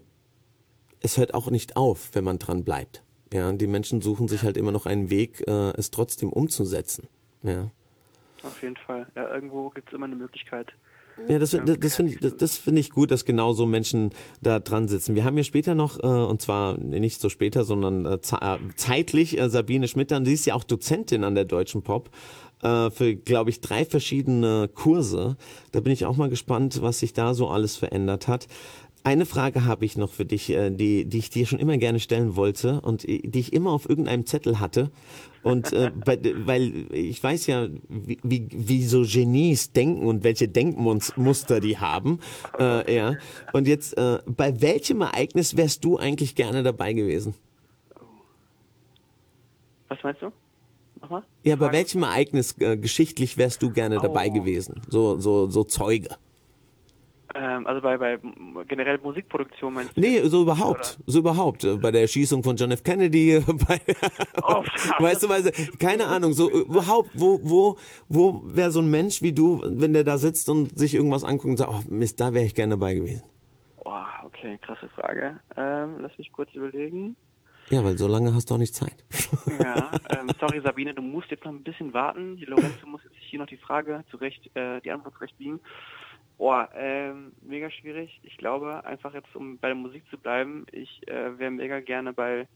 es 1.02 1.18
hört 1.18 1.34
auch 1.34 1.50
nicht 1.50 1.76
auf, 1.76 2.10
wenn 2.14 2.24
man 2.24 2.40
dran 2.40 2.64
bleibt. 2.64 3.04
Ja, 3.34 3.52
die 3.52 3.68
Menschen 3.68 4.02
suchen 4.02 4.28
sich 4.28 4.44
halt 4.44 4.58
immer 4.58 4.72
noch 4.72 4.86
einen 4.86 5.10
Weg, 5.10 5.44
äh, 5.48 5.72
es 5.78 5.92
trotzdem 5.92 6.32
umzusetzen. 6.32 7.08
Ja. 7.44 7.72
Auf 8.44 8.62
jeden 8.62 8.78
Fall. 8.78 9.08
Ja, 9.16 9.34
irgendwo 9.34 9.70
gibt 9.70 9.90
es 9.90 9.94
immer 9.94 10.06
eine 10.06 10.16
Möglichkeit. 10.16 10.74
Ja, 11.28 11.40
das, 11.40 11.52
das, 11.52 11.80
das 11.80 11.96
finde 11.96 12.14
ich, 12.14 12.20
das, 12.20 12.36
das 12.38 12.58
finde 12.58 12.80
ich 12.80 12.90
gut, 12.90 13.12
dass 13.12 13.26
genau 13.26 13.54
so 13.54 13.66
Menschen 13.66 14.12
da 14.42 14.60
dran 14.60 14.88
sitzen. 14.88 15.16
Wir 15.16 15.24
haben 15.24 15.36
hier 15.36 15.44
später 15.44 15.76
noch, 15.76 16.00
äh, 16.00 16.08
und 16.08 16.42
zwar 16.42 16.78
nicht 16.78 17.22
so 17.22 17.30
später, 17.30 17.64
sondern 17.64 18.06
äh, 18.06 18.16
äh, 18.16 18.58
zeitlich 18.76 19.38
äh, 19.40 19.50
Sabine 19.50 19.88
Schmittern. 19.88 20.26
Sie 20.26 20.34
ist 20.34 20.46
ja 20.46 20.56
auch 20.56 20.64
Dozentin 20.64 21.24
an 21.24 21.36
der 21.36 21.46
Deutschen 21.46 21.84
Pop 21.84 22.10
äh, 22.64 22.90
für, 22.90 23.16
glaube 23.16 23.50
ich, 23.50 23.62
drei 23.62 23.86
verschiedene 23.86 24.70
Kurse. 24.74 25.38
Da 25.72 25.80
bin 25.80 25.94
ich 25.94 26.06
auch 26.06 26.18
mal 26.18 26.30
gespannt, 26.30 26.82
was 26.82 27.00
sich 27.00 27.14
da 27.14 27.34
so 27.34 27.50
alles 27.50 27.76
verändert 27.76 28.28
hat. 28.28 28.48
Eine 29.04 29.26
Frage 29.26 29.66
habe 29.66 29.84
ich 29.84 29.98
noch 29.98 30.12
für 30.12 30.26
dich, 30.26 30.52
äh, 30.52 30.70
die, 30.70 31.06
die 31.06 31.18
ich 31.18 31.32
dir 31.32 31.48
schon 31.48 31.58
immer 31.58 31.78
gerne 31.78 32.00
stellen 32.00 32.36
wollte 32.36 32.82
und 32.82 33.08
äh, 33.08 33.20
die 33.24 33.40
ich 33.40 33.52
immer 33.52 33.72
auf 33.72 33.90
irgendeinem 33.90 34.28
Zettel 34.28 34.60
hatte. 34.60 34.92
Und 35.42 35.74
äh, 35.74 35.92
bei, 36.06 36.20
weil 36.46 36.86
ich 36.94 37.22
weiß 37.24 37.48
ja, 37.48 37.68
wie, 37.90 38.20
wie, 38.22 38.48
wie 38.52 38.84
so 38.86 39.02
Genies 39.04 39.72
denken 39.72 40.06
und 40.06 40.24
welche 40.24 40.48
Denkmuster 40.48 41.60
die 41.60 41.80
haben. 41.80 42.20
Äh, 42.60 42.96
ja. 42.96 43.16
Und 43.54 43.68
jetzt, 43.68 43.98
äh, 43.98 44.20
bei 44.28 44.62
welchem 44.62 45.02
Ereignis 45.02 45.58
wärst 45.58 45.84
du 45.84 45.98
eigentlich 45.98 46.36
gerne 46.36 46.62
dabei 46.62 46.94
gewesen? 46.94 47.34
Was 49.88 49.98
meinst 50.04 50.22
du? 50.22 50.32
Nochmal? 51.02 51.24
Ja, 51.44 51.56
bei 51.56 51.72
welchem 51.72 52.04
Ereignis 52.04 52.56
äh, 52.60 52.78
geschichtlich 52.78 53.36
wärst 53.38 53.64
du 53.64 53.72
gerne 53.72 53.98
dabei 54.00 54.28
Oh. 54.30 54.34
gewesen? 54.34 54.80
So, 54.90 55.18
so, 55.20 55.50
so 55.50 55.64
Zeuge. 55.64 56.10
Ähm, 57.36 57.68
also 57.68 57.82
bei, 57.82 57.98
bei 57.98 58.20
generell 58.68 58.98
Musikproduktion 59.00 59.74
meinst 59.74 59.96
du? 59.96 60.02
Nee, 60.02 60.22
so 60.24 60.42
überhaupt, 60.42 61.00
so 61.06 61.20
überhaupt. 61.20 61.64
Äh, 61.64 61.78
Bei 61.78 61.92
der 61.92 62.02
Erschießung 62.02 62.44
von 62.44 62.56
John 62.56 62.72
F. 62.72 62.84
Kennedy, 62.84 63.42
bei, 63.68 63.80
Oh, 64.44 64.64
weißt 65.00 65.24
du, 65.24 65.30
weißt 65.30 65.48
du, 65.48 65.78
keine 65.78 66.08
Ahnung, 66.08 66.34
so 66.34 66.50
äh, 66.50 66.60
überhaupt, 66.60 67.10
wo, 67.14 67.40
wo, 67.44 67.78
wo 68.10 68.42
wäre 68.46 68.72
so 68.72 68.82
ein 68.82 68.90
Mensch 68.90 69.22
wie 69.22 69.34
du, 69.34 69.62
wenn 69.64 69.94
der 69.94 70.04
da 70.04 70.18
sitzt 70.18 70.50
und 70.50 70.78
sich 70.78 70.94
irgendwas 70.94 71.24
anguckt 71.24 71.52
und 71.52 71.58
sagt, 71.58 71.72
oh 71.72 71.82
Mist, 71.90 72.20
da 72.20 72.34
wäre 72.34 72.46
ich 72.46 72.56
gerne 72.56 72.72
dabei 72.72 72.96
gewesen. 72.96 73.24
Boah, 73.84 74.08
okay, 74.26 74.58
krasse 74.62 74.90
Frage. 74.90 75.40
Ähm, 75.56 75.98
lass 76.02 76.18
mich 76.18 76.32
kurz 76.32 76.54
überlegen. 76.54 77.16
Ja, 77.70 77.84
weil 77.86 77.98
so 77.98 78.08
lange 78.08 78.34
hast 78.34 78.50
du 78.50 78.56
auch 78.56 78.60
nicht 78.60 78.76
Zeit. 78.76 79.06
Ja, 79.64 79.92
ähm, 80.10 80.28
sorry 80.40 80.60
Sabine, 80.62 80.94
du 80.94 81.02
musst 81.02 81.32
jetzt 81.32 81.46
noch 81.46 81.54
ein 81.54 81.64
bisschen 81.64 81.94
warten. 81.94 82.36
Die 82.36 82.46
Lorenzo 82.46 82.86
muss 82.86 83.02
jetzt 83.04 83.16
hier 83.22 83.40
noch 83.40 83.48
die 83.48 83.58
Frage 83.58 84.04
zurecht, 84.12 84.54
äh, 84.56 84.82
die 84.82 84.92
Antwort 84.92 85.14
zurechtbiegen. 85.16 85.62
Boah, 86.38 86.70
ähm, 86.74 87.34
mega 87.42 87.70
schwierig. 87.70 88.20
Ich 88.24 88.38
glaube, 88.38 88.84
einfach 88.86 89.14
jetzt, 89.14 89.36
um 89.36 89.58
bei 89.60 89.68
der 89.68 89.76
Musik 89.76 90.04
zu 90.10 90.18
bleiben, 90.18 90.66
ich 90.72 91.08
äh, 91.08 91.38
wäre 91.38 91.52
mega 91.52 91.80
gerne 91.80 92.14
bei, 92.14 92.48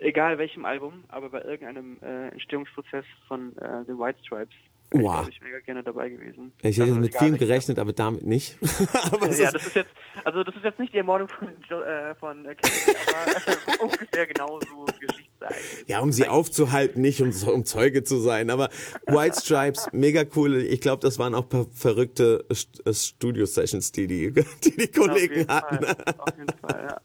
egal 0.00 0.38
welchem 0.38 0.64
Album, 0.64 1.04
aber 1.08 1.30
bei 1.30 1.42
irgendeinem 1.42 1.98
äh, 2.02 2.28
Entstehungsprozess 2.28 3.04
von 3.28 3.56
äh, 3.58 3.84
The 3.86 3.92
White 3.92 4.18
Stripes. 4.24 4.54
Wäre 4.90 5.04
Wow. 5.04 5.28
Ich, 5.28 5.36
ich 5.36 5.42
mega 5.42 5.60
gerne 5.60 5.82
dabei 5.82 6.08
gewesen. 6.08 6.52
Ich 6.62 6.76
hätte 6.76 6.90
Also 6.90 7.00
mit 7.00 7.16
vielem 7.16 7.38
gerechnet, 7.38 7.78
aber 7.78 7.92
damit 7.92 8.24
nicht. 8.24 8.58
aber 9.12 9.26
ja, 9.26 9.46
ist, 9.46 9.54
das 9.54 9.66
ist 9.66 9.76
jetzt, 9.76 9.90
also 10.24 10.42
das 10.42 10.54
ist 10.56 10.64
jetzt 10.64 10.78
nicht 10.78 10.92
die 10.92 10.98
Ermordung 10.98 11.28
von, 11.28 11.48
äh, 11.48 12.14
von 12.16 12.44
äh, 12.44 12.54
Kennedy, 12.54 12.98
aber 13.14 13.52
äh, 13.52 13.78
ungefähr 13.82 14.26
genauso 14.26 14.86
Geschichtsereignis. 14.98 15.84
ja, 15.86 16.00
um 16.00 16.12
sie 16.12 16.26
aufzuhalten, 16.26 17.00
nicht 17.00 17.22
um, 17.22 17.30
um 17.52 17.64
Zeuge 17.64 18.02
zu 18.02 18.18
sein. 18.18 18.50
Aber 18.50 18.68
White 19.06 19.40
Stripes, 19.40 19.88
mega 19.92 20.24
cool. 20.36 20.56
Ich 20.56 20.80
glaube, 20.80 21.02
das 21.02 21.18
waren 21.18 21.34
auch 21.34 21.48
paar 21.48 21.66
verrückte 21.72 22.44
äh, 22.84 22.92
Studio-Sessions, 22.92 23.92
die 23.92 24.06
die, 24.06 24.32
die, 24.64 24.76
die 24.76 24.90
Auf 24.98 25.06
Kollegen 25.06 25.34
jeden 25.34 25.48
hatten. 25.48 25.84
Fall, 25.84 26.14
auf 26.18 26.36
jeden 26.36 26.58
Fall, 26.58 26.86
ja. 26.88 27.00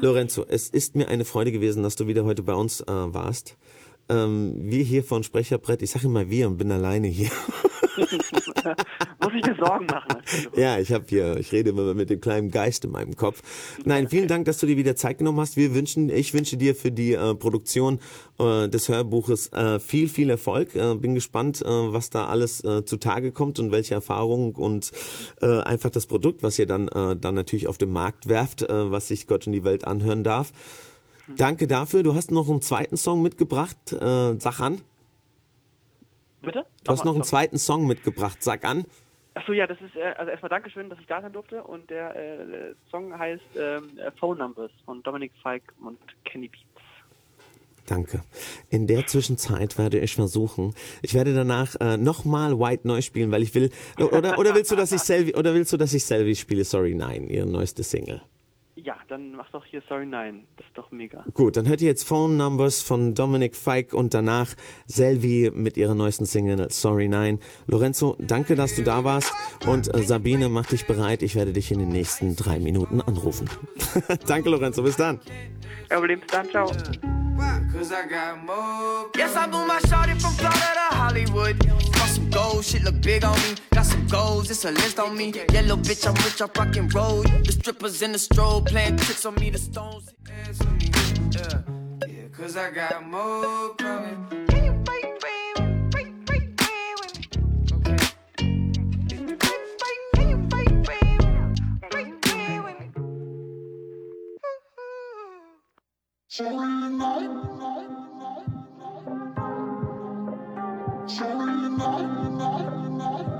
Lorenzo, 0.00 0.44
es 0.48 0.68
ist 0.68 0.94
mir 0.94 1.08
eine 1.08 1.24
Freude 1.24 1.50
gewesen, 1.50 1.82
dass 1.82 1.96
du 1.96 2.06
wieder 2.06 2.24
heute 2.24 2.44
bei 2.44 2.54
uns 2.54 2.80
äh, 2.82 2.86
warst. 2.86 3.56
Ähm, 4.08 4.54
wir 4.56 4.82
hier 4.82 5.04
von 5.04 5.22
Sprecherbrett, 5.22 5.82
ich 5.82 5.90
sage 5.90 6.06
immer 6.06 6.30
wir 6.30 6.48
und 6.48 6.56
bin 6.56 6.72
alleine 6.72 7.08
hier. 7.08 7.30
Muss 9.22 9.32
ich 9.34 9.44
mir 9.44 9.56
Sorgen 9.56 9.86
machen. 9.86 10.22
Ja, 10.56 10.78
ich 10.78 10.92
habe 10.92 11.04
hier, 11.08 11.36
ich 11.36 11.52
rede 11.52 11.70
immer 11.70 11.94
mit 11.94 12.10
dem 12.10 12.20
kleinen 12.20 12.50
Geist 12.50 12.84
in 12.84 12.92
meinem 12.92 13.16
Kopf. 13.16 13.42
Nein, 13.84 14.08
vielen 14.08 14.28
Dank, 14.28 14.44
dass 14.46 14.58
du 14.58 14.66
dir 14.66 14.76
wieder 14.76 14.96
Zeit 14.96 15.18
genommen 15.18 15.40
hast. 15.40 15.56
Wir 15.56 15.74
wünschen, 15.74 16.08
ich 16.10 16.34
wünsche 16.34 16.56
dir 16.56 16.74
für 16.74 16.90
die 16.90 17.14
äh, 17.14 17.34
Produktion 17.34 17.98
äh, 18.38 18.68
des 18.68 18.88
Hörbuches 18.88 19.52
äh, 19.52 19.80
viel, 19.80 20.08
viel 20.08 20.30
Erfolg. 20.30 20.74
Äh, 20.74 20.94
bin 20.94 21.14
gespannt, 21.14 21.62
äh, 21.62 21.66
was 21.66 22.10
da 22.10 22.26
alles 22.26 22.62
äh, 22.64 22.84
zutage 22.84 23.32
kommt 23.32 23.58
und 23.58 23.72
welche 23.72 23.94
Erfahrungen 23.94 24.54
und 24.54 24.92
einfach 25.40 25.90
das 25.90 26.06
Produkt, 26.06 26.42
was 26.42 26.58
ihr 26.58 26.66
dann 26.66 26.86
dann 26.86 27.34
natürlich 27.34 27.68
auf 27.68 27.78
den 27.78 27.90
Markt 27.90 28.28
werft, 28.28 28.64
was 28.68 29.08
sich 29.08 29.26
Gott 29.26 29.46
und 29.46 29.52
die 29.52 29.64
Welt 29.64 29.86
anhören 29.86 30.24
darf. 30.24 30.52
Danke 31.36 31.66
dafür. 31.66 32.02
Du 32.02 32.14
hast 32.14 32.30
noch 32.30 32.48
einen 32.48 32.62
zweiten 32.62 32.96
Song 32.96 33.22
mitgebracht. 33.22 33.76
Äh, 33.92 34.38
sag 34.38 34.60
an. 34.60 34.80
Bitte? 36.42 36.64
Du 36.84 36.92
hast 36.92 37.04
noch 37.04 37.14
einen 37.14 37.24
zweiten 37.24 37.58
Song 37.58 37.86
mitgebracht. 37.86 38.42
Sag 38.42 38.64
an. 38.64 38.84
Achso, 39.34 39.52
ja, 39.52 39.66
das 39.66 39.80
ist, 39.80 39.94
äh, 39.94 40.14
also 40.16 40.30
erstmal 40.30 40.48
Dankeschön, 40.48 40.90
dass 40.90 40.98
ich 40.98 41.06
da 41.06 41.20
sein 41.20 41.32
durfte 41.32 41.62
und 41.62 41.88
der 41.90 42.16
äh, 42.16 42.74
Song 42.90 43.16
heißt 43.16 43.42
ähm, 43.56 43.98
äh, 43.98 44.10
Phone 44.18 44.38
Numbers 44.38 44.72
von 44.84 45.02
Dominic 45.02 45.32
Fike 45.42 45.72
und 45.80 45.98
Kenny 46.24 46.48
Beats. 46.48 46.64
Danke. 47.86 48.22
In 48.68 48.86
der 48.86 49.06
Zwischenzeit 49.06 49.78
werde 49.78 49.98
ich 50.00 50.14
versuchen, 50.14 50.74
ich 51.02 51.14
werde 51.14 51.34
danach 51.34 51.76
äh, 51.80 51.96
nochmal 51.96 52.58
White 52.58 52.86
Noise 52.86 53.02
spielen, 53.02 53.30
weil 53.30 53.42
ich 53.42 53.54
will, 53.54 53.70
oder, 53.98 54.38
oder 54.38 54.54
willst 54.54 54.70
du, 54.72 54.76
dass 54.76 54.92
ich 54.92 55.00
Selvi, 55.00 55.34
oder 55.34 55.54
willst 55.54 55.72
du, 55.72 55.76
dass 55.76 55.94
ich 55.94 56.04
Selvi 56.04 56.34
spiele? 56.34 56.64
Sorry, 56.64 56.94
nein, 56.94 57.28
ihre 57.28 57.46
neueste 57.46 57.82
Single. 57.82 58.20
Ja, 58.88 58.96
dann 59.08 59.32
mach 59.32 59.50
doch 59.50 59.66
hier 59.66 59.82
Sorry 59.86 60.06
Nein. 60.06 60.46
Das 60.56 60.66
ist 60.66 60.78
doch 60.78 60.90
mega. 60.90 61.22
Gut, 61.34 61.58
dann 61.58 61.68
hört 61.68 61.82
ihr 61.82 61.88
jetzt 61.88 62.08
Phone 62.08 62.38
Numbers 62.38 62.80
von 62.80 63.14
Dominic 63.14 63.54
Fike 63.54 63.94
und 63.94 64.14
danach 64.14 64.54
Selvi 64.86 65.50
mit 65.54 65.76
ihrer 65.76 65.94
neuesten 65.94 66.24
Single 66.24 66.70
Sorry 66.70 67.06
Nein. 67.06 67.38
Lorenzo, 67.66 68.16
danke, 68.18 68.54
dass 68.54 68.76
du 68.76 68.82
da 68.82 69.04
warst 69.04 69.30
und 69.66 69.94
äh, 69.94 70.02
Sabine, 70.04 70.48
mach 70.48 70.64
dich 70.64 70.86
bereit. 70.86 71.20
Ich 71.20 71.34
werde 71.34 71.52
dich 71.52 71.70
in 71.70 71.80
den 71.80 71.90
nächsten 71.90 72.34
drei 72.34 72.60
Minuten 72.60 73.02
anrufen. 73.02 73.50
danke, 74.26 74.48
Lorenzo. 74.48 74.82
Bis 74.82 74.96
dann. 74.96 75.20
Ja, 75.90 76.00
bis 76.00 76.20
dann, 76.30 76.48
ciao. 76.48 76.72
Cause 77.38 77.92
I 77.92 78.06
got 78.08 78.44
more. 78.44 79.10
Yes, 79.16 79.36
I 79.36 79.46
blew 79.46 79.64
my 79.64 79.78
shorty 79.88 80.14
from 80.18 80.32
Florida 80.34 80.58
to 80.74 80.96
Hollywood. 80.96 81.58
Got 81.92 82.08
some 82.08 82.28
gold, 82.30 82.64
shit 82.64 82.82
look 82.82 83.00
big 83.00 83.24
on 83.24 83.36
me. 83.42 83.54
Got 83.72 83.86
some 83.86 84.06
goals, 84.08 84.50
it's 84.50 84.64
a 84.64 84.72
list 84.72 84.98
on 84.98 85.16
me. 85.16 85.32
Yellow 85.52 85.76
bitch, 85.76 86.04
I'm 86.06 86.14
rich, 86.24 86.42
I 86.42 86.46
rock 86.58 86.76
and 86.76 86.92
roll. 86.92 87.22
The 87.22 87.52
strippers 87.52 88.02
in 88.02 88.12
the 88.12 88.18
strobe 88.18 88.66
playing 88.66 88.96
tricks 88.96 89.24
on 89.24 89.36
me, 89.36 89.50
the 89.50 89.58
stones. 89.58 90.12
Yeah, 90.26 91.62
yeah, 92.08 92.28
cause 92.32 92.56
I 92.56 92.70
got 92.70 93.06
more 93.06 93.74
coming. 93.76 94.57
Shall 106.28 106.50
we 106.50 106.66
unite? 106.66 107.30
Shall 111.08 111.38
we 111.38 111.46
unite? 111.46 113.37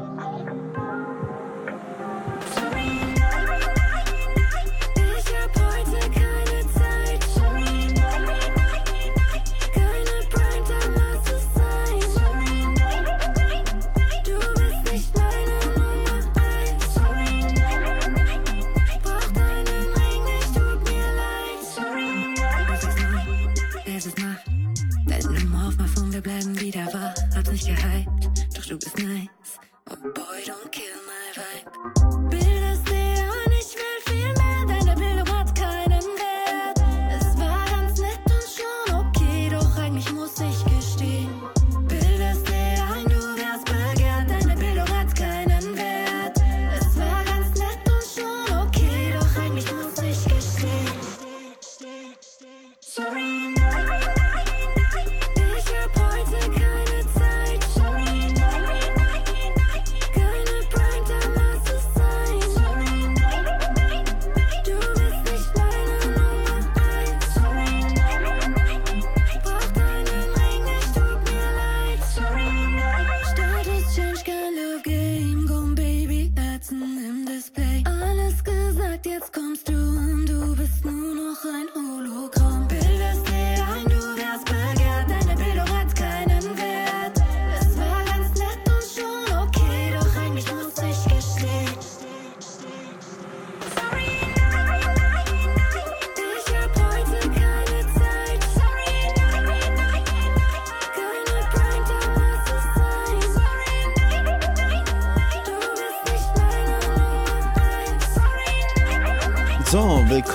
Gehypt, 28.68 28.86
doch 28.86 28.92
du 28.92 29.37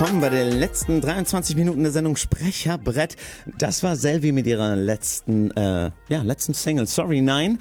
willkommen 0.03 0.19
bei 0.19 0.27
den 0.27 0.59
letzten 0.59 0.99
23 0.99 1.55
Minuten 1.55 1.83
der 1.83 1.93
Sendung 1.93 2.17
Sprecherbrett. 2.17 3.15
Das 3.57 3.83
war 3.83 3.95
Selvi 3.95 4.33
mit 4.33 4.45
ihrer 4.45 4.75
letzten, 4.75 5.49
äh, 5.51 5.91
ja, 6.09 6.21
letzten 6.23 6.53
Single, 6.53 6.87
Sorry 6.87 7.21
Nein. 7.21 7.59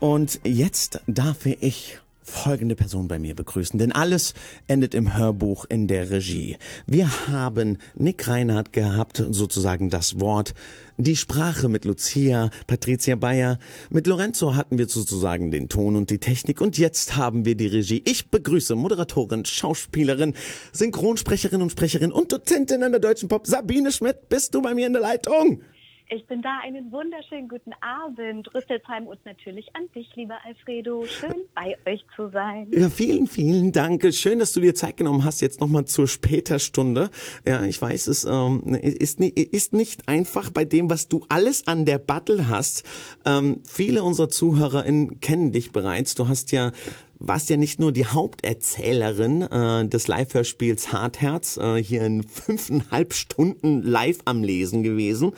Und 0.00 0.40
jetzt 0.44 1.02
darf 1.06 1.44
ich 1.44 1.98
folgende 2.24 2.74
Person 2.74 3.06
bei 3.06 3.18
mir 3.18 3.34
begrüßen, 3.34 3.78
denn 3.78 3.92
alles 3.92 4.34
endet 4.66 4.94
im 4.94 5.16
Hörbuch 5.16 5.66
in 5.66 5.86
der 5.86 6.10
Regie. 6.10 6.56
Wir 6.86 7.28
haben 7.28 7.78
Nick 7.94 8.26
Reinhardt 8.26 8.72
gehabt, 8.72 9.22
sozusagen 9.30 9.90
das 9.90 10.18
Wort, 10.18 10.54
die 10.96 11.16
Sprache 11.16 11.68
mit 11.68 11.84
Lucia, 11.84 12.50
Patricia 12.66 13.16
Bayer, 13.16 13.58
mit 13.90 14.06
Lorenzo 14.06 14.54
hatten 14.54 14.78
wir 14.78 14.88
sozusagen 14.88 15.50
den 15.50 15.68
Ton 15.68 15.96
und 15.96 16.10
die 16.10 16.18
Technik 16.18 16.60
und 16.60 16.78
jetzt 16.78 17.16
haben 17.16 17.44
wir 17.44 17.56
die 17.56 17.66
Regie. 17.66 18.02
Ich 18.06 18.30
begrüße 18.30 18.74
Moderatorin, 18.74 19.44
Schauspielerin, 19.44 20.34
Synchronsprecherin 20.72 21.62
und 21.62 21.70
Sprecherin 21.70 22.12
und 22.12 22.32
Dozentin 22.32 22.82
an 22.82 22.92
der 22.92 23.00
Deutschen 23.00 23.28
Pop, 23.28 23.46
Sabine 23.46 23.92
Schmidt. 23.92 24.28
Bist 24.28 24.54
du 24.54 24.62
bei 24.62 24.74
mir 24.74 24.86
in 24.86 24.92
der 24.94 25.02
Leitung? 25.02 25.60
Ich 26.08 26.26
bin 26.26 26.42
da. 26.42 26.58
Einen 26.62 26.92
wunderschönen 26.92 27.48
guten 27.48 27.72
Abend, 27.80 28.54
Rüsselsheim 28.54 29.06
und 29.06 29.24
natürlich 29.24 29.74
an 29.74 29.88
dich, 29.94 30.14
lieber 30.14 30.36
Alfredo. 30.44 31.04
Schön 31.06 31.34
bei 31.54 31.76
euch 31.90 32.04
zu 32.14 32.28
sein. 32.28 32.68
Ja, 32.70 32.90
vielen, 32.90 33.26
vielen 33.26 33.72
Dank. 33.72 34.04
Schön, 34.14 34.38
dass 34.38 34.52
du 34.52 34.60
dir 34.60 34.74
Zeit 34.74 34.98
genommen 34.98 35.24
hast, 35.24 35.40
jetzt 35.40 35.60
nochmal 35.60 35.86
zur 35.86 36.06
später 36.06 36.58
Stunde. 36.58 37.08
Ja, 37.46 37.64
ich 37.64 37.80
weiß, 37.80 38.08
es 38.08 38.24
ähm, 38.24 38.62
ist, 38.74 39.18
ni- 39.18 39.28
ist 39.28 39.72
nicht 39.72 40.06
einfach 40.06 40.50
bei 40.50 40.66
dem, 40.66 40.90
was 40.90 41.08
du 41.08 41.24
alles 41.30 41.66
an 41.66 41.86
der 41.86 41.98
Battle 41.98 42.48
hast. 42.48 42.84
Ähm, 43.24 43.62
viele 43.66 44.02
unserer 44.02 44.28
ZuhörerInnen 44.28 45.20
kennen 45.20 45.52
dich 45.52 45.72
bereits. 45.72 46.14
Du 46.14 46.28
hast 46.28 46.52
ja 46.52 46.72
warst 47.18 47.48
ja 47.48 47.56
nicht 47.56 47.80
nur 47.80 47.92
die 47.92 48.04
Haupterzählerin 48.04 49.42
äh, 49.42 49.88
des 49.88 50.08
Live-Hörspiels 50.08 50.92
Hartherz, 50.92 51.56
äh, 51.56 51.82
hier 51.82 52.02
in 52.02 52.22
fünfeinhalb 52.22 53.14
Stunden 53.14 53.82
live 53.82 54.18
am 54.26 54.42
Lesen 54.42 54.82
gewesen, 54.82 55.32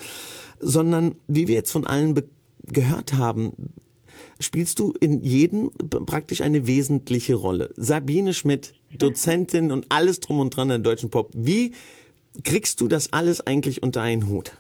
sondern 0.61 1.17
wie 1.29 1.49
wir 1.49 1.55
jetzt 1.55 1.71
von 1.71 1.87
allen 1.87 2.21
gehört 2.67 3.15
haben, 3.15 3.53
spielst 4.41 4.79
du 4.79 4.93
in 5.01 5.21
jedem 5.23 5.71
praktisch 6.07 6.41
eine 6.41 6.67
wesentliche 6.67 7.35
Rolle. 7.35 7.73
Sabine 7.77 8.35
Schmidt, 8.35 8.75
Dozentin 8.99 9.73
und 9.73 9.87
alles 9.89 10.21
drum 10.21 10.41
und 10.41 10.57
dran 10.57 10.71
in 10.71 10.83
der 10.83 10.93
deutschen 10.93 11.11
Pop. 11.11 11.31
Wie 11.35 11.73
kriegst 12.45 12.81
du 12.81 12.89
das 12.89 13.13
alles 13.13 13.47
eigentlich 13.47 13.83
unter 13.83 14.03
einen 14.03 14.29
Hut? 14.29 14.53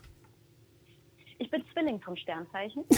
Ich 1.38 1.50
bin 1.50 1.62
Zwilling 1.72 2.00
vom 2.00 2.16
Sternzeichen. 2.16 2.84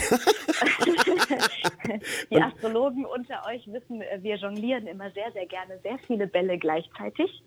Die 2.31 2.41
Astrologen 2.41 3.05
unter 3.05 3.45
euch 3.47 3.67
wissen, 3.67 4.01
wir 4.21 4.37
jonglieren 4.37 4.87
immer 4.87 5.11
sehr, 5.11 5.29
sehr 5.33 5.45
gerne 5.45 5.77
sehr 5.83 5.99
viele 6.07 6.25
Bälle 6.25 6.57
gleichzeitig. 6.57 7.43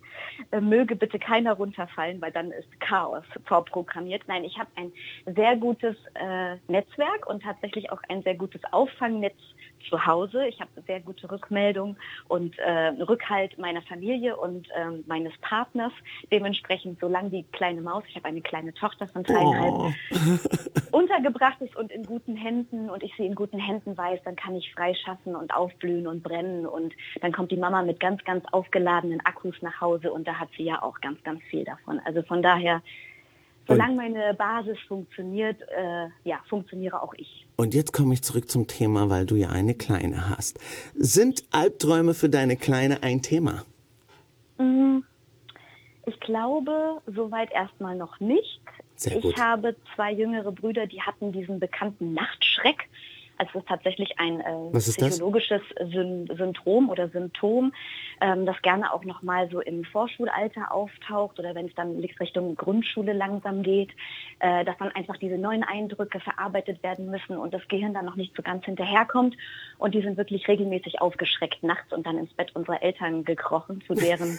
Äh, 0.51 0.61
Möge 0.61 0.97
bitte 0.97 1.19
keiner 1.19 1.55
runterfallen, 1.55 2.21
weil 2.21 2.33
dann 2.33 2.51
ist 2.51 2.69
Chaos 2.81 3.25
vorprogrammiert. 3.45 4.23
Nein, 4.27 4.45
ich 4.45 4.59
habe 4.59 4.71
ein 4.77 4.93
sehr 5.35 5.57
gutes 5.57 5.97
äh, 6.15 6.57
Netzwerk 6.69 7.27
und 7.27 7.43
tatsächlich 7.43 7.91
auch 7.91 8.01
ein 8.09 8.23
sehr 8.23 8.35
gutes 8.35 8.61
Auffangnetz 8.73 9.37
zu 9.89 10.07
Hause. 10.07 10.47
Ich 10.47 10.61
habe 10.61 10.71
sehr 10.87 11.01
gute 11.01 11.31
Rückmeldung 11.31 11.97
und 12.29 12.59
äh, 12.59 12.89
Rückhalt 13.03 13.59
meiner 13.59 13.83
Familie 13.83 14.37
und 14.37 14.69
ähm, 14.77 15.05
meines 15.07 15.33
Partners. 15.41 15.93
Dementsprechend, 16.31 17.01
solange 17.01 17.31
die 17.31 17.45
kleine 17.53 17.81
Maus, 17.81 18.05
ich 18.09 18.17
habe 18.17 18.27
eine 18.27 18.41
kleine 18.41 18.75
Tochter 18.75 19.09
von 19.09 19.23
dreieinhalb, 19.23 19.73
Oh. 19.73 19.93
untergebracht 20.93 21.61
ist 21.61 21.75
und 21.77 21.91
in 21.91 22.05
guten 22.05 22.37
Händen 22.37 22.91
und 22.91 23.03
ich 23.03 23.13
sie 23.17 23.27
in 23.27 23.35
guten 23.35 23.59
Händen 23.59 23.97
weiß, 23.97 24.21
dann 24.25 24.37
kann 24.37 24.55
ich 24.55 24.73
frei 24.75 24.95
schaffen 24.95 25.35
und 25.35 25.55
aufblühen 25.55 26.07
und 26.07 26.23
brennen 26.23 26.67
und 26.67 26.95
dann 27.21 27.33
kommt 27.33 27.51
die 27.51 27.57
Mama 27.57 27.83
mit 27.83 28.01
ganz, 28.01 28.23
ganz 28.25 28.45
aufgeladenen 28.53 29.21
Akkus 29.25 29.55
nach 29.63 29.81
Hause 29.81 30.13
und 30.13 30.29
da 30.29 30.35
hat 30.35 30.49
sie 30.57 30.65
ja 30.65 30.83
auch 30.83 31.01
ganz, 31.01 31.23
ganz 31.23 31.43
viel 31.45 31.65
davon. 31.65 32.01
Also 32.05 32.23
von 32.23 32.43
daher, 32.43 32.83
solange 33.69 33.95
meine 33.97 34.35
Basis 34.35 34.79
funktioniert, 34.89 35.61
äh, 35.63 36.09
ja, 36.25 36.41
funktioniere 36.49 37.03
auch 37.03 37.15
ich. 37.15 37.47
Und 37.57 37.75
jetzt 37.75 37.93
komme 37.93 38.15
ich 38.15 38.23
zurück 38.23 38.51
zum 38.51 38.67
Thema, 38.67 39.09
weil 39.11 39.27
du 39.27 39.37
ja 39.37 39.51
eine 39.51 39.75
Kleine 39.75 40.29
hast. 40.31 40.59
Sind 40.95 41.45
Albträume 41.53 42.15
für 42.15 42.29
deine 42.29 42.57
Kleine 42.57 43.03
ein 43.03 43.23
Thema? 43.23 43.65
Mm, 44.59 45.01
Ich 46.07 46.19
glaube, 46.21 47.01
soweit 47.07 47.53
erstmal 47.53 47.95
noch 47.97 48.19
nicht. 48.21 48.61
Sehr 48.97 49.17
ich 49.17 49.23
gut. 49.23 49.39
habe 49.41 49.77
zwei 49.95 50.13
jüngere 50.13 50.51
Brüder, 50.53 50.87
die 50.87 51.01
hatten 51.01 51.33
diesen 51.33 51.61
bekannten 51.61 52.13
Nachtschreck. 52.15 52.89
Also 53.43 53.59
es 53.59 53.63
ist 53.63 53.69
tatsächlich 53.69 54.21
ein 54.21 54.41
äh, 54.41 54.79
psychologisches 54.79 55.63
Syn 55.91 56.29
Syndrom 56.37 56.91
oder 56.91 57.09
Symptom, 57.09 57.73
ähm, 58.21 58.47
das 58.47 58.61
gerne 58.63 58.93
auch 58.93 59.05
nochmal 59.05 59.51
so 59.51 59.61
im 59.61 59.85
Vorschulalter 59.85 60.73
auftaucht 60.73 61.41
oder 61.41 61.53
wenn 61.57 61.67
es 61.67 61.75
dann 61.75 61.99
Richtung 61.99 62.55
Grundschule 62.55 63.13
langsam 63.13 63.65
geht, 63.65 63.91
äh, 64.39 64.65
dass 64.65 64.79
dann 64.79 64.93
einfach 64.93 65.17
diese 65.17 65.39
neuen 65.39 65.65
Eindrücke 65.65 66.21
verarbeitet 66.21 66.85
werden 66.85 67.11
müssen 67.11 67.37
und 67.37 67.53
das 67.53 67.67
Gehirn 67.67 67.95
dann 67.95 68.05
noch 68.05 68.15
nicht 68.15 68.37
so 68.37 68.43
ganz 68.43 68.65
hinterherkommt. 68.65 69.37
Und 69.79 69.97
die 69.97 70.03
sind 70.03 70.17
wirklich 70.17 70.47
regelmäßig 70.47 71.01
aufgeschreckt 71.01 71.65
nachts 71.65 71.93
und 71.93 72.07
dann 72.07 72.19
ins 72.19 72.33
Bett 72.35 72.55
unserer 72.55 72.81
Eltern 72.81 73.25
gekrochen, 73.25 73.83
zu 73.89 73.95
deren, 73.95 74.39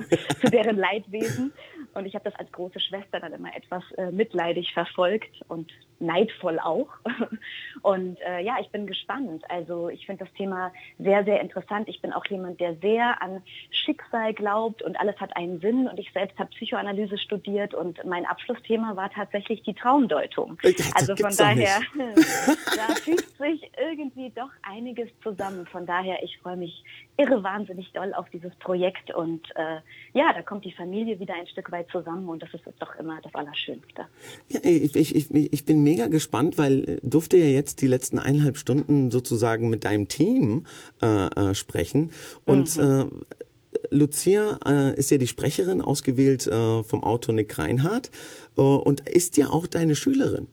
zu 0.40 0.50
deren 0.50 0.76
Leidwesen. 0.76 1.52
Und 1.94 2.04
ich 2.04 2.16
habe 2.16 2.24
das 2.28 2.34
als 2.34 2.50
große 2.50 2.80
Schwester 2.80 3.20
dann 3.20 3.32
immer 3.32 3.54
etwas 3.56 3.84
äh, 3.96 4.10
mitleidig 4.10 4.72
verfolgt 4.74 5.40
und 5.46 5.70
neidvoll 6.00 6.58
auch. 6.58 6.88
Und 7.82 8.18
äh, 8.20 8.40
ja, 8.40 8.56
ich 8.60 8.70
bin 8.70 8.86
gespannt. 8.86 9.44
Also 9.48 9.88
ich 9.88 10.06
finde 10.06 10.24
das 10.24 10.34
Thema 10.34 10.72
sehr, 10.98 11.24
sehr 11.24 11.40
interessant. 11.40 11.88
Ich 11.88 12.00
bin 12.00 12.12
auch 12.12 12.26
jemand, 12.26 12.60
der 12.60 12.76
sehr 12.76 13.22
an 13.22 13.42
Schicksal 13.70 14.34
glaubt 14.34 14.82
und 14.82 14.98
alles 14.98 15.16
hat 15.20 15.36
einen 15.36 15.60
Sinn. 15.60 15.88
Und 15.88 15.98
ich 15.98 16.12
selbst 16.12 16.38
habe 16.38 16.50
Psychoanalyse 16.50 17.18
studiert 17.18 17.74
und 17.74 18.04
mein 18.04 18.26
Abschlussthema 18.26 18.96
war 18.96 19.10
tatsächlich 19.10 19.62
die 19.62 19.74
Traumdeutung. 19.74 20.58
Das 20.62 20.94
Also 20.94 21.16
von 21.16 21.34
daher, 21.36 21.80
da 22.16 22.94
fügt 22.94 23.36
sich 23.38 23.70
irgendwie 23.78 24.30
doch 24.30 24.50
einiges 24.62 25.08
zusammen. 25.22 25.66
Von 25.66 25.86
daher, 25.86 26.22
ich 26.22 26.38
freue 26.38 26.56
mich 26.56 26.84
irre 27.20 27.42
wahnsinnig 27.42 27.92
doll 27.92 28.14
auf 28.14 28.28
dieses 28.30 28.54
Projekt. 28.56 29.14
Und 29.14 29.46
äh, 29.54 29.80
ja, 30.12 30.32
da 30.32 30.42
kommt 30.42 30.64
die 30.64 30.72
Familie 30.72 31.20
wieder 31.20 31.34
ein 31.34 31.46
Stück 31.46 31.70
weit 31.70 31.88
zusammen 31.90 32.28
und 32.28 32.42
das 32.42 32.52
ist 32.54 32.64
doch 32.78 32.94
immer 32.96 33.20
das 33.22 33.34
Allerschönste. 33.34 34.06
Ja, 34.48 34.60
ich, 34.62 34.96
ich, 34.96 35.34
ich, 35.34 35.64
bin 35.64 35.82
mega 35.82 36.06
gespannt, 36.08 36.58
weil 36.58 36.88
äh, 36.88 37.00
durfte 37.02 37.36
ja 37.36 37.46
jetzt 37.46 37.82
die 37.82 37.86
letzten 37.86 38.18
eineinhalb 38.18 38.56
Stunden 38.56 39.10
sozusagen 39.10 39.68
mit 39.68 39.84
deinem 39.84 40.08
Team 40.08 40.66
äh, 41.02 41.26
äh, 41.26 41.54
sprechen. 41.54 42.12
Und 42.44 42.76
äh, 42.78 43.04
Lucia 43.90 44.58
äh, 44.66 44.94
ist 44.94 45.10
ja 45.10 45.18
die 45.18 45.26
Sprecherin, 45.26 45.82
ausgewählt 45.82 46.46
äh, 46.46 46.82
vom 46.82 47.04
Autor 47.04 47.34
Nick 47.34 47.58
Reinhardt 47.58 48.10
äh, 48.56 48.60
und 48.60 49.08
ist 49.08 49.36
ja 49.36 49.48
auch 49.50 49.66
deine 49.66 49.94
Schülerin. 49.94 50.48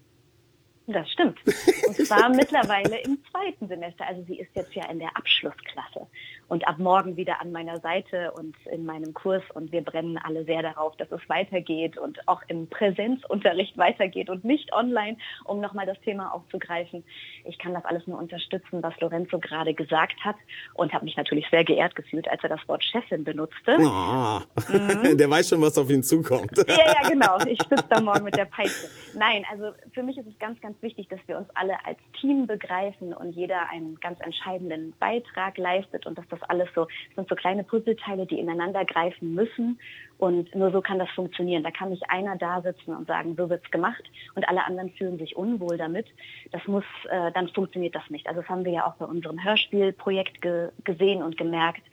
Das 0.87 1.09
stimmt. 1.11 1.37
Und 1.85 1.95
zwar 1.97 2.29
mittlerweile 2.35 3.01
im 3.01 3.17
zweiten 3.29 3.67
Semester. 3.67 4.07
Also 4.07 4.23
sie 4.23 4.39
ist 4.39 4.49
jetzt 4.55 4.73
ja 4.73 4.89
in 4.89 4.99
der 4.99 5.15
Abschlussklasse 5.17 6.07
und 6.47 6.67
ab 6.67 6.79
morgen 6.79 7.17
wieder 7.17 7.41
an 7.41 7.51
meiner 7.51 7.79
Seite 7.79 8.31
und 8.31 8.55
in 8.71 8.85
meinem 8.85 9.13
Kurs. 9.13 9.43
Und 9.53 9.71
wir 9.71 9.81
brennen 9.81 10.17
alle 10.17 10.45
sehr 10.45 10.61
darauf, 10.61 10.95
dass 10.97 11.11
es 11.11 11.21
weitergeht 11.27 11.97
und 11.97 12.27
auch 12.27 12.41
im 12.47 12.67
Präsenzunterricht 12.67 13.77
weitergeht 13.77 14.29
und 14.29 14.43
nicht 14.43 14.73
online, 14.73 15.17
um 15.43 15.59
nochmal 15.59 15.85
das 15.85 15.99
Thema 16.01 16.33
aufzugreifen. 16.33 17.03
Ich 17.45 17.57
kann 17.59 17.73
das 17.73 17.85
alles 17.85 18.07
nur 18.07 18.17
unterstützen, 18.17 18.81
was 18.81 18.97
Lorenzo 18.99 19.39
gerade 19.39 19.73
gesagt 19.73 20.23
hat 20.23 20.35
und 20.73 20.93
habe 20.93 21.05
mich 21.05 21.17
natürlich 21.17 21.45
sehr 21.49 21.63
geehrt 21.63 21.95
gefühlt, 21.95 22.29
als 22.29 22.41
er 22.43 22.49
das 22.49 22.67
Wort 22.67 22.83
Chefin 22.83 23.23
benutzte. 23.23 23.77
Ah, 23.81 24.43
der 25.13 25.29
weiß 25.29 25.49
schon, 25.49 25.61
was 25.61 25.77
auf 25.77 25.89
ihn 25.89 26.03
zukommt. 26.03 26.57
Ja, 26.67 26.75
ja, 26.77 27.09
genau. 27.09 27.37
Ich 27.45 27.59
sitze 27.61 27.85
da 27.89 27.99
morgen 27.99 28.23
mit 28.23 28.35
der 28.35 28.45
Peitsche. 28.45 28.87
Nein, 29.15 29.43
also 29.51 29.71
für 29.93 30.03
mich 30.03 30.17
ist 30.17 30.27
es 30.27 30.37
ganz, 30.39 30.59
ganz 30.61 30.81
wichtig, 30.81 31.07
dass 31.09 31.19
wir 31.27 31.37
uns 31.37 31.47
alle 31.55 31.73
als 31.85 31.97
Team 32.19 32.47
begreifen 32.47 33.13
und 33.13 33.31
jeder 33.31 33.69
einen 33.69 33.99
ganz 33.99 34.19
entscheidenden 34.21 34.93
Beitrag 34.99 35.57
leistet 35.57 36.05
und 36.05 36.17
dass 36.17 36.27
das 36.29 36.36
alles 36.43 36.69
so, 36.75 36.85
das 36.85 37.15
sind 37.15 37.29
so 37.29 37.35
kleine 37.35 37.63
Puzzleteile, 37.63 38.25
die 38.25 38.39
ineinander 38.39 38.85
greifen 38.85 39.33
müssen 39.33 39.79
und 40.17 40.53
nur 40.55 40.71
so 40.71 40.81
kann 40.81 40.99
das 40.99 41.09
funktionieren. 41.11 41.63
Da 41.63 41.71
kann 41.71 41.89
nicht 41.89 42.09
einer 42.09 42.35
da 42.37 42.61
sitzen 42.61 42.95
und 42.95 43.07
sagen, 43.07 43.35
so 43.37 43.49
wird's 43.49 43.69
gemacht 43.71 44.03
und 44.35 44.47
alle 44.47 44.65
anderen 44.65 44.91
fühlen 44.91 45.17
sich 45.17 45.35
unwohl 45.35 45.77
damit. 45.77 46.07
Das 46.51 46.65
muss, 46.67 46.85
äh, 47.09 47.31
dann 47.33 47.49
funktioniert 47.49 47.95
das 47.95 48.09
nicht. 48.09 48.27
Also 48.27 48.41
das 48.41 48.49
haben 48.49 48.65
wir 48.65 48.71
ja 48.71 48.87
auch 48.87 48.95
bei 48.95 49.05
unserem 49.05 49.43
Hörspielprojekt 49.43 50.41
ge 50.41 50.69
gesehen 50.83 51.21
und 51.21 51.37
gemerkt. 51.37 51.83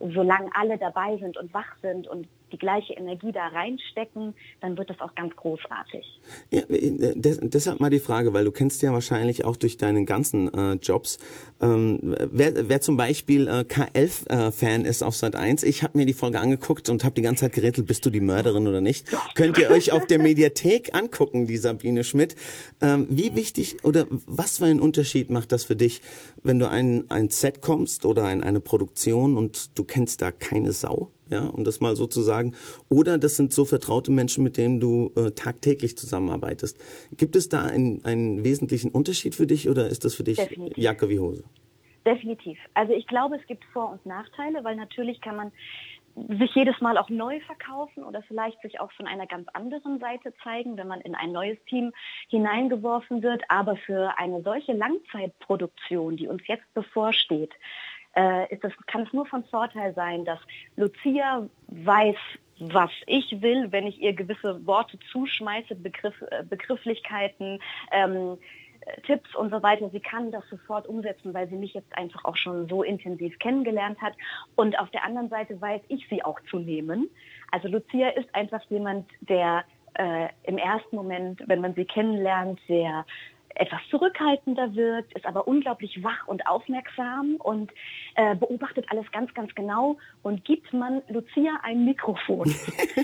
Solange 0.00 0.50
alle 0.54 0.78
dabei 0.78 1.16
sind 1.18 1.36
und 1.36 1.52
wach 1.52 1.76
sind 1.82 2.08
und 2.08 2.26
die 2.52 2.58
gleiche 2.58 2.94
Energie 2.94 3.32
da 3.32 3.46
reinstecken, 3.48 4.34
dann 4.60 4.76
wird 4.76 4.90
das 4.90 5.00
auch 5.00 5.14
ganz 5.14 5.34
großartig. 5.36 6.04
Ja, 6.50 6.62
äh, 6.68 7.14
des, 7.14 7.38
deshalb 7.42 7.80
mal 7.80 7.90
die 7.90 8.00
Frage, 8.00 8.32
weil 8.32 8.44
du 8.44 8.50
kennst 8.50 8.82
ja 8.82 8.92
wahrscheinlich 8.92 9.44
auch 9.44 9.56
durch 9.56 9.76
deinen 9.76 10.06
ganzen 10.06 10.52
äh, 10.52 10.72
Jobs, 10.74 11.18
ähm, 11.60 12.16
wer, 12.32 12.68
wer 12.68 12.80
zum 12.80 12.96
Beispiel 12.96 13.46
äh, 13.46 13.64
K11-Fan 13.68 14.84
ist 14.84 15.02
auf 15.02 15.14
Sat 15.14 15.36
1, 15.36 15.62
ich 15.62 15.82
habe 15.82 15.98
mir 15.98 16.06
die 16.06 16.12
Folge 16.12 16.40
angeguckt 16.40 16.88
und 16.88 17.04
habe 17.04 17.14
die 17.14 17.22
ganze 17.22 17.44
Zeit 17.44 17.52
gerätselt, 17.52 17.86
bist 17.86 18.04
du 18.06 18.10
die 18.10 18.20
Mörderin 18.20 18.66
oder 18.66 18.80
nicht? 18.80 19.06
Könnt 19.34 19.58
ihr 19.58 19.70
euch 19.70 19.92
auf 19.92 20.06
der 20.06 20.18
Mediathek 20.18 20.94
angucken, 20.94 21.46
die 21.46 21.56
Sabine 21.56 22.04
Schmidt. 22.04 22.34
Ähm, 22.80 23.06
wie 23.10 23.34
wichtig 23.36 23.84
oder 23.84 24.06
was 24.26 24.58
für 24.58 24.64
einen 24.64 24.80
Unterschied 24.80 25.30
macht 25.30 25.52
das 25.52 25.64
für 25.64 25.76
dich, 25.76 26.00
wenn 26.42 26.58
du 26.58 26.68
ein, 26.68 27.04
ein 27.10 27.28
Set 27.30 27.60
kommst 27.60 28.04
oder 28.04 28.30
in 28.32 28.42
eine 28.42 28.60
Produktion 28.60 29.36
und 29.36 29.78
du 29.78 29.84
kennst 29.90 30.22
da 30.22 30.30
keine 30.30 30.72
Sau? 30.72 31.10
ja, 31.30 31.46
um 31.46 31.64
das 31.64 31.80
mal 31.80 31.96
so 31.96 32.06
zu 32.06 32.20
sagen, 32.20 32.54
oder 32.88 33.16
das 33.16 33.36
sind 33.36 33.52
so 33.52 33.64
vertraute 33.64 34.10
Menschen, 34.10 34.44
mit 34.44 34.56
denen 34.56 34.80
du 34.80 35.12
äh, 35.16 35.30
tagtäglich 35.30 35.96
zusammenarbeitest. 35.96 36.78
Gibt 37.16 37.36
es 37.36 37.48
da 37.48 37.62
einen, 37.62 38.04
einen 38.04 38.44
wesentlichen 38.44 38.90
Unterschied 38.90 39.34
für 39.34 39.46
dich 39.46 39.68
oder 39.68 39.86
ist 39.86 40.04
das 40.04 40.14
für 40.14 40.24
dich 40.24 40.38
Definitiv. 40.38 40.76
Jacke 40.76 41.08
wie 41.08 41.20
Hose? 41.20 41.44
Definitiv. 42.04 42.58
Also 42.74 42.92
ich 42.92 43.06
glaube, 43.06 43.36
es 43.36 43.46
gibt 43.46 43.64
Vor- 43.72 43.92
und 43.92 44.04
Nachteile, 44.06 44.64
weil 44.64 44.74
natürlich 44.74 45.20
kann 45.20 45.36
man 45.36 45.52
sich 46.16 46.52
jedes 46.54 46.80
Mal 46.80 46.98
auch 46.98 47.08
neu 47.08 47.40
verkaufen 47.40 48.02
oder 48.02 48.22
vielleicht 48.22 48.60
sich 48.62 48.80
auch 48.80 48.90
von 48.92 49.06
einer 49.06 49.26
ganz 49.26 49.46
anderen 49.52 50.00
Seite 50.00 50.34
zeigen, 50.42 50.76
wenn 50.76 50.88
man 50.88 51.00
in 51.02 51.14
ein 51.14 51.30
neues 51.30 51.58
Team 51.66 51.92
hineingeworfen 52.28 53.22
wird. 53.22 53.42
Aber 53.48 53.76
für 53.76 54.18
eine 54.18 54.42
solche 54.42 54.72
Langzeitproduktion, 54.72 56.16
die 56.16 56.26
uns 56.26 56.42
jetzt 56.46 56.72
bevorsteht, 56.74 57.52
äh, 58.16 58.52
ist 58.52 58.64
das, 58.64 58.72
kann 58.86 59.02
es 59.02 59.12
nur 59.12 59.26
von 59.26 59.44
Vorteil 59.44 59.94
sein, 59.94 60.24
dass 60.24 60.38
Lucia 60.76 61.46
weiß, 61.68 62.16
was 62.60 62.90
ich 63.06 63.40
will, 63.40 63.72
wenn 63.72 63.86
ich 63.86 64.00
ihr 64.00 64.12
gewisse 64.12 64.64
Worte 64.66 64.98
zuschmeiße, 65.12 65.74
Begriff, 65.76 66.14
äh, 66.30 66.42
Begrifflichkeiten, 66.44 67.58
ähm, 67.90 68.36
äh, 68.80 69.00
Tipps 69.02 69.34
und 69.34 69.50
so 69.50 69.62
weiter. 69.62 69.88
Sie 69.90 70.00
kann 70.00 70.30
das 70.30 70.46
sofort 70.50 70.86
umsetzen, 70.86 71.32
weil 71.32 71.48
sie 71.48 71.56
mich 71.56 71.72
jetzt 71.72 71.96
einfach 71.96 72.24
auch 72.24 72.36
schon 72.36 72.68
so 72.68 72.82
intensiv 72.82 73.38
kennengelernt 73.38 74.00
hat. 74.02 74.12
Und 74.56 74.78
auf 74.78 74.90
der 74.90 75.04
anderen 75.04 75.30
Seite 75.30 75.58
weiß 75.60 75.80
ich 75.88 76.06
sie 76.08 76.22
auch 76.22 76.38
zu 76.50 76.58
nehmen. 76.58 77.08
Also 77.50 77.68
Lucia 77.68 78.10
ist 78.10 78.32
einfach 78.34 78.62
jemand, 78.68 79.08
der 79.20 79.64
äh, 79.94 80.28
im 80.44 80.58
ersten 80.58 80.96
Moment, 80.96 81.42
wenn 81.46 81.60
man 81.60 81.74
sie 81.74 81.84
kennenlernt, 81.84 82.60
sehr 82.68 83.04
etwas 83.54 83.80
zurückhaltender 83.90 84.74
wirkt, 84.74 85.12
ist 85.14 85.26
aber 85.26 85.46
unglaublich 85.46 86.02
wach 86.02 86.26
und 86.26 86.46
aufmerksam 86.46 87.36
und 87.38 87.72
äh, 88.14 88.34
beobachtet 88.34 88.86
alles 88.90 89.10
ganz, 89.12 89.32
ganz 89.34 89.54
genau. 89.54 89.98
Und 90.22 90.44
gibt 90.44 90.72
man 90.72 91.02
Lucia 91.08 91.58
ein 91.62 91.84
Mikrofon, 91.84 92.54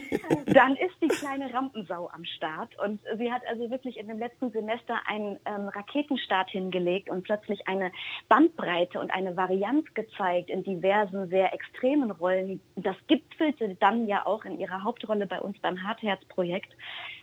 dann 0.46 0.76
ist 0.76 0.94
die 1.02 1.08
kleine 1.08 1.52
Rampensau 1.52 2.08
am 2.12 2.24
Start. 2.24 2.78
Und 2.78 3.00
sie 3.18 3.32
hat 3.32 3.42
also 3.48 3.70
wirklich 3.70 3.98
in 3.98 4.08
dem 4.08 4.18
letzten 4.18 4.50
Semester 4.50 5.00
einen 5.06 5.38
ähm, 5.44 5.68
Raketenstart 5.68 6.50
hingelegt 6.50 7.10
und 7.10 7.24
plötzlich 7.24 7.66
eine 7.68 7.92
Bandbreite 8.28 9.00
und 9.00 9.10
eine 9.12 9.36
Varianz 9.36 9.86
gezeigt 9.94 10.50
in 10.50 10.62
diversen, 10.62 11.28
sehr 11.28 11.52
extremen 11.52 12.10
Rollen. 12.10 12.60
Das 12.76 12.96
gipfelte 13.06 13.74
dann 13.80 14.06
ja 14.06 14.26
auch 14.26 14.44
in 14.44 14.58
ihrer 14.58 14.84
Hauptrolle 14.84 15.26
bei 15.26 15.40
uns 15.40 15.58
beim 15.60 15.82
Hartherz-Projekt. 15.82 16.72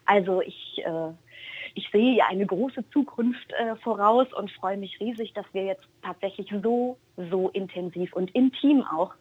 Also 0.05 0.41
ich 0.41 0.81
äh, 0.85 1.11
ich 1.75 1.89
sehe 1.91 2.15
ja 2.15 2.25
eine 2.27 2.45
große 2.45 2.83
Zukunft 2.91 3.51
äh, 3.53 3.75
voraus 3.77 4.27
und 4.33 4.51
freue 4.51 4.77
mich 4.77 4.99
riesig, 4.99 5.33
dass 5.33 5.45
wir 5.53 5.65
jetzt 5.65 5.83
tatsächlich 6.01 6.53
so, 6.61 6.97
so 7.29 7.49
intensiv 7.49 8.13
und 8.13 8.29
intim 8.35 8.83
auch 8.83 9.13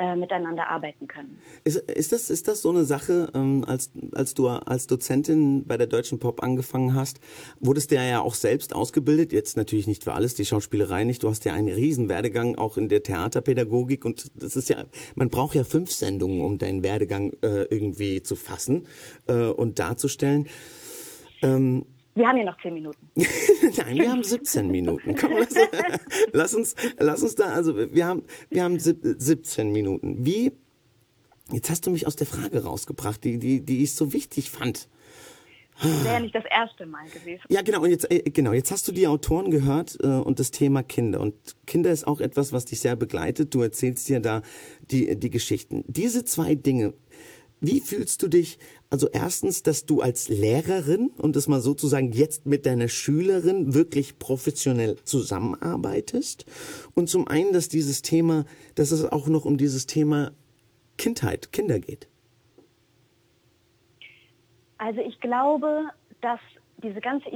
äh, 0.00 0.16
miteinander 0.16 0.66
arbeiten 0.68 1.06
können. 1.06 1.38
Ist, 1.62 1.76
ist, 1.76 2.12
das, 2.12 2.30
ist 2.30 2.48
das 2.48 2.62
so 2.62 2.70
eine 2.70 2.84
Sache, 2.84 3.30
ähm, 3.34 3.64
als, 3.66 3.92
als 4.14 4.32
du 4.32 4.48
als 4.48 4.86
Dozentin 4.86 5.66
bei 5.66 5.76
der 5.76 5.86
Deutschen 5.86 6.18
Pop 6.18 6.42
angefangen 6.42 6.94
hast, 6.94 7.20
wurdest 7.60 7.90
du 7.90 7.96
ja 7.96 8.20
auch 8.20 8.34
selbst 8.34 8.74
ausgebildet, 8.74 9.32
jetzt 9.32 9.58
natürlich 9.58 9.86
nicht 9.86 10.02
für 10.02 10.14
alles, 10.14 10.34
die 10.34 10.46
Schauspielerei 10.46 11.04
nicht, 11.04 11.22
du 11.22 11.28
hast 11.28 11.44
ja 11.44 11.52
einen 11.52 11.68
riesen 11.68 12.08
Werdegang 12.08 12.56
auch 12.56 12.78
in 12.78 12.88
der 12.88 13.02
Theaterpädagogik 13.02 14.06
und 14.06 14.30
das 14.42 14.56
ist 14.56 14.70
ja, 14.70 14.84
man 15.16 15.28
braucht 15.28 15.54
ja 15.54 15.64
fünf 15.64 15.90
Sendungen, 15.90 16.40
um 16.40 16.56
deinen 16.56 16.82
Werdegang 16.82 17.34
äh, 17.42 17.64
irgendwie 17.64 18.22
zu 18.22 18.36
fassen 18.36 18.86
äh, 19.26 19.48
und 19.48 19.78
darzustellen. 19.78 20.48
Ähm, 21.42 21.84
wir 22.14 22.26
haben 22.26 22.38
ja 22.38 22.44
noch 22.44 22.60
zehn 22.60 22.74
Minuten. 22.74 23.08
Nein, 23.14 23.96
wir 23.96 24.10
haben 24.10 24.22
17 24.22 24.68
Minuten. 24.68 25.14
Komm, 25.16 25.32
lass, 25.38 25.54
lass, 26.32 26.54
uns, 26.54 26.74
lass 26.98 27.22
uns 27.22 27.34
da, 27.36 27.52
also 27.52 27.76
wir 27.76 28.06
haben, 28.06 28.24
wir 28.48 28.64
haben 28.64 28.78
17 28.78 29.70
Minuten. 29.70 30.24
Wie, 30.24 30.52
jetzt 31.52 31.70
hast 31.70 31.86
du 31.86 31.90
mich 31.90 32.06
aus 32.06 32.16
der 32.16 32.26
Frage 32.26 32.64
rausgebracht, 32.64 33.22
die, 33.24 33.38
die, 33.38 33.60
die 33.60 33.82
ich 33.82 33.94
so 33.94 34.12
wichtig 34.12 34.50
fand. 34.50 34.88
Das 35.82 36.04
wäre 36.04 36.14
ja 36.14 36.20
nicht 36.20 36.34
das 36.34 36.44
erste 36.50 36.84
Mal 36.84 37.08
gewesen. 37.08 37.42
Ja, 37.48 37.62
genau. 37.62 37.82
Und 37.82 37.90
jetzt, 37.90 38.10
äh, 38.10 38.22
genau, 38.30 38.52
jetzt 38.52 38.70
hast 38.70 38.86
du 38.86 38.92
die 38.92 39.06
Autoren 39.06 39.50
gehört 39.50 39.96
äh, 40.02 40.08
und 40.08 40.38
das 40.38 40.50
Thema 40.50 40.82
Kinder. 40.82 41.20
Und 41.20 41.34
Kinder 41.66 41.90
ist 41.90 42.06
auch 42.06 42.20
etwas, 42.20 42.52
was 42.52 42.66
dich 42.66 42.80
sehr 42.80 42.96
begleitet. 42.96 43.54
Du 43.54 43.62
erzählst 43.62 44.08
dir 44.08 44.20
da 44.20 44.42
die, 44.90 45.18
die 45.18 45.30
Geschichten. 45.30 45.84
Diese 45.86 46.24
zwei 46.24 46.54
Dinge, 46.54 46.92
wie 47.60 47.80
fühlst 47.80 48.22
du 48.22 48.28
dich? 48.28 48.58
Also 48.88 49.08
erstens, 49.12 49.62
dass 49.62 49.86
du 49.86 50.00
als 50.00 50.28
Lehrerin 50.28 51.10
und 51.18 51.36
das 51.36 51.46
mal 51.46 51.60
sozusagen 51.60 52.12
jetzt 52.12 52.46
mit 52.46 52.66
deiner 52.66 52.88
Schülerin 52.88 53.74
wirklich 53.74 54.18
professionell 54.18 54.96
zusammenarbeitest. 55.04 56.46
Und 56.94 57.08
zum 57.08 57.28
einen, 57.28 57.52
dass 57.52 57.68
dieses 57.68 58.02
Thema, 58.02 58.44
dass 58.74 58.90
es 58.90 59.04
auch 59.04 59.28
noch 59.28 59.44
um 59.44 59.58
dieses 59.58 59.86
Thema 59.86 60.32
Kindheit, 60.96 61.52
Kinder 61.52 61.78
geht. 61.78 62.08
Also 64.78 65.00
ich 65.02 65.20
glaube, 65.20 65.90
dass 66.22 66.40
diese 66.82 67.00
ganze 67.00 67.28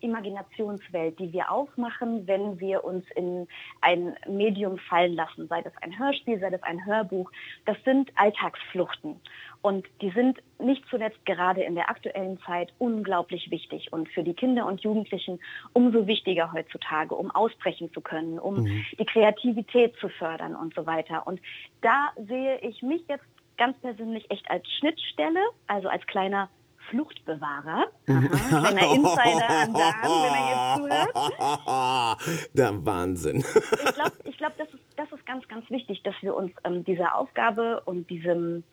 Imaginationswelt, 0.00 1.18
die 1.18 1.32
wir 1.32 1.50
aufmachen, 1.50 2.26
wenn 2.26 2.58
wir 2.60 2.84
uns 2.84 3.04
in 3.14 3.46
ein 3.80 4.16
Medium 4.28 4.78
fallen 4.78 5.14
lassen, 5.14 5.46
sei 5.48 5.62
das 5.62 5.72
ein 5.80 5.98
Hörspiel, 5.98 6.38
sei 6.40 6.50
das 6.50 6.62
ein 6.62 6.84
Hörbuch, 6.84 7.30
das 7.64 7.76
sind 7.84 8.10
Alltagsfluchten. 8.16 9.20
Und 9.60 9.86
die 10.00 10.10
sind 10.10 10.38
nicht 10.58 10.84
zuletzt 10.88 11.24
gerade 11.26 11.62
in 11.62 11.74
der 11.74 11.90
aktuellen 11.90 12.38
Zeit 12.40 12.72
unglaublich 12.78 13.50
wichtig 13.50 13.92
und 13.92 14.08
für 14.08 14.22
die 14.22 14.34
Kinder 14.34 14.66
und 14.66 14.80
Jugendlichen 14.80 15.40
umso 15.72 16.06
wichtiger 16.06 16.52
heutzutage, 16.52 17.14
um 17.14 17.30
ausbrechen 17.30 17.92
zu 17.92 18.00
können, 18.00 18.38
um 18.38 18.62
mhm. 18.62 18.84
die 18.98 19.04
Kreativität 19.04 19.96
zu 19.96 20.08
fördern 20.08 20.54
und 20.54 20.74
so 20.74 20.86
weiter. 20.86 21.26
Und 21.26 21.40
da 21.80 22.10
sehe 22.28 22.58
ich 22.60 22.82
mich 22.82 23.02
jetzt 23.08 23.24
ganz 23.56 23.76
persönlich 23.80 24.30
echt 24.30 24.48
als 24.50 24.66
Schnittstelle, 24.78 25.40
also 25.66 25.88
als 25.88 26.06
kleiner 26.06 26.48
Fluchtbewahrer. 26.88 27.86
Aha, 28.08 28.28
kleiner 28.48 28.94
Insider 28.94 29.50
an 29.50 29.74
Dan, 29.74 29.94
wenn 30.04 30.34
er 30.34 30.48
jetzt 30.50 31.18
zuhört. 31.36 32.48
Der 32.54 32.86
Wahnsinn. 32.86 33.38
Ich 33.38 33.94
glaube, 33.94 34.12
ich 34.24 34.38
glaub, 34.38 34.56
das, 34.56 34.68
ist, 34.68 34.82
das 34.96 35.12
ist 35.12 35.26
ganz, 35.26 35.46
ganz 35.48 35.68
wichtig, 35.70 36.02
dass 36.02 36.14
wir 36.22 36.34
uns 36.34 36.52
ähm, 36.64 36.84
dieser 36.84 37.16
Aufgabe 37.16 37.82
und 37.84 38.08
diesem 38.08 38.64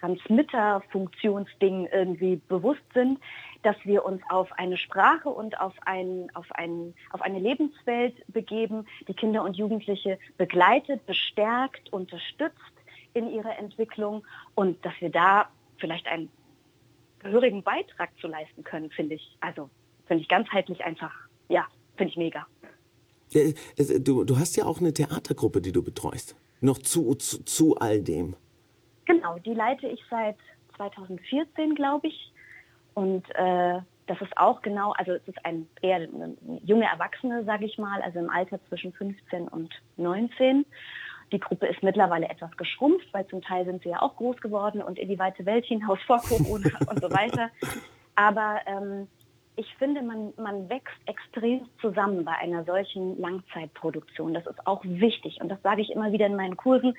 Transmitter-Funktionsding 0.00 1.88
irgendwie 1.92 2.40
bewusst 2.48 2.82
sind, 2.94 3.18
dass 3.62 3.76
wir 3.84 4.04
uns 4.04 4.20
auf 4.28 4.50
eine 4.52 4.76
Sprache 4.76 5.28
und 5.28 5.60
auf, 5.60 5.74
ein, 5.82 6.28
auf, 6.34 6.50
ein, 6.52 6.94
auf 7.10 7.22
eine 7.22 7.38
Lebenswelt 7.38 8.14
begeben, 8.28 8.86
die 9.08 9.14
Kinder 9.14 9.44
und 9.44 9.56
Jugendliche 9.56 10.18
begleitet, 10.36 11.06
bestärkt, 11.06 11.92
unterstützt 11.92 12.56
in 13.14 13.30
ihrer 13.30 13.58
Entwicklung 13.58 14.24
und 14.54 14.84
dass 14.84 14.94
wir 15.00 15.10
da 15.10 15.48
vielleicht 15.78 16.06
einen 16.06 16.28
gehörigen 17.20 17.62
Beitrag 17.62 18.10
zu 18.20 18.26
leisten 18.26 18.64
können, 18.64 18.90
finde 18.90 19.14
ich. 19.14 19.36
Also 19.40 19.70
finde 20.06 20.22
ich 20.22 20.28
ganzheitlich 20.28 20.84
einfach, 20.84 21.12
ja, 21.48 21.66
finde 21.96 22.10
ich 22.10 22.16
mega. 22.16 22.46
Du, 24.00 24.24
du 24.24 24.38
hast 24.38 24.56
ja 24.56 24.64
auch 24.64 24.80
eine 24.80 24.92
Theatergruppe, 24.92 25.60
die 25.62 25.72
du 25.72 25.82
betreust. 25.82 26.36
Noch 26.60 26.78
zu, 26.78 27.14
zu, 27.14 27.44
zu 27.44 27.76
all 27.76 28.02
dem. 28.02 28.36
Genau, 29.12 29.38
die 29.38 29.54
leite 29.54 29.86
ich 29.88 30.02
seit 30.08 30.36
2014, 30.76 31.74
glaube 31.74 32.08
ich. 32.08 32.32
Und 32.94 33.24
äh, 33.34 33.80
das 34.06 34.20
ist 34.20 34.36
auch 34.36 34.62
genau, 34.62 34.92
also 34.92 35.12
es 35.12 35.26
ist 35.28 35.44
ein 35.44 35.66
eher 35.80 35.96
eine 35.96 36.36
junge 36.64 36.86
Erwachsene, 36.86 37.44
sage 37.44 37.66
ich 37.66 37.78
mal, 37.78 38.00
also 38.02 38.18
im 38.18 38.30
Alter 38.30 38.58
zwischen 38.68 38.92
15 38.92 39.48
und 39.48 39.70
19. 39.96 40.64
Die 41.30 41.38
Gruppe 41.38 41.66
ist 41.66 41.82
mittlerweile 41.82 42.28
etwas 42.28 42.54
geschrumpft, 42.56 43.06
weil 43.12 43.26
zum 43.26 43.42
Teil 43.42 43.64
sind 43.64 43.82
sie 43.82 43.90
ja 43.90 44.02
auch 44.02 44.16
groß 44.16 44.38
geworden 44.38 44.82
und 44.82 44.98
in 44.98 45.08
die 45.08 45.18
weite 45.18 45.46
Welt 45.46 45.64
hinaus 45.66 45.98
vor 46.06 46.20
Corona 46.20 46.70
und 46.90 47.00
so 47.00 47.10
weiter. 47.10 47.50
Aber 48.14 48.60
ähm, 48.66 49.08
ich 49.56 49.74
finde, 49.76 50.02
man, 50.02 50.32
man 50.36 50.68
wächst 50.68 50.96
extrem 51.06 51.68
zusammen 51.80 52.24
bei 52.24 52.32
einer 52.32 52.64
solchen 52.64 53.18
Langzeitproduktion. 53.20 54.34
Das 54.34 54.46
ist 54.46 54.66
auch 54.66 54.82
wichtig 54.84 55.38
und 55.40 55.48
das 55.48 55.60
sage 55.62 55.82
ich 55.82 55.90
immer 55.90 56.12
wieder 56.12 56.26
in 56.26 56.36
meinen 56.36 56.56
Kursen. 56.56 56.94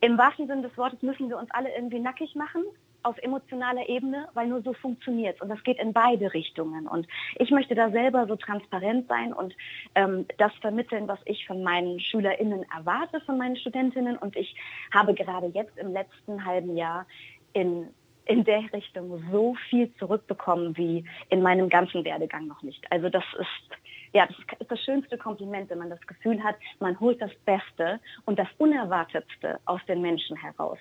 Im 0.00 0.18
wahrsten 0.18 0.46
Sinne 0.46 0.62
des 0.62 0.76
Wortes 0.76 1.02
müssen 1.02 1.28
wir 1.28 1.38
uns 1.38 1.50
alle 1.50 1.74
irgendwie 1.74 2.00
nackig 2.00 2.34
machen, 2.34 2.62
auf 3.02 3.16
emotionaler 3.18 3.88
Ebene, 3.88 4.28
weil 4.34 4.48
nur 4.48 4.62
so 4.62 4.72
funktioniert 4.72 5.40
Und 5.40 5.48
das 5.48 5.62
geht 5.62 5.78
in 5.78 5.92
beide 5.92 6.34
Richtungen. 6.34 6.88
Und 6.88 7.06
ich 7.36 7.50
möchte 7.50 7.74
da 7.74 7.90
selber 7.90 8.26
so 8.26 8.34
transparent 8.34 9.06
sein 9.08 9.32
und 9.32 9.54
ähm, 9.94 10.26
das 10.38 10.52
vermitteln, 10.60 11.06
was 11.06 11.20
ich 11.24 11.46
von 11.46 11.62
meinen 11.62 12.00
SchülerInnen 12.00 12.64
erwarte, 12.76 13.20
von 13.20 13.38
meinen 13.38 13.56
Studentinnen. 13.56 14.16
Und 14.16 14.36
ich 14.36 14.56
habe 14.92 15.14
gerade 15.14 15.46
jetzt 15.54 15.78
im 15.78 15.92
letzten 15.92 16.44
halben 16.44 16.76
Jahr 16.76 17.06
in 17.52 17.88
in 18.26 18.44
der 18.44 18.62
Richtung 18.72 19.22
so 19.30 19.54
viel 19.70 19.92
zurückbekommen 19.94 20.76
wie 20.76 21.04
in 21.28 21.42
meinem 21.42 21.68
ganzen 21.68 22.04
Werdegang 22.04 22.46
noch 22.46 22.62
nicht. 22.62 22.84
Also 22.90 23.08
das 23.08 23.24
ist 23.38 23.78
ja, 24.12 24.26
das 24.26 24.36
ist 24.60 24.70
das 24.70 24.80
schönste 24.80 25.18
Kompliment, 25.18 25.68
wenn 25.68 25.78
man 25.78 25.90
das 25.90 26.00
Gefühl 26.06 26.42
hat, 26.42 26.56
man 26.80 26.98
holt 27.00 27.20
das 27.20 27.32
Beste 27.44 28.00
und 28.24 28.38
das 28.38 28.48
Unerwartetste 28.56 29.58
aus 29.66 29.80
den 29.88 30.00
Menschen 30.00 30.36
heraus. 30.36 30.78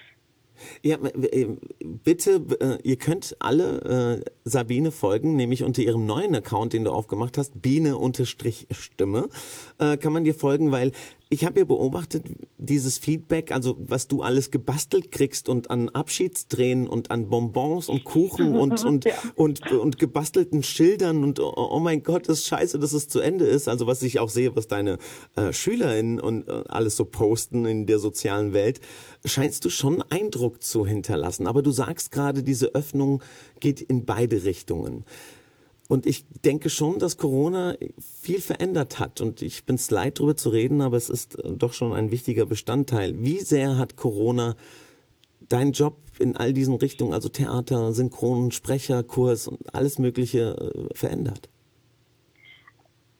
Ja, 0.81 0.97
äh, 0.97 1.47
bitte, 1.81 2.41
äh, 2.59 2.77
ihr 2.87 2.97
könnt 2.97 3.35
alle 3.39 4.21
äh, 4.23 4.29
Sabine 4.43 4.91
folgen, 4.91 5.35
nämlich 5.35 5.63
unter 5.63 5.81
ihrem 5.81 6.05
neuen 6.05 6.35
Account, 6.35 6.73
den 6.73 6.85
du 6.85 6.91
aufgemacht 6.91 7.37
hast, 7.37 7.61
Biene-Stimme, 7.61 9.29
kann 9.77 10.13
man 10.13 10.23
dir 10.23 10.33
folgen, 10.33 10.71
weil 10.71 10.91
ich 11.29 11.43
habe 11.43 11.59
ja 11.59 11.65
beobachtet, 11.65 12.25
dieses 12.57 12.99
Feedback, 12.99 13.51
also 13.51 13.75
was 13.79 14.07
du 14.07 14.21
alles 14.21 14.51
gebastelt 14.51 15.11
kriegst 15.11 15.49
und 15.49 15.71
an 15.71 15.89
Abschiedstränen 15.89 16.87
und 16.87 17.09
an 17.09 17.29
Bonbons 17.29 17.89
und 17.89 18.03
Kuchen 18.03 18.55
und, 18.59 18.85
und, 18.85 19.05
ja. 19.05 19.13
und, 19.35 19.71
und, 19.71 19.97
gebastelten 19.97 20.61
Schildern 20.61 21.23
und 21.23 21.39
oh, 21.39 21.53
oh, 21.55 21.79
mein 21.79 22.03
Gott, 22.03 22.29
das 22.29 22.39
ist 22.39 22.47
scheiße, 22.47 22.77
dass 22.77 22.93
es 22.93 23.07
zu 23.07 23.19
Ende 23.19 23.45
ist. 23.45 23.67
Also 23.67 23.87
was 23.87 24.03
ich 24.03 24.19
auch 24.19 24.29
sehe, 24.29 24.55
was 24.55 24.67
deine 24.67 24.99
äh, 25.35 25.51
SchülerInnen 25.51 26.19
und 26.19 26.47
äh, 26.47 26.63
alles 26.67 26.95
so 26.95 27.05
posten 27.05 27.65
in 27.65 27.87
der 27.87 27.97
sozialen 27.97 28.53
Welt, 28.53 28.79
scheinst 29.25 29.65
du 29.65 29.69
schon 29.69 30.03
Eindruck 30.03 30.61
zu 30.61 30.85
hinterlassen. 30.85 31.47
Aber 31.47 31.63
du 31.63 31.71
sagst 31.71 32.11
gerade, 32.11 32.43
diese 32.43 32.75
Öffnung 32.75 33.23
geht 33.59 33.81
in 33.81 34.05
beide 34.05 34.43
Richtungen. 34.43 35.05
Und 35.87 36.05
ich 36.05 36.25
denke 36.43 36.69
schon, 36.69 36.97
dass 36.97 37.17
Corona 37.17 37.75
viel 37.99 38.41
verändert 38.41 38.99
hat. 38.99 39.21
Und 39.21 39.41
ich 39.41 39.65
bin 39.65 39.75
es 39.75 39.91
leid, 39.91 40.19
darüber 40.19 40.35
zu 40.35 40.49
reden, 40.49 40.81
aber 40.81 40.97
es 40.97 41.09
ist 41.09 41.37
äh, 41.39 41.51
doch 41.51 41.73
schon 41.73 41.93
ein 41.93 42.11
wichtiger 42.11 42.45
Bestandteil. 42.45 43.13
Wie 43.23 43.39
sehr 43.39 43.77
hat 43.77 43.95
Corona 43.95 44.55
deinen 45.47 45.73
Job 45.73 45.97
in 46.17 46.35
all 46.35 46.53
diesen 46.53 46.75
Richtungen, 46.75 47.13
also 47.13 47.29
Theater, 47.29 47.93
Synchron, 47.93 48.51
Sprecherkurs 48.51 49.47
und 49.47 49.75
alles 49.75 49.99
Mögliche 49.99 50.55
äh, 50.91 50.97
verändert? 50.97 51.49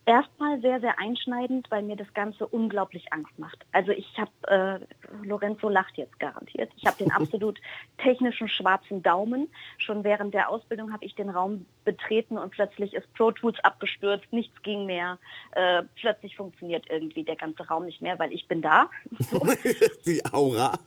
Erstmal 0.05 0.61
sehr, 0.61 0.79
sehr 0.79 0.99
einschneidend, 0.99 1.69
weil 1.71 1.83
mir 1.83 1.95
das 1.95 2.13
Ganze 2.13 2.47
unglaublich 2.47 3.11
Angst 3.11 3.37
macht. 3.37 3.65
Also 3.71 3.91
ich 3.91 4.07
habe, 4.17 4.31
äh, 4.47 5.25
Lorenzo 5.25 5.69
lacht 5.69 5.97
jetzt 5.97 6.19
garantiert, 6.19 6.71
ich 6.77 6.85
habe 6.85 6.97
den 6.97 7.11
absolut 7.11 7.59
technischen 7.97 8.47
schwarzen 8.47 9.01
Daumen. 9.01 9.49
Schon 9.77 10.03
während 10.03 10.33
der 10.33 10.49
Ausbildung 10.49 10.93
habe 10.93 11.05
ich 11.05 11.15
den 11.15 11.29
Raum 11.29 11.65
betreten 11.83 12.37
und 12.37 12.51
plötzlich 12.51 12.93
ist 12.93 13.11
Pro 13.13 13.31
Tools 13.31 13.57
abgestürzt, 13.63 14.31
nichts 14.31 14.61
ging 14.63 14.85
mehr. 14.85 15.17
Äh, 15.51 15.83
plötzlich 15.95 16.35
funktioniert 16.35 16.85
irgendwie 16.89 17.23
der 17.23 17.35
ganze 17.35 17.67
Raum 17.67 17.85
nicht 17.85 18.01
mehr, 18.01 18.19
weil 18.19 18.31
ich 18.31 18.47
bin 18.47 18.61
da. 18.61 18.89
Die 20.05 20.23
Aura. 20.31 20.77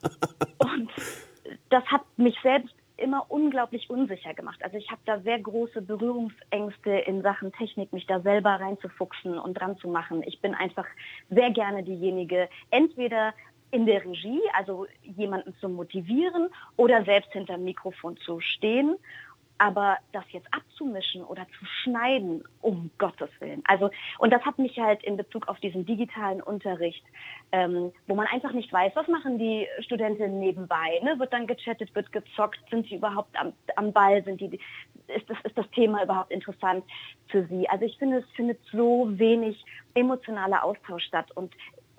und 0.59 0.91
das 1.71 1.85
hat 1.87 2.03
mich 2.17 2.37
selbst 2.43 2.75
immer 2.99 3.27
unglaublich 3.29 3.89
unsicher 3.89 4.35
gemacht. 4.35 4.63
Also 4.63 4.77
ich 4.77 4.91
habe 4.91 5.01
da 5.05 5.21
sehr 5.21 5.39
große 5.39 5.83
Berührungsängste 5.83 6.91
in 6.91 7.23
Sachen 7.23 7.53
Technik, 7.53 7.93
mich 7.93 8.07
da 8.07 8.21
selber 8.21 8.51
reinzufuchsen 8.51 9.39
und 9.39 9.55
dran 9.55 9.79
zu 9.79 9.89
machen. 9.89 10.23
Ich 10.27 10.41
bin 10.41 10.55
einfach 10.55 10.87
sehr 11.31 11.51
gerne 11.51 11.83
diejenige, 11.83 12.49
entweder 12.71 13.35
in 13.71 13.87
der 13.87 14.05
Regie, 14.05 14.41
also 14.55 14.87
jemanden 15.03 15.55
zu 15.61 15.69
motivieren 15.69 16.49
oder 16.77 17.05
selbst 17.05 17.33
hinter 17.33 17.55
dem 17.55 17.65
Mikrofon 17.65 18.17
zu 18.17 18.41
stehen 18.41 18.97
aber 19.59 19.99
das 20.13 20.25
jetzt 20.31 20.47
abzumischen 20.53 21.25
oder 21.25 21.47
zu 21.59 21.67
schneiden, 21.83 22.45
um 22.61 22.91
Gottes 22.99 23.31
Willen. 23.41 23.63
Also, 23.67 23.91
und 24.19 24.33
das 24.33 24.43
hat 24.43 24.59
mich 24.59 24.79
halt 24.79 25.03
in 25.03 25.17
Bezug 25.17 25.49
auf 25.49 25.59
diesen 25.61 25.85
digitalen 25.85 26.41
Unterricht, 26.41 27.05
ähm, 27.53 27.93
wo 28.07 28.15
man 28.15 28.27
einfach 28.27 28.53
nicht 28.53 28.73
weiß, 28.73 28.93
was 28.95 29.09
machen 29.09 29.39
die 29.39 29.67
Studentinnen 29.81 30.39
nebenbei, 30.39 31.01
ne? 31.03 31.19
Wird 31.19 31.33
dann 31.33 31.47
gechattet, 31.47 31.95
wird 31.95 32.13
gezockt, 32.13 32.59
sind 32.71 32.87
sie 32.87 32.97
überhaupt 32.97 33.39
am, 33.39 33.53
am 33.77 33.93
Ball, 33.93 34.23
sind 34.25 34.41
die, 34.41 34.61
ist 35.09 35.29
das, 35.29 35.39
ist 35.45 35.59
das 35.59 35.69
Thema 35.71 36.03
überhaupt 36.03 36.31
interessant 36.31 36.85
für 37.29 37.45
sie? 37.47 37.69
Also 37.69 37.85
ich 37.85 37.97
finde, 37.99 38.19
es 38.19 38.31
findet 38.37 38.59
so 38.73 39.09
wenig 39.19 39.65
emotionaler 39.95 40.65
Austausch 40.65 41.05
statt 41.05 41.31
und 41.35 41.53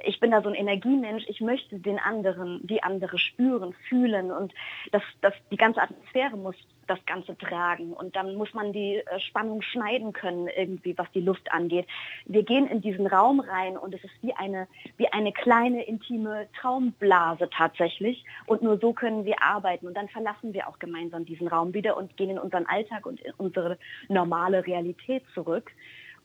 ich 0.04 0.20
bin 0.20 0.32
da 0.32 0.42
so 0.42 0.50
ein 0.50 0.56
Energiemensch, 0.56 1.26
ich 1.28 1.42
möchte 1.42 1.80
den 1.80 2.00
anderen, 2.00 2.66
die 2.66 2.84
andere 2.84 3.18
spüren, 3.18 3.74
fühlen. 3.88 4.32
Und 4.32 4.54
das, 4.92 5.04
das, 5.22 5.34
die 5.52 5.58
ganze 5.58 5.82
Atmosphäre 5.82 6.38
muss 6.38 6.56
das 6.88 7.00
Ganze 7.06 7.38
tragen. 7.38 7.94
Und 7.94 8.16
dann 8.16 8.36
muss 8.36 8.54
man 8.54 8.74
die 8.74 8.96
äh, 8.96 9.20
Spannung 9.20 9.62
schneiden 9.62 10.14
können 10.14 10.48
irgendwie, 10.48 10.98
was 10.98 11.12
die 11.12 11.22
Luft 11.22 11.52
angeht. 11.52 11.88
Wir 12.26 12.44
gehen 12.44 12.68
in 12.68 12.82
diesen 12.82 13.08
Raum 13.08 13.40
rein 13.40 13.78
und 13.78 13.94
es 13.94 14.04
ist 14.04 14.14
wie 14.22 14.34
eine, 14.34 14.68
wie 14.98 15.08
eine 15.08 15.32
kleine 15.32 15.84
intime 15.84 16.48
Traumblase 16.60 17.50
tatsächlich. 17.50 18.24
Und 18.46 18.62
nur 18.62 18.80
so 18.80 18.94
können 18.94 19.26
wir 19.26 19.42
arbeiten. 19.42 19.88
Und 19.88 19.96
dann 19.96 20.10
verlassen 20.10 20.54
wir 20.54 20.68
auch 20.68 20.80
gemeinsam 20.80 21.26
diesen 21.26 21.48
Raum 21.48 21.74
wieder 21.74 21.98
und 21.98 22.18
gehen 22.18 22.32
in 22.32 22.40
unseren 22.40 22.66
Alltag 22.66 23.06
und 23.06 23.20
in 23.22 23.34
unsere 23.38 23.78
normale 24.08 24.66
Realität 24.66 25.24
zurück. 25.34 25.72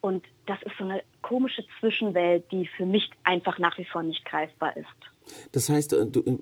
Und 0.04 0.22
das 0.44 0.58
ist 0.64 0.74
so 0.78 0.84
eine 0.84 1.02
komische 1.22 1.64
Zwischenwelt, 1.80 2.44
die 2.52 2.66
für 2.76 2.84
mich 2.84 3.10
einfach 3.22 3.58
nach 3.58 3.78
wie 3.78 3.86
vor 3.86 4.02
nicht 4.02 4.22
greifbar 4.26 4.76
ist. 4.76 4.86
Das 5.52 5.70
heißt, 5.70 5.94
äh, 5.94 6.06
du, 6.06 6.20
äh, 6.20 6.36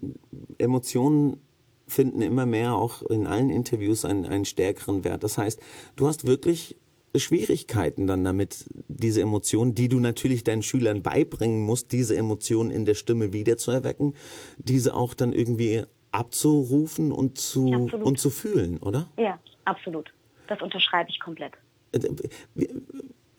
Emotionen 0.58 1.40
finden 1.86 2.22
immer 2.22 2.44
mehr 2.44 2.74
auch 2.74 3.02
in 3.02 3.24
allen 3.24 3.50
Interviews 3.50 4.04
einen, 4.04 4.26
einen 4.26 4.46
stärkeren 4.46 5.04
Wert. 5.04 5.22
Das 5.22 5.38
heißt, 5.38 5.62
du 5.94 6.08
hast 6.08 6.26
wirklich 6.26 6.76
Schwierigkeiten 7.14 8.08
dann 8.08 8.24
damit, 8.24 8.64
diese 8.88 9.20
Emotionen, 9.20 9.76
die 9.76 9.88
du 9.88 10.00
natürlich 10.00 10.42
deinen 10.42 10.64
Schülern 10.64 11.04
beibringen 11.04 11.62
musst, 11.62 11.92
diese 11.92 12.16
Emotionen 12.16 12.72
in 12.72 12.84
der 12.84 12.94
Stimme 12.94 13.32
wiederzuerwecken, 13.32 14.16
diese 14.58 14.92
auch 14.92 15.14
dann 15.14 15.32
irgendwie 15.32 15.84
abzurufen 16.10 17.12
und 17.12 17.38
zu, 17.38 17.68
und 17.68 18.18
zu 18.18 18.30
fühlen, 18.30 18.78
oder? 18.78 19.08
Ja, 19.16 19.38
absolut. 19.66 20.12
Das 20.48 20.60
unterschreibe 20.60 21.10
ich 21.10 21.20
komplett. 21.20 21.52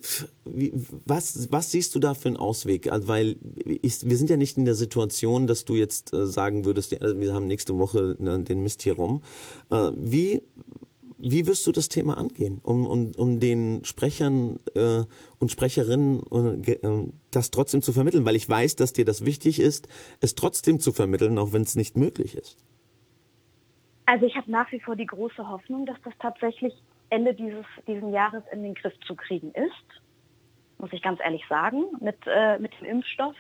Äh, 0.04 0.26
wie, 0.46 0.74
was, 1.06 1.52
was 1.52 1.72
siehst 1.72 1.96
du 1.96 2.00
da 2.00 2.14
für 2.14 2.30
einen 2.30 2.38
Ausweg? 2.38 2.92
Also, 2.92 3.08
weil 3.08 3.38
ich, 3.66 4.08
wir 4.08 4.18
sind 4.18 4.30
ja 4.30 4.38
nicht 4.38 4.58
in 4.58 4.66
der 4.66 4.76
Situation, 4.76 5.48
dass 5.48 5.66
du 5.66 5.76
jetzt 5.76 6.14
äh, 6.14 6.26
sagen 6.26 6.66
würdest, 6.66 6.92
ja, 6.92 7.00
wir 7.20 7.34
haben 7.34 7.48
nächste 7.48 7.78
Woche 7.78 8.16
ne, 8.20 8.40
den 8.40 8.64
Mist 8.64 8.82
hier 8.84 8.96
rum. 8.96 9.24
Äh, 9.70 9.92
wie, 9.96 10.42
wie 11.18 11.48
wirst 11.48 11.66
du 11.66 11.72
das 11.72 11.90
Thema 11.90 12.18
angehen, 12.18 12.60
um, 12.64 12.86
um, 12.86 13.12
um 13.16 13.40
den 13.40 13.86
Sprechern 13.86 14.60
äh, 14.76 15.04
und 15.40 15.52
Sprecherinnen 15.52 16.22
äh, 16.64 17.12
das 17.32 17.52
trotzdem 17.52 17.82
zu 17.82 17.94
vermitteln? 17.94 18.26
Weil 18.26 18.36
ich 18.36 18.48
weiß, 18.48 18.76
dass 18.76 18.94
dir 18.94 19.06
das 19.06 19.26
wichtig 19.26 19.60
ist, 19.60 19.88
es 20.20 20.36
trotzdem 20.36 20.80
zu 20.80 20.92
vermitteln, 20.92 21.38
auch 21.38 21.54
wenn 21.54 21.62
es 21.62 21.76
nicht 21.76 21.96
möglich 21.96 22.36
ist. 22.36 22.58
Also 24.06 24.26
ich 24.26 24.36
habe 24.36 24.52
nach 24.52 24.70
wie 24.74 24.82
vor 24.82 24.98
die 24.98 25.06
große 25.06 25.48
Hoffnung, 25.48 25.86
dass 25.86 25.96
das 26.04 26.14
tatsächlich 26.20 26.74
Ende 27.14 27.36
dieses 27.36 27.66
diesen 27.86 28.12
Jahres 28.12 28.44
in 28.52 28.64
den 28.64 28.74
Griff 28.74 29.00
zu 29.02 29.16
kriegen 29.16 29.52
ist, 29.52 30.02
muss 30.80 30.92
ich 30.92 31.04
ganz 31.04 31.20
ehrlich 31.24 31.46
sagen, 31.48 31.84
mit, 32.00 32.18
äh, 32.26 32.58
mit 32.58 32.72
dem 32.80 32.88
Impfstoff, 32.88 33.36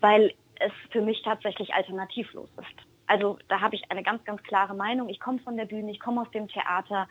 weil 0.00 0.32
es 0.60 0.72
für 0.90 1.02
mich 1.02 1.20
tatsächlich 1.22 1.74
alternativlos 1.74 2.48
ist. 2.56 2.86
Also 3.08 3.38
da 3.48 3.60
habe 3.60 3.74
ich 3.74 3.90
eine 3.90 4.04
ganz, 4.04 4.24
ganz 4.24 4.42
klare 4.44 4.74
Meinung. 4.74 5.08
Ich 5.08 5.18
komme 5.18 5.40
von 5.40 5.56
der 5.56 5.64
Bühne, 5.64 5.90
ich 5.90 6.00
komme 6.00 6.20
aus 6.22 6.30
dem 6.30 6.46
Theater. 6.46 7.08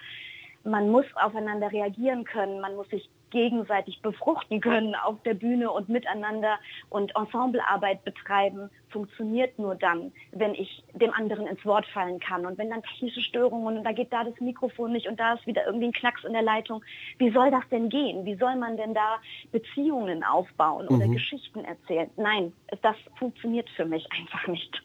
Man 0.63 0.89
muss 0.89 1.05
aufeinander 1.15 1.71
reagieren 1.71 2.23
können, 2.23 2.61
man 2.61 2.75
muss 2.75 2.89
sich 2.89 3.09
gegenseitig 3.35 4.01
befruchten 4.01 4.61
können 4.61 4.95
auf 4.95 5.21
der 5.23 5.33
Bühne 5.33 5.69
und 5.69 5.89
miteinander 5.89 6.57
und 6.89 7.13
Ensemblearbeit 7.17 8.05
betreiben, 8.05 8.69
funktioniert 8.91 9.59
nur 9.59 9.75
dann, 9.75 10.13
wenn 10.31 10.53
ich 10.53 10.81
dem 10.93 11.11
anderen 11.11 11.45
ins 11.45 11.65
Wort 11.65 11.85
fallen 11.87 12.21
kann. 12.21 12.45
Und 12.45 12.57
wenn 12.57 12.69
dann 12.69 12.81
technische 12.81 13.19
Störungen 13.19 13.77
und 13.79 13.83
da 13.83 13.91
geht 13.91 14.13
da 14.13 14.23
das 14.23 14.39
Mikrofon 14.39 14.93
nicht 14.93 15.07
und 15.09 15.19
da 15.19 15.33
ist 15.33 15.45
wieder 15.45 15.65
irgendwie 15.65 15.87
ein 15.87 15.91
Knacks 15.91 16.23
in 16.23 16.31
der 16.31 16.43
Leitung, 16.43 16.81
wie 17.17 17.29
soll 17.31 17.51
das 17.51 17.67
denn 17.69 17.89
gehen? 17.89 18.23
Wie 18.23 18.35
soll 18.35 18.55
man 18.55 18.77
denn 18.77 18.93
da 18.93 19.17
Beziehungen 19.51 20.23
aufbauen 20.23 20.87
oder 20.87 21.05
mhm. 21.05 21.11
Geschichten 21.11 21.65
erzählen? 21.65 22.09
Nein, 22.15 22.53
das 22.81 22.95
funktioniert 23.19 23.69
für 23.71 23.83
mich 23.83 24.07
einfach 24.13 24.47
nicht. 24.47 24.81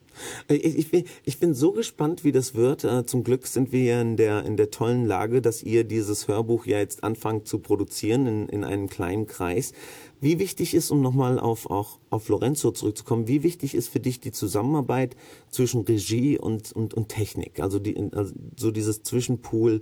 Äh, 0.49 0.55
ich, 0.55 0.79
ich, 0.79 0.91
bin, 0.91 1.05
ich 1.25 1.39
bin 1.39 1.55
so 1.55 1.73
gespannt, 1.73 2.25
wie 2.25 2.33
das 2.33 2.55
wird. 2.55 2.85
Äh, 2.85 3.07
zum 3.07 3.25
Glück 3.25 3.47
sind 3.47 3.73
wir 3.73 3.83
ja 3.83 4.01
in 4.01 4.17
der, 4.17 4.45
in 4.45 4.57
der 4.57 4.71
tollen 4.71 5.07
Lage, 5.07 5.41
dass 5.43 5.63
ihr 5.63 5.85
dieses 5.85 6.29
Hörbuch 6.29 6.67
ja 6.67 6.79
jetzt 6.79 7.05
anfangt 7.05 7.47
zu 7.49 7.59
produzieren 7.59 8.27
in, 8.27 8.49
in 8.49 8.65
einem 8.65 8.89
kleinen 8.89 9.27
Kreis. 9.27 9.73
Wie 10.21 10.39
wichtig 10.39 10.75
ist, 10.75 10.91
um 10.91 11.01
nochmal 11.01 11.39
auf, 11.39 11.71
auch 11.71 11.99
auf 12.11 12.29
Lorenzo 12.29 12.73
zurückzukommen, 12.73 13.27
wie 13.27 13.43
wichtig 13.43 13.75
ist 13.75 13.89
für 13.89 14.01
dich 14.01 14.21
die 14.21 14.33
Zusammenarbeit 14.33 15.17
zwischen 15.49 15.83
Regie 15.83 16.39
und, 16.39 16.73
und, 16.73 16.93
und 16.93 17.09
Technik? 17.09 17.61
Also, 17.61 17.79
die, 17.79 17.97
also 18.13 18.35
so 18.57 18.71
dieses 18.71 19.03
Zwischenpool. 19.03 19.81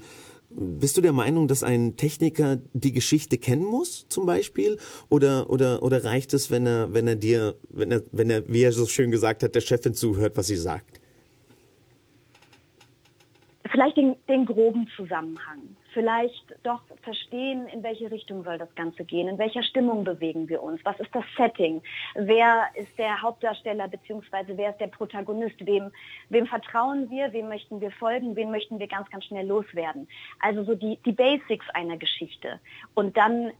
Bist 0.50 0.96
du 0.96 1.02
der 1.02 1.12
Meinung, 1.12 1.46
dass 1.46 1.62
ein 1.62 1.96
Techniker 1.96 2.58
die 2.72 2.92
Geschichte 2.92 3.36
kennen 3.36 3.64
muss, 3.64 4.08
zum 4.08 4.24
Beispiel? 4.24 4.78
Oder, 5.10 5.50
oder, 5.50 5.82
oder 5.82 6.04
reicht 6.04 6.32
es, 6.32 6.50
wenn 6.50 6.66
er, 6.66 6.94
wenn 6.94 7.06
er 7.06 7.16
dir, 7.16 7.54
wenn 7.68 7.90
er, 7.90 8.02
wenn 8.12 8.30
er, 8.30 8.48
wie 8.48 8.62
er 8.62 8.72
so 8.72 8.86
schön 8.86 9.10
gesagt 9.10 9.42
hat, 9.42 9.54
der 9.54 9.60
Chefin 9.60 9.92
zuhört, 9.92 10.36
was 10.38 10.46
sie 10.46 10.56
sagt? 10.56 11.00
Vielleicht 13.70 13.98
den, 13.98 14.16
den 14.26 14.46
groben 14.46 14.88
Zusammenhang. 14.96 15.76
Vielleicht 15.92 16.54
doch 16.62 16.82
verstehen, 17.02 17.66
in 17.68 17.82
welche 17.82 18.10
Richtung 18.10 18.44
soll 18.44 18.58
das 18.58 18.74
Ganze 18.74 19.04
gehen, 19.04 19.28
in 19.28 19.38
welcher 19.38 19.62
Stimmung 19.62 20.04
bewegen 20.04 20.48
wir 20.48 20.62
uns, 20.62 20.84
was 20.84 20.98
ist 21.00 21.14
das 21.14 21.24
Setting, 21.36 21.82
wer 22.14 22.68
ist 22.74 22.98
der 22.98 23.22
Hauptdarsteller 23.22 23.88
beziehungsweise 23.88 24.56
wer 24.56 24.70
ist 24.70 24.80
der 24.80 24.88
Protagonist, 24.88 25.64
wem, 25.64 25.90
wem 26.28 26.46
vertrauen 26.46 27.08
wir, 27.10 27.32
wem 27.32 27.48
möchten 27.48 27.80
wir 27.80 27.90
folgen, 27.90 28.36
wen 28.36 28.50
möchten 28.50 28.78
wir 28.78 28.86
ganz, 28.86 29.08
ganz 29.10 29.24
schnell 29.24 29.46
loswerden. 29.46 30.08
Also 30.40 30.62
so 30.64 30.74
die, 30.74 30.98
die 31.04 31.12
Basics 31.12 31.66
einer 31.70 31.96
Geschichte. 31.96 32.60
Und 32.94 33.16
dann 33.16 33.52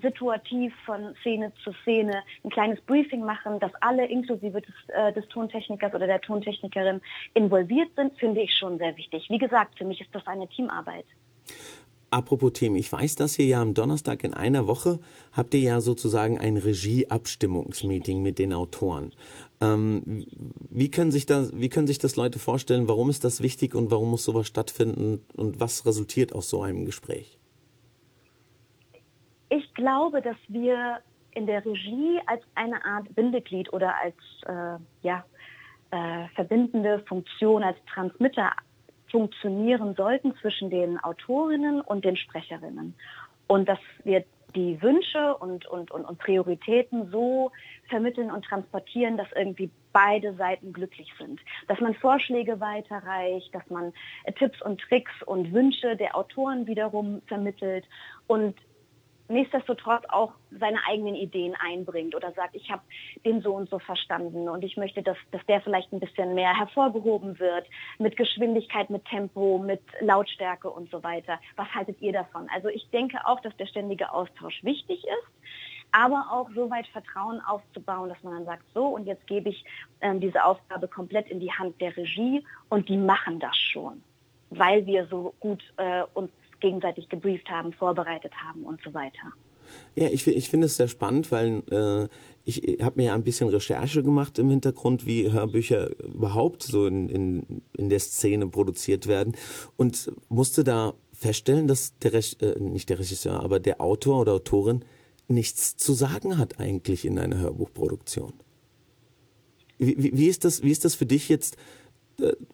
situativ 0.00 0.74
von 0.84 1.14
Szene 1.20 1.52
zu 1.62 1.72
Szene 1.82 2.22
ein 2.44 2.50
kleines 2.50 2.80
Briefing 2.82 3.24
machen, 3.24 3.58
dass 3.60 3.74
alle 3.80 4.06
inklusive 4.06 4.60
des, 4.60 4.74
äh, 4.88 5.12
des 5.12 5.26
Tontechnikers 5.28 5.94
oder 5.94 6.06
der 6.06 6.20
Tontechnikerin 6.20 7.00
involviert 7.34 7.88
sind, 7.96 8.18
finde 8.18 8.42
ich 8.42 8.54
schon 8.54 8.78
sehr 8.78 8.96
wichtig. 8.96 9.26
Wie 9.30 9.38
gesagt, 9.38 9.78
für 9.78 9.84
mich 9.84 10.00
ist 10.00 10.14
das 10.14 10.26
eine 10.26 10.48
Teamarbeit. 10.48 11.06
Apropos 12.10 12.52
Themen, 12.52 12.76
ich 12.76 12.90
weiß, 12.90 13.16
dass 13.16 13.38
ihr 13.38 13.46
ja 13.46 13.60
am 13.60 13.74
Donnerstag 13.74 14.22
in 14.22 14.32
einer 14.32 14.66
Woche 14.68 15.00
habt 15.32 15.54
ihr 15.54 15.60
ja 15.60 15.80
sozusagen 15.80 16.38
ein 16.38 16.56
Regieabstimmungsmeeting 16.56 18.22
mit 18.22 18.38
den 18.38 18.52
Autoren. 18.52 19.12
Ähm, 19.60 20.24
wie, 20.70 20.90
können 20.90 21.10
sich 21.10 21.26
das, 21.26 21.58
wie 21.58 21.68
können 21.68 21.88
sich 21.88 21.98
das 21.98 22.14
Leute 22.14 22.38
vorstellen? 22.38 22.88
Warum 22.88 23.10
ist 23.10 23.24
das 23.24 23.42
wichtig 23.42 23.74
und 23.74 23.90
warum 23.90 24.10
muss 24.10 24.24
sowas 24.24 24.46
stattfinden 24.46 25.24
und 25.34 25.58
was 25.58 25.84
resultiert 25.84 26.32
aus 26.32 26.48
so 26.48 26.62
einem 26.62 26.84
Gespräch? 26.84 27.38
Ich 29.48 29.74
glaube, 29.74 30.22
dass 30.22 30.36
wir 30.48 31.00
in 31.32 31.46
der 31.46 31.64
Regie 31.64 32.20
als 32.26 32.42
eine 32.54 32.84
Art 32.84 33.14
Bindeglied 33.14 33.72
oder 33.72 33.94
als 33.96 34.16
äh, 34.46 34.82
ja, 35.02 35.24
äh, 35.90 36.28
verbindende 36.34 37.00
Funktion, 37.00 37.62
als 37.62 37.76
Transmitter 37.92 38.52
funktionieren 39.16 39.94
sollten 39.94 40.36
zwischen 40.42 40.68
den 40.68 40.98
Autorinnen 41.02 41.80
und 41.80 42.04
den 42.04 42.18
Sprecherinnen. 42.18 42.94
Und 43.46 43.66
dass 43.66 43.78
wir 44.04 44.24
die 44.54 44.80
Wünsche 44.82 45.34
und, 45.38 45.64
und, 45.66 45.90
und, 45.90 46.04
und 46.04 46.18
Prioritäten 46.18 47.10
so 47.10 47.50
vermitteln 47.88 48.30
und 48.30 48.44
transportieren, 48.44 49.16
dass 49.16 49.26
irgendwie 49.34 49.70
beide 49.94 50.34
Seiten 50.34 50.74
glücklich 50.74 51.10
sind. 51.18 51.40
Dass 51.66 51.80
man 51.80 51.94
Vorschläge 51.94 52.60
weiterreicht, 52.60 53.54
dass 53.54 53.68
man 53.70 53.94
Tipps 54.38 54.60
und 54.60 54.82
Tricks 54.82 55.12
und 55.24 55.50
Wünsche 55.50 55.96
der 55.96 56.14
Autoren 56.14 56.66
wiederum 56.66 57.22
vermittelt 57.26 57.86
und 58.26 58.54
nichtsdestotrotz 59.28 60.04
auch 60.08 60.32
seine 60.50 60.78
eigenen 60.86 61.14
Ideen 61.14 61.54
einbringt 61.58 62.14
oder 62.14 62.32
sagt, 62.32 62.54
ich 62.54 62.70
habe 62.70 62.82
den 63.24 63.40
so 63.40 63.54
und 63.54 63.68
so 63.68 63.78
verstanden 63.78 64.48
und 64.48 64.62
ich 64.64 64.76
möchte, 64.76 65.02
dass, 65.02 65.16
dass 65.32 65.44
der 65.46 65.60
vielleicht 65.60 65.92
ein 65.92 66.00
bisschen 66.00 66.34
mehr 66.34 66.56
hervorgehoben 66.56 67.38
wird 67.38 67.66
mit 67.98 68.16
Geschwindigkeit, 68.16 68.90
mit 68.90 69.04
Tempo, 69.06 69.58
mit 69.58 69.82
Lautstärke 70.00 70.70
und 70.70 70.90
so 70.90 71.02
weiter. 71.02 71.38
Was 71.56 71.68
haltet 71.74 72.00
ihr 72.00 72.12
davon? 72.12 72.48
Also 72.54 72.68
ich 72.68 72.88
denke 72.90 73.18
auch, 73.24 73.40
dass 73.40 73.56
der 73.56 73.66
ständige 73.66 74.12
Austausch 74.12 74.62
wichtig 74.62 75.04
ist, 75.04 75.50
aber 75.92 76.26
auch 76.30 76.48
so 76.54 76.70
weit 76.70 76.86
Vertrauen 76.88 77.40
aufzubauen, 77.40 78.08
dass 78.08 78.22
man 78.22 78.34
dann 78.34 78.44
sagt, 78.44 78.64
so 78.74 78.86
und 78.86 79.06
jetzt 79.06 79.26
gebe 79.26 79.48
ich 79.48 79.64
ähm, 80.00 80.20
diese 80.20 80.44
Aufgabe 80.44 80.88
komplett 80.88 81.28
in 81.28 81.40
die 81.40 81.52
Hand 81.52 81.80
der 81.80 81.96
Regie 81.96 82.44
und 82.68 82.88
die 82.88 82.96
machen 82.96 83.40
das 83.40 83.56
schon, 83.56 84.02
weil 84.50 84.84
wir 84.86 85.06
so 85.06 85.34
gut 85.40 85.62
äh, 85.76 86.02
uns 86.14 86.30
gegenseitig 86.60 87.08
gebrieft 87.08 87.48
haben, 87.48 87.72
vorbereitet 87.72 88.32
haben 88.46 88.64
und 88.64 88.80
so 88.82 88.92
weiter. 88.94 89.32
Ja, 89.94 90.08
ich, 90.08 90.26
ich 90.26 90.48
finde 90.48 90.66
es 90.66 90.76
sehr 90.76 90.88
spannend, 90.88 91.32
weil 91.32 91.62
äh, 91.70 92.08
ich 92.44 92.82
habe 92.82 92.96
mir 92.96 93.06
ja 93.06 93.14
ein 93.14 93.24
bisschen 93.24 93.48
Recherche 93.48 94.02
gemacht 94.02 94.38
im 94.38 94.50
Hintergrund, 94.50 95.06
wie 95.06 95.30
Hörbücher 95.32 95.98
überhaupt 96.04 96.62
so 96.62 96.86
in, 96.86 97.08
in, 97.08 97.62
in 97.76 97.88
der 97.88 97.98
Szene 97.98 98.46
produziert 98.46 99.06
werden 99.06 99.36
und 99.76 100.12
musste 100.28 100.62
da 100.62 100.94
feststellen, 101.12 101.66
dass 101.66 101.98
der, 101.98 102.14
äh, 102.14 102.60
nicht 102.60 102.88
der 102.88 102.98
Regisseur, 102.98 103.42
aber 103.42 103.58
der 103.58 103.80
Autor 103.80 104.20
oder 104.20 104.34
Autorin 104.34 104.84
nichts 105.28 105.76
zu 105.76 105.92
sagen 105.92 106.38
hat 106.38 106.60
eigentlich 106.60 107.04
in 107.04 107.18
einer 107.18 107.38
Hörbuchproduktion. 107.38 108.34
Wie, 109.78 109.96
wie, 109.98 110.16
wie, 110.16 110.28
ist 110.28 110.44
das, 110.44 110.62
wie 110.62 110.70
ist 110.70 110.84
das 110.84 110.94
für 110.94 111.06
dich 111.06 111.28
jetzt 111.28 111.56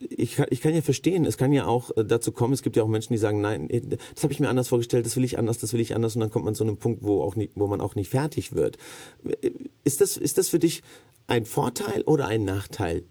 ich 0.00 0.36
kann, 0.36 0.46
ich 0.50 0.60
kann 0.60 0.74
ja 0.74 0.82
verstehen, 0.82 1.24
es 1.24 1.36
kann 1.36 1.52
ja 1.52 1.66
auch 1.66 1.96
äh, 1.96 2.04
dazu 2.04 2.32
kommen, 2.32 2.52
es 2.52 2.62
gibt 2.62 2.76
ja 2.76 2.82
auch 2.82 2.88
Menschen, 2.88 3.12
die 3.12 3.18
sagen, 3.18 3.40
nein, 3.40 3.70
äh, 3.70 3.80
das 3.80 4.22
habe 4.22 4.32
ich 4.32 4.40
mir 4.40 4.48
anders 4.48 4.68
vorgestellt, 4.68 5.06
das 5.06 5.16
will 5.16 5.24
ich 5.24 5.38
anders, 5.38 5.58
das 5.58 5.72
will 5.72 5.80
ich 5.80 5.94
anders 5.94 6.16
und 6.16 6.20
dann 6.20 6.30
kommt 6.30 6.44
man 6.44 6.54
zu 6.54 6.64
einem 6.64 6.76
Punkt, 6.76 7.02
wo, 7.02 7.22
auch 7.22 7.36
nicht, 7.36 7.52
wo 7.54 7.66
man 7.66 7.80
auch 7.80 7.94
nicht 7.94 8.10
fertig 8.10 8.54
wird. 8.54 8.76
Ist 9.84 10.00
das, 10.00 10.16
ist 10.16 10.38
das 10.38 10.48
für 10.48 10.58
dich 10.58 10.82
ein 11.26 11.44
Vorteil 11.44 12.02
oder 12.02 12.26
ein 12.26 12.44
Nachteil, 12.44 13.04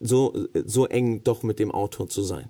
so, 0.00 0.34
so 0.64 0.86
eng 0.86 1.22
doch 1.22 1.42
mit 1.42 1.58
dem 1.58 1.70
Autor 1.70 2.08
zu 2.08 2.22
sein? 2.22 2.48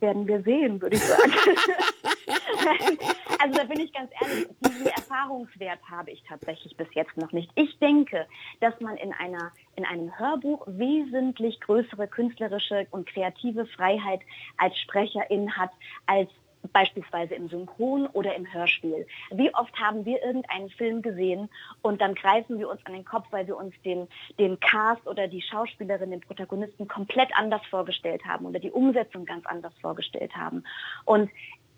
Werden 0.00 0.26
wir 0.26 0.42
sehen, 0.42 0.80
würde 0.80 0.96
ich 0.96 1.02
sagen. 1.02 1.32
also 3.40 3.58
da 3.58 3.64
bin 3.64 3.80
ich 3.80 3.92
ganz 3.92 4.10
ehrlich, 4.20 4.48
diesen 4.60 4.86
Erfahrungswert 4.86 5.80
habe 5.90 6.10
ich 6.10 6.22
tatsächlich 6.28 6.76
bis 6.76 6.88
jetzt 6.94 7.16
noch 7.16 7.32
nicht. 7.32 7.50
Ich 7.54 7.78
denke, 7.78 8.26
dass 8.60 8.78
man 8.80 8.96
in 8.96 9.12
einer 9.12 9.52
in 9.76 9.84
einem 9.84 10.18
Hörbuch 10.18 10.66
wesentlich 10.66 11.60
größere 11.60 12.06
künstlerische 12.06 12.86
und 12.90 13.08
kreative 13.08 13.66
Freiheit 13.66 14.20
als 14.58 14.78
Sprecherin 14.78 15.56
hat 15.56 15.70
als 16.06 16.28
beispielsweise 16.72 17.34
im 17.34 17.48
Synchron 17.48 18.06
oder 18.08 18.34
im 18.34 18.52
Hörspiel. 18.52 19.06
Wie 19.30 19.54
oft 19.54 19.74
haben 19.80 20.04
wir 20.04 20.22
irgendeinen 20.22 20.68
Film 20.68 21.00
gesehen 21.00 21.48
und 21.80 22.02
dann 22.02 22.14
greifen 22.14 22.58
wir 22.58 22.68
uns 22.68 22.84
an 22.84 22.92
den 22.92 23.04
Kopf, 23.04 23.26
weil 23.30 23.46
wir 23.46 23.56
uns 23.56 23.74
den, 23.82 24.08
den 24.38 24.60
Cast 24.60 25.06
oder 25.06 25.26
die 25.26 25.40
Schauspielerin, 25.40 26.10
den 26.10 26.20
Protagonisten 26.20 26.86
komplett 26.86 27.30
anders 27.34 27.62
vorgestellt 27.70 28.24
haben 28.26 28.44
oder 28.44 28.58
die 28.58 28.70
Umsetzung 28.70 29.24
ganz 29.24 29.46
anders 29.46 29.72
vorgestellt 29.80 30.36
haben. 30.36 30.64
Und 31.06 31.30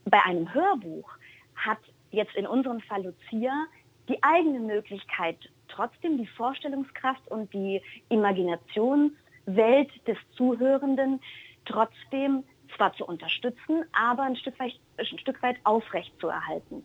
bei 0.05 0.21
einem 0.23 0.53
Hörbuch 0.53 1.09
hat 1.67 1.79
jetzt 2.11 2.35
in 2.35 2.47
unserem 2.47 2.81
Fall 2.81 3.05
Lucia 3.05 3.67
die 4.09 4.23
eigene 4.23 4.61
Möglichkeit, 4.61 5.39
trotzdem 5.69 6.19
die 6.19 6.27
Vorstellungskraft 6.27 7.27
und 7.29 7.53
die 7.53 7.81
Imaginationswelt 8.09 10.07
des 10.07 10.19
Zuhörenden 10.37 11.21
trotzdem 11.65 12.45
zwar 12.77 12.95
zu 12.95 13.05
unterstützen, 13.05 13.85
aber 13.93 14.23
ein 14.23 14.37
Stück 14.37 14.59
weit, 14.59 14.75
ein 14.97 15.19
Stück 15.19 15.43
weit 15.43 15.57
aufrecht 15.65 16.13
zu 16.21 16.29
erhalten. 16.29 16.85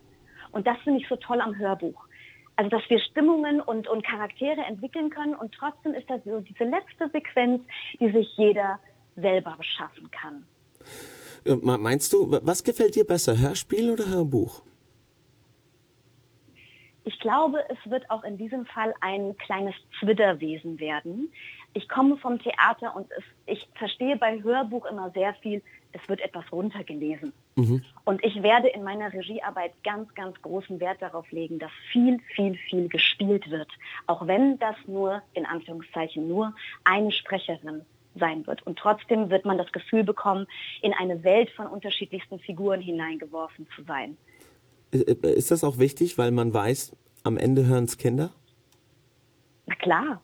Und 0.52 0.68
das 0.68 0.78
finde 0.80 1.02
ich 1.02 1.08
so 1.08 1.16
toll 1.16 1.42
am 1.42 1.58
Hörbuch. 1.58 2.08
Also, 2.56 2.70
dass 2.72 2.90
wir 2.90 3.00
Stimmungen 3.00 3.62
und, 3.62 3.88
und 3.88 4.04
Charaktere 4.04 4.62
entwickeln 4.62 5.10
können 5.12 5.36
und 5.36 5.54
trotzdem 5.54 5.94
ist 5.94 6.10
das 6.10 6.24
so 6.24 6.40
diese 6.40 6.64
letzte 6.64 7.10
Sequenz, 7.10 7.62
die 8.00 8.12
sich 8.12 8.36
jeder 8.36 8.80
selber 9.16 9.56
beschaffen 9.58 10.10
kann. 10.10 10.44
Äh, 11.46 11.56
meinst 11.56 12.14
du, 12.14 12.40
was 12.42 12.64
gefällt 12.64 12.96
dir 12.96 13.06
besser, 13.06 13.38
Hörspiel 13.38 13.92
oder 13.92 14.08
Hörbuch? 14.08 14.62
Ich 17.08 17.22
glaube, 17.22 17.60
es 17.70 17.90
wird 17.90 18.10
auch 18.10 18.26
in 18.26 18.38
diesem 18.38 18.66
Fall 18.66 18.94
ein 19.00 19.38
kleines 19.38 19.74
Zwitterwesen 19.98 20.78
werden. 20.78 21.32
Ich 21.74 21.88
komme 21.88 22.18
vom 22.18 22.38
Theater 22.38 22.94
und 22.98 23.10
es, 23.18 23.24
ich 23.46 23.70
verstehe 23.76 24.18
bei 24.18 24.44
Hörbuch 24.44 24.86
immer 24.86 25.10
sehr 25.12 25.34
viel, 25.36 25.62
es 25.94 26.10
wird 26.10 26.20
etwas 26.20 26.44
runtergelesen. 26.52 27.32
Mhm. 27.56 27.82
Und 28.04 28.24
ich 28.26 28.44
werde 28.44 28.68
in 28.68 28.84
meiner 28.84 29.14
Regiearbeit 29.14 29.72
ganz, 29.86 30.14
ganz 30.16 30.42
großen 30.42 30.82
Wert 30.82 31.02
darauf 31.02 31.32
legen, 31.32 31.60
dass 31.60 31.72
viel, 31.94 32.20
viel, 32.36 32.56
viel 32.70 32.90
gespielt 32.90 33.50
wird. 33.50 33.70
Auch 34.06 34.28
wenn 34.28 34.60
das 34.60 34.76
nur, 34.86 35.22
in 35.34 35.46
Anführungszeichen, 35.46 36.28
nur 36.28 36.54
eine 36.84 37.14
Sprecherin 37.14 37.86
sein 38.18 38.46
wird. 38.48 38.66
Und 38.66 38.78
trotzdem 38.78 39.30
wird 39.30 39.46
man 39.46 39.58
das 39.58 39.72
Gefühl 39.72 40.04
bekommen, 40.04 40.48
in 40.82 40.94
eine 40.94 41.24
Welt 41.24 41.50
von 41.52 41.68
unterschiedlichsten 41.68 42.40
Figuren 42.40 42.82
hineingeworfen 42.82 43.68
zu 43.76 43.84
sein. 43.84 44.18
Äh, 44.92 45.00
äh, 45.00 45.34
ist 45.34 45.52
das 45.52 45.64
auch 45.64 45.78
wichtig, 45.78 46.18
weil 46.18 46.32
man 46.32 46.54
weiß, 46.54 46.96
am 47.24 47.38
Ende 47.38 47.66
hören 47.66 47.86
es 47.86 47.98
Kinder? 47.98 48.32
Na 49.66 49.76
klar. 49.76 50.22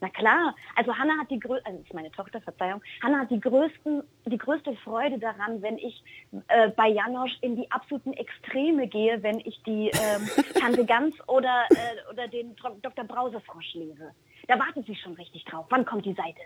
Na 0.00 0.08
klar. 0.08 0.54
Also 0.76 0.96
Hanna 0.96 1.18
hat 1.18 1.30
die 1.30 1.38
größte, 1.38 1.66
also 1.66 1.80
ist 1.80 1.92
meine 1.92 2.10
Tochter, 2.10 2.40
Verzeihung, 2.40 2.80
Hanna 3.02 3.20
hat 3.20 3.30
die 3.30 3.40
größten, 3.40 4.02
die 4.26 4.38
größte 4.38 4.74
Freude 4.76 5.18
daran, 5.18 5.60
wenn 5.60 5.76
ich 5.76 6.02
äh, 6.48 6.70
bei 6.70 6.88
Janosch 6.88 7.36
in 7.42 7.56
die 7.56 7.70
absoluten 7.70 8.14
Extreme 8.14 8.86
gehe, 8.86 9.22
wenn 9.22 9.40
ich 9.40 9.62
die 9.64 9.90
ähm, 9.90 10.28
Tante 10.58 10.86
Gans 10.86 11.14
oder, 11.28 11.66
äh, 11.70 12.12
oder 12.12 12.28
den 12.28 12.56
Dr. 12.80 13.04
Brausefrosch 13.04 13.74
lese. 13.74 14.12
Da 14.48 14.58
wartet 14.58 14.86
sie 14.86 14.96
schon 14.96 15.14
richtig 15.14 15.44
drauf. 15.44 15.66
Wann 15.68 15.84
kommt 15.84 16.06
die 16.06 16.14
Seite? 16.14 16.40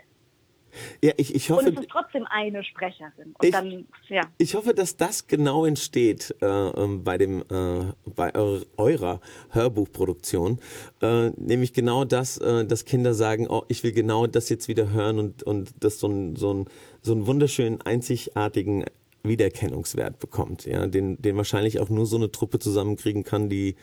Ja, 1.01 1.13
ich, 1.17 1.33
ich 1.35 1.49
hoffe, 1.49 1.67
und 1.67 1.73
es 1.73 1.81
ist 1.81 1.89
trotzdem 1.89 2.25
eine 2.29 2.63
Sprecherin. 2.63 3.35
Ich, 3.41 3.51
dann, 3.51 3.85
ja. 4.07 4.21
ich 4.37 4.55
hoffe, 4.55 4.73
dass 4.73 4.97
das 4.97 5.27
genau 5.27 5.65
entsteht 5.65 6.35
äh, 6.41 6.45
ähm, 6.45 7.03
bei 7.03 7.17
dem 7.17 7.41
äh, 7.41 7.93
bei 8.05 8.33
eurer 8.35 9.21
Hörbuchproduktion, 9.51 10.59
äh, 11.01 11.29
nämlich 11.37 11.73
genau 11.73 12.05
das, 12.05 12.37
äh, 12.37 12.65
dass 12.65 12.85
Kinder 12.85 13.13
sagen, 13.13 13.47
oh, 13.49 13.63
ich 13.67 13.83
will 13.83 13.91
genau 13.91 14.27
das 14.27 14.49
jetzt 14.49 14.67
wieder 14.67 14.91
hören 14.91 15.19
und 15.19 15.43
und 15.43 15.83
das 15.83 15.99
so 15.99 16.07
ein 16.07 16.35
so 16.35 16.53
ein 16.53 16.65
so 17.01 17.13
einen 17.13 17.27
wunderschönen 17.27 17.81
einzigartigen 17.81 18.85
Wiedererkennungswert 19.23 20.19
bekommt, 20.19 20.65
ja, 20.65 20.85
den 20.87 21.21
den 21.21 21.37
wahrscheinlich 21.37 21.79
auch 21.79 21.89
nur 21.89 22.05
so 22.05 22.17
eine 22.17 22.31
Truppe 22.31 22.59
zusammenkriegen 22.59 23.23
kann, 23.23 23.49
die 23.49 23.75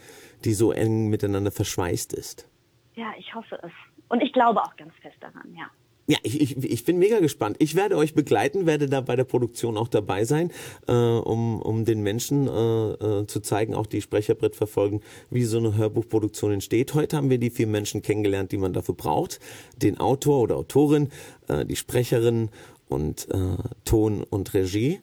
die 0.44 0.54
so 0.54 0.72
eng 0.72 1.08
miteinander 1.08 1.50
verschweißt 1.50 2.12
ist. 2.12 2.48
Ja, 2.94 3.12
ich 3.18 3.34
hoffe 3.34 3.58
es. 3.62 3.72
Und 4.08 4.20
ich 4.20 4.32
glaube 4.32 4.62
auch 4.62 4.76
ganz 4.76 4.92
fest 5.00 5.16
daran, 5.20 5.54
ja. 5.54 5.70
Ja, 6.08 6.18
ich, 6.24 6.40
ich, 6.40 6.64
ich 6.64 6.84
bin 6.84 6.98
mega 6.98 7.20
gespannt. 7.20 7.56
Ich 7.60 7.76
werde 7.76 7.96
euch 7.96 8.14
begleiten, 8.14 8.66
werde 8.66 8.88
da 8.88 9.00
bei 9.00 9.14
der 9.14 9.24
Produktion 9.24 9.76
auch 9.76 9.86
dabei 9.86 10.24
sein, 10.24 10.50
äh, 10.88 10.92
um, 10.92 11.62
um 11.62 11.84
den 11.84 12.02
Menschen 12.02 12.48
äh, 12.48 13.20
äh, 13.20 13.26
zu 13.26 13.40
zeigen, 13.40 13.74
auch 13.74 13.86
die 13.86 14.02
Sprecherbrett 14.02 14.56
verfolgen, 14.56 15.00
wie 15.30 15.44
so 15.44 15.58
eine 15.58 15.76
Hörbuchproduktion 15.76 16.52
entsteht. 16.52 16.94
Heute 16.94 17.16
haben 17.16 17.30
wir 17.30 17.38
die 17.38 17.50
vier 17.50 17.68
Menschen 17.68 18.02
kennengelernt, 18.02 18.50
die 18.50 18.58
man 18.58 18.72
dafür 18.72 18.96
braucht. 18.96 19.38
Den 19.76 19.98
Autor 20.00 20.40
oder 20.42 20.56
Autorin, 20.56 21.08
äh, 21.46 21.64
die 21.64 21.76
Sprecherin 21.76 22.50
und 22.88 23.28
äh, 23.30 23.56
Ton 23.84 24.24
und 24.28 24.54
Regie. 24.54 25.00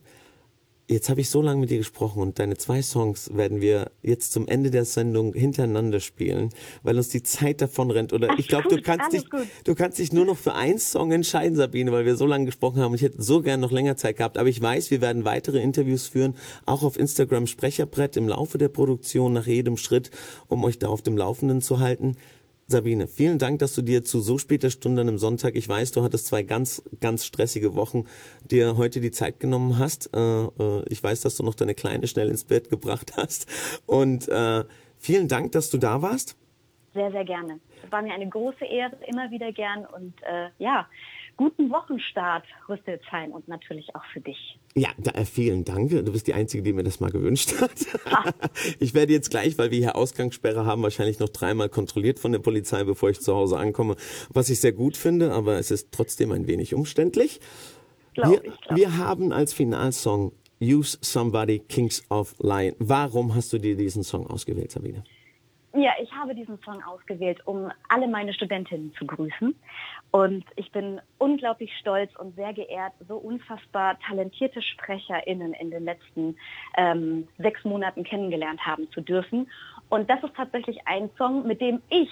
Jetzt 0.92 1.08
habe 1.08 1.22
ich 1.22 1.30
so 1.30 1.44
lange 1.44 1.62
mit 1.62 1.70
dir 1.70 1.78
gesprochen 1.78 2.20
und 2.20 2.40
deine 2.40 2.58
zwei 2.58 2.82
Songs 2.82 3.30
werden 3.32 3.62
wir 3.62 3.92
jetzt 4.02 4.32
zum 4.32 4.48
Ende 4.48 4.72
der 4.72 4.86
Sendung 4.86 5.36
hintereinander 5.36 6.00
spielen, 6.00 6.50
weil 6.82 6.98
uns 6.98 7.10
die 7.10 7.22
Zeit 7.22 7.62
davon 7.62 7.92
rennt. 7.92 8.12
Oder 8.12 8.30
Ach, 8.32 8.40
ich 8.40 8.48
glaube, 8.48 8.70
du 8.70 8.82
kannst 8.82 9.14
dich, 9.14 9.30
gut. 9.30 9.46
du 9.66 9.76
kannst 9.76 10.00
dich 10.00 10.14
nur 10.14 10.26
noch 10.26 10.38
für 10.38 10.56
einen 10.56 10.80
Song 10.80 11.12
entscheiden, 11.12 11.56
Sabine, 11.56 11.92
weil 11.92 12.08
wir 12.08 12.16
so 12.16 12.26
lange 12.26 12.46
gesprochen 12.46 12.82
haben. 12.82 12.96
Ich 12.96 13.04
hätte 13.04 13.22
so 13.22 13.44
gern 13.44 13.60
noch 13.60 13.70
länger 13.70 13.98
Zeit 13.98 14.18
gehabt. 14.18 14.40
Aber 14.40 14.50
ich 14.50 14.60
weiß, 14.60 14.90
wir 14.90 15.00
werden 15.00 15.26
weitere 15.26 15.62
Interviews 15.62 16.08
führen, 16.08 16.34
auch 16.66 16.82
auf 16.82 16.98
Instagram 16.98 17.46
Sprecherbrett 17.46 18.18
im 18.18 18.28
Laufe 18.28 18.58
der 18.58 18.70
Produktion 18.70 19.32
nach 19.34 19.46
jedem 19.46 19.78
Schritt, 19.78 20.10
um 20.48 20.64
euch 20.64 20.80
da 20.80 20.88
auf 20.88 21.04
dem 21.04 21.18
Laufenden 21.18 21.62
zu 21.62 21.80
halten. 21.80 22.16
Sabine, 22.72 23.08
vielen 23.08 23.40
Dank, 23.40 23.58
dass 23.58 23.74
du 23.74 23.82
dir 23.82 24.04
zu 24.04 24.22
so 24.22 24.38
später 24.38 24.70
Stunde 24.70 25.02
an 25.02 25.08
einem 25.08 25.18
Sonntag, 25.18 25.56
ich 25.56 25.68
weiß, 25.68 25.92
du 25.92 26.04
hattest 26.04 26.28
zwei 26.28 26.44
ganz, 26.44 26.84
ganz 27.02 27.26
stressige 27.26 27.74
Wochen, 27.74 28.06
dir 28.46 28.78
heute 28.78 29.02
die 29.02 29.10
Zeit 29.10 29.40
genommen 29.40 29.80
hast. 29.80 30.16
Äh, 30.16 30.20
äh, 30.20 30.84
ich 30.88 31.04
weiß, 31.04 31.22
dass 31.22 31.36
du 31.36 31.44
noch 31.44 31.56
deine 31.56 31.74
Kleine 31.74 32.06
schnell 32.06 32.30
ins 32.30 32.44
Bett 32.44 32.70
gebracht 32.70 33.14
hast. 33.18 33.48
Und 33.88 34.28
äh, 34.30 34.66
vielen 35.00 35.28
Dank, 35.28 35.54
dass 35.54 35.72
du 35.72 35.80
da 35.80 36.04
warst. 36.04 36.38
Sehr, 36.94 37.10
sehr 37.12 37.26
gerne. 37.26 37.60
Es 37.84 37.92
war 37.92 38.04
mir 38.04 38.14
eine 38.14 38.30
große 38.30 38.66
Ehre, 38.66 38.96
immer 39.08 39.32
wieder 39.32 39.52
gern. 39.52 39.88
Und 39.88 40.14
äh, 40.22 40.50
ja, 40.60 40.88
guten 41.40 41.72
Wochenstart, 41.72 42.44
Rüsselsheim 42.68 43.32
und 43.32 43.48
natürlich 43.48 43.96
auch 43.96 44.04
für 44.12 44.20
dich. 44.20 44.60
Ja, 44.76 44.90
da, 44.98 45.12
äh, 45.12 45.24
vielen 45.24 45.64
Dank. 45.64 45.90
Du 45.90 46.12
bist 46.12 46.28
die 46.28 46.34
Einzige, 46.34 46.62
die 46.62 46.74
mir 46.74 46.84
das 46.84 47.00
mal 47.00 47.12
gewünscht 47.12 47.62
hat. 47.62 47.72
ich 48.82 48.94
werde 48.94 49.14
jetzt 49.14 49.30
gleich, 49.30 49.58
weil 49.58 49.72
wir 49.72 49.78
hier 49.78 49.96
Ausgangssperre 49.96 50.66
haben, 50.66 50.84
wahrscheinlich 50.84 51.18
noch 51.20 51.30
dreimal 51.30 51.70
kontrolliert 51.70 52.20
von 52.20 52.34
der 52.34 52.40
Polizei, 52.40 52.84
bevor 52.84 53.10
ich 53.12 53.22
zu 53.22 53.34
Hause 53.34 53.58
ankomme, 53.58 53.96
was 54.34 54.50
ich 54.50 54.60
sehr 54.60 54.74
gut 54.74 54.98
finde, 54.98 55.32
aber 55.32 55.58
es 55.58 55.72
ist 55.72 55.94
trotzdem 55.94 56.34
ein 56.34 56.46
wenig 56.46 56.74
umständlich. 56.74 57.40
Glaub 58.16 58.32
wir, 58.32 58.44
ich, 58.44 58.60
glaub 58.60 58.78
wir 58.78 58.98
haben 58.98 59.32
als 59.32 59.54
Finalsong 59.54 60.34
Use 60.62 60.98
Somebody 61.00 61.60
Kings 61.60 62.04
of 62.10 62.36
Lion. 62.40 62.76
Warum 62.80 63.34
hast 63.34 63.54
du 63.54 63.60
dir 63.60 63.78
diesen 63.78 64.04
Song 64.04 64.28
ausgewählt, 64.28 64.72
Sabine? 64.72 65.06
Ja, 65.74 65.92
ich 66.02 66.12
habe 66.12 66.34
diesen 66.34 66.60
Song 66.64 66.82
ausgewählt, 66.84 67.40
um 67.46 67.72
alle 67.90 68.08
meine 68.08 68.34
Studentinnen 68.34 68.92
zu 68.98 69.06
grüßen. 69.06 69.56
Und 70.12 70.44
ich 70.56 70.72
bin 70.72 71.00
unglaublich 71.20 71.72
stolz 71.80 72.16
und 72.16 72.36
sehr 72.36 72.54
geehrt, 72.54 72.94
so 73.08 73.18
unfassbar 73.18 73.98
talentierte 74.08 74.62
SprecherInnen 74.62 75.54
in 75.54 75.70
den 75.70 75.86
letzten 75.86 76.36
ähm, 76.78 77.28
sechs 77.38 77.64
Monaten 77.64 78.04
kennengelernt 78.04 78.66
haben 78.66 78.90
zu 78.92 79.02
dürfen. 79.02 79.50
Und 79.90 80.10
das 80.10 80.24
ist 80.24 80.36
tatsächlich 80.36 80.80
ein 80.86 81.10
Song, 81.18 81.46
mit 81.46 81.62
dem 81.62 81.82
ich 81.90 82.10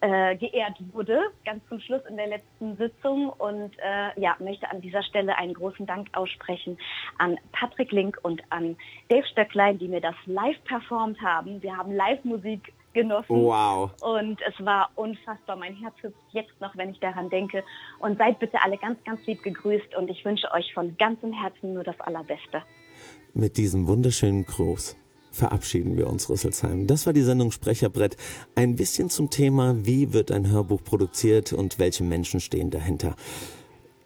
äh, 0.00 0.34
geehrt 0.36 0.76
wurde, 0.92 1.20
ganz 1.44 1.62
zum 1.68 1.78
Schluss 1.78 2.02
in 2.08 2.16
der 2.16 2.26
letzten 2.26 2.76
Sitzung. 2.76 3.28
Und 3.28 3.70
äh, 3.78 4.20
ja, 4.20 4.34
möchte 4.40 4.68
an 4.68 4.80
dieser 4.80 5.04
Stelle 5.04 5.38
einen 5.38 5.54
großen 5.54 5.86
Dank 5.86 6.08
aussprechen 6.14 6.76
an 7.18 7.38
Patrick 7.52 7.92
Link 7.92 8.18
und 8.22 8.42
an 8.50 8.76
Dave 9.08 9.26
Stöcklein, 9.28 9.78
die 9.78 9.86
mir 9.86 10.00
das 10.00 10.16
live 10.26 10.62
performt 10.64 11.20
haben. 11.22 11.62
Wir 11.62 11.76
haben 11.76 11.92
Live-Musik 11.94 12.72
genossen. 12.92 13.44
Wow. 13.44 13.90
Und 14.00 14.40
es 14.42 14.64
war 14.64 14.90
unfassbar. 14.94 15.56
Mein 15.56 15.74
Herz 15.76 15.94
hüpft 16.02 16.16
jetzt 16.32 16.60
noch, 16.60 16.76
wenn 16.76 16.90
ich 16.90 17.00
daran 17.00 17.30
denke. 17.30 17.64
Und 17.98 18.18
seid 18.18 18.38
bitte 18.38 18.58
alle 18.62 18.78
ganz, 18.78 19.02
ganz 19.04 19.24
lieb 19.26 19.42
gegrüßt. 19.42 19.94
Und 19.96 20.08
ich 20.08 20.24
wünsche 20.24 20.50
euch 20.52 20.72
von 20.74 20.96
ganzem 20.98 21.32
Herzen 21.32 21.74
nur 21.74 21.84
das 21.84 21.98
Allerbeste. 22.00 22.62
Mit 23.34 23.56
diesem 23.56 23.86
wunderschönen 23.86 24.44
Gruß 24.44 24.96
verabschieden 25.32 25.96
wir 25.96 26.08
uns, 26.08 26.28
Rüsselsheim. 26.28 26.86
Das 26.86 27.06
war 27.06 27.12
die 27.12 27.22
Sendung 27.22 27.50
Sprecherbrett. 27.50 28.16
Ein 28.54 28.76
bisschen 28.76 29.08
zum 29.10 29.30
Thema, 29.30 29.74
wie 29.84 30.12
wird 30.12 30.30
ein 30.30 30.50
Hörbuch 30.50 30.84
produziert 30.84 31.52
und 31.52 31.78
welche 31.78 32.04
Menschen 32.04 32.40
stehen 32.40 32.70
dahinter. 32.70 33.16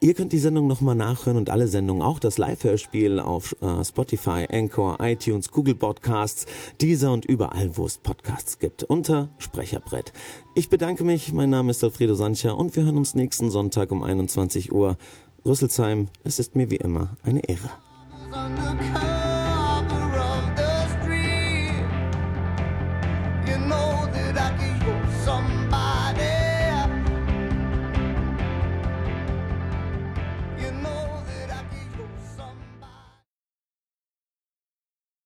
Ihr 0.00 0.12
könnt 0.12 0.32
die 0.32 0.38
Sendung 0.38 0.66
nochmal 0.66 0.94
nachhören 0.94 1.38
und 1.38 1.48
alle 1.48 1.68
Sendungen, 1.68 2.02
auch 2.02 2.18
das 2.18 2.36
Live-Hörspiel 2.36 3.18
auf 3.18 3.56
äh, 3.62 3.82
Spotify, 3.82 4.46
Anchor, 4.50 4.98
iTunes, 5.00 5.50
Google 5.50 5.74
Podcasts, 5.74 6.46
dieser 6.80 7.12
und 7.12 7.24
überall, 7.24 7.76
wo 7.78 7.86
es 7.86 7.96
Podcasts 7.96 8.58
gibt, 8.58 8.82
unter 8.82 9.30
Sprecherbrett. 9.38 10.12
Ich 10.54 10.68
bedanke 10.68 11.02
mich, 11.02 11.32
mein 11.32 11.48
Name 11.48 11.70
ist 11.70 11.82
Alfredo 11.82 12.14
Sancha 12.14 12.50
und 12.50 12.76
wir 12.76 12.84
hören 12.84 12.98
uns 12.98 13.14
nächsten 13.14 13.50
Sonntag 13.50 13.90
um 13.90 14.02
21 14.02 14.70
Uhr. 14.70 14.98
Rüsselsheim, 15.46 16.08
es 16.24 16.38
ist 16.38 16.56
mir 16.56 16.70
wie 16.70 16.76
immer 16.76 17.16
eine 17.22 17.40
Ehre. 17.48 17.70